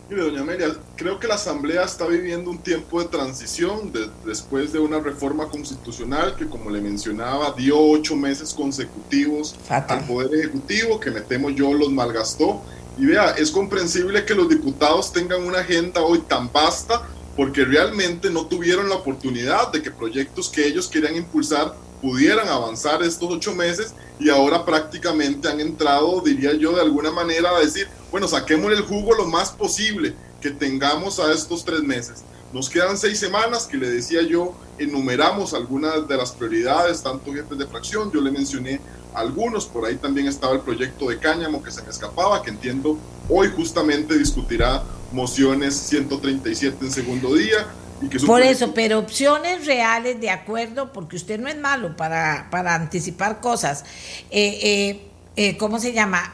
Mire, 0.08 0.22
doña 0.22 0.42
Amelia, 0.42 0.68
creo 0.96 1.20
que 1.20 1.28
la 1.28 1.34
Asamblea 1.34 1.84
está 1.84 2.06
viviendo 2.06 2.52
un 2.52 2.60
tiempo 2.60 3.02
de 3.02 3.08
transición 3.08 3.92
después 4.24 4.72
de 4.72 4.78
una 4.78 5.00
reforma 5.00 5.48
constitucional 5.48 6.36
que, 6.36 6.46
como 6.46 6.70
le 6.70 6.80
mencionaba, 6.80 7.56
dio 7.58 7.80
ocho 7.80 8.16
meses 8.16 8.54
consecutivos 8.54 9.56
al 9.68 10.06
Poder 10.06 10.32
Ejecutivo, 10.36 11.00
que 11.00 11.10
me 11.10 11.22
temo 11.22 11.50
yo 11.50 11.74
los 11.74 11.90
malgastó. 11.90 12.62
Y 13.00 13.08
vea, 13.08 13.32
es 13.32 13.50
comprensible 13.50 14.26
que 14.26 14.36
los 14.36 14.48
diputados 14.48 15.12
tengan 15.12 15.44
una 15.44 15.60
agenda 15.60 16.02
hoy 16.02 16.20
tan 16.20 16.52
vasta 16.52 17.02
porque 17.36 17.66
realmente 17.66 18.30
no 18.30 18.46
tuvieron 18.46 18.90
la 18.90 18.96
oportunidad 18.96 19.72
de 19.72 19.82
que 19.82 19.92
proyectos 19.92 20.50
que 20.50 20.66
ellos 20.66 20.88
querían 20.88 21.16
impulsar 21.16 21.76
pudieran 22.02 22.48
avanzar 22.48 23.02
estos 23.04 23.30
ocho 23.32 23.54
meses 23.54 23.94
y 24.20 24.30
ahora 24.30 24.64
prácticamente 24.64 25.48
han 25.48 25.60
entrado, 25.60 26.22
diría 26.22 26.54
yo, 26.54 26.74
de 26.74 26.82
alguna 26.82 27.12
manera 27.12 27.50
a 27.50 27.60
decir, 27.60 27.88
bueno, 28.12 28.28
saquemos 28.28 28.72
el 28.72 28.82
jugo 28.82 29.16
lo 29.16 29.26
más 29.26 29.52
posible 29.52 30.14
que 30.40 30.52
tengamos 30.52 31.20
a 31.20 31.34
estos 31.34 31.66
tres 31.66 31.82
meses. 31.82 32.24
Nos 32.56 32.70
quedan 32.70 32.98
seis 32.98 33.20
semanas 33.20 33.66
que 33.66 33.76
le 33.76 33.90
decía 33.90 34.22
yo, 34.22 34.56
enumeramos 34.80 35.54
algunas 35.54 36.08
de 36.08 36.16
las 36.16 36.32
prioridades, 36.32 37.04
tanto 37.04 37.34
jefes 37.34 37.58
de 37.58 37.68
fracción, 37.68 38.10
yo 38.14 38.22
le 38.22 38.32
mencioné 38.32 38.80
algunos, 39.14 39.66
por 39.66 39.86
ahí 39.86 39.98
también 39.98 40.30
estaba 40.30 40.54
el 40.54 40.62
proyecto 40.62 41.10
de 41.10 41.20
cáñamo 41.20 41.62
que 41.62 41.70
se 41.70 41.84
me 41.84 41.90
escapaba, 41.90 42.42
que 42.42 42.52
entiendo 42.52 42.98
hoy 43.28 43.52
justamente 43.54 44.18
discutirá 44.18 44.82
mociones 45.12 45.76
137 45.76 46.78
en 46.80 46.92
segundo 46.94 47.34
día. 47.36 47.68
Y 48.02 48.08
que 48.08 48.20
Por 48.22 48.42
eso, 48.42 48.74
pero 48.74 49.00
opciones 49.00 49.66
reales 49.66 50.22
de 50.22 50.30
acuerdo, 50.30 50.94
porque 50.94 51.18
usted 51.18 51.38
no 51.38 51.50
es 51.50 51.58
malo 51.58 51.98
para, 51.98 52.48
para 52.52 52.74
anticipar 52.74 53.42
cosas. 53.42 53.84
Eh, 54.32 54.60
eh, 54.64 55.08
eh, 55.36 55.58
¿Cómo 55.58 55.78
se 55.78 55.92
llama? 55.92 56.34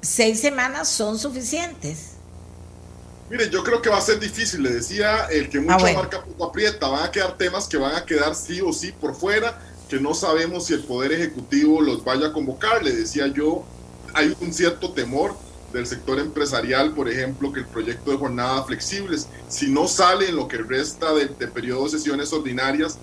Seis 0.00 0.40
semanas 0.40 0.88
son 0.88 1.20
suficientes. 1.20 2.11
Mire, 3.32 3.48
yo 3.48 3.64
creo 3.64 3.80
que 3.80 3.88
va 3.88 3.96
a 3.96 4.02
ser 4.02 4.20
difícil, 4.20 4.62
le 4.62 4.68
decía, 4.74 5.24
el 5.30 5.48
que 5.48 5.58
mucha 5.58 5.76
ah, 5.76 5.92
marca 5.94 6.22
poco 6.22 6.44
aprieta, 6.44 6.86
van 6.86 7.04
a 7.04 7.10
quedar 7.10 7.38
temas 7.38 7.66
que 7.66 7.78
van 7.78 7.96
a 7.96 8.04
quedar 8.04 8.34
sí 8.34 8.60
o 8.60 8.74
sí 8.74 8.92
por 8.92 9.14
fuera, 9.14 9.58
que 9.88 9.98
no 9.98 10.12
sabemos 10.12 10.66
si 10.66 10.74
el 10.74 10.84
Poder 10.84 11.12
Ejecutivo 11.12 11.80
los 11.80 12.04
vaya 12.04 12.26
a 12.26 12.32
convocar, 12.34 12.84
le 12.84 12.92
decía 12.92 13.28
yo, 13.28 13.64
hay 14.12 14.36
un 14.38 14.52
cierto 14.52 14.92
temor 14.92 15.34
del 15.72 15.86
sector 15.86 16.18
empresarial, 16.18 16.92
por 16.92 17.08
ejemplo, 17.08 17.50
que 17.50 17.60
el 17.60 17.66
proyecto 17.66 18.10
de 18.10 18.18
jornada 18.18 18.64
flexibles, 18.64 19.26
si 19.48 19.70
no 19.70 19.88
sale 19.88 20.28
en 20.28 20.36
lo 20.36 20.46
que 20.46 20.58
resta 20.58 21.14
de, 21.14 21.28
de 21.28 21.48
periodo 21.48 21.84
de 21.84 21.90
sesiones 21.92 22.34
ordinarias, 22.34 22.98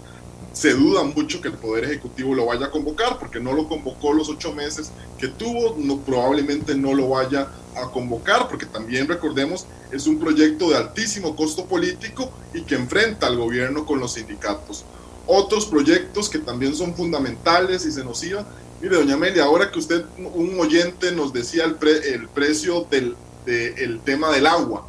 se 0.54 0.74
duda 0.74 1.04
mucho 1.04 1.42
que 1.42 1.50
el 1.50 1.56
Poder 1.56 1.86
Ejecutivo 1.86 2.36
lo 2.36 2.46
vaya 2.46 2.68
a 2.68 2.72
convocar, 2.72 3.20
porque 3.20 3.40
no 3.40 3.54
lo 3.54 3.68
convocó 3.68 4.14
los 4.14 4.30
ocho 4.30 4.54
meses 4.54 4.92
que 5.18 5.28
tuvo, 5.28 5.76
no, 5.78 6.00
probablemente 6.00 6.76
no 6.76 6.94
lo 6.94 7.10
vaya 7.10 7.52
a 7.76 7.90
convocar, 7.92 8.48
porque 8.50 8.66
también 8.66 9.08
recordemos, 9.08 9.66
es 9.92 10.08
un 10.08 10.20
proyecto 10.20 10.70
de 10.70 10.78
altísimo 10.78 11.36
costo 11.36 11.66
político 11.66 12.32
y 12.54 12.62
que 12.62 12.76
enfrenta 12.76 13.28
al 13.28 13.38
gobierno 13.38 13.86
con 13.86 14.00
los 14.00 14.14
sindicatos. 14.14 14.86
Otros 15.28 15.66
proyectos 15.66 16.30
que 16.30 16.40
también 16.40 16.76
son 16.76 16.96
fundamentales 16.96 17.86
y 17.86 17.92
se 17.92 18.04
nos 18.04 18.24
iban. 18.24 18.46
Mire, 18.82 18.96
doña 18.96 19.14
Amelia, 19.14 19.44
ahora 19.44 19.72
que 19.72 19.80
usted, 19.80 20.06
un 20.18 20.60
oyente 20.60 21.12
nos 21.12 21.32
decía 21.34 21.66
el, 21.66 21.78
el 21.88 22.28
precio 22.30 22.88
del 22.90 23.16
de, 23.46 24.00
tema 24.04 24.32
del 24.32 24.48
agua. 24.48 24.88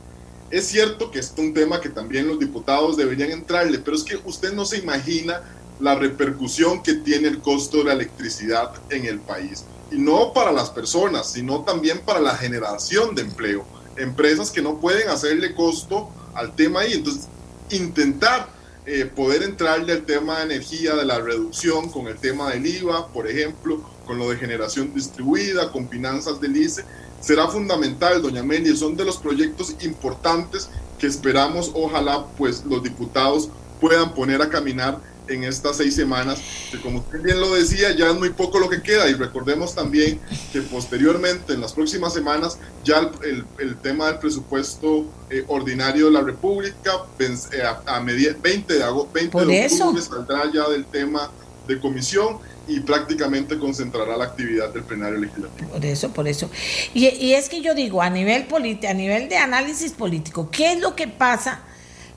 Es 0.51 0.67
cierto 0.67 1.11
que 1.11 1.21
es 1.21 1.33
un 1.37 1.55
tema 1.55 1.81
que 1.81 1.89
también 1.89 2.27
los 2.27 2.39
diputados 2.39 2.97
deberían 2.97 3.31
entrarle, 3.31 3.79
pero 3.79 3.97
es 3.97 4.03
que 4.03 4.17
usted 4.25 4.53
no 4.53 4.65
se 4.65 4.79
imagina 4.79 5.41
la 5.79 5.95
repercusión 5.95 6.83
que 6.83 6.95
tiene 6.95 7.29
el 7.29 7.39
costo 7.39 7.79
de 7.79 7.85
la 7.85 7.93
electricidad 7.93 8.73
en 8.91 9.05
el 9.05 9.21
país. 9.21 9.65
Y 9.93 9.97
no 9.97 10.33
para 10.33 10.53
las 10.53 10.71
personas, 10.71 11.33
sino 11.33 11.63
también 11.63 12.01
para 12.01 12.21
la 12.21 12.37
generación 12.37 13.15
de 13.15 13.23
empleo. 13.23 13.65
Empresas 13.97 14.51
que 14.51 14.61
no 14.61 14.79
pueden 14.81 15.09
hacerle 15.09 15.55
costo 15.55 16.11
al 16.35 16.55
tema 16.55 16.81
ahí. 16.81 16.95
Entonces, 16.95 17.29
intentar 17.71 18.49
eh, 18.87 19.05
poder 19.05 19.45
entrarle 19.45 19.93
al 19.93 20.05
tema 20.05 20.39
de 20.39 20.45
energía, 20.47 20.97
de 20.97 21.05
la 21.05 21.21
reducción 21.21 21.91
con 21.91 22.09
el 22.09 22.17
tema 22.17 22.51
del 22.51 22.67
IVA, 22.67 23.09
por 23.09 23.29
ejemplo, 23.29 23.83
con 24.05 24.19
lo 24.19 24.31
de 24.31 24.37
generación 24.37 24.93
distribuida, 24.93 25.71
con 25.71 25.89
finanzas 25.89 26.41
del 26.41 26.57
ICE, 26.57 26.85
será 27.21 27.49
fundamental, 27.49 28.21
doña 28.23 28.43
Meli. 28.43 28.77
Son 28.77 28.97
de 28.97 29.05
los 29.05 29.19
proyectos 29.19 29.77
importantes 29.83 30.69
que 30.99 31.07
esperamos, 31.07 31.71
ojalá, 31.75 32.27
pues 32.37 32.65
los 32.65 32.83
diputados 32.83 33.49
puedan 33.81 34.15
poner 34.15 34.43
a 34.43 34.51
caminar 34.51 34.99
en 35.31 35.45
estas 35.45 35.77
seis 35.77 35.95
semanas, 35.95 36.41
que 36.71 36.81
como 36.81 36.99
usted 36.99 37.23
bien 37.23 37.41
lo 37.41 37.55
decía, 37.55 37.95
ya 37.97 38.11
es 38.11 38.19
muy 38.19 38.31
poco 38.31 38.59
lo 38.59 38.69
que 38.69 38.83
queda 38.83 39.09
y 39.09 39.15
recordemos 39.15 39.75
también 39.75 40.21
que 40.53 40.61
posteriormente, 40.63 41.55
en 41.55 41.61
las 41.61 41.73
próximas 41.73 42.13
semanas, 42.13 42.59
ya 42.85 43.11
el, 43.23 43.45
el, 43.59 43.77
tema 43.77 44.09
del 44.09 44.19
presupuesto 44.19 45.07
eh, 45.31 45.45
ordinario 45.47 46.07
de 46.07 46.13
la 46.13 46.23
República, 46.23 47.05
eh, 47.19 47.63
a, 47.63 47.97
a 47.97 48.01
20 48.01 48.75
de, 48.75 48.83
agosto, 48.83 49.11
20 49.15 49.31
Por 49.31 49.47
de 49.47 49.67
octubre 49.67 50.03
saldrá 50.03 50.51
ya 50.53 50.69
del 50.69 50.85
tema 50.87 51.31
de 51.69 51.79
comisión 51.79 52.39
y 52.71 52.81
prácticamente 52.81 53.59
concentrará 53.59 54.17
la 54.17 54.25
actividad 54.25 54.73
del 54.73 54.85
plenario 54.85 55.19
legislativo. 55.19 55.71
Por 55.71 55.85
eso, 55.85 56.11
por 56.13 56.29
eso. 56.29 56.51
Y, 56.95 57.33
es 57.33 57.49
que 57.49 57.61
yo 57.61 57.75
digo, 57.75 58.01
a 58.01 58.11
nivel 58.11 58.47
a 58.89 58.95
nivel 58.95 59.29
de 59.29 59.37
análisis 59.37 59.93
político, 59.93 60.51
¿qué 60.51 60.73
es 60.73 60.81
lo 60.81 60.95
que 60.95 61.09
pasa? 61.09 61.65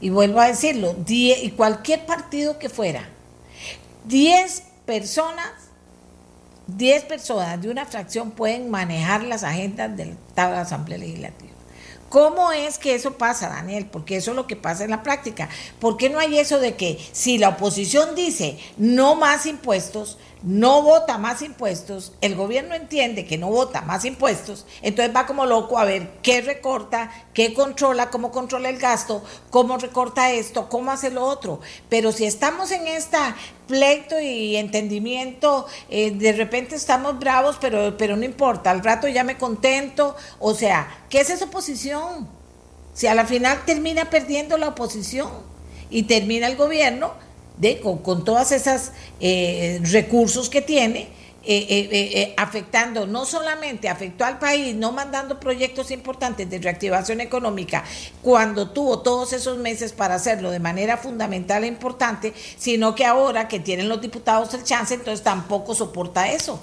y 0.03 0.09
vuelvo 0.09 0.41
a 0.41 0.47
decirlo, 0.47 0.97
y 1.07 1.49
cualquier 1.51 2.05
partido 2.05 2.59
que 2.59 2.67
fuera, 2.67 3.07
10 4.03 4.63
personas, 4.85 5.49
10 6.67 7.05
personas 7.05 7.61
de 7.61 7.69
una 7.69 7.85
fracción 7.85 8.31
pueden 8.31 8.69
manejar 8.69 9.23
las 9.23 9.43
agendas 9.45 9.95
de 9.95 10.17
la 10.35 10.59
Asamblea 10.59 10.97
Legislativa. 10.97 11.53
¿Cómo 12.09 12.51
es 12.51 12.79
que 12.79 12.95
eso 12.95 13.17
pasa, 13.17 13.47
Daniel? 13.47 13.87
Porque 13.89 14.17
eso 14.17 14.31
es 14.31 14.35
lo 14.35 14.45
que 14.45 14.57
pasa 14.57 14.83
en 14.83 14.91
la 14.91 15.03
práctica. 15.03 15.47
¿Por 15.79 15.95
qué 15.95 16.09
no 16.09 16.19
hay 16.19 16.37
eso 16.37 16.59
de 16.59 16.75
que 16.75 16.99
si 17.13 17.37
la 17.37 17.49
oposición 17.49 18.13
dice 18.13 18.59
no 18.77 19.15
más 19.15 19.45
impuestos, 19.45 20.19
no 20.43 20.81
vota 20.81 21.17
más 21.17 21.41
impuestos, 21.41 22.11
el 22.19 22.35
gobierno 22.35 22.75
entiende 22.75 23.25
que 23.25 23.37
no 23.37 23.47
vota 23.47 23.81
más 23.81 24.03
impuestos, 24.03 24.65
entonces 24.81 25.15
va 25.15 25.25
como 25.25 25.45
loco 25.45 25.79
a 25.79 25.85
ver 25.85 26.09
qué 26.21 26.41
recorta, 26.41 27.11
qué 27.33 27.53
controla, 27.53 28.09
cómo 28.09 28.31
controla 28.31 28.69
el 28.69 28.77
gasto, 28.77 29.23
cómo 29.49 29.77
recorta 29.77 30.31
esto, 30.31 30.67
cómo 30.67 30.91
hace 30.91 31.11
lo 31.11 31.23
otro. 31.23 31.61
Pero 31.87 32.11
si 32.11 32.25
estamos 32.25 32.71
en 32.71 32.87
esta 32.87 33.35
pleito 33.67 34.19
y 34.19 34.57
entendimiento, 34.57 35.65
eh, 35.89 36.11
de 36.11 36.33
repente 36.33 36.75
estamos 36.75 37.17
bravos, 37.19 37.57
pero, 37.61 37.95
pero 37.97 38.17
no 38.17 38.25
importa, 38.25 38.71
al 38.71 38.83
rato 38.83 39.07
ya 39.07 39.23
me 39.23 39.37
contento. 39.37 40.15
O 40.39 40.53
sea, 40.53 41.05
¿qué 41.09 41.21
es 41.21 41.29
esa 41.29 41.45
oposición? 41.45 42.27
Si 42.93 43.07
a 43.07 43.15
la 43.15 43.25
final 43.25 43.63
termina 43.65 44.09
perdiendo 44.09 44.57
la 44.57 44.67
oposición 44.67 45.29
y 45.89 46.03
termina 46.03 46.47
el 46.47 46.57
gobierno 46.57 47.13
de, 47.57 47.79
con, 47.79 47.99
con 47.99 48.23
todas 48.23 48.51
esas 48.51 48.91
eh, 49.19 49.79
recursos 49.83 50.49
que 50.49 50.61
tiene, 50.61 51.09
eh, 51.45 51.89
eh, 51.91 52.33
afectando, 52.37 53.05
no 53.05 53.25
solamente 53.25 53.89
afectó 53.89 54.23
al 54.23 54.39
país, 54.39 54.73
no 54.75 54.93
mandando 54.93 55.41
proyectos 55.41 55.91
importantes 55.91 56.49
de 56.49 56.57
reactivación 56.59 57.19
económica 57.19 57.83
cuando 58.21 58.69
tuvo 58.69 58.99
todos 58.99 59.33
esos 59.33 59.57
meses 59.57 59.91
para 59.91 60.15
hacerlo 60.15 60.51
de 60.51 60.59
manera 60.59 60.95
fundamental 60.95 61.65
e 61.65 61.67
importante, 61.67 62.33
sino 62.57 62.95
que 62.95 63.03
ahora 63.03 63.49
que 63.49 63.59
tienen 63.59 63.89
los 63.89 63.99
diputados 63.99 64.53
el 64.53 64.63
chance, 64.63 64.93
entonces 64.93 65.21
tampoco 65.21 65.75
soporta 65.75 66.31
eso. 66.31 66.61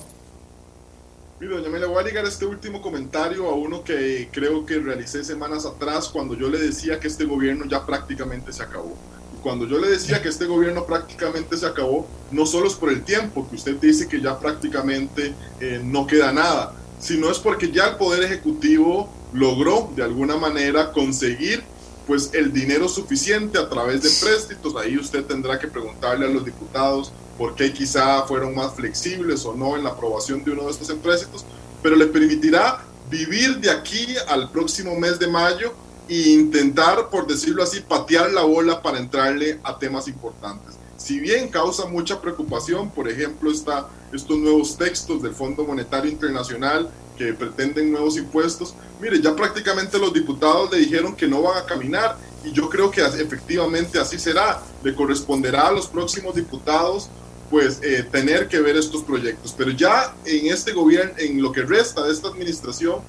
Mira, 1.38 1.56
doña 1.56 1.68
Mela, 1.68 1.86
voy 1.86 2.02
a 2.02 2.06
ligar 2.06 2.24
este 2.24 2.46
último 2.46 2.80
comentario 2.80 3.50
a 3.50 3.54
uno 3.54 3.84
que 3.84 4.30
creo 4.32 4.64
que 4.64 4.78
realicé 4.78 5.24
semanas 5.24 5.66
atrás 5.66 6.08
cuando 6.08 6.34
yo 6.34 6.48
le 6.48 6.58
decía 6.58 6.98
que 6.98 7.08
este 7.08 7.26
gobierno 7.26 7.66
ya 7.66 7.84
prácticamente 7.84 8.50
se 8.50 8.62
acabó 8.62 8.96
cuando 9.40 9.66
yo 9.66 9.78
le 9.78 9.88
decía 9.88 10.22
que 10.22 10.28
este 10.28 10.46
gobierno 10.46 10.86
prácticamente 10.86 11.56
se 11.56 11.66
acabó, 11.66 12.06
no 12.30 12.46
solo 12.46 12.66
es 12.66 12.74
por 12.74 12.90
el 12.90 13.02
tiempo, 13.02 13.48
que 13.48 13.56
usted 13.56 13.76
dice 13.76 14.08
que 14.08 14.20
ya 14.20 14.38
prácticamente 14.38 15.34
eh, 15.60 15.80
no 15.82 16.06
queda 16.06 16.32
nada, 16.32 16.74
sino 16.98 17.30
es 17.30 17.38
porque 17.38 17.70
ya 17.70 17.88
el 17.88 17.96
Poder 17.96 18.22
Ejecutivo 18.22 19.08
logró 19.32 19.90
de 19.96 20.02
alguna 20.02 20.36
manera 20.36 20.92
conseguir 20.92 21.62
pues 22.06 22.30
el 22.32 22.52
dinero 22.52 22.88
suficiente 22.88 23.58
a 23.58 23.68
través 23.68 24.02
de 24.02 24.10
préstitos. 24.26 24.74
Ahí 24.76 24.98
usted 24.98 25.24
tendrá 25.24 25.58
que 25.58 25.68
preguntarle 25.68 26.26
a 26.26 26.28
los 26.28 26.44
diputados 26.44 27.12
por 27.38 27.54
qué 27.54 27.72
quizá 27.72 28.22
fueron 28.24 28.54
más 28.54 28.74
flexibles 28.74 29.44
o 29.44 29.54
no 29.54 29.76
en 29.76 29.84
la 29.84 29.90
aprobación 29.90 30.44
de 30.44 30.50
uno 30.50 30.64
de 30.64 30.72
estos 30.72 30.90
empréstitos, 30.90 31.44
pero 31.82 31.96
le 31.96 32.06
permitirá 32.06 32.84
vivir 33.08 33.58
de 33.58 33.70
aquí 33.70 34.06
al 34.28 34.50
próximo 34.50 34.94
mes 34.96 35.18
de 35.18 35.26
mayo 35.26 35.72
e 36.10 36.30
intentar, 36.30 37.08
por 37.08 37.24
decirlo 37.26 37.62
así, 37.62 37.80
patear 37.80 38.32
la 38.32 38.42
bola 38.42 38.82
para 38.82 38.98
entrarle 38.98 39.60
a 39.62 39.78
temas 39.78 40.08
importantes. 40.08 40.74
Si 40.96 41.20
bien 41.20 41.48
causa 41.48 41.86
mucha 41.86 42.20
preocupación, 42.20 42.90
por 42.90 43.08
ejemplo, 43.08 43.50
está 43.50 43.88
estos 44.12 44.36
nuevos 44.36 44.76
textos 44.76 45.22
del 45.22 45.34
Fondo 45.34 45.64
Monetario 45.64 46.10
Internacional 46.10 46.90
que 47.16 47.32
pretenden 47.32 47.92
nuevos 47.92 48.16
impuestos, 48.16 48.74
mire, 49.00 49.22
ya 49.22 49.36
prácticamente 49.36 49.98
los 49.98 50.12
diputados 50.12 50.70
le 50.72 50.78
dijeron 50.78 51.14
que 51.14 51.28
no 51.28 51.42
van 51.42 51.58
a 51.58 51.64
caminar 51.64 52.18
y 52.44 52.50
yo 52.50 52.68
creo 52.68 52.90
que 52.90 53.02
efectivamente 53.02 53.98
así 53.98 54.18
será. 54.18 54.60
Le 54.82 54.94
corresponderá 54.94 55.68
a 55.68 55.72
los 55.72 55.86
próximos 55.86 56.34
diputados 56.34 57.08
pues 57.50 57.80
eh, 57.82 58.06
tener 58.10 58.48
que 58.48 58.60
ver 58.60 58.76
estos 58.76 59.02
proyectos. 59.02 59.54
Pero 59.56 59.70
ya 59.70 60.14
en 60.24 60.52
este 60.52 60.72
gobierno, 60.72 61.12
en 61.18 61.40
lo 61.40 61.52
que 61.52 61.62
resta 61.62 62.04
de 62.04 62.12
esta 62.12 62.28
administración, 62.28 63.00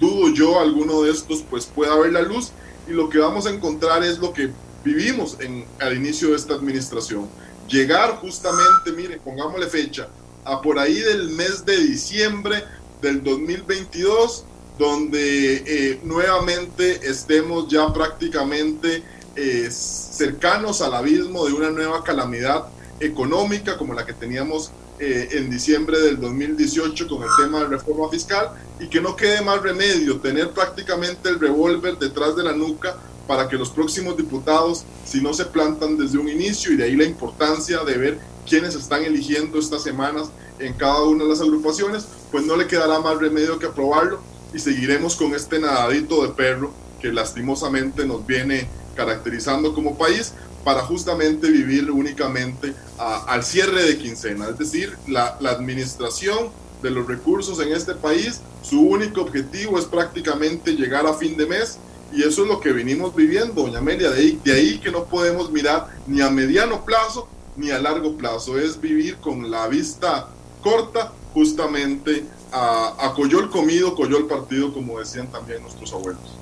dudo 0.00 0.32
yo 0.32 0.58
alguno 0.58 1.02
de 1.02 1.10
estos 1.10 1.44
pues 1.48 1.66
pueda 1.66 1.96
ver 1.98 2.12
la 2.12 2.22
luz 2.22 2.52
y 2.88 2.92
lo 2.92 3.08
que 3.08 3.18
vamos 3.18 3.46
a 3.46 3.50
encontrar 3.50 4.02
es 4.02 4.18
lo 4.18 4.32
que 4.32 4.50
vivimos 4.84 5.36
en, 5.40 5.64
al 5.78 5.96
inicio 5.96 6.30
de 6.30 6.36
esta 6.36 6.54
administración. 6.54 7.28
Llegar 7.68 8.16
justamente, 8.16 8.92
mire, 8.96 9.18
pongámosle 9.18 9.66
fecha, 9.68 10.08
a 10.44 10.60
por 10.60 10.78
ahí 10.78 10.98
del 10.98 11.30
mes 11.30 11.64
de 11.64 11.76
diciembre 11.76 12.64
del 13.00 13.22
2022, 13.22 14.44
donde 14.78 15.62
eh, 15.66 16.00
nuevamente 16.02 17.06
estemos 17.08 17.68
ya 17.68 17.92
prácticamente 17.92 19.02
eh, 19.36 19.68
cercanos 19.70 20.80
al 20.80 20.94
abismo 20.94 21.46
de 21.46 21.52
una 21.52 21.70
nueva 21.70 22.02
calamidad 22.02 22.66
económica 22.98 23.78
como 23.78 23.94
la 23.94 24.04
que 24.04 24.12
teníamos 24.12 24.70
eh, 25.02 25.28
en 25.32 25.48
diciembre 25.48 25.98
del 25.98 26.20
2018 26.20 27.08
con 27.08 27.22
el 27.22 27.28
tema 27.42 27.60
de 27.60 27.68
reforma 27.68 28.10
fiscal 28.10 28.50
y 28.78 28.86
que 28.86 29.00
no 29.00 29.16
quede 29.16 29.40
más 29.40 29.62
remedio 29.62 30.20
tener 30.20 30.50
prácticamente 30.50 31.30
el 31.30 31.40
revólver 31.40 31.96
detrás 31.96 32.36
de 32.36 32.42
la 32.42 32.52
nuca 32.52 32.96
para 33.26 33.48
que 33.48 33.56
los 33.56 33.70
próximos 33.70 34.14
diputados, 34.16 34.84
si 35.06 35.22
no 35.22 35.32
se 35.32 35.46
plantan 35.46 35.96
desde 35.96 36.18
un 36.18 36.28
inicio, 36.28 36.72
y 36.72 36.76
de 36.76 36.84
ahí 36.84 36.96
la 36.96 37.04
importancia 37.04 37.82
de 37.82 37.96
ver 37.96 38.18
quiénes 38.46 38.74
están 38.74 39.02
eligiendo 39.02 39.58
estas 39.58 39.82
semanas 39.82 40.28
en 40.58 40.74
cada 40.74 41.04
una 41.04 41.24
de 41.24 41.30
las 41.30 41.40
agrupaciones, 41.40 42.06
pues 42.30 42.44
no 42.44 42.56
le 42.56 42.66
quedará 42.66 42.98
más 42.98 43.16
remedio 43.18 43.58
que 43.58 43.66
aprobarlo 43.66 44.20
y 44.52 44.58
seguiremos 44.58 45.16
con 45.16 45.34
este 45.34 45.58
nadadito 45.60 46.22
de 46.22 46.34
perro 46.34 46.72
que 47.00 47.10
lastimosamente 47.10 48.04
nos 48.04 48.26
viene 48.26 48.68
caracterizando 48.94 49.72
como 49.74 49.96
país, 49.96 50.34
para 50.64 50.82
justamente 50.82 51.50
vivir 51.50 51.90
únicamente 51.90 52.74
a, 52.98 53.24
al 53.24 53.42
cierre 53.44 53.84
de 53.84 53.98
quincena. 53.98 54.48
Es 54.48 54.58
decir, 54.58 54.96
la, 55.08 55.38
administración 55.40 56.50
de 56.82 56.90
los 56.90 57.06
recursos 57.06 57.60
en 57.60 57.72
este 57.72 57.94
país, 57.94 58.40
su 58.62 58.80
único 58.80 59.22
objetivo 59.22 59.78
es 59.78 59.84
prácticamente 59.84 60.72
llegar 60.72 61.06
a 61.06 61.14
fin 61.14 61.36
de 61.36 61.46
mes 61.46 61.78
y 62.12 62.22
eso 62.22 62.42
es 62.42 62.48
lo 62.48 62.60
que 62.60 62.72
venimos 62.72 63.14
viviendo, 63.14 63.62
doña 63.62 63.78
Amelia. 63.78 64.10
De 64.10 64.52
ahí, 64.52 64.78
que 64.78 64.90
no 64.90 65.04
podemos 65.04 65.50
mirar 65.50 65.88
ni 66.06 66.20
a 66.20 66.30
mediano 66.30 66.84
plazo 66.84 67.28
ni 67.56 67.70
a 67.70 67.78
largo 67.78 68.16
plazo, 68.16 68.58
es 68.58 68.80
vivir 68.80 69.16
con 69.16 69.50
la 69.50 69.68
vista 69.68 70.28
corta 70.62 71.12
justamente 71.34 72.24
a, 72.52 73.12
coyol 73.14 73.50
comido, 73.50 73.94
coyol 73.94 74.26
partido, 74.26 74.72
como 74.72 74.98
decían 74.98 75.30
también 75.30 75.62
nuestros 75.62 75.92
abuelos. 75.92 76.39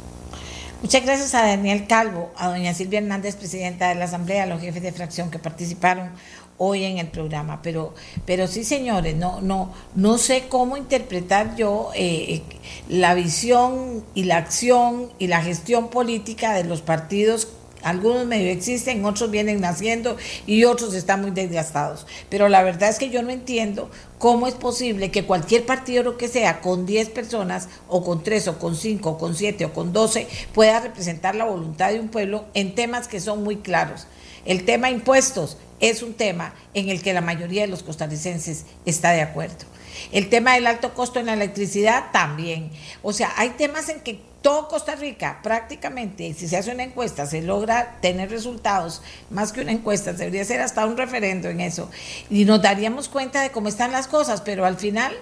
Muchas 0.81 1.05
gracias 1.05 1.35
a 1.35 1.45
Daniel 1.45 1.89
Calvo, 1.89 2.31
a 2.37 2.51
doña 2.51 2.73
Silvia 2.73 3.01
Hernández, 3.01 3.35
presidenta 3.35 3.89
de 3.89 3.97
la 3.97 4.05
Asamblea, 4.05 4.45
a 4.45 4.47
los 4.47 4.61
jefes 4.61 4.81
de 4.81 4.93
fracción 4.93 5.29
que 5.29 5.41
participaron 5.41 6.11
hoy 6.57 6.85
en 6.85 6.99
el 6.99 7.09
programa. 7.09 7.63
Pero, 7.63 7.97
pero 8.25 8.47
sí, 8.47 8.63
señores, 8.63 9.17
no, 9.17 9.41
no, 9.41 9.75
no 9.97 10.19
sé 10.19 10.45
cómo 10.49 10.77
interpretar 10.77 11.57
yo 11.57 11.91
eh, 11.97 12.43
la 12.89 13.15
visión 13.15 14.05
y 14.15 14.25
la 14.25 14.37
acción 14.37 15.11
y 15.19 15.27
la 15.27 15.43
gestión 15.43 15.89
política 15.89 16.55
de 16.55 16.63
los 16.63 16.81
partidos 16.81 17.49
algunos 17.83 18.27
medio 18.27 18.51
existen, 18.51 19.05
otros 19.05 19.31
vienen 19.31 19.61
naciendo 19.61 20.17
y 20.47 20.65
otros 20.65 20.95
están 20.95 21.23
muy 21.23 21.31
desgastados. 21.31 22.07
Pero 22.29 22.49
la 22.49 22.63
verdad 22.63 22.89
es 22.89 22.99
que 22.99 23.11
yo 23.11 23.23
no 23.23 23.31
entiendo 23.31 23.91
cómo 24.19 24.47
es 24.47 24.55
posible 24.55 25.11
que 25.11 25.25
cualquier 25.25 25.65
partido, 25.65 26.03
lo 26.03 26.19
que 26.19 26.29
sea, 26.29 26.61
con 26.61 26.87
10 26.87 27.11
personas, 27.11 27.69
o 27.89 28.05
con 28.05 28.23
3, 28.23 28.49
o 28.49 28.59
con 28.59 28.77
5, 28.77 29.11
o 29.11 29.19
con 29.19 29.35
7, 29.35 29.65
o 29.67 29.73
con 29.73 29.93
12, 29.93 30.27
pueda 30.53 30.81
representar 30.81 31.35
la 31.35 31.45
voluntad 31.45 31.91
de 31.91 32.01
un 32.01 32.09
pueblo 32.09 32.47
en 32.55 32.75
temas 32.75 33.09
que 33.09 33.21
son 33.21 33.45
muy 33.45 33.57
claros. 33.57 34.07
El 34.45 34.65
tema 34.65 34.91
impuestos 34.91 35.57
es 35.81 36.03
un 36.03 36.15
tema 36.15 36.55
en 36.75 36.89
el 36.89 37.03
que 37.03 37.13
la 37.13 37.21
mayoría 37.21 37.63
de 37.63 37.69
los 37.69 37.83
costarricenses 37.83 38.65
está 38.85 39.13
de 39.13 39.23
acuerdo. 39.23 39.67
El 40.13 40.29
tema 40.29 40.55
del 40.55 40.67
alto 40.67 40.95
costo 40.95 41.19
en 41.19 41.27
la 41.27 41.35
electricidad 41.35 42.11
también. 42.13 42.71
O 43.03 43.13
sea, 43.13 43.33
hay 43.37 43.51
temas 43.51 43.89
en 43.89 44.01
que 44.01 44.21
todo 44.43 44.69
Costa 44.69 44.95
Rica, 44.95 45.41
prácticamente, 45.43 46.33
si 46.35 46.47
se 46.49 46.57
hace 46.57 46.73
una 46.73 46.85
encuesta, 46.85 47.27
se 47.27 47.43
logra 47.43 47.99
tener 48.01 48.31
resultados, 48.31 49.03
más 49.31 49.53
que 49.53 49.61
una 49.61 49.73
encuesta, 49.73 50.13
debería 50.13 50.45
ser 50.45 50.61
hasta 50.61 50.87
un 50.87 50.97
referendo 50.97 51.49
en 51.49 51.61
eso, 51.61 51.91
y 52.31 52.45
nos 52.45 52.63
daríamos 52.63 53.09
cuenta 53.09 53.43
de 53.43 53.51
cómo 53.51 53.69
están 53.69 53.91
las 53.91 54.07
cosas, 54.07 54.41
pero 54.41 54.65
al 54.65 54.77
final 54.77 55.13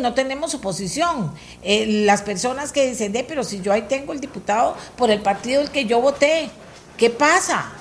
no 0.00 0.14
tenemos 0.14 0.54
oposición. 0.54 1.32
Eh, 1.62 2.04
las 2.04 2.22
personas 2.22 2.72
que 2.72 2.88
dicen, 2.88 3.12
de, 3.12 3.24
pero 3.24 3.42
si 3.42 3.60
yo 3.60 3.72
ahí 3.72 3.82
tengo 3.82 4.12
el 4.12 4.20
diputado 4.20 4.76
por 4.96 5.10
el 5.10 5.20
partido 5.20 5.60
del 5.60 5.70
que 5.70 5.84
yo 5.84 6.00
voté, 6.00 6.48
¿qué 6.96 7.10
pasa? 7.10 7.72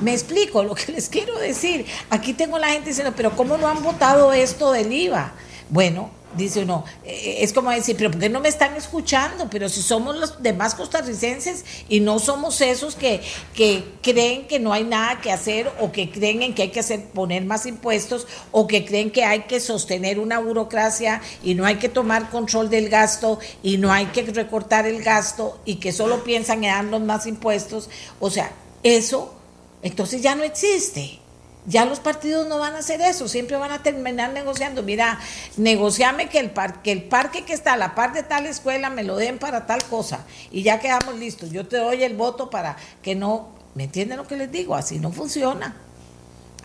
Me 0.00 0.12
explico 0.12 0.62
lo 0.62 0.74
que 0.74 0.92
les 0.92 1.08
quiero 1.08 1.36
decir. 1.38 1.86
Aquí 2.10 2.34
tengo 2.34 2.58
la 2.58 2.68
gente 2.68 2.90
diciendo, 2.90 3.12
pero 3.16 3.34
¿cómo 3.34 3.56
no 3.56 3.66
han 3.66 3.82
votado 3.82 4.32
esto 4.32 4.72
del 4.72 4.92
IVA? 4.92 5.32
Bueno, 5.70 6.10
dice 6.36 6.62
uno, 6.62 6.84
eh, 7.04 7.38
es 7.40 7.52
como 7.52 7.70
decir, 7.70 7.96
pero 7.96 8.10
¿por 8.10 8.20
qué 8.20 8.28
no 8.28 8.40
me 8.40 8.48
están 8.48 8.76
escuchando? 8.76 9.48
Pero 9.50 9.68
si 9.68 9.82
somos 9.82 10.16
los 10.16 10.42
demás 10.42 10.74
costarricenses 10.74 11.64
y 11.88 12.00
no 12.00 12.18
somos 12.18 12.60
esos 12.60 12.94
que, 12.94 13.20
que 13.54 13.84
creen 14.02 14.46
que 14.46 14.58
no 14.58 14.72
hay 14.72 14.84
nada 14.84 15.20
que 15.20 15.32
hacer 15.32 15.70
o 15.80 15.92
que 15.92 16.10
creen 16.10 16.42
en 16.42 16.54
que 16.54 16.62
hay 16.62 16.70
que 16.70 16.80
hacer, 16.80 17.04
poner 17.10 17.44
más 17.44 17.66
impuestos 17.66 18.26
o 18.50 18.66
que 18.66 18.84
creen 18.84 19.10
que 19.10 19.24
hay 19.24 19.42
que 19.42 19.60
sostener 19.60 20.18
una 20.18 20.38
burocracia 20.38 21.22
y 21.42 21.54
no 21.54 21.64
hay 21.64 21.76
que 21.76 21.88
tomar 21.88 22.30
control 22.30 22.70
del 22.70 22.88
gasto 22.88 23.38
y 23.62 23.78
no 23.78 23.92
hay 23.92 24.06
que 24.06 24.22
recortar 24.22 24.86
el 24.86 25.02
gasto 25.02 25.60
y 25.64 25.76
que 25.76 25.92
solo 25.92 26.24
piensan 26.24 26.64
en 26.64 26.70
darnos 26.70 27.00
más 27.02 27.26
impuestos. 27.26 27.88
O 28.20 28.30
sea, 28.30 28.52
eso 28.82 29.34
entonces 29.82 30.22
ya 30.22 30.34
no 30.34 30.42
existe. 30.42 31.20
Ya 31.68 31.84
los 31.84 32.00
partidos 32.00 32.48
no 32.48 32.58
van 32.58 32.74
a 32.74 32.78
hacer 32.78 33.02
eso, 33.02 33.28
siempre 33.28 33.58
van 33.58 33.70
a 33.70 33.82
terminar 33.82 34.32
negociando. 34.32 34.82
Mira, 34.82 35.20
negociame 35.58 36.30
que 36.30 36.38
el, 36.38 36.52
que 36.82 36.92
el 36.92 37.02
parque 37.02 37.44
que 37.44 37.52
está 37.52 37.74
a 37.74 37.76
la 37.76 37.94
par 37.94 38.14
de 38.14 38.22
tal 38.22 38.46
escuela 38.46 38.88
me 38.88 39.04
lo 39.04 39.16
den 39.16 39.38
para 39.38 39.66
tal 39.66 39.84
cosa 39.84 40.24
y 40.50 40.62
ya 40.62 40.80
quedamos 40.80 41.16
listos. 41.16 41.50
Yo 41.50 41.68
te 41.68 41.76
doy 41.76 42.02
el 42.04 42.16
voto 42.16 42.48
para 42.48 42.76
que 43.02 43.14
no, 43.14 43.50
¿me 43.74 43.84
entienden 43.84 44.16
lo 44.16 44.26
que 44.26 44.38
les 44.38 44.50
digo? 44.50 44.74
Así 44.74 44.98
no 44.98 45.12
funciona. 45.12 45.76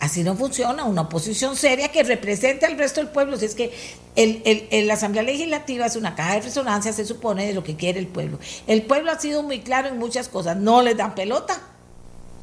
Así 0.00 0.22
no 0.22 0.36
funciona 0.36 0.84
una 0.84 1.02
oposición 1.02 1.54
seria 1.54 1.88
que 1.88 2.02
represente 2.02 2.64
al 2.64 2.78
resto 2.78 3.00
del 3.00 3.10
pueblo. 3.10 3.36
Si 3.36 3.44
es 3.44 3.54
que 3.54 3.72
la 4.86 4.94
Asamblea 4.94 5.22
Legislativa 5.22 5.84
es 5.84 5.96
una 5.96 6.14
caja 6.14 6.36
de 6.36 6.40
resonancia, 6.40 6.94
se 6.94 7.04
supone, 7.04 7.46
de 7.46 7.52
lo 7.52 7.62
que 7.62 7.76
quiere 7.76 8.00
el 8.00 8.06
pueblo. 8.06 8.38
El 8.66 8.82
pueblo 8.82 9.12
ha 9.12 9.20
sido 9.20 9.42
muy 9.42 9.60
claro 9.60 9.88
en 9.88 9.98
muchas 9.98 10.28
cosas. 10.28 10.56
No 10.56 10.80
les 10.80 10.96
dan 10.96 11.14
pelota 11.14 11.60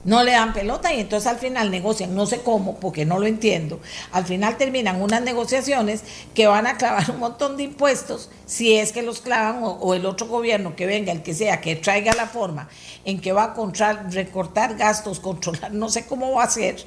no 0.04 0.24
le 0.24 0.32
dan 0.32 0.54
pelota 0.54 0.94
y 0.94 1.00
entonces 1.00 1.28
al 1.28 1.38
final 1.38 1.72
negocian, 1.72 2.16
no 2.16 2.26
sé 2.26 2.42
cómo, 2.42 2.80
porque 2.80 3.06
no 3.06 3.20
lo 3.20 3.28
entiendo. 3.28 3.80
Al 4.12 4.26
final 4.26 4.58
terminan 4.58 5.02
unas 5.02 5.22
negociaciones 5.22 6.04
que 6.34 6.48
van 6.48 6.68
a 6.68 6.78
clavar 6.78 7.10
un 7.12 7.20
montón 7.20 7.58
de 7.58 7.64
impuestos, 7.64 8.30
si 8.46 8.78
es 8.78 8.92
que 8.92 9.02
los 9.02 9.22
clavan, 9.22 9.62
o, 9.64 9.94
el 9.94 10.06
otro 10.06 10.28
gobierno 10.28 10.76
que 10.76 10.86
venga, 10.86 11.12
el 11.12 11.24
que 11.24 11.34
sea, 11.34 11.62
que 11.62 11.76
traiga 11.76 12.14
la 12.14 12.28
forma 12.28 12.70
en 13.06 13.20
que 13.20 13.32
va 13.32 13.56
a 13.56 14.10
recortar 14.10 14.76
gastos, 14.76 15.20
controlar, 15.32 15.72
no 15.74 15.90
sé 15.90 16.06
cómo 16.06 16.32
va 16.34 16.44
a 16.44 16.50
ser 16.50 16.78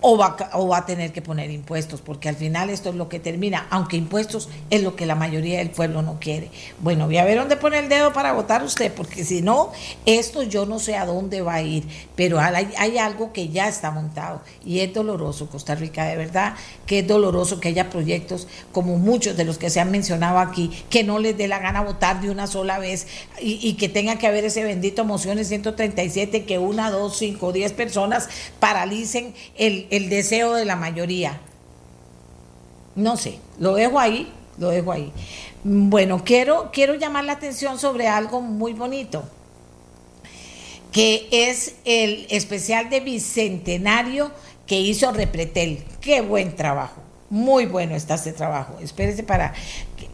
o 0.00 0.16
va, 0.16 0.36
o 0.54 0.68
va 0.68 0.78
a 0.78 0.86
tener 0.86 1.12
que 1.12 1.22
poner 1.22 1.50
impuestos, 1.50 2.00
porque 2.00 2.28
al 2.28 2.36
final 2.36 2.70
esto 2.70 2.88
es 2.90 2.94
lo 2.94 3.08
que 3.08 3.20
termina, 3.20 3.66
aunque 3.70 3.96
impuestos 3.96 4.48
es 4.70 4.82
lo 4.82 4.96
que 4.96 5.06
la 5.06 5.14
mayoría 5.14 5.58
del 5.58 5.70
pueblo 5.70 6.02
no 6.02 6.18
quiere. 6.20 6.50
Bueno, 6.80 7.06
voy 7.06 7.18
a 7.18 7.24
ver 7.24 7.38
dónde 7.38 7.56
pone 7.56 7.78
el 7.78 7.88
dedo 7.88 8.12
para 8.12 8.32
votar 8.32 8.62
usted, 8.62 8.92
porque 8.92 9.24
si 9.24 9.42
no, 9.42 9.72
esto 10.06 10.42
yo 10.42 10.66
no 10.66 10.78
sé 10.78 10.96
a 10.96 11.04
dónde 11.04 11.42
va 11.42 11.54
a 11.54 11.62
ir, 11.62 11.84
pero 12.16 12.40
hay, 12.40 12.98
algo 12.98 13.32
que 13.32 13.48
ya 13.48 13.68
está 13.68 13.90
montado 13.90 14.42
y 14.64 14.80
es 14.80 14.92
doloroso, 14.92 15.48
Costa 15.48 15.74
Rica, 15.74 16.04
de 16.04 16.16
verdad 16.16 16.54
que 16.86 17.00
es 17.00 17.06
doloroso 17.06 17.60
que 17.60 17.68
haya 17.68 17.88
proyectos 17.88 18.48
como 18.72 18.98
muchos 18.98 19.36
de 19.36 19.44
los 19.44 19.58
que 19.58 19.70
se 19.70 19.80
han 19.80 19.90
mencionado 19.90 20.38
aquí, 20.38 20.70
que 20.90 21.04
no 21.04 21.18
les 21.18 21.36
dé 21.36 21.48
la 21.48 21.58
gana 21.58 21.82
votar 21.82 22.20
de 22.20 22.30
una 22.30 22.46
sola 22.46 22.78
vez 22.78 23.06
y, 23.40 23.74
que 23.74 23.88
tenga 23.88 24.16
que 24.16 24.26
haber 24.26 24.44
ese 24.44 24.64
bendito 24.64 25.04
mociones 25.04 25.48
137, 25.48 26.44
que 26.44 26.58
una, 26.58 26.90
dos, 26.90 27.16
cinco, 27.16 27.52
diez 27.52 27.72
personas 27.72 28.28
paralicen 28.58 29.34
el 29.56 29.86
el 29.90 30.08
deseo 30.08 30.54
de 30.54 30.64
la 30.64 30.76
mayoría. 30.76 31.40
No 32.94 33.16
sé, 33.16 33.38
lo 33.58 33.74
dejo 33.74 33.98
ahí, 33.98 34.32
lo 34.58 34.70
dejo 34.70 34.92
ahí. 34.92 35.12
Bueno, 35.62 36.22
quiero, 36.24 36.70
quiero 36.72 36.94
llamar 36.94 37.24
la 37.24 37.32
atención 37.32 37.78
sobre 37.78 38.08
algo 38.08 38.40
muy 38.40 38.72
bonito, 38.72 39.24
que 40.92 41.28
es 41.30 41.74
el 41.84 42.26
especial 42.30 42.88
de 42.88 43.00
Bicentenario 43.00 44.30
que 44.66 44.80
hizo 44.80 45.12
Repretel. 45.12 45.84
Qué 46.00 46.20
buen 46.20 46.56
trabajo, 46.56 47.02
muy 47.28 47.66
bueno 47.66 47.94
está 47.94 48.14
este 48.14 48.32
trabajo. 48.32 48.76
Espérese 48.80 49.22
para... 49.22 49.54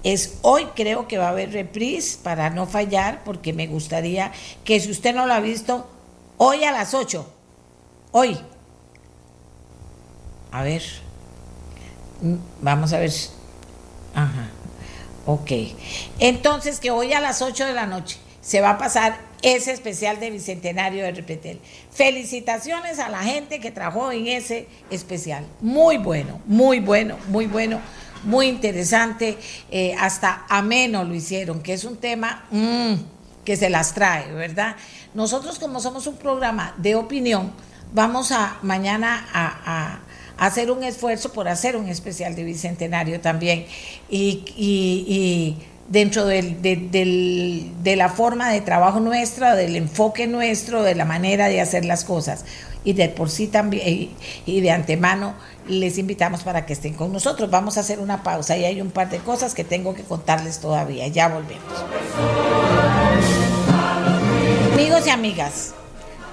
Es 0.02 0.38
hoy 0.42 0.66
creo 0.76 1.08
que 1.08 1.18
va 1.18 1.26
a 1.26 1.30
haber 1.30 1.52
reprise 1.52 2.18
para 2.22 2.50
no 2.50 2.66
fallar, 2.66 3.24
porque 3.24 3.52
me 3.52 3.66
gustaría 3.66 4.32
que 4.64 4.78
si 4.78 4.90
usted 4.90 5.14
no 5.14 5.26
lo 5.26 5.34
ha 5.34 5.40
visto, 5.40 5.88
hoy 6.36 6.62
a 6.64 6.70
las 6.70 6.94
8, 6.94 7.26
hoy, 8.12 8.38
a 10.58 10.62
ver. 10.62 10.82
Mm, 12.22 12.36
vamos 12.60 12.92
a 12.92 12.98
ver. 12.98 13.12
Ajá. 14.14 14.48
Ok. 15.26 15.50
Entonces, 16.18 16.80
que 16.80 16.90
hoy 16.90 17.12
a 17.12 17.20
las 17.20 17.42
8 17.42 17.66
de 17.66 17.74
la 17.74 17.86
noche 17.86 18.18
se 18.40 18.60
va 18.60 18.70
a 18.70 18.78
pasar 18.78 19.18
ese 19.42 19.72
especial 19.72 20.18
de 20.20 20.30
Bicentenario 20.30 21.02
de 21.02 21.12
Repetel. 21.12 21.60
Felicitaciones 21.90 22.98
a 22.98 23.08
la 23.08 23.18
gente 23.18 23.60
que 23.60 23.70
trabajó 23.70 24.12
en 24.12 24.28
ese 24.28 24.68
especial. 24.90 25.44
Muy 25.60 25.98
bueno, 25.98 26.40
muy 26.46 26.80
bueno, 26.80 27.18
muy 27.28 27.46
bueno, 27.46 27.80
muy 28.22 28.46
interesante. 28.46 29.36
Eh, 29.70 29.94
hasta 29.98 30.46
ameno 30.48 31.04
lo 31.04 31.14
hicieron, 31.14 31.60
que 31.60 31.74
es 31.74 31.84
un 31.84 31.96
tema 31.96 32.44
mm, 32.50 32.94
que 33.44 33.56
se 33.56 33.68
las 33.68 33.94
trae, 33.94 34.32
¿verdad? 34.32 34.76
Nosotros 35.12 35.58
como 35.58 35.80
somos 35.80 36.06
un 36.06 36.16
programa 36.16 36.74
de 36.78 36.94
opinión, 36.94 37.52
vamos 37.92 38.32
a 38.32 38.58
mañana 38.62 39.26
a 39.32 40.00
hacer 40.38 40.70
un 40.70 40.82
esfuerzo 40.82 41.32
por 41.32 41.48
hacer 41.48 41.76
un 41.76 41.88
especial 41.88 42.34
de 42.34 42.44
Bicentenario 42.44 43.20
también. 43.20 43.66
Y, 44.08 45.56
dentro 45.88 46.26
del, 46.26 46.60
de, 46.62 47.96
la 47.96 48.08
forma 48.08 48.50
de 48.50 48.60
trabajo 48.60 49.00
nuestra, 49.00 49.54
del 49.54 49.76
enfoque 49.76 50.26
nuestro, 50.26 50.82
de 50.82 50.94
la 50.94 51.04
manera 51.04 51.48
de 51.48 51.60
hacer 51.60 51.84
las 51.84 52.04
cosas. 52.04 52.44
Y 52.84 52.92
de 52.92 53.08
por 53.08 53.30
sí 53.30 53.48
también, 53.48 54.10
y 54.46 54.60
de 54.60 54.70
antemano, 54.70 55.34
les 55.66 55.98
invitamos 55.98 56.44
para 56.44 56.66
que 56.66 56.72
estén 56.72 56.94
con 56.94 57.12
nosotros. 57.12 57.50
Vamos 57.50 57.76
a 57.76 57.80
hacer 57.80 57.98
una 57.98 58.22
pausa 58.22 58.56
y 58.56 58.64
hay 58.64 58.80
un 58.80 58.90
par 58.90 59.10
de 59.10 59.18
cosas 59.18 59.54
que 59.54 59.64
tengo 59.64 59.94
que 59.94 60.02
contarles 60.02 60.60
todavía. 60.60 61.08
Ya 61.08 61.28
volvemos. 61.28 61.64
Amigos 64.72 65.06
y 65.06 65.10
amigas, 65.10 65.74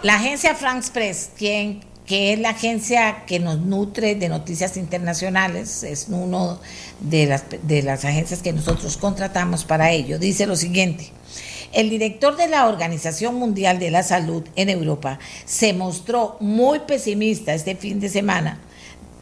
la 0.03 0.15
agencia 0.15 0.53
France 0.53 0.91
Press, 0.93 1.31
quien 1.35 1.81
que 2.14 2.31
es 2.31 2.38
la 2.38 2.49
agencia 2.49 3.23
que 3.26 3.40
nos 3.40 3.57
nutre 3.61 4.14
de 4.14 4.30
noticias 4.30 4.77
internacionales, 4.77 5.81
es 5.81 6.06
uno 6.10 6.60
de 6.99 7.26
las, 7.26 7.45
de 7.64 7.81
las 7.81 8.06
agencias 8.06 8.44
que 8.44 8.53
nosotros 8.53 8.98
contratamos 8.98 9.65
para 9.65 9.90
ello. 9.90 10.19
Dice 10.19 10.45
lo 10.45 10.56
siguiente. 10.56 11.10
El 11.72 11.90
director 11.90 12.38
de 12.38 12.48
la 12.48 12.68
Organización 12.68 13.34
Mundial 13.34 13.80
de 13.80 13.90
la 13.90 14.03
Salud 14.03 14.44
en 14.56 14.69
Europa 14.69 15.18
se 15.45 15.73
mostró 15.73 16.38
muy 16.40 16.81
pesimista 16.81 17.56
este 17.56 17.76
fin 17.76 17.99
de 17.99 18.10
semana 18.10 18.60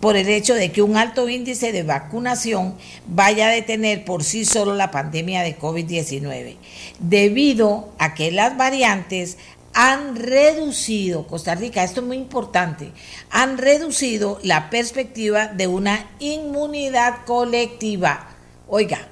por 0.02 0.18
el 0.18 0.28
hecho 0.28 0.54
de 0.54 0.74
que 0.74 0.82
un 0.82 0.98
alto 0.98 1.30
índice 1.30 1.72
de 1.72 1.84
vacunación 1.84 2.76
vaya 3.08 3.48
a 3.48 3.52
detener 3.52 4.04
por 4.04 4.26
sí 4.26 4.44
solo 4.44 4.76
la 4.76 4.92
pandemia 4.92 5.44
de 5.44 5.58
COVID-19, 5.58 6.58
debido 7.00 7.94
a 8.00 8.16
que 8.16 8.32
las 8.32 8.58
variantes 8.58 9.38
han 9.74 10.16
reducido, 10.16 11.28
Costa 11.28 11.56
Rica, 11.56 11.84
esto 11.84 12.02
es 12.02 12.08
muy 12.08 12.18
importante, 12.18 12.92
han 13.30 13.58
reducido 13.58 14.40
la 14.44 14.70
perspectiva 14.70 15.48
de 15.48 15.68
una 15.68 16.08
inmunidad 16.20 17.26
colectiva. 17.26 18.28
oiga, 18.68 19.08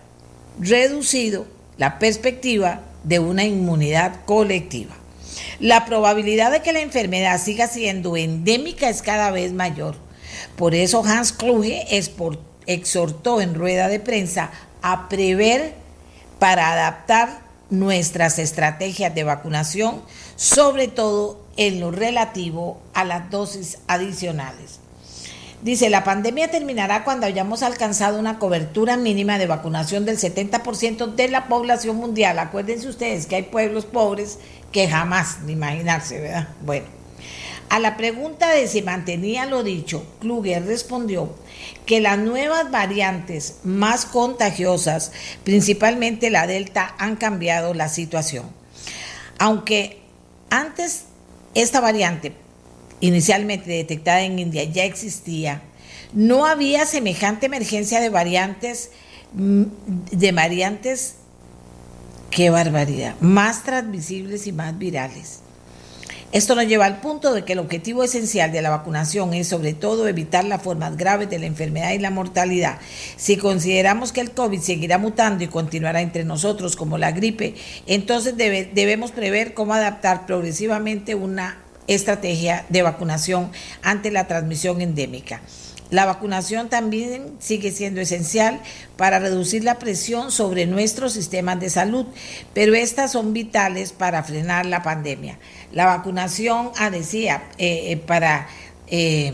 reducido 0.60 1.45
la 1.77 1.99
perspectiva 1.99 2.81
de 3.03 3.19
una 3.19 3.45
inmunidad 3.45 4.26
colectiva. 4.26 4.95
La 5.60 5.86
probabilidad 5.86 6.52
de 6.52 6.61
que 6.61 6.73
la 6.73 6.81
enfermedad 6.81 7.40
siga 7.41 7.68
siendo 7.68 8.18
endémica 8.18 8.90
es 8.90 9.02
cada 9.02 9.31
vez 9.31 9.53
mayor. 9.53 9.95
Por 10.56 10.76
eso 10.76 11.03
Hans 11.06 11.31
Kluge 11.31 11.86
exhortó 12.65 13.41
en 13.41 13.56
rueda 13.56 13.88
de 13.88 13.99
prensa 13.99 14.52
a 14.81 15.10
prever 15.10 15.73
para 16.40 16.72
adaptar 16.72 17.41
nuestras 17.69 18.40
estrategias 18.40 19.14
de 19.14 19.23
vacunación, 19.23 20.02
sobre 20.40 20.88
todo 20.88 21.38
en 21.57 21.82
lo 21.82 21.91
relativo 21.91 22.80
a 22.94 23.03
las 23.03 23.30
dosis 23.30 23.80
adicionales. 23.88 24.80
Dice, 25.61 25.90
la 25.90 26.06
pandemia 26.06 26.49
terminará 26.49 27.03
cuando 27.03 27.26
hayamos 27.26 27.61
alcanzado 27.61 28.18
una 28.18 28.40
cobertura 28.40 28.95
mínima 28.95 29.38
de 29.38 29.48
vacunación 29.48 30.06
del 30.06 30.18
70% 30.18 31.14
de 31.16 31.28
la 31.28 31.49
población 31.49 31.98
mundial. 31.98 32.40
Acuérdense 32.40 32.88
ustedes 32.88 33.26
que 33.26 33.36
hay 33.36 33.44
pueblos 33.44 33.84
pobres 33.84 34.40
que 34.72 34.88
jamás, 34.88 35.41
ni 35.41 35.52
imaginarse, 35.52 36.22
¿verdad? 36.22 36.48
Bueno, 36.61 36.86
a 37.68 37.80
la 37.80 37.98
pregunta 37.98 38.49
de 38.49 38.70
si 38.70 38.82
mantenía 38.82 39.45
lo 39.45 39.61
dicho, 39.61 40.06
Kluger 40.22 40.66
respondió 40.66 41.36
que 41.86 41.99
las 41.99 42.18
nuevas 42.18 42.72
variantes 42.72 43.56
más 43.66 44.06
contagiosas, 44.06 45.11
principalmente 45.44 46.30
la 46.30 46.48
Delta, 46.48 46.95
han 46.98 47.18
cambiado 47.18 47.74
la 47.74 47.90
situación. 47.90 48.45
Aunque 49.38 49.99
antes 50.50 51.06
esta 51.54 51.80
variante, 51.80 52.34
inicialmente 53.02 53.70
detectada 53.72 54.22
en 54.22 54.40
India, 54.40 54.64
ya 54.64 54.84
existía, 54.84 55.62
no 56.14 56.46
había 56.46 56.86
semejante 56.86 57.46
emergencia 57.46 58.00
de 58.00 58.10
variantes, 58.10 58.92
mm, 59.34 59.64
de 60.12 60.32
variantes, 60.32 61.16
qué 62.30 62.50
barbaridad, 62.50 63.16
más 63.20 63.64
transmisibles 63.64 64.48
y 64.48 64.52
más 64.52 64.78
virales. 64.78 65.42
Esto 66.32 66.54
nos 66.54 66.68
lleva 66.68 66.86
al 66.86 67.02
punto 67.02 67.34
de 67.34 67.44
que 67.44 67.54
el 67.54 67.60
objetivo 67.60 68.04
esencial 68.04 68.52
de 68.52 68.62
la 68.62 68.70
vacunación 68.70 69.34
es 69.34 69.48
sobre 69.48 69.74
todo 69.74 70.08
evitar 70.08 70.44
las 70.44 70.62
formas 70.62 70.96
graves 70.96 71.28
de 71.28 71.40
la 71.40 71.48
enfermedad 71.48 71.92
y 71.94 71.98
la 71.98 72.12
mortalidad. 72.12 72.78
Si 73.18 73.36
consideramos 73.36 74.12
que 74.12 74.22
el 74.22 74.30
COVID 74.30 74.60
seguirá 74.60 75.00
mutando 75.00 75.44
y 75.44 75.48
continuará 75.48 76.02
entre 76.02 76.26
nosotros 76.26 76.76
como 76.76 77.00
la 77.00 77.14
gripe, 77.14 77.56
entonces 77.88 78.38
debemos 78.38 79.12
prever 79.12 79.56
cómo 79.56 79.74
adaptar 79.74 80.28
progresivamente 80.28 81.16
una 81.16 81.64
estrategia 81.88 82.64
de 82.70 82.84
vacunación 82.84 83.52
ante 83.82 84.12
la 84.12 84.28
transmisión 84.28 84.82
endémica. 84.82 85.42
La 85.90 86.06
vacunación 86.06 86.70
también 86.70 87.34
sigue 87.40 87.72
siendo 87.72 88.00
esencial 88.00 88.62
para 88.96 89.18
reducir 89.18 89.64
la 89.64 89.80
presión 89.80 90.32
sobre 90.32 90.68
nuestros 90.68 91.14
sistemas 91.14 91.60
de 91.60 91.72
salud, 91.72 92.06
pero 92.54 92.76
estas 92.76 93.14
son 93.14 93.34
vitales 93.34 93.92
para 93.92 94.22
frenar 94.22 94.68
la 94.68 94.84
pandemia. 94.84 95.40
La 95.72 95.86
vacunación, 95.86 96.72
ah, 96.78 96.90
decía, 96.90 97.44
eh, 97.58 97.91
eh, 97.91 97.98
para 97.98 98.48
eh, 98.88 99.34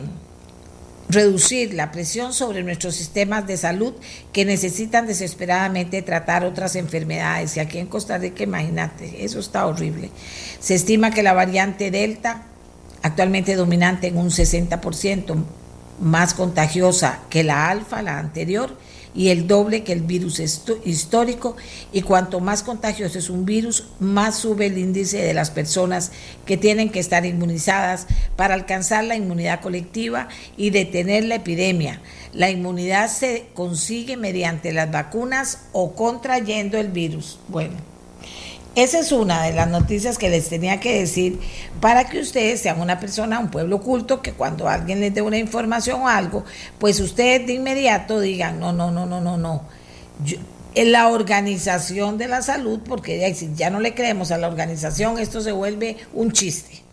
reducir 1.08 1.74
la 1.74 1.92
presión 1.92 2.34
sobre 2.34 2.64
nuestros 2.64 2.96
sistemas 2.96 3.48
de 3.48 3.58
salud 3.58 3.94
que 4.34 4.44
necesitan 4.44 5.08
desesperadamente 5.08 6.02
tratar 6.02 6.44
otras 6.44 6.76
enfermedades. 6.76 7.56
Y 7.56 7.60
aquí 7.60 7.78
en 7.78 7.88
Costa 7.88 8.18
Rica, 8.18 8.44
imagínate, 8.44 9.24
eso 9.24 9.40
está 9.40 9.66
horrible. 9.66 10.10
Se 10.60 10.76
estima 10.76 11.12
que 11.12 11.24
la 11.24 11.34
variante 11.34 11.92
Delta, 11.92 12.44
actualmente 13.02 13.56
dominante 13.56 14.08
en 14.08 14.18
un 14.18 14.30
60%, 14.30 15.44
más 16.02 16.34
contagiosa 16.34 17.20
que 17.30 17.44
la 17.44 17.70
alfa, 17.70 18.02
la 18.02 18.20
anterior, 18.20 18.78
y 19.16 19.30
el 19.30 19.48
doble 19.48 19.84
que 19.84 19.94
el 19.94 20.02
virus 20.02 20.40
histórico. 20.40 21.56
Y 21.92 22.02
cuanto 22.02 22.40
más 22.40 22.64
contagioso 22.64 23.18
es 23.18 23.30
un 23.30 23.46
virus, 23.46 23.88
más 24.00 24.38
sube 24.38 24.68
el 24.68 24.78
índice 24.78 25.18
de 25.22 25.34
las 25.34 25.52
personas 25.52 26.12
que 26.46 26.58
tienen 26.58 26.90
que 26.90 27.00
estar 27.00 27.26
inmunizadas 27.26 28.08
para 28.36 28.54
alcanzar 28.54 29.06
la 29.06 29.16
inmunidad 29.16 29.62
colectiva 29.62 30.28
y 30.58 30.70
detener 30.70 31.24
la 31.24 31.36
epidemia. 31.36 32.02
La 32.34 32.50
inmunidad 32.50 33.10
se 33.10 33.48
consigue 33.54 34.18
mediante 34.18 34.74
las 34.74 34.92
vacunas 34.92 35.60
o 35.72 35.94
contrayendo 35.96 36.78
el 36.78 36.90
virus. 36.90 37.40
Bueno. 37.48 37.95
Esa 38.76 39.00
es 39.00 39.14
una 39.14 39.44
de 39.44 39.54
las 39.54 39.70
noticias 39.70 40.18
que 40.18 40.30
les 40.30 40.50
tenía 40.50 40.82
que 40.82 41.00
decir 41.00 41.40
para 41.80 42.10
que 42.10 42.20
ustedes 42.20 42.60
sean 42.60 42.82
una 42.82 43.00
persona, 43.00 43.40
un 43.40 43.50
pueblo 43.50 43.80
culto, 43.82 44.22
que 44.22 44.34
cuando 44.34 44.68
alguien 44.68 45.00
les 45.00 45.14
dé 45.14 45.22
una 45.22 45.38
información 45.38 46.02
o 46.02 46.10
algo, 46.10 46.44
pues 46.78 47.00
ustedes 47.00 47.48
de 47.48 47.54
inmediato 47.54 48.20
digan, 48.20 48.60
no, 48.60 48.74
no, 48.74 48.92
no, 48.92 49.06
no, 49.06 49.22
no, 49.22 49.38
no. 49.38 49.64
en 50.76 50.92
la 50.92 51.08
organización 51.08 52.18
de 52.18 52.28
la 52.28 52.42
salud, 52.42 52.82
porque 52.86 53.34
si 53.34 53.54
ya 53.56 53.70
no 53.70 53.80
le 53.80 53.96
creemos 53.96 54.32
a 54.32 54.38
la 54.38 54.50
organización, 54.50 55.20
esto 55.20 55.40
se 55.40 55.54
vuelve 55.54 55.96
un 56.14 56.34
chiste. 56.34 56.84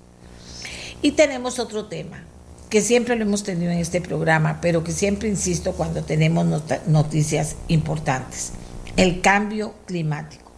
Y 1.02 1.12
tenemos 1.12 1.59
otro 1.59 1.86
tema, 1.86 2.22
que 2.70 2.80
siempre 2.80 3.16
lo 3.16 3.24
hemos 3.24 3.42
tenido 3.42 3.72
en 3.72 3.78
este 3.78 4.00
programa, 4.00 4.60
pero 4.62 4.84
que 4.84 4.92
siempre 4.92 5.28
insisto 5.28 5.72
cuando 5.72 6.04
tenemos 6.04 6.46
noticias 6.86 7.56
importantes, 7.66 8.52
el 8.96 9.20
cambio 9.20 9.74
climático. 9.84 10.52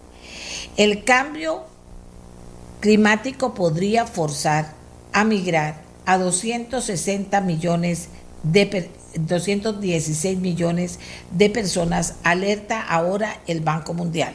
El 0.76 1.04
cambio 1.04 1.62
climático 2.80 3.54
podría 3.54 4.08
forzar 4.08 4.72
a 5.12 5.22
migrar 5.22 5.82
a 6.04 6.18
260 6.18 7.40
millones 7.42 8.08
de 8.42 8.90
216 9.14 10.38
millones 10.38 10.98
de 11.30 11.48
personas, 11.48 12.16
alerta 12.24 12.82
ahora 12.82 13.38
el 13.46 13.60
Banco 13.60 13.94
Mundial. 13.94 14.34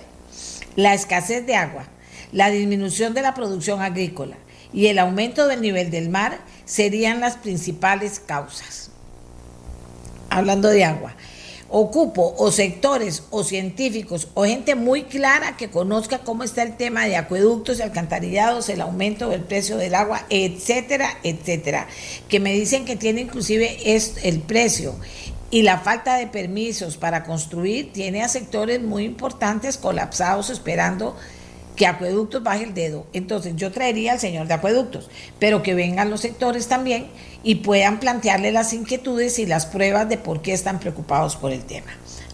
La 0.77 0.93
escasez 0.93 1.45
de 1.45 1.55
agua, 1.55 1.87
la 2.31 2.49
disminución 2.49 3.13
de 3.13 3.21
la 3.21 3.33
producción 3.33 3.81
agrícola 3.81 4.37
y 4.71 4.87
el 4.87 4.97
aumento 4.97 5.45
del 5.45 5.59
nivel 5.59 5.91
del 5.91 6.07
mar 6.07 6.39
serían 6.63 7.19
las 7.19 7.35
principales 7.35 8.21
causas. 8.21 8.91
Hablando 10.29 10.69
de 10.69 10.85
agua, 10.85 11.15
ocupo 11.69 12.35
o 12.37 12.51
sectores 12.51 13.23
o 13.29 13.43
científicos 13.43 14.27
o 14.33 14.43
gente 14.43 14.75
muy 14.75 15.03
clara 15.03 15.57
que 15.57 15.69
conozca 15.69 16.19
cómo 16.19 16.43
está 16.43 16.63
el 16.63 16.77
tema 16.77 17.05
de 17.05 17.15
acueductos 17.15 17.79
y 17.79 17.81
alcantarillados, 17.81 18.69
el 18.69 18.81
aumento 18.81 19.29
del 19.29 19.41
precio 19.41 19.77
del 19.77 19.95
agua, 19.95 20.25
etcétera, 20.29 21.17
etcétera, 21.23 21.87
que 22.27 22.39
me 22.39 22.53
dicen 22.53 22.85
que 22.85 22.95
tiene 22.95 23.21
inclusive 23.21 23.95
es 23.95 24.15
el 24.23 24.39
precio 24.39 24.95
y 25.51 25.63
la 25.63 25.79
falta 25.79 26.17
de 26.17 26.27
permisos 26.27 26.97
para 26.97 27.23
construir 27.23 27.91
tiene 27.91 28.21
a 28.21 28.27
sectores 28.27 28.81
muy 28.81 29.03
importantes 29.03 29.77
colapsados 29.77 30.49
esperando 30.49 31.15
que 31.75 31.87
Acueductos 31.87 32.43
baje 32.43 32.65
el 32.65 32.73
dedo. 32.73 33.07
Entonces 33.13 33.55
yo 33.55 33.71
traería 33.71 34.11
al 34.11 34.19
señor 34.19 34.47
de 34.47 34.53
Acueductos, 34.53 35.09
pero 35.39 35.63
que 35.63 35.75
vengan 35.75 36.09
los 36.09 36.19
sectores 36.19 36.67
también 36.67 37.07
y 37.43 37.55
puedan 37.55 37.99
plantearle 37.99 38.51
las 38.51 38.73
inquietudes 38.73 39.39
y 39.39 39.45
las 39.45 39.65
pruebas 39.65 40.09
de 40.09 40.17
por 40.17 40.41
qué 40.41 40.53
están 40.53 40.79
preocupados 40.79 41.35
por 41.35 41.51
el 41.51 41.63
tema. 41.63 41.91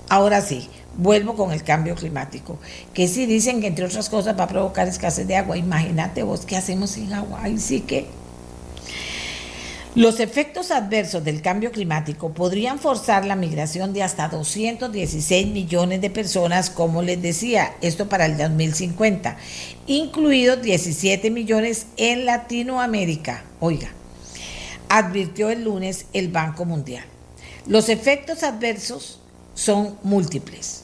Ahora 0.10 0.42
sí, 0.42 0.70
vuelvo 0.98 1.36
con 1.36 1.52
el 1.52 1.64
cambio 1.64 1.96
climático, 1.96 2.60
que 2.94 3.08
si 3.08 3.26
dicen 3.26 3.62
que 3.62 3.68
entre 3.68 3.86
otras 3.86 4.10
cosas 4.10 4.38
va 4.38 4.46
a 4.46 4.48
provocar 4.48 4.88
escasez 4.88 5.28
de 5.28 5.36
agua. 5.36 5.58
Imagínate 5.58 6.24
vos 6.24 6.46
qué 6.46 6.58
hacemos 6.58 6.92
sin 6.92 7.14
agua. 7.14 7.44
Ahí 7.44 7.58
sí 7.58 7.82
que 7.82 8.08
los 9.96 10.20
efectos 10.20 10.72
adversos 10.72 11.24
del 11.24 11.42
cambio 11.42 11.72
climático 11.72 12.34
podrían 12.34 12.80
forzar 12.80 13.24
la 13.26 13.38
migración 13.38 13.94
de 13.94 14.04
hasta 14.04 14.28
216 14.28 15.48
millones 15.48 16.02
de 16.02 16.10
personas, 16.10 16.70
como 16.70 17.02
les 17.02 17.22
decía, 17.22 17.76
esto 17.80 18.10
para 18.10 18.26
el 18.26 18.38
2050, 18.38 19.38
incluidos 19.88 20.62
17 20.62 21.32
millones 21.32 21.88
en 21.96 22.26
Latinoamérica. 22.26 23.46
Oiga, 23.62 23.88
advirtió 24.98 25.50
el 25.50 25.66
lunes 25.66 26.06
el 26.14 26.30
Banco 26.30 26.64
Mundial. 26.64 27.06
Los 27.68 27.90
efectos 27.90 28.44
adversos 28.44 29.20
son 29.54 29.98
múltiples. 30.04 30.84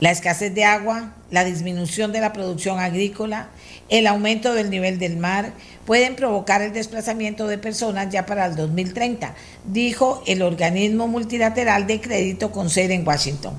La 0.00 0.12
escasez 0.12 0.54
de 0.54 0.64
agua, 0.64 1.14
la 1.30 1.44
disminución 1.44 2.12
de 2.12 2.20
la 2.20 2.32
producción 2.32 2.78
agrícola, 2.78 3.48
el 3.88 4.06
aumento 4.06 4.52
del 4.54 4.70
nivel 4.70 5.00
del 5.00 5.16
mar 5.16 5.52
pueden 5.84 6.14
provocar 6.14 6.62
el 6.62 6.72
desplazamiento 6.72 7.48
de 7.48 7.58
personas 7.58 8.08
ya 8.10 8.24
para 8.24 8.46
el 8.46 8.54
2030, 8.54 9.34
dijo 9.64 10.22
el 10.26 10.42
organismo 10.42 11.08
multilateral 11.08 11.88
de 11.88 12.00
crédito 12.00 12.52
con 12.52 12.70
sede 12.70 12.94
en 12.94 13.06
Washington. 13.06 13.54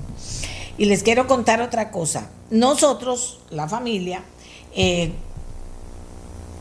Y 0.78 0.86
les 0.86 1.02
quiero 1.02 1.26
contar 1.26 1.60
otra 1.60 1.90
cosa. 1.90 2.30
Nosotros, 2.50 3.40
la 3.50 3.68
familia, 3.68 4.22
eh, 4.74 5.12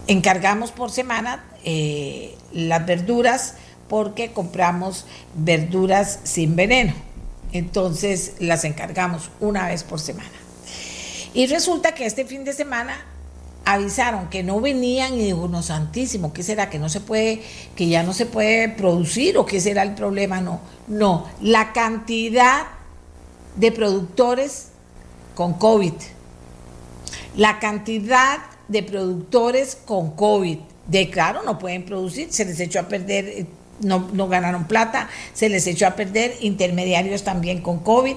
encargamos 0.07 0.71
por 0.71 0.91
semana 0.91 1.45
eh, 1.63 2.35
las 2.53 2.85
verduras 2.85 3.55
porque 3.87 4.31
compramos 4.31 5.05
verduras 5.35 6.19
sin 6.23 6.55
veneno. 6.55 6.93
Entonces 7.51 8.33
las 8.39 8.63
encargamos 8.63 9.31
una 9.39 9.67
vez 9.67 9.83
por 9.83 9.99
semana. 9.99 10.29
Y 11.33 11.47
resulta 11.47 11.93
que 11.93 12.05
este 12.05 12.25
fin 12.25 12.43
de 12.43 12.53
semana 12.53 13.05
avisaron 13.65 14.29
que 14.29 14.43
no 14.43 14.61
venían 14.61 15.13
y 15.15 15.25
dijo, 15.25 15.47
no, 15.47 15.61
santísimo, 15.61 16.33
¿qué 16.33 16.43
será? 16.43 16.69
Que 16.69 16.79
no 16.79 16.89
se 16.89 17.01
puede, 17.01 17.43
que 17.75 17.87
ya 17.87 18.03
no 18.03 18.13
se 18.13 18.25
puede 18.25 18.69
producir 18.69 19.37
o 19.37 19.45
qué 19.45 19.59
será 19.59 19.83
el 19.83 19.93
problema? 19.93 20.41
No, 20.41 20.61
no, 20.87 21.27
la 21.41 21.71
cantidad 21.71 22.63
de 23.55 23.71
productores 23.71 24.69
con 25.35 25.53
COVID. 25.53 25.93
La 27.35 27.59
cantidad 27.59 28.39
de 28.67 28.83
productores 28.83 29.77
con 29.85 30.11
COVID. 30.11 30.59
De 30.89 31.09
claro, 31.09 31.41
no 31.43 31.59
pueden 31.59 31.83
producir, 31.83 32.27
se 32.31 32.45
les 32.45 32.59
echó 32.59 32.79
a 32.79 32.87
perder, 32.87 33.25
eh, 33.25 33.45
no, 33.81 34.09
no 34.11 34.27
ganaron 34.27 34.67
plata, 34.67 35.09
se 35.33 35.49
les 35.49 35.67
echó 35.67 35.87
a 35.87 35.95
perder 35.95 36.35
intermediarios 36.41 37.23
también 37.23 37.61
con 37.61 37.79
COVID. 37.79 38.15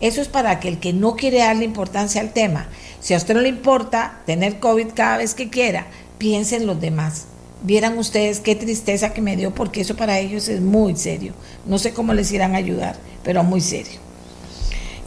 Eso 0.00 0.20
es 0.20 0.28
para 0.28 0.60
que 0.60 0.68
el 0.68 0.78
que 0.78 0.92
no 0.92 1.16
quiere 1.16 1.38
darle 1.38 1.64
importancia 1.64 2.20
al 2.20 2.32
tema, 2.32 2.68
si 3.00 3.14
a 3.14 3.16
usted 3.16 3.34
no 3.34 3.40
le 3.40 3.48
importa 3.48 4.20
tener 4.26 4.58
COVID 4.58 4.88
cada 4.94 5.18
vez 5.18 5.34
que 5.34 5.48
quiera, 5.48 5.86
piense 6.18 6.56
en 6.56 6.66
los 6.66 6.80
demás. 6.80 7.26
Vieran 7.62 7.98
ustedes 7.98 8.40
qué 8.40 8.54
tristeza 8.54 9.12
que 9.12 9.22
me 9.22 9.36
dio, 9.36 9.54
porque 9.54 9.82
eso 9.82 9.96
para 9.96 10.18
ellos 10.18 10.48
es 10.48 10.60
muy 10.60 10.96
serio. 10.96 11.32
No 11.66 11.78
sé 11.78 11.92
cómo 11.92 12.14
les 12.14 12.32
irán 12.32 12.54
a 12.54 12.58
ayudar, 12.58 12.96
pero 13.22 13.42
muy 13.42 13.60
serio. 13.60 14.00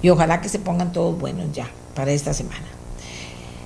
Y 0.01 0.09
ojalá 0.09 0.41
que 0.41 0.49
se 0.49 0.59
pongan 0.59 0.91
todos 0.91 1.19
buenos 1.19 1.51
ya 1.53 1.69
para 1.95 2.11
esta 2.11 2.33
semana. 2.33 2.72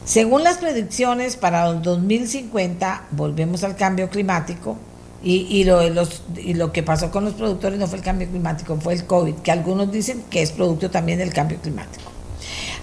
Según 0.07 0.45
las 0.45 0.59
predicciones 0.59 1.35
para 1.35 1.67
el 1.69 1.81
2050, 1.81 3.07
volvemos 3.11 3.65
al 3.65 3.75
cambio 3.75 4.09
climático, 4.09 4.77
y, 5.21 5.47
y 5.51 6.53
lo 6.53 6.71
que 6.71 6.81
pasó 6.81 7.11
con 7.11 7.25
los 7.25 7.33
productores 7.33 7.77
no 7.77 7.87
fue 7.87 7.97
el 7.97 8.05
cambio 8.05 8.29
climático, 8.29 8.79
fue 8.79 8.93
el 8.93 9.03
COVID, 9.03 9.35
que 9.35 9.51
algunos 9.51 9.91
dicen 9.91 10.23
que 10.29 10.41
es 10.41 10.53
producto 10.53 10.89
también 10.89 11.19
del 11.19 11.33
cambio 11.33 11.59
climático. 11.59 12.09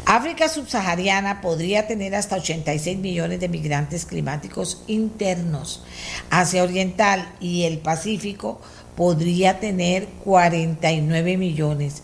África 0.05 0.51
subsahariana 0.51 1.41
podría 1.41 1.87
tener 1.87 2.15
hasta 2.15 2.37
86 2.37 2.99
millones 2.99 3.41
de 3.41 3.49
migrantes 3.49 4.05
climáticos 4.05 4.83
internos. 4.87 5.83
Asia 6.29 6.63
Oriental 6.63 7.33
y 7.41 7.63
el 7.63 7.79
Pacífico 7.79 8.61
podría 8.97 9.61
tener 9.61 10.09
49 10.25 11.39
millones. 11.39 12.03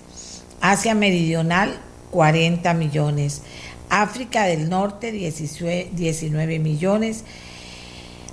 Asia 0.62 0.94
Meridional 0.94 1.78
40 2.10 2.74
millones. 2.74 3.42
África 3.90 4.44
del 4.44 4.68
Norte 4.68 5.12
19 5.12 6.58
millones. 6.58 7.24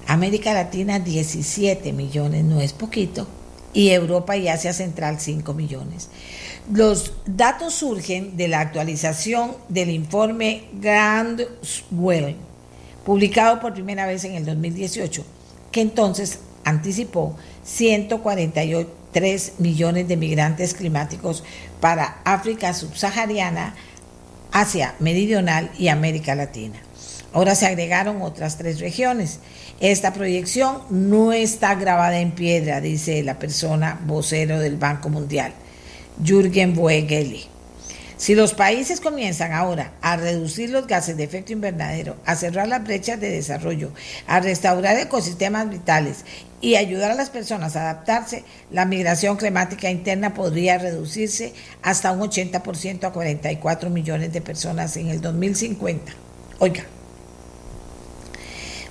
América 0.07 0.53
Latina 0.53 0.99
17 0.99 1.91
millones, 1.91 2.45
no 2.45 2.61
es 2.61 2.71
poquito. 2.71 3.27
Y 3.73 3.89
Europa 3.89 4.37
y 4.37 4.47
Asia 4.47 4.71
Central 4.71 5.19
5 5.19 5.53
millones. 5.53 6.09
Los 6.71 7.13
datos 7.25 7.73
surgen 7.75 8.35
de 8.35 8.47
la 8.49 8.59
actualización 8.59 9.55
del 9.69 9.89
informe 9.89 10.63
Grandwell, 10.73 12.35
publicado 13.05 13.59
por 13.61 13.73
primera 13.73 14.05
vez 14.05 14.25
en 14.25 14.35
el 14.35 14.45
2018, 14.45 15.23
que 15.71 15.81
entonces 15.81 16.39
anticipó 16.65 17.37
143 17.63 19.53
millones 19.59 20.07
de 20.09 20.17
migrantes 20.17 20.73
climáticos 20.73 21.45
para 21.79 22.19
África 22.25 22.73
subsahariana, 22.73 23.75
Asia 24.51 24.95
Meridional 24.99 25.71
y 25.77 25.87
América 25.89 26.35
Latina. 26.35 26.77
Ahora 27.33 27.55
se 27.55 27.67
agregaron 27.67 28.21
otras 28.21 28.57
tres 28.57 28.79
regiones. 28.79 29.39
Esta 29.79 30.13
proyección 30.13 30.81
no 30.89 31.33
está 31.33 31.75
grabada 31.75 32.19
en 32.19 32.31
piedra, 32.31 32.81
dice 32.81 33.21
la 33.23 33.37
persona 33.37 33.99
vocero 34.05 34.59
del 34.59 34.77
Banco 34.77 35.09
Mundial. 35.09 35.53
Jürgen 36.23 36.73
Boegeli. 36.73 37.56
Si 38.17 38.33
los 38.33 38.55
países 38.55 38.99
comienzan 38.99 39.53
ahora 39.53 39.93
a 40.01 40.17
reducir 40.17 40.71
los 40.71 40.87
gases 40.87 41.17
de 41.17 41.23
efecto 41.23 41.53
invernadero, 41.53 42.15
a 42.25 42.35
cerrar 42.35 42.67
las 42.67 42.83
brechas 42.83 43.19
de 43.19 43.29
desarrollo, 43.29 43.91
a 44.25 44.39
restaurar 44.39 44.97
ecosistemas 44.97 45.69
vitales 45.69 46.25
y 46.59 46.75
ayudar 46.75 47.11
a 47.11 47.15
las 47.15 47.29
personas 47.29 47.75
a 47.75 47.81
adaptarse, 47.81 48.43
la 48.71 48.85
migración 48.85 49.37
climática 49.37 49.91
interna 49.91 50.33
podría 50.33 50.79
reducirse 50.79 51.53
hasta 51.83 52.11
un 52.11 52.21
80% 52.21 53.03
a 53.03 53.11
44 53.11 53.91
millones 53.91 54.33
de 54.33 54.41
personas 54.41 54.97
en 54.97 55.09
el 55.09 55.21
2050. 55.21 56.11
Oiga, 56.57 56.85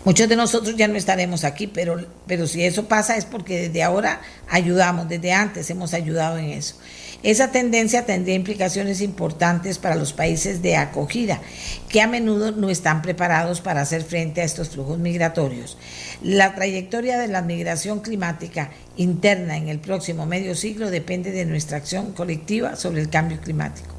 muchos 0.05 0.29
de 0.29 0.37
nosotros 0.37 0.77
ya 0.77 0.87
no 0.87 0.95
estaremos 0.95 1.43
aquí, 1.43 1.67
pero, 1.67 2.07
pero 2.29 2.47
si 2.47 2.63
eso 2.63 2.87
pasa 2.87 3.17
es 3.17 3.25
porque 3.25 3.63
desde 3.63 3.83
ahora 3.83 4.21
ayudamos, 4.49 5.09
desde 5.09 5.33
antes 5.33 5.69
hemos 5.69 5.95
ayudado 5.95 6.39
en 6.39 6.51
eso. 6.51 6.77
Esa 7.23 7.51
tendencia 7.51 8.07
tendría 8.07 8.35
implicaciones 8.35 9.01
importantes 9.01 9.79
para 9.79 9.95
los 9.95 10.13
países 10.13 10.63
de 10.63 10.77
acogida, 10.77 11.41
que 11.89 12.01
a 12.01 12.07
menudo 12.07 12.53
no 12.53 12.71
están 12.71 13.03
preparados 13.03 13.61
para 13.61 13.81
hacer 13.81 14.03
frente 14.03 14.41
a 14.41 14.45
estos 14.45 14.71
flujos 14.71 14.99
migratorios. 14.99 15.79
La 16.23 16.55
trayectoria 16.55 17.19
de 17.19 17.29
la 17.29 17.43
migración 17.43 18.01
climática 18.01 18.71
interna 18.97 19.57
en 19.57 19.69
el 19.69 19.79
próximo 19.79 20.27
medio 20.27 20.55
siglo 20.55 20.91
depende 20.91 21.33
de 21.33 21.47
nuestra 21.47 21.79
acción 21.79 22.13
colectiva 22.13 22.77
sobre 22.77 23.01
el 23.01 23.11
cambio 23.11 23.41
climático. 23.41 23.95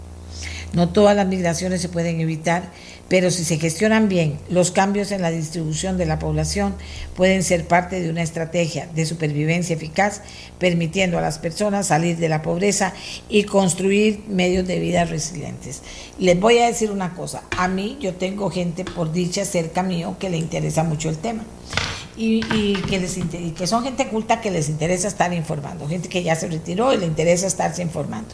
No 0.73 0.89
todas 0.89 1.15
las 1.15 1.27
migraciones 1.27 1.81
se 1.81 1.89
pueden 1.89 2.19
evitar, 2.19 2.69
pero 3.09 3.31
si 3.31 3.45
se 3.45 3.57
gestionan 3.57 4.09
bien, 4.09 4.38
los 4.49 4.71
cambios 4.71 5.11
en 5.11 5.21
la 5.21 5.31
distribución 5.31 5.97
de 5.97 6.05
la 6.05 6.19
población 6.19 6.75
pueden 7.15 7.43
ser 7.43 7.65
parte 7.65 8.01
de 8.01 8.09
una 8.09 8.21
estrategia 8.21 8.88
de 8.93 9.05
supervivencia 9.05 9.75
eficaz, 9.75 10.21
permitiendo 10.59 11.17
a 11.17 11.21
las 11.21 11.39
personas 11.39 11.88
salir 11.88 12.17
de 12.17 12.29
la 12.29 12.41
pobreza 12.41 12.93
y 13.29 13.43
construir 13.43 14.23
medios 14.27 14.67
de 14.67 14.79
vida 14.79 15.05
resilientes. 15.05 15.81
Les 16.19 16.39
voy 16.39 16.57
a 16.57 16.67
decir 16.67 16.91
una 16.91 17.13
cosa, 17.13 17.43
a 17.57 17.67
mí 17.67 17.97
yo 18.01 18.15
tengo 18.15 18.49
gente 18.49 18.84
por 18.84 19.11
dicha 19.11 19.45
cerca 19.45 19.84
mío 19.84 20.17
que 20.19 20.29
le 20.29 20.38
interesa 20.38 20.84
mucho 20.84 21.09
el 21.09 21.17
tema. 21.17 21.43
Y, 22.19 22.41
que 22.89 22.99
les, 22.99 23.15
que 23.55 23.67
son 23.67 23.84
gente 23.84 24.07
culta 24.07 24.41
que 24.41 24.49
les 24.49 24.69
interesa 24.69 25.07
estar 25.07 25.31
informando, 25.35 25.88
gente 25.88 26.09
que 26.09 26.23
ya 26.23 26.35
se 26.35 26.47
retiró 26.47 26.91
y 26.91 26.97
le 26.97 27.05
interesa 27.05 27.45
estarse 27.45 27.84
informando. 27.84 28.34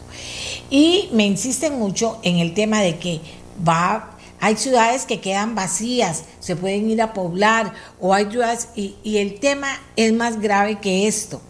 Y 0.70 1.10
me 1.12 1.26
insisten 1.26 1.78
mucho 1.78 2.18
en 2.22 2.38
el 2.38 2.54
tema 2.54 2.80
de 2.80 2.96
que 2.96 3.20
va 3.66 4.13
hay 4.44 4.58
ciudades 4.58 5.06
que 5.06 5.22
quedan 5.22 5.54
vacías, 5.54 6.24
se 6.38 6.54
pueden 6.54 6.90
ir 6.90 7.00
a 7.00 7.14
poblar, 7.14 7.72
o 7.98 8.12
hay 8.12 8.30
ciudades, 8.30 8.68
y, 8.74 9.16
el 9.16 9.40
tema 9.40 9.68
es 9.96 10.12
más 10.12 10.38
grave 10.38 10.80
que 10.80 11.08
esto. 11.08 11.40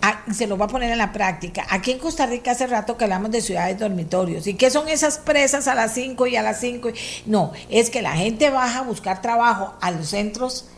Ah, 0.00 0.24
se 0.32 0.46
lo 0.46 0.56
va 0.56 0.64
a 0.64 0.68
poner 0.68 0.90
en 0.90 0.96
la 0.96 1.12
práctica. 1.12 1.66
Aquí 1.68 1.90
en 1.90 1.98
Costa 1.98 2.24
Rica 2.24 2.52
hace 2.52 2.66
rato 2.68 2.96
que 2.96 3.04
hablamos 3.04 3.32
de 3.32 3.42
ciudades 3.42 3.78
dormitorios. 3.78 4.46
¿Y 4.46 4.54
qué 4.54 4.70
son 4.70 4.88
esas 4.88 5.18
presas 5.18 5.68
a 5.68 5.74
las 5.74 5.92
5 5.92 6.26
y 6.26 6.36
a 6.36 6.42
las 6.42 6.58
5? 6.58 6.88
No, 7.26 7.52
es 7.68 7.90
que 7.90 8.00
la 8.00 8.12
gente 8.12 8.48
baja 8.48 8.78
a 8.78 8.82
buscar 8.82 9.20
trabajo 9.20 9.74
a 9.82 9.90
los 9.90 10.08
centros, 10.08 10.70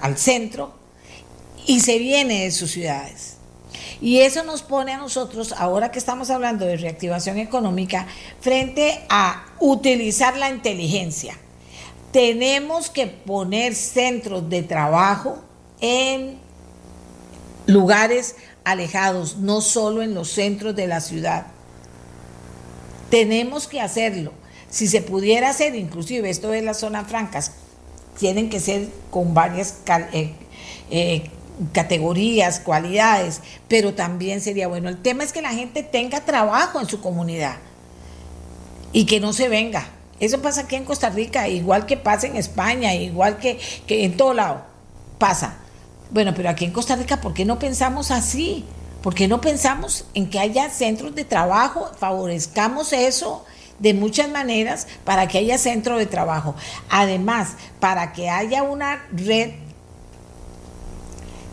al 0.00 0.16
centro, 0.16 0.74
y 1.66 1.80
se 1.80 1.98
viene 1.98 2.44
de 2.44 2.52
sus 2.52 2.70
ciudades. 2.70 3.38
Y 4.00 4.20
eso 4.20 4.42
nos 4.44 4.62
pone 4.62 4.92
a 4.92 4.98
nosotros, 4.98 5.52
ahora 5.56 5.90
que 5.90 5.98
estamos 5.98 6.30
hablando 6.30 6.64
de 6.64 6.76
reactivación 6.76 7.38
económica, 7.38 8.06
frente 8.40 9.04
a 9.08 9.44
utilizar 9.60 10.36
la 10.36 10.50
inteligencia. 10.50 11.36
Tenemos 12.12 12.90
que 12.90 13.06
poner 13.06 13.74
centros 13.74 14.48
de 14.48 14.62
trabajo 14.62 15.38
en 15.80 16.38
lugares 17.66 18.36
alejados, 18.64 19.38
no 19.38 19.60
solo 19.60 20.02
en 20.02 20.14
los 20.14 20.28
centros 20.30 20.76
de 20.76 20.86
la 20.86 21.00
ciudad. 21.00 21.46
Tenemos 23.10 23.66
que 23.66 23.80
hacerlo. 23.80 24.32
Si 24.70 24.88
se 24.88 25.02
pudiera 25.02 25.50
hacer, 25.50 25.74
inclusive 25.74 26.30
esto 26.30 26.48
de 26.50 26.62
las 26.62 26.80
zonas 26.80 27.08
francas, 27.08 27.52
tienen 28.18 28.50
que 28.50 28.60
ser 28.60 28.88
con 29.10 29.34
varias 29.34 29.78
eh, 30.12 30.32
eh, 30.90 31.30
categorías, 31.72 32.60
cualidades, 32.60 33.40
pero 33.68 33.94
también 33.94 34.40
sería 34.40 34.68
bueno. 34.68 34.88
El 34.88 35.00
tema 35.00 35.24
es 35.24 35.32
que 35.32 35.42
la 35.42 35.50
gente 35.52 35.82
tenga 35.82 36.20
trabajo 36.20 36.80
en 36.80 36.88
su 36.88 37.00
comunidad 37.00 37.56
y 38.92 39.06
que 39.06 39.20
no 39.20 39.32
se 39.32 39.48
venga. 39.48 39.88
Eso 40.20 40.40
pasa 40.40 40.62
aquí 40.62 40.76
en 40.76 40.84
Costa 40.84 41.10
Rica, 41.10 41.48
igual 41.48 41.86
que 41.86 41.96
pasa 41.96 42.26
en 42.26 42.36
España, 42.36 42.94
igual 42.94 43.38
que, 43.38 43.58
que 43.86 44.04
en 44.04 44.16
todo 44.16 44.34
lado. 44.34 44.62
Pasa. 45.18 45.56
Bueno, 46.10 46.32
pero 46.34 46.48
aquí 46.48 46.64
en 46.64 46.72
Costa 46.72 46.96
Rica, 46.96 47.20
¿por 47.20 47.34
qué 47.34 47.44
no 47.44 47.58
pensamos 47.58 48.10
así? 48.10 48.64
¿Por 49.02 49.14
qué 49.14 49.26
no 49.26 49.40
pensamos 49.40 50.04
en 50.14 50.30
que 50.30 50.38
haya 50.38 50.70
centros 50.70 51.14
de 51.14 51.24
trabajo? 51.24 51.90
Favorezcamos 51.98 52.92
eso 52.92 53.44
de 53.80 53.94
muchas 53.94 54.30
maneras 54.30 54.86
para 55.04 55.26
que 55.26 55.38
haya 55.38 55.58
centro 55.58 55.98
de 55.98 56.06
trabajo. 56.06 56.54
Además, 56.88 57.54
para 57.80 58.12
que 58.12 58.30
haya 58.30 58.62
una 58.62 59.04
red 59.12 59.50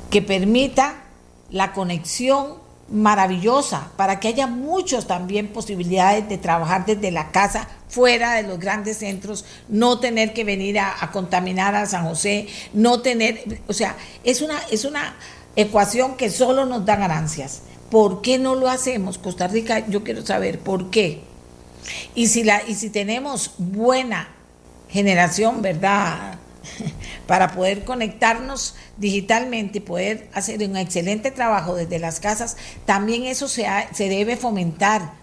que 0.10 0.22
permita 0.22 1.04
la 1.52 1.74
conexión 1.74 2.60
maravillosa 2.92 3.92
para 3.98 4.20
que 4.20 4.30
haya 4.30 4.48
muchos 4.48 5.08
también 5.08 5.50
posibilidades 5.50 6.28
de 6.28 6.38
trabajar 6.38 6.86
desde 6.86 7.12
la 7.12 7.32
casa 7.32 7.68
fuera 7.88 8.34
de 8.34 8.44
los 8.44 8.60
grandes 8.60 8.98
centros, 8.98 9.46
no 9.68 10.00
tener 10.00 10.34
que 10.34 10.44
venir 10.44 10.80
a, 10.80 10.96
contaminar 11.12 11.76
a 11.76 11.86
San 11.86 12.06
José, 12.06 12.48
no 12.74 13.02
tener, 13.02 13.62
o 13.68 13.74
sea, 13.74 13.96
es 14.24 14.42
una, 14.42 14.60
es 14.72 14.86
una 14.86 15.16
ecuación 15.56 16.16
que 16.16 16.30
solo 16.30 16.66
nos 16.66 16.86
da 16.86 16.96
ganancias. 16.96 17.64
¿Por 17.90 18.22
qué 18.22 18.38
no 18.38 18.54
lo 18.56 18.70
hacemos? 18.70 19.18
Costa 19.18 19.48
Rica, 19.48 19.88
yo 19.88 20.04
quiero 20.04 20.24
saber 20.24 20.60
por 20.60 20.92
qué. 20.92 21.22
Y 22.14 22.28
si, 22.28 22.44
la, 22.44 22.62
y 22.68 22.76
si 22.76 22.92
tenemos 22.92 23.54
buena 23.58 24.30
generación, 24.90 25.62
¿verdad? 25.62 26.38
para 27.30 27.52
poder 27.52 27.84
conectarnos 27.84 28.74
digitalmente 28.98 29.78
y 29.78 29.82
poder 29.82 30.28
hacer 30.34 30.68
un 30.68 30.76
excelente 30.76 31.30
trabajo 31.30 31.76
desde 31.76 32.00
las 32.00 32.20
casas, 32.20 32.58
también 32.88 33.26
eso 33.26 33.48
se, 33.48 33.68
se 33.94 34.10
debe 34.10 34.36
fomentar. 34.36 35.14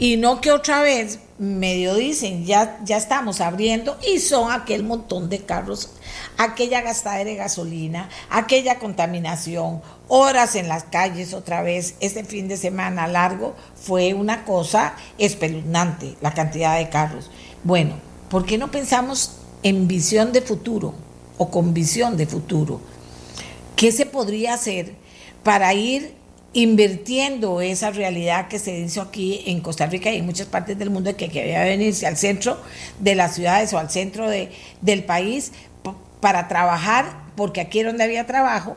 Y 0.00 0.16
no 0.16 0.40
que 0.40 0.50
otra 0.50 0.82
vez 0.82 1.20
medio 1.38 1.94
dicen, 1.94 2.46
ya, 2.46 2.80
ya 2.82 2.96
estamos 2.96 3.40
abriendo 3.40 3.96
y 4.12 4.18
son 4.18 4.50
aquel 4.50 4.82
montón 4.82 5.28
de 5.28 5.38
carros, 5.38 5.92
aquella 6.36 6.80
gastadera 6.80 7.30
de 7.30 7.36
gasolina, 7.36 8.08
aquella 8.28 8.80
contaminación, 8.80 9.82
horas 10.08 10.56
en 10.56 10.66
las 10.66 10.82
calles 10.82 11.32
otra 11.32 11.62
vez, 11.62 11.94
este 12.00 12.24
fin 12.24 12.48
de 12.48 12.56
semana 12.56 13.06
largo 13.06 13.54
fue 13.76 14.14
una 14.14 14.44
cosa 14.44 14.94
espeluznante, 15.16 16.16
la 16.22 16.34
cantidad 16.34 16.76
de 16.76 16.88
carros. 16.88 17.30
Bueno, 17.62 17.94
¿por 18.28 18.44
qué 18.44 18.58
no 18.58 18.72
pensamos 18.72 19.36
en 19.62 19.86
visión 19.86 20.32
de 20.32 20.42
futuro 20.42 20.92
o 21.40 21.50
con 21.50 21.72
visión 21.72 22.18
de 22.18 22.26
futuro? 22.26 22.82
¿Qué 23.74 23.92
se 23.92 24.04
podría 24.04 24.52
hacer 24.52 24.92
para 25.42 25.72
ir 25.72 26.12
invirtiendo 26.52 27.62
esa 27.62 27.90
realidad 27.90 28.48
que 28.48 28.58
se 28.58 28.78
hizo 28.78 29.00
aquí 29.00 29.42
en 29.46 29.62
Costa 29.62 29.86
Rica 29.86 30.10
y 30.10 30.18
en 30.18 30.26
muchas 30.26 30.48
partes 30.48 30.78
del 30.78 30.90
mundo 30.90 31.16
que 31.16 31.30
quería 31.30 31.64
venirse 31.64 32.06
al 32.06 32.18
centro 32.18 32.58
de 32.98 33.14
las 33.14 33.36
ciudades 33.36 33.72
o 33.72 33.78
al 33.78 33.88
centro 33.88 34.28
de, 34.28 34.50
del 34.82 35.04
país 35.04 35.52
para 36.20 36.46
trabajar, 36.46 37.24
porque 37.36 37.62
aquí 37.62 37.80
era 37.80 37.88
donde 37.88 38.04
había 38.04 38.26
trabajo, 38.26 38.76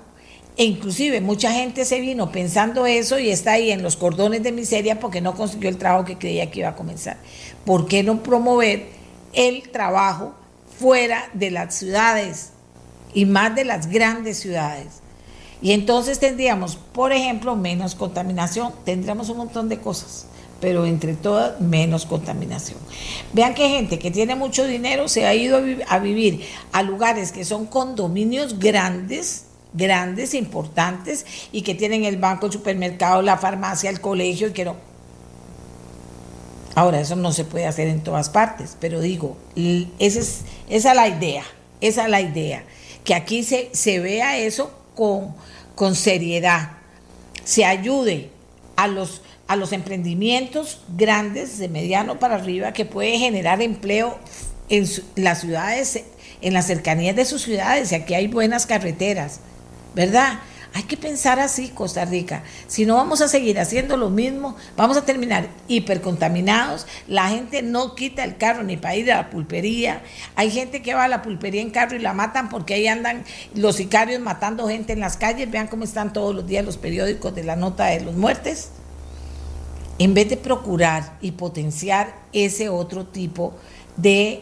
e 0.55 0.63
inclusive 0.63 1.19
mucha 1.19 1.51
gente 1.51 1.83
se 1.83 1.99
vino 1.99 2.31
pensando 2.31 2.85
eso 2.85 3.19
y 3.19 3.29
está 3.29 3.53
ahí 3.53 3.71
en 3.71 3.83
los 3.83 3.97
cordones 3.97 4.41
de 4.41 4.53
miseria 4.53 5.01
porque 5.01 5.19
no 5.19 5.35
consiguió 5.35 5.67
el 5.67 5.77
trabajo 5.77 6.05
que 6.05 6.17
creía 6.17 6.49
que 6.49 6.59
iba 6.59 6.69
a 6.69 6.75
comenzar. 6.77 7.17
¿Por 7.65 7.89
qué 7.89 8.03
no 8.03 8.23
promover 8.23 8.85
el 9.33 9.69
trabajo 9.69 10.33
fuera 10.79 11.29
de 11.33 11.51
las 11.51 11.75
ciudades 11.75 12.52
y 13.13 13.25
más 13.25 13.55
de 13.55 13.65
las 13.65 13.87
grandes 13.87 14.39
ciudades? 14.39 15.03
Y 15.61 15.71
entonces 15.71 16.19
tendríamos, 16.19 16.75
por 16.75 17.13
ejemplo, 17.13 17.55
menos 17.55 17.95
contaminación, 17.95 18.73
tendríamos 18.83 19.29
un 19.29 19.37
montón 19.37 19.69
de 19.69 19.79
cosas, 19.79 20.25
pero 20.59 20.85
entre 20.85 21.13
todas 21.13 21.61
menos 21.61 22.05
contaminación. 22.05 22.77
Vean 23.31 23.53
que 23.53 23.69
gente 23.69 23.97
que 23.97 24.11
tiene 24.11 24.35
mucho 24.35 24.67
dinero 24.67 25.07
se 25.07 25.25
ha 25.25 25.33
ido 25.33 25.61
a, 25.87 25.99
vivir 25.99 26.45
a 26.73 26.83
lugares 26.83 27.31
que 27.31 27.45
son 27.45 27.65
condominios 27.65 28.59
grandes, 28.59 29.45
grandes, 29.73 30.33
importantes, 30.33 31.25
y 31.53 31.61
que 31.61 31.75
tienen 31.75 32.03
el 32.03 32.17
banco, 32.17 32.47
el 32.47 32.51
supermercado, 32.51 33.21
la 33.21 33.37
farmacia, 33.37 33.89
el 33.89 34.01
colegio, 34.01 34.49
y 34.49 34.51
que 34.51 34.65
no. 34.65 34.75
Ahora, 36.75 36.99
eso 36.99 37.15
no 37.15 37.31
se 37.31 37.45
puede 37.45 37.67
hacer 37.67 37.87
en 37.87 38.01
todas 38.01 38.29
partes, 38.29 38.75
pero 38.81 38.99
digo, 38.99 39.37
esa 39.55 40.19
es, 40.19 40.41
esa 40.69 40.89
es 40.89 40.95
la 40.95 41.07
idea, 41.07 41.43
esa 41.81 42.03
es 42.03 42.09
la 42.09 42.19
idea, 42.19 42.63
que 43.03 43.15
aquí 43.15 43.43
se, 43.43 43.69
se 43.73 43.99
vea 43.99 44.37
eso 44.37 44.71
con 44.95 45.33
con 45.75 45.95
seriedad, 45.95 46.71
se 47.43 47.65
ayude 47.65 48.29
a 48.75 48.87
los, 48.87 49.21
a 49.47 49.55
los 49.55 49.71
emprendimientos 49.71 50.81
grandes, 50.95 51.57
de 51.57 51.67
mediano 51.67 52.19
para 52.19 52.35
arriba, 52.35 52.73
que 52.73 52.85
puede 52.85 53.17
generar 53.17 53.61
empleo 53.61 54.17
en 54.69 54.87
las 55.15 55.41
ciudades, 55.41 56.03
en 56.41 56.53
las 56.53 56.67
cercanías 56.67 57.15
de 57.15 57.25
sus 57.25 57.41
ciudades, 57.41 57.91
y 57.91 57.95
aquí 57.95 58.13
hay 58.13 58.27
buenas 58.27 58.65
carreteras, 58.65 59.39
¿verdad? 59.95 60.39
Hay 60.75 60.83
que 60.83 60.97
pensar 60.97 61.39
así, 61.39 61.69
Costa 61.69 62.03
Rica. 62.03 62.41
Si 62.65 62.87
no 62.87 62.95
vamos 62.95 63.21
a 63.21 63.27
seguir 63.27 63.59
haciendo 63.59 63.95
lo 63.95 64.09
mismo, 64.09 64.55
vamos 64.75 64.97
a 64.97 65.05
terminar 65.05 65.47
hipercontaminados. 65.67 66.87
La 67.07 67.29
gente 67.29 67.61
no 67.61 67.93
quita 67.93 68.23
el 68.23 68.37
carro 68.37 68.63
ni 68.63 68.75
para 68.75 68.95
ir 68.95 69.11
a 69.11 69.17
la 69.17 69.29
pulpería. 69.29 70.01
Hay 70.35 70.49
gente 70.49 70.81
que 70.81 70.95
va 70.95 71.03
a 71.03 71.07
la 71.07 71.21
pulpería 71.21 71.61
en 71.61 71.69
carro 71.69 71.95
y 71.95 71.99
la 71.99 72.13
matan 72.13 72.49
porque 72.49 72.73
ahí 72.73 72.87
andan 72.87 73.23
los 73.53 73.75
sicarios 73.75 74.19
matando 74.19 74.67
gente 74.67 74.93
en 74.93 74.99
las 74.99 75.15
calles. 75.15 75.51
Vean 75.51 75.67
cómo 75.67 75.83
están 75.83 76.11
todos 76.11 76.33
los 76.33 76.47
días 76.47 76.65
los 76.65 76.77
periódicos 76.77 77.35
de 77.35 77.43
la 77.43 77.55
nota 77.55 77.85
de 77.85 78.01
los 78.01 78.15
muertes. 78.15 78.71
En 79.99 80.15
vez 80.15 80.27
de 80.27 80.37
procurar 80.37 81.17
y 81.21 81.33
potenciar 81.33 82.15
ese 82.33 82.69
otro 82.69 83.05
tipo 83.05 83.53
de, 83.95 84.41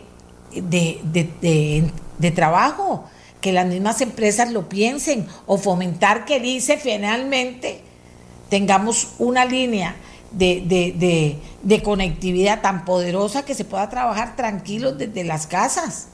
de 0.54 2.32
trabajo, 2.34 3.10
que 3.42 3.52
las 3.52 3.66
mismas 3.66 4.02
empresas 4.02 4.52
lo 4.52 4.70
piensen 4.70 5.28
o 5.48 5.58
fomentar 5.58 6.26
que 6.26 6.40
dice 6.40 6.78
finalmente 6.78 7.82
tengamos 8.50 9.16
una 9.18 9.46
línea 9.46 9.96
de, 10.32 11.82
conectividad 11.84 12.62
tan 12.62 12.86
poderosa 12.86 13.44
que 13.44 13.56
se 13.56 13.66
pueda 13.66 13.90
trabajar 13.90 14.36
tranquilos 14.36 14.98
desde 14.98 15.24
las 15.24 15.48
casas. 15.48 16.08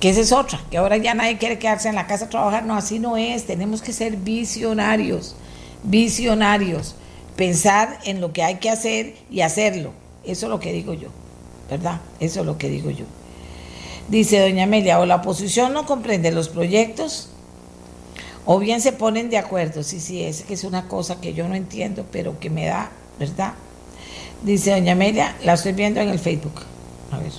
Que 0.00 0.10
esa 0.10 0.20
es 0.20 0.32
otra, 0.32 0.60
que 0.70 0.78
ahora 0.78 0.96
ya 0.96 1.14
nadie 1.14 1.38
quiere 1.38 1.58
quedarse 1.58 1.88
en 1.88 1.94
la 1.94 2.06
casa 2.06 2.24
a 2.24 2.28
trabajar. 2.28 2.64
No, 2.64 2.74
así 2.74 2.98
no 2.98 3.16
es. 3.16 3.46
Tenemos 3.46 3.82
que 3.82 3.92
ser 3.92 4.16
visionarios, 4.16 5.36
visionarios. 5.84 6.96
Pensar 7.36 7.98
en 8.04 8.20
lo 8.20 8.32
que 8.32 8.42
hay 8.42 8.56
que 8.56 8.68
hacer 8.68 9.14
y 9.30 9.42
hacerlo. 9.42 9.92
Eso 10.24 10.46
es 10.46 10.50
lo 10.50 10.60
que 10.60 10.72
digo 10.72 10.92
yo, 10.92 11.08
¿verdad? 11.70 12.00
Eso 12.20 12.40
es 12.40 12.46
lo 12.46 12.58
que 12.58 12.68
digo 12.68 12.90
yo. 12.90 13.04
Dice 14.12 14.40
doña 14.40 14.64
Amelia, 14.64 15.00
o 15.00 15.06
la 15.06 15.16
oposición 15.16 15.72
no 15.72 15.86
comprende 15.86 16.32
los 16.32 16.50
proyectos, 16.50 17.30
o 18.44 18.58
bien 18.58 18.82
se 18.82 18.92
ponen 18.92 19.30
de 19.30 19.38
acuerdo. 19.38 19.82
Sí, 19.82 20.00
sí, 20.00 20.22
es 20.22 20.42
que 20.42 20.52
es 20.52 20.64
una 20.64 20.86
cosa 20.86 21.18
que 21.18 21.32
yo 21.32 21.48
no 21.48 21.54
entiendo, 21.54 22.04
pero 22.12 22.38
que 22.38 22.50
me 22.50 22.66
da, 22.66 22.90
¿verdad? 23.18 23.54
Dice 24.42 24.72
doña 24.72 24.92
Amelia, 24.92 25.34
la 25.44 25.54
estoy 25.54 25.72
viendo 25.72 26.02
en 26.02 26.10
el 26.10 26.18
Facebook. 26.18 26.60
A 27.10 27.20
ver. 27.20 27.32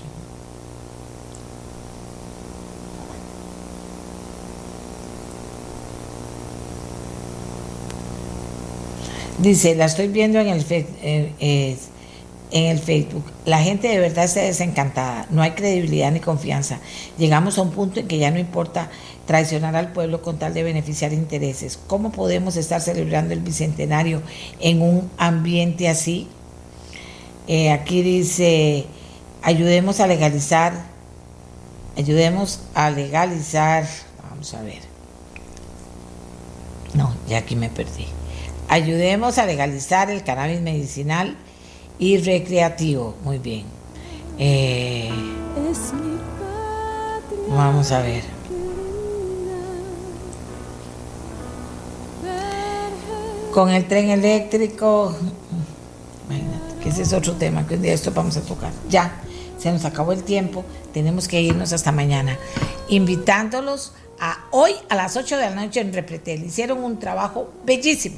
Dice, 9.38 9.76
la 9.76 9.86
estoy 9.86 10.08
viendo 10.08 10.40
en 10.40 10.48
el 10.48 10.64
Facebook. 10.64 10.98
Eh, 11.04 11.78
en 12.54 12.66
el 12.66 12.80
Facebook. 12.80 13.26
La 13.46 13.60
gente 13.60 13.88
de 13.88 14.00
verdad 14.00 14.26
está 14.26 14.42
desencantada, 14.42 15.26
no 15.32 15.42
hay 15.42 15.52
credibilidad 15.52 16.12
ni 16.12 16.20
confianza. 16.20 16.80
Llegamos 17.18 17.58
a 17.58 17.64
un 17.64 17.72
punto 17.72 18.00
en 18.00 18.08
que 18.08 18.20
ya 18.20 18.30
no 18.30 18.38
importa 18.38 18.90
traicionar 19.26 19.76
al 19.76 19.92
pueblo 19.92 20.22
con 20.22 20.38
tal 20.38 20.54
de 20.54 20.62
beneficiar 20.62 21.14
intereses. 21.14 21.80
¿Cómo 21.88 22.12
podemos 22.12 22.56
estar 22.56 22.80
celebrando 22.80 23.34
el 23.34 23.40
bicentenario 23.40 24.22
en 24.60 24.84
un 24.84 25.10
ambiente 25.18 25.90
así? 25.90 26.28
Eh, 27.48 27.72
aquí 27.72 28.04
dice, 28.04 28.86
ayudemos 29.42 30.00
a 30.00 30.06
legalizar, 30.06 30.74
ayudemos 31.98 32.62
a 32.76 32.92
legalizar, 32.92 33.88
vamos 34.30 34.54
a 34.54 34.62
ver. 34.62 34.82
No, 36.94 37.16
ya 37.28 37.40
aquí 37.40 37.56
me 37.56 37.70
perdí. 37.70 38.06
Ayudemos 38.70 39.40
a 39.40 39.48
legalizar 39.48 40.12
el 40.12 40.24
cannabis 40.24 40.62
medicinal 40.62 41.36
y 42.00 42.18
recreativo. 42.18 43.16
Muy 43.24 43.38
bien. 43.38 43.66
Eh, 44.38 45.10
vamos 47.50 47.92
a 47.92 48.02
ver. 48.02 48.24
Con 53.54 53.70
el 53.70 53.88
tren 53.88 54.10
eléctrico, 54.10 55.16
que 56.82 56.90
ese 56.90 57.04
es 57.04 57.14
otro 57.14 57.34
tema 57.34 57.68
que 57.68 57.76
un 57.76 57.84
día 57.84 57.94
esto 57.94 58.12
vamos 58.12 58.36
a 58.38 58.42
tocar. 58.42 58.72
Ya, 58.90 59.22
se 59.60 59.72
nos 59.72 59.86
acabó 59.86 60.12
el 60.12 60.24
tiempo, 60.24 60.66
tenemos 60.92 61.28
que 61.28 61.40
irnos 61.40 61.72
hasta 61.72 61.92
mañana. 61.92 62.38
Invitándolos 62.90 63.94
a 64.20 64.40
hoy 64.50 64.72
a 64.90 64.96
las 64.96 65.16
8 65.16 65.38
de 65.38 65.44
la 65.44 65.56
noche 65.56 65.82
en 65.82 65.94
Repretel. 65.94 66.44
Hicieron 66.44 66.84
un 66.84 66.98
trabajo 66.98 67.52
bellísimo 67.64 68.18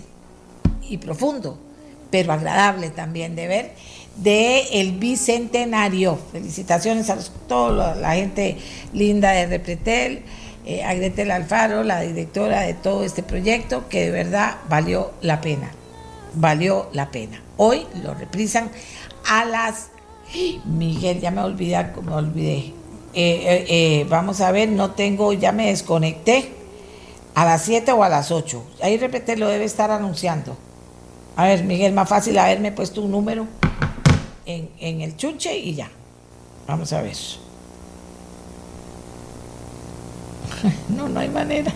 y 0.87 0.97
profundo 0.97 1.57
pero 2.11 2.33
agradable 2.33 2.89
también 2.89 3.35
de 3.35 3.47
ver, 3.47 3.71
de 4.17 4.79
el 4.79 4.93
bicentenario. 4.93 6.19
Felicitaciones 6.31 7.09
a 7.09 7.17
toda 7.47 7.95
la 7.95 8.15
gente 8.15 8.57
linda 8.93 9.31
de 9.31 9.47
Repretel, 9.47 10.23
eh, 10.65 10.83
a 10.83 10.93
Gretel 10.93 11.31
Alfaro, 11.31 11.83
la 11.83 12.01
directora 12.01 12.61
de 12.61 12.73
todo 12.73 13.03
este 13.03 13.23
proyecto, 13.23 13.87
que 13.89 14.05
de 14.05 14.11
verdad 14.11 14.57
valió 14.69 15.11
la 15.21 15.41
pena, 15.41 15.71
valió 16.33 16.89
la 16.93 17.11
pena. 17.11 17.41
Hoy 17.57 17.85
lo 18.03 18.13
reprisan 18.13 18.69
a 19.27 19.45
las... 19.45 19.89
Miguel, 20.65 21.21
ya 21.21 21.29
me 21.29 21.41
olvidé, 21.41 21.85
me 22.03 22.13
olvidé. 22.13 22.73
Eh, 23.13 23.65
eh, 23.69 24.05
vamos 24.09 24.41
a 24.41 24.51
ver, 24.51 24.69
no 24.69 24.91
tengo, 24.91 25.31
ya 25.33 25.51
me 25.51 25.67
desconecté. 25.67 26.51
A 27.35 27.45
las 27.45 27.63
7 27.63 27.91
o 27.91 28.03
a 28.03 28.09
las 28.09 28.31
8. 28.31 28.63
Ahí 28.81 28.97
Repretel 28.97 29.39
lo 29.39 29.47
debe 29.49 29.65
estar 29.65 29.91
anunciando. 29.91 30.57
A 31.35 31.45
ver, 31.45 31.63
Miguel, 31.63 31.93
más 31.93 32.07
fácil 32.07 32.37
haberme 32.37 32.71
puesto 32.71 33.01
un 33.01 33.11
número 33.11 33.45
en, 34.45 35.01
el 35.01 35.17
chunche 35.17 35.57
y 35.57 35.75
ya. 35.75 35.89
Vamos 36.67 36.93
a 36.93 37.01
ver. 37.01 37.15
No, 40.89 41.09
no 41.09 41.19
hay 41.19 41.29
manera. 41.29 41.71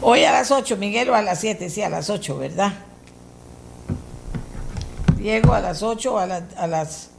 Hoy 0.00 0.24
a 0.24 0.32
las 0.32 0.50
8, 0.50 0.76
Miguel, 0.78 1.10
o 1.10 1.14
a 1.14 1.22
las 1.22 1.40
7, 1.40 1.70
sí, 1.70 1.82
a 1.82 1.88
las 1.88 2.10
8, 2.10 2.38
¿verdad? 2.38 2.72
Diego 5.18 5.52
a 5.54 5.60
las 5.60 5.82
8 5.82 6.14
o 6.14 6.18
a, 6.18 6.24
a 6.24 6.66
las... 6.66 7.10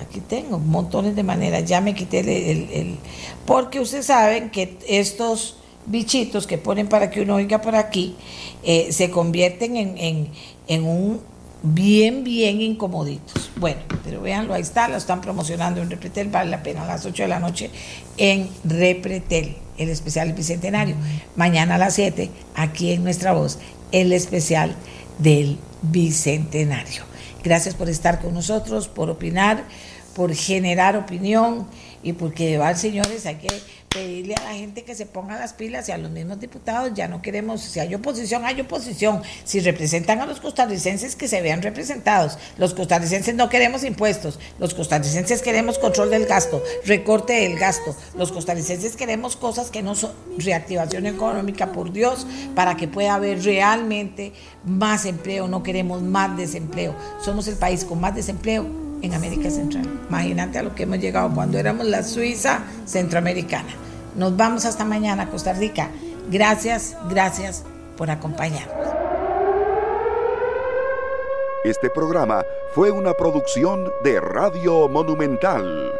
Aquí 0.00 0.20
tengo 0.20 0.58
montones 0.58 1.14
de 1.16 1.22
maneras, 1.22 1.64
ya 1.64 1.80
me 1.80 1.94
quité 1.94 2.20
el, 2.20 2.70
el, 2.70 2.98
Porque 3.46 3.80
ustedes 3.80 4.06
saben 4.06 4.50
que 4.50 4.78
estos 4.86 5.56
bichitos 5.86 6.46
que 6.46 6.58
ponen 6.58 6.88
para 6.88 7.10
que 7.10 7.22
uno 7.22 7.36
oiga 7.36 7.60
por 7.60 7.74
aquí 7.74 8.16
eh, 8.62 8.92
se 8.92 9.10
convierten 9.10 9.76
en, 9.76 9.98
en 9.98 10.28
un 10.68 11.20
bien, 11.62 12.24
bien 12.24 12.60
incomoditos. 12.60 13.50
Bueno, 13.56 13.80
pero 14.04 14.20
véanlo, 14.20 14.54
ahí 14.54 14.62
está, 14.62 14.88
lo 14.88 14.96
están 14.96 15.20
promocionando 15.20 15.82
en 15.82 15.90
Repretel, 15.90 16.28
vale 16.28 16.50
la 16.50 16.62
pena 16.62 16.82
a 16.82 16.86
las 16.86 17.04
8 17.04 17.24
de 17.24 17.28
la 17.28 17.40
noche 17.40 17.70
en 18.16 18.48
Repretel, 18.64 19.56
el 19.76 19.88
especial 19.88 20.32
Bicentenario. 20.32 20.96
Mañana 21.36 21.76
a 21.76 21.78
las 21.78 21.94
7, 21.94 22.30
aquí 22.54 22.92
en 22.92 23.02
Nuestra 23.02 23.32
Voz, 23.32 23.58
el 23.92 24.12
especial 24.12 24.74
del 25.18 25.58
Bicentenario. 25.82 27.04
Gracias 27.42 27.74
por 27.74 27.88
estar 27.88 28.20
con 28.20 28.34
nosotros, 28.34 28.88
por 28.88 29.10
opinar, 29.10 29.64
por 30.14 30.34
generar 30.34 30.96
opinión 30.96 31.66
y 32.02 32.12
porque, 32.12 32.58
de 32.58 32.74
señores, 32.74 33.26
hay 33.26 33.36
que 33.36 33.48
pedirle 33.88 34.34
a 34.34 34.44
la 34.44 34.54
gente 34.54 34.84
que 34.84 34.94
se 34.94 35.06
ponga 35.06 35.38
las 35.38 35.52
pilas 35.52 35.88
y 35.88 35.92
a 35.92 35.98
los 35.98 36.10
mismos 36.10 36.40
diputados, 36.40 36.92
ya 36.94 37.08
no 37.08 37.22
queremos, 37.22 37.60
si 37.60 37.80
hay 37.80 37.94
oposición, 37.94 38.44
hay 38.44 38.60
oposición. 38.60 39.22
Si 39.44 39.60
representan 39.60 40.20
a 40.20 40.26
los 40.26 40.40
costarricenses, 40.40 41.16
que 41.16 41.28
se 41.28 41.40
vean 41.40 41.62
representados. 41.62 42.38
Los 42.58 42.74
costarricenses 42.74 43.34
no 43.34 43.48
queremos 43.48 43.84
impuestos, 43.84 44.38
los 44.58 44.74
costarricenses 44.74 45.42
queremos 45.42 45.78
control 45.78 46.10
del 46.10 46.26
gasto, 46.26 46.62
recorte 46.84 47.34
del 47.34 47.58
gasto. 47.58 47.96
Los 48.16 48.32
costarricenses 48.32 48.96
queremos 48.96 49.36
cosas 49.36 49.70
que 49.70 49.82
no 49.82 49.94
son 49.94 50.12
reactivación 50.38 51.06
económica, 51.06 51.72
por 51.72 51.92
Dios, 51.92 52.26
para 52.54 52.76
que 52.76 52.88
pueda 52.88 53.14
haber 53.14 53.42
realmente 53.42 54.32
más 54.64 55.04
empleo. 55.04 55.48
No 55.48 55.62
queremos 55.62 56.02
más 56.02 56.36
desempleo. 56.36 56.94
Somos 57.20 57.48
el 57.48 57.56
país 57.56 57.84
con 57.84 58.00
más 58.00 58.14
desempleo 58.14 58.87
en 59.02 59.14
América 59.14 59.50
Central. 59.50 59.84
Imagínate 60.08 60.58
a 60.58 60.62
lo 60.62 60.74
que 60.74 60.84
hemos 60.84 60.98
llegado 60.98 61.32
cuando 61.34 61.58
éramos 61.58 61.86
la 61.86 62.02
Suiza 62.02 62.62
centroamericana. 62.86 63.70
Nos 64.16 64.36
vamos 64.36 64.64
hasta 64.64 64.84
mañana, 64.84 65.30
Costa 65.30 65.52
Rica. 65.52 65.90
Gracias, 66.30 66.96
gracias 67.08 67.64
por 67.96 68.10
acompañarnos. 68.10 68.88
Este 71.64 71.90
programa 71.90 72.44
fue 72.74 72.90
una 72.90 73.14
producción 73.14 73.90
de 74.04 74.20
Radio 74.20 74.88
Monumental. 74.88 75.92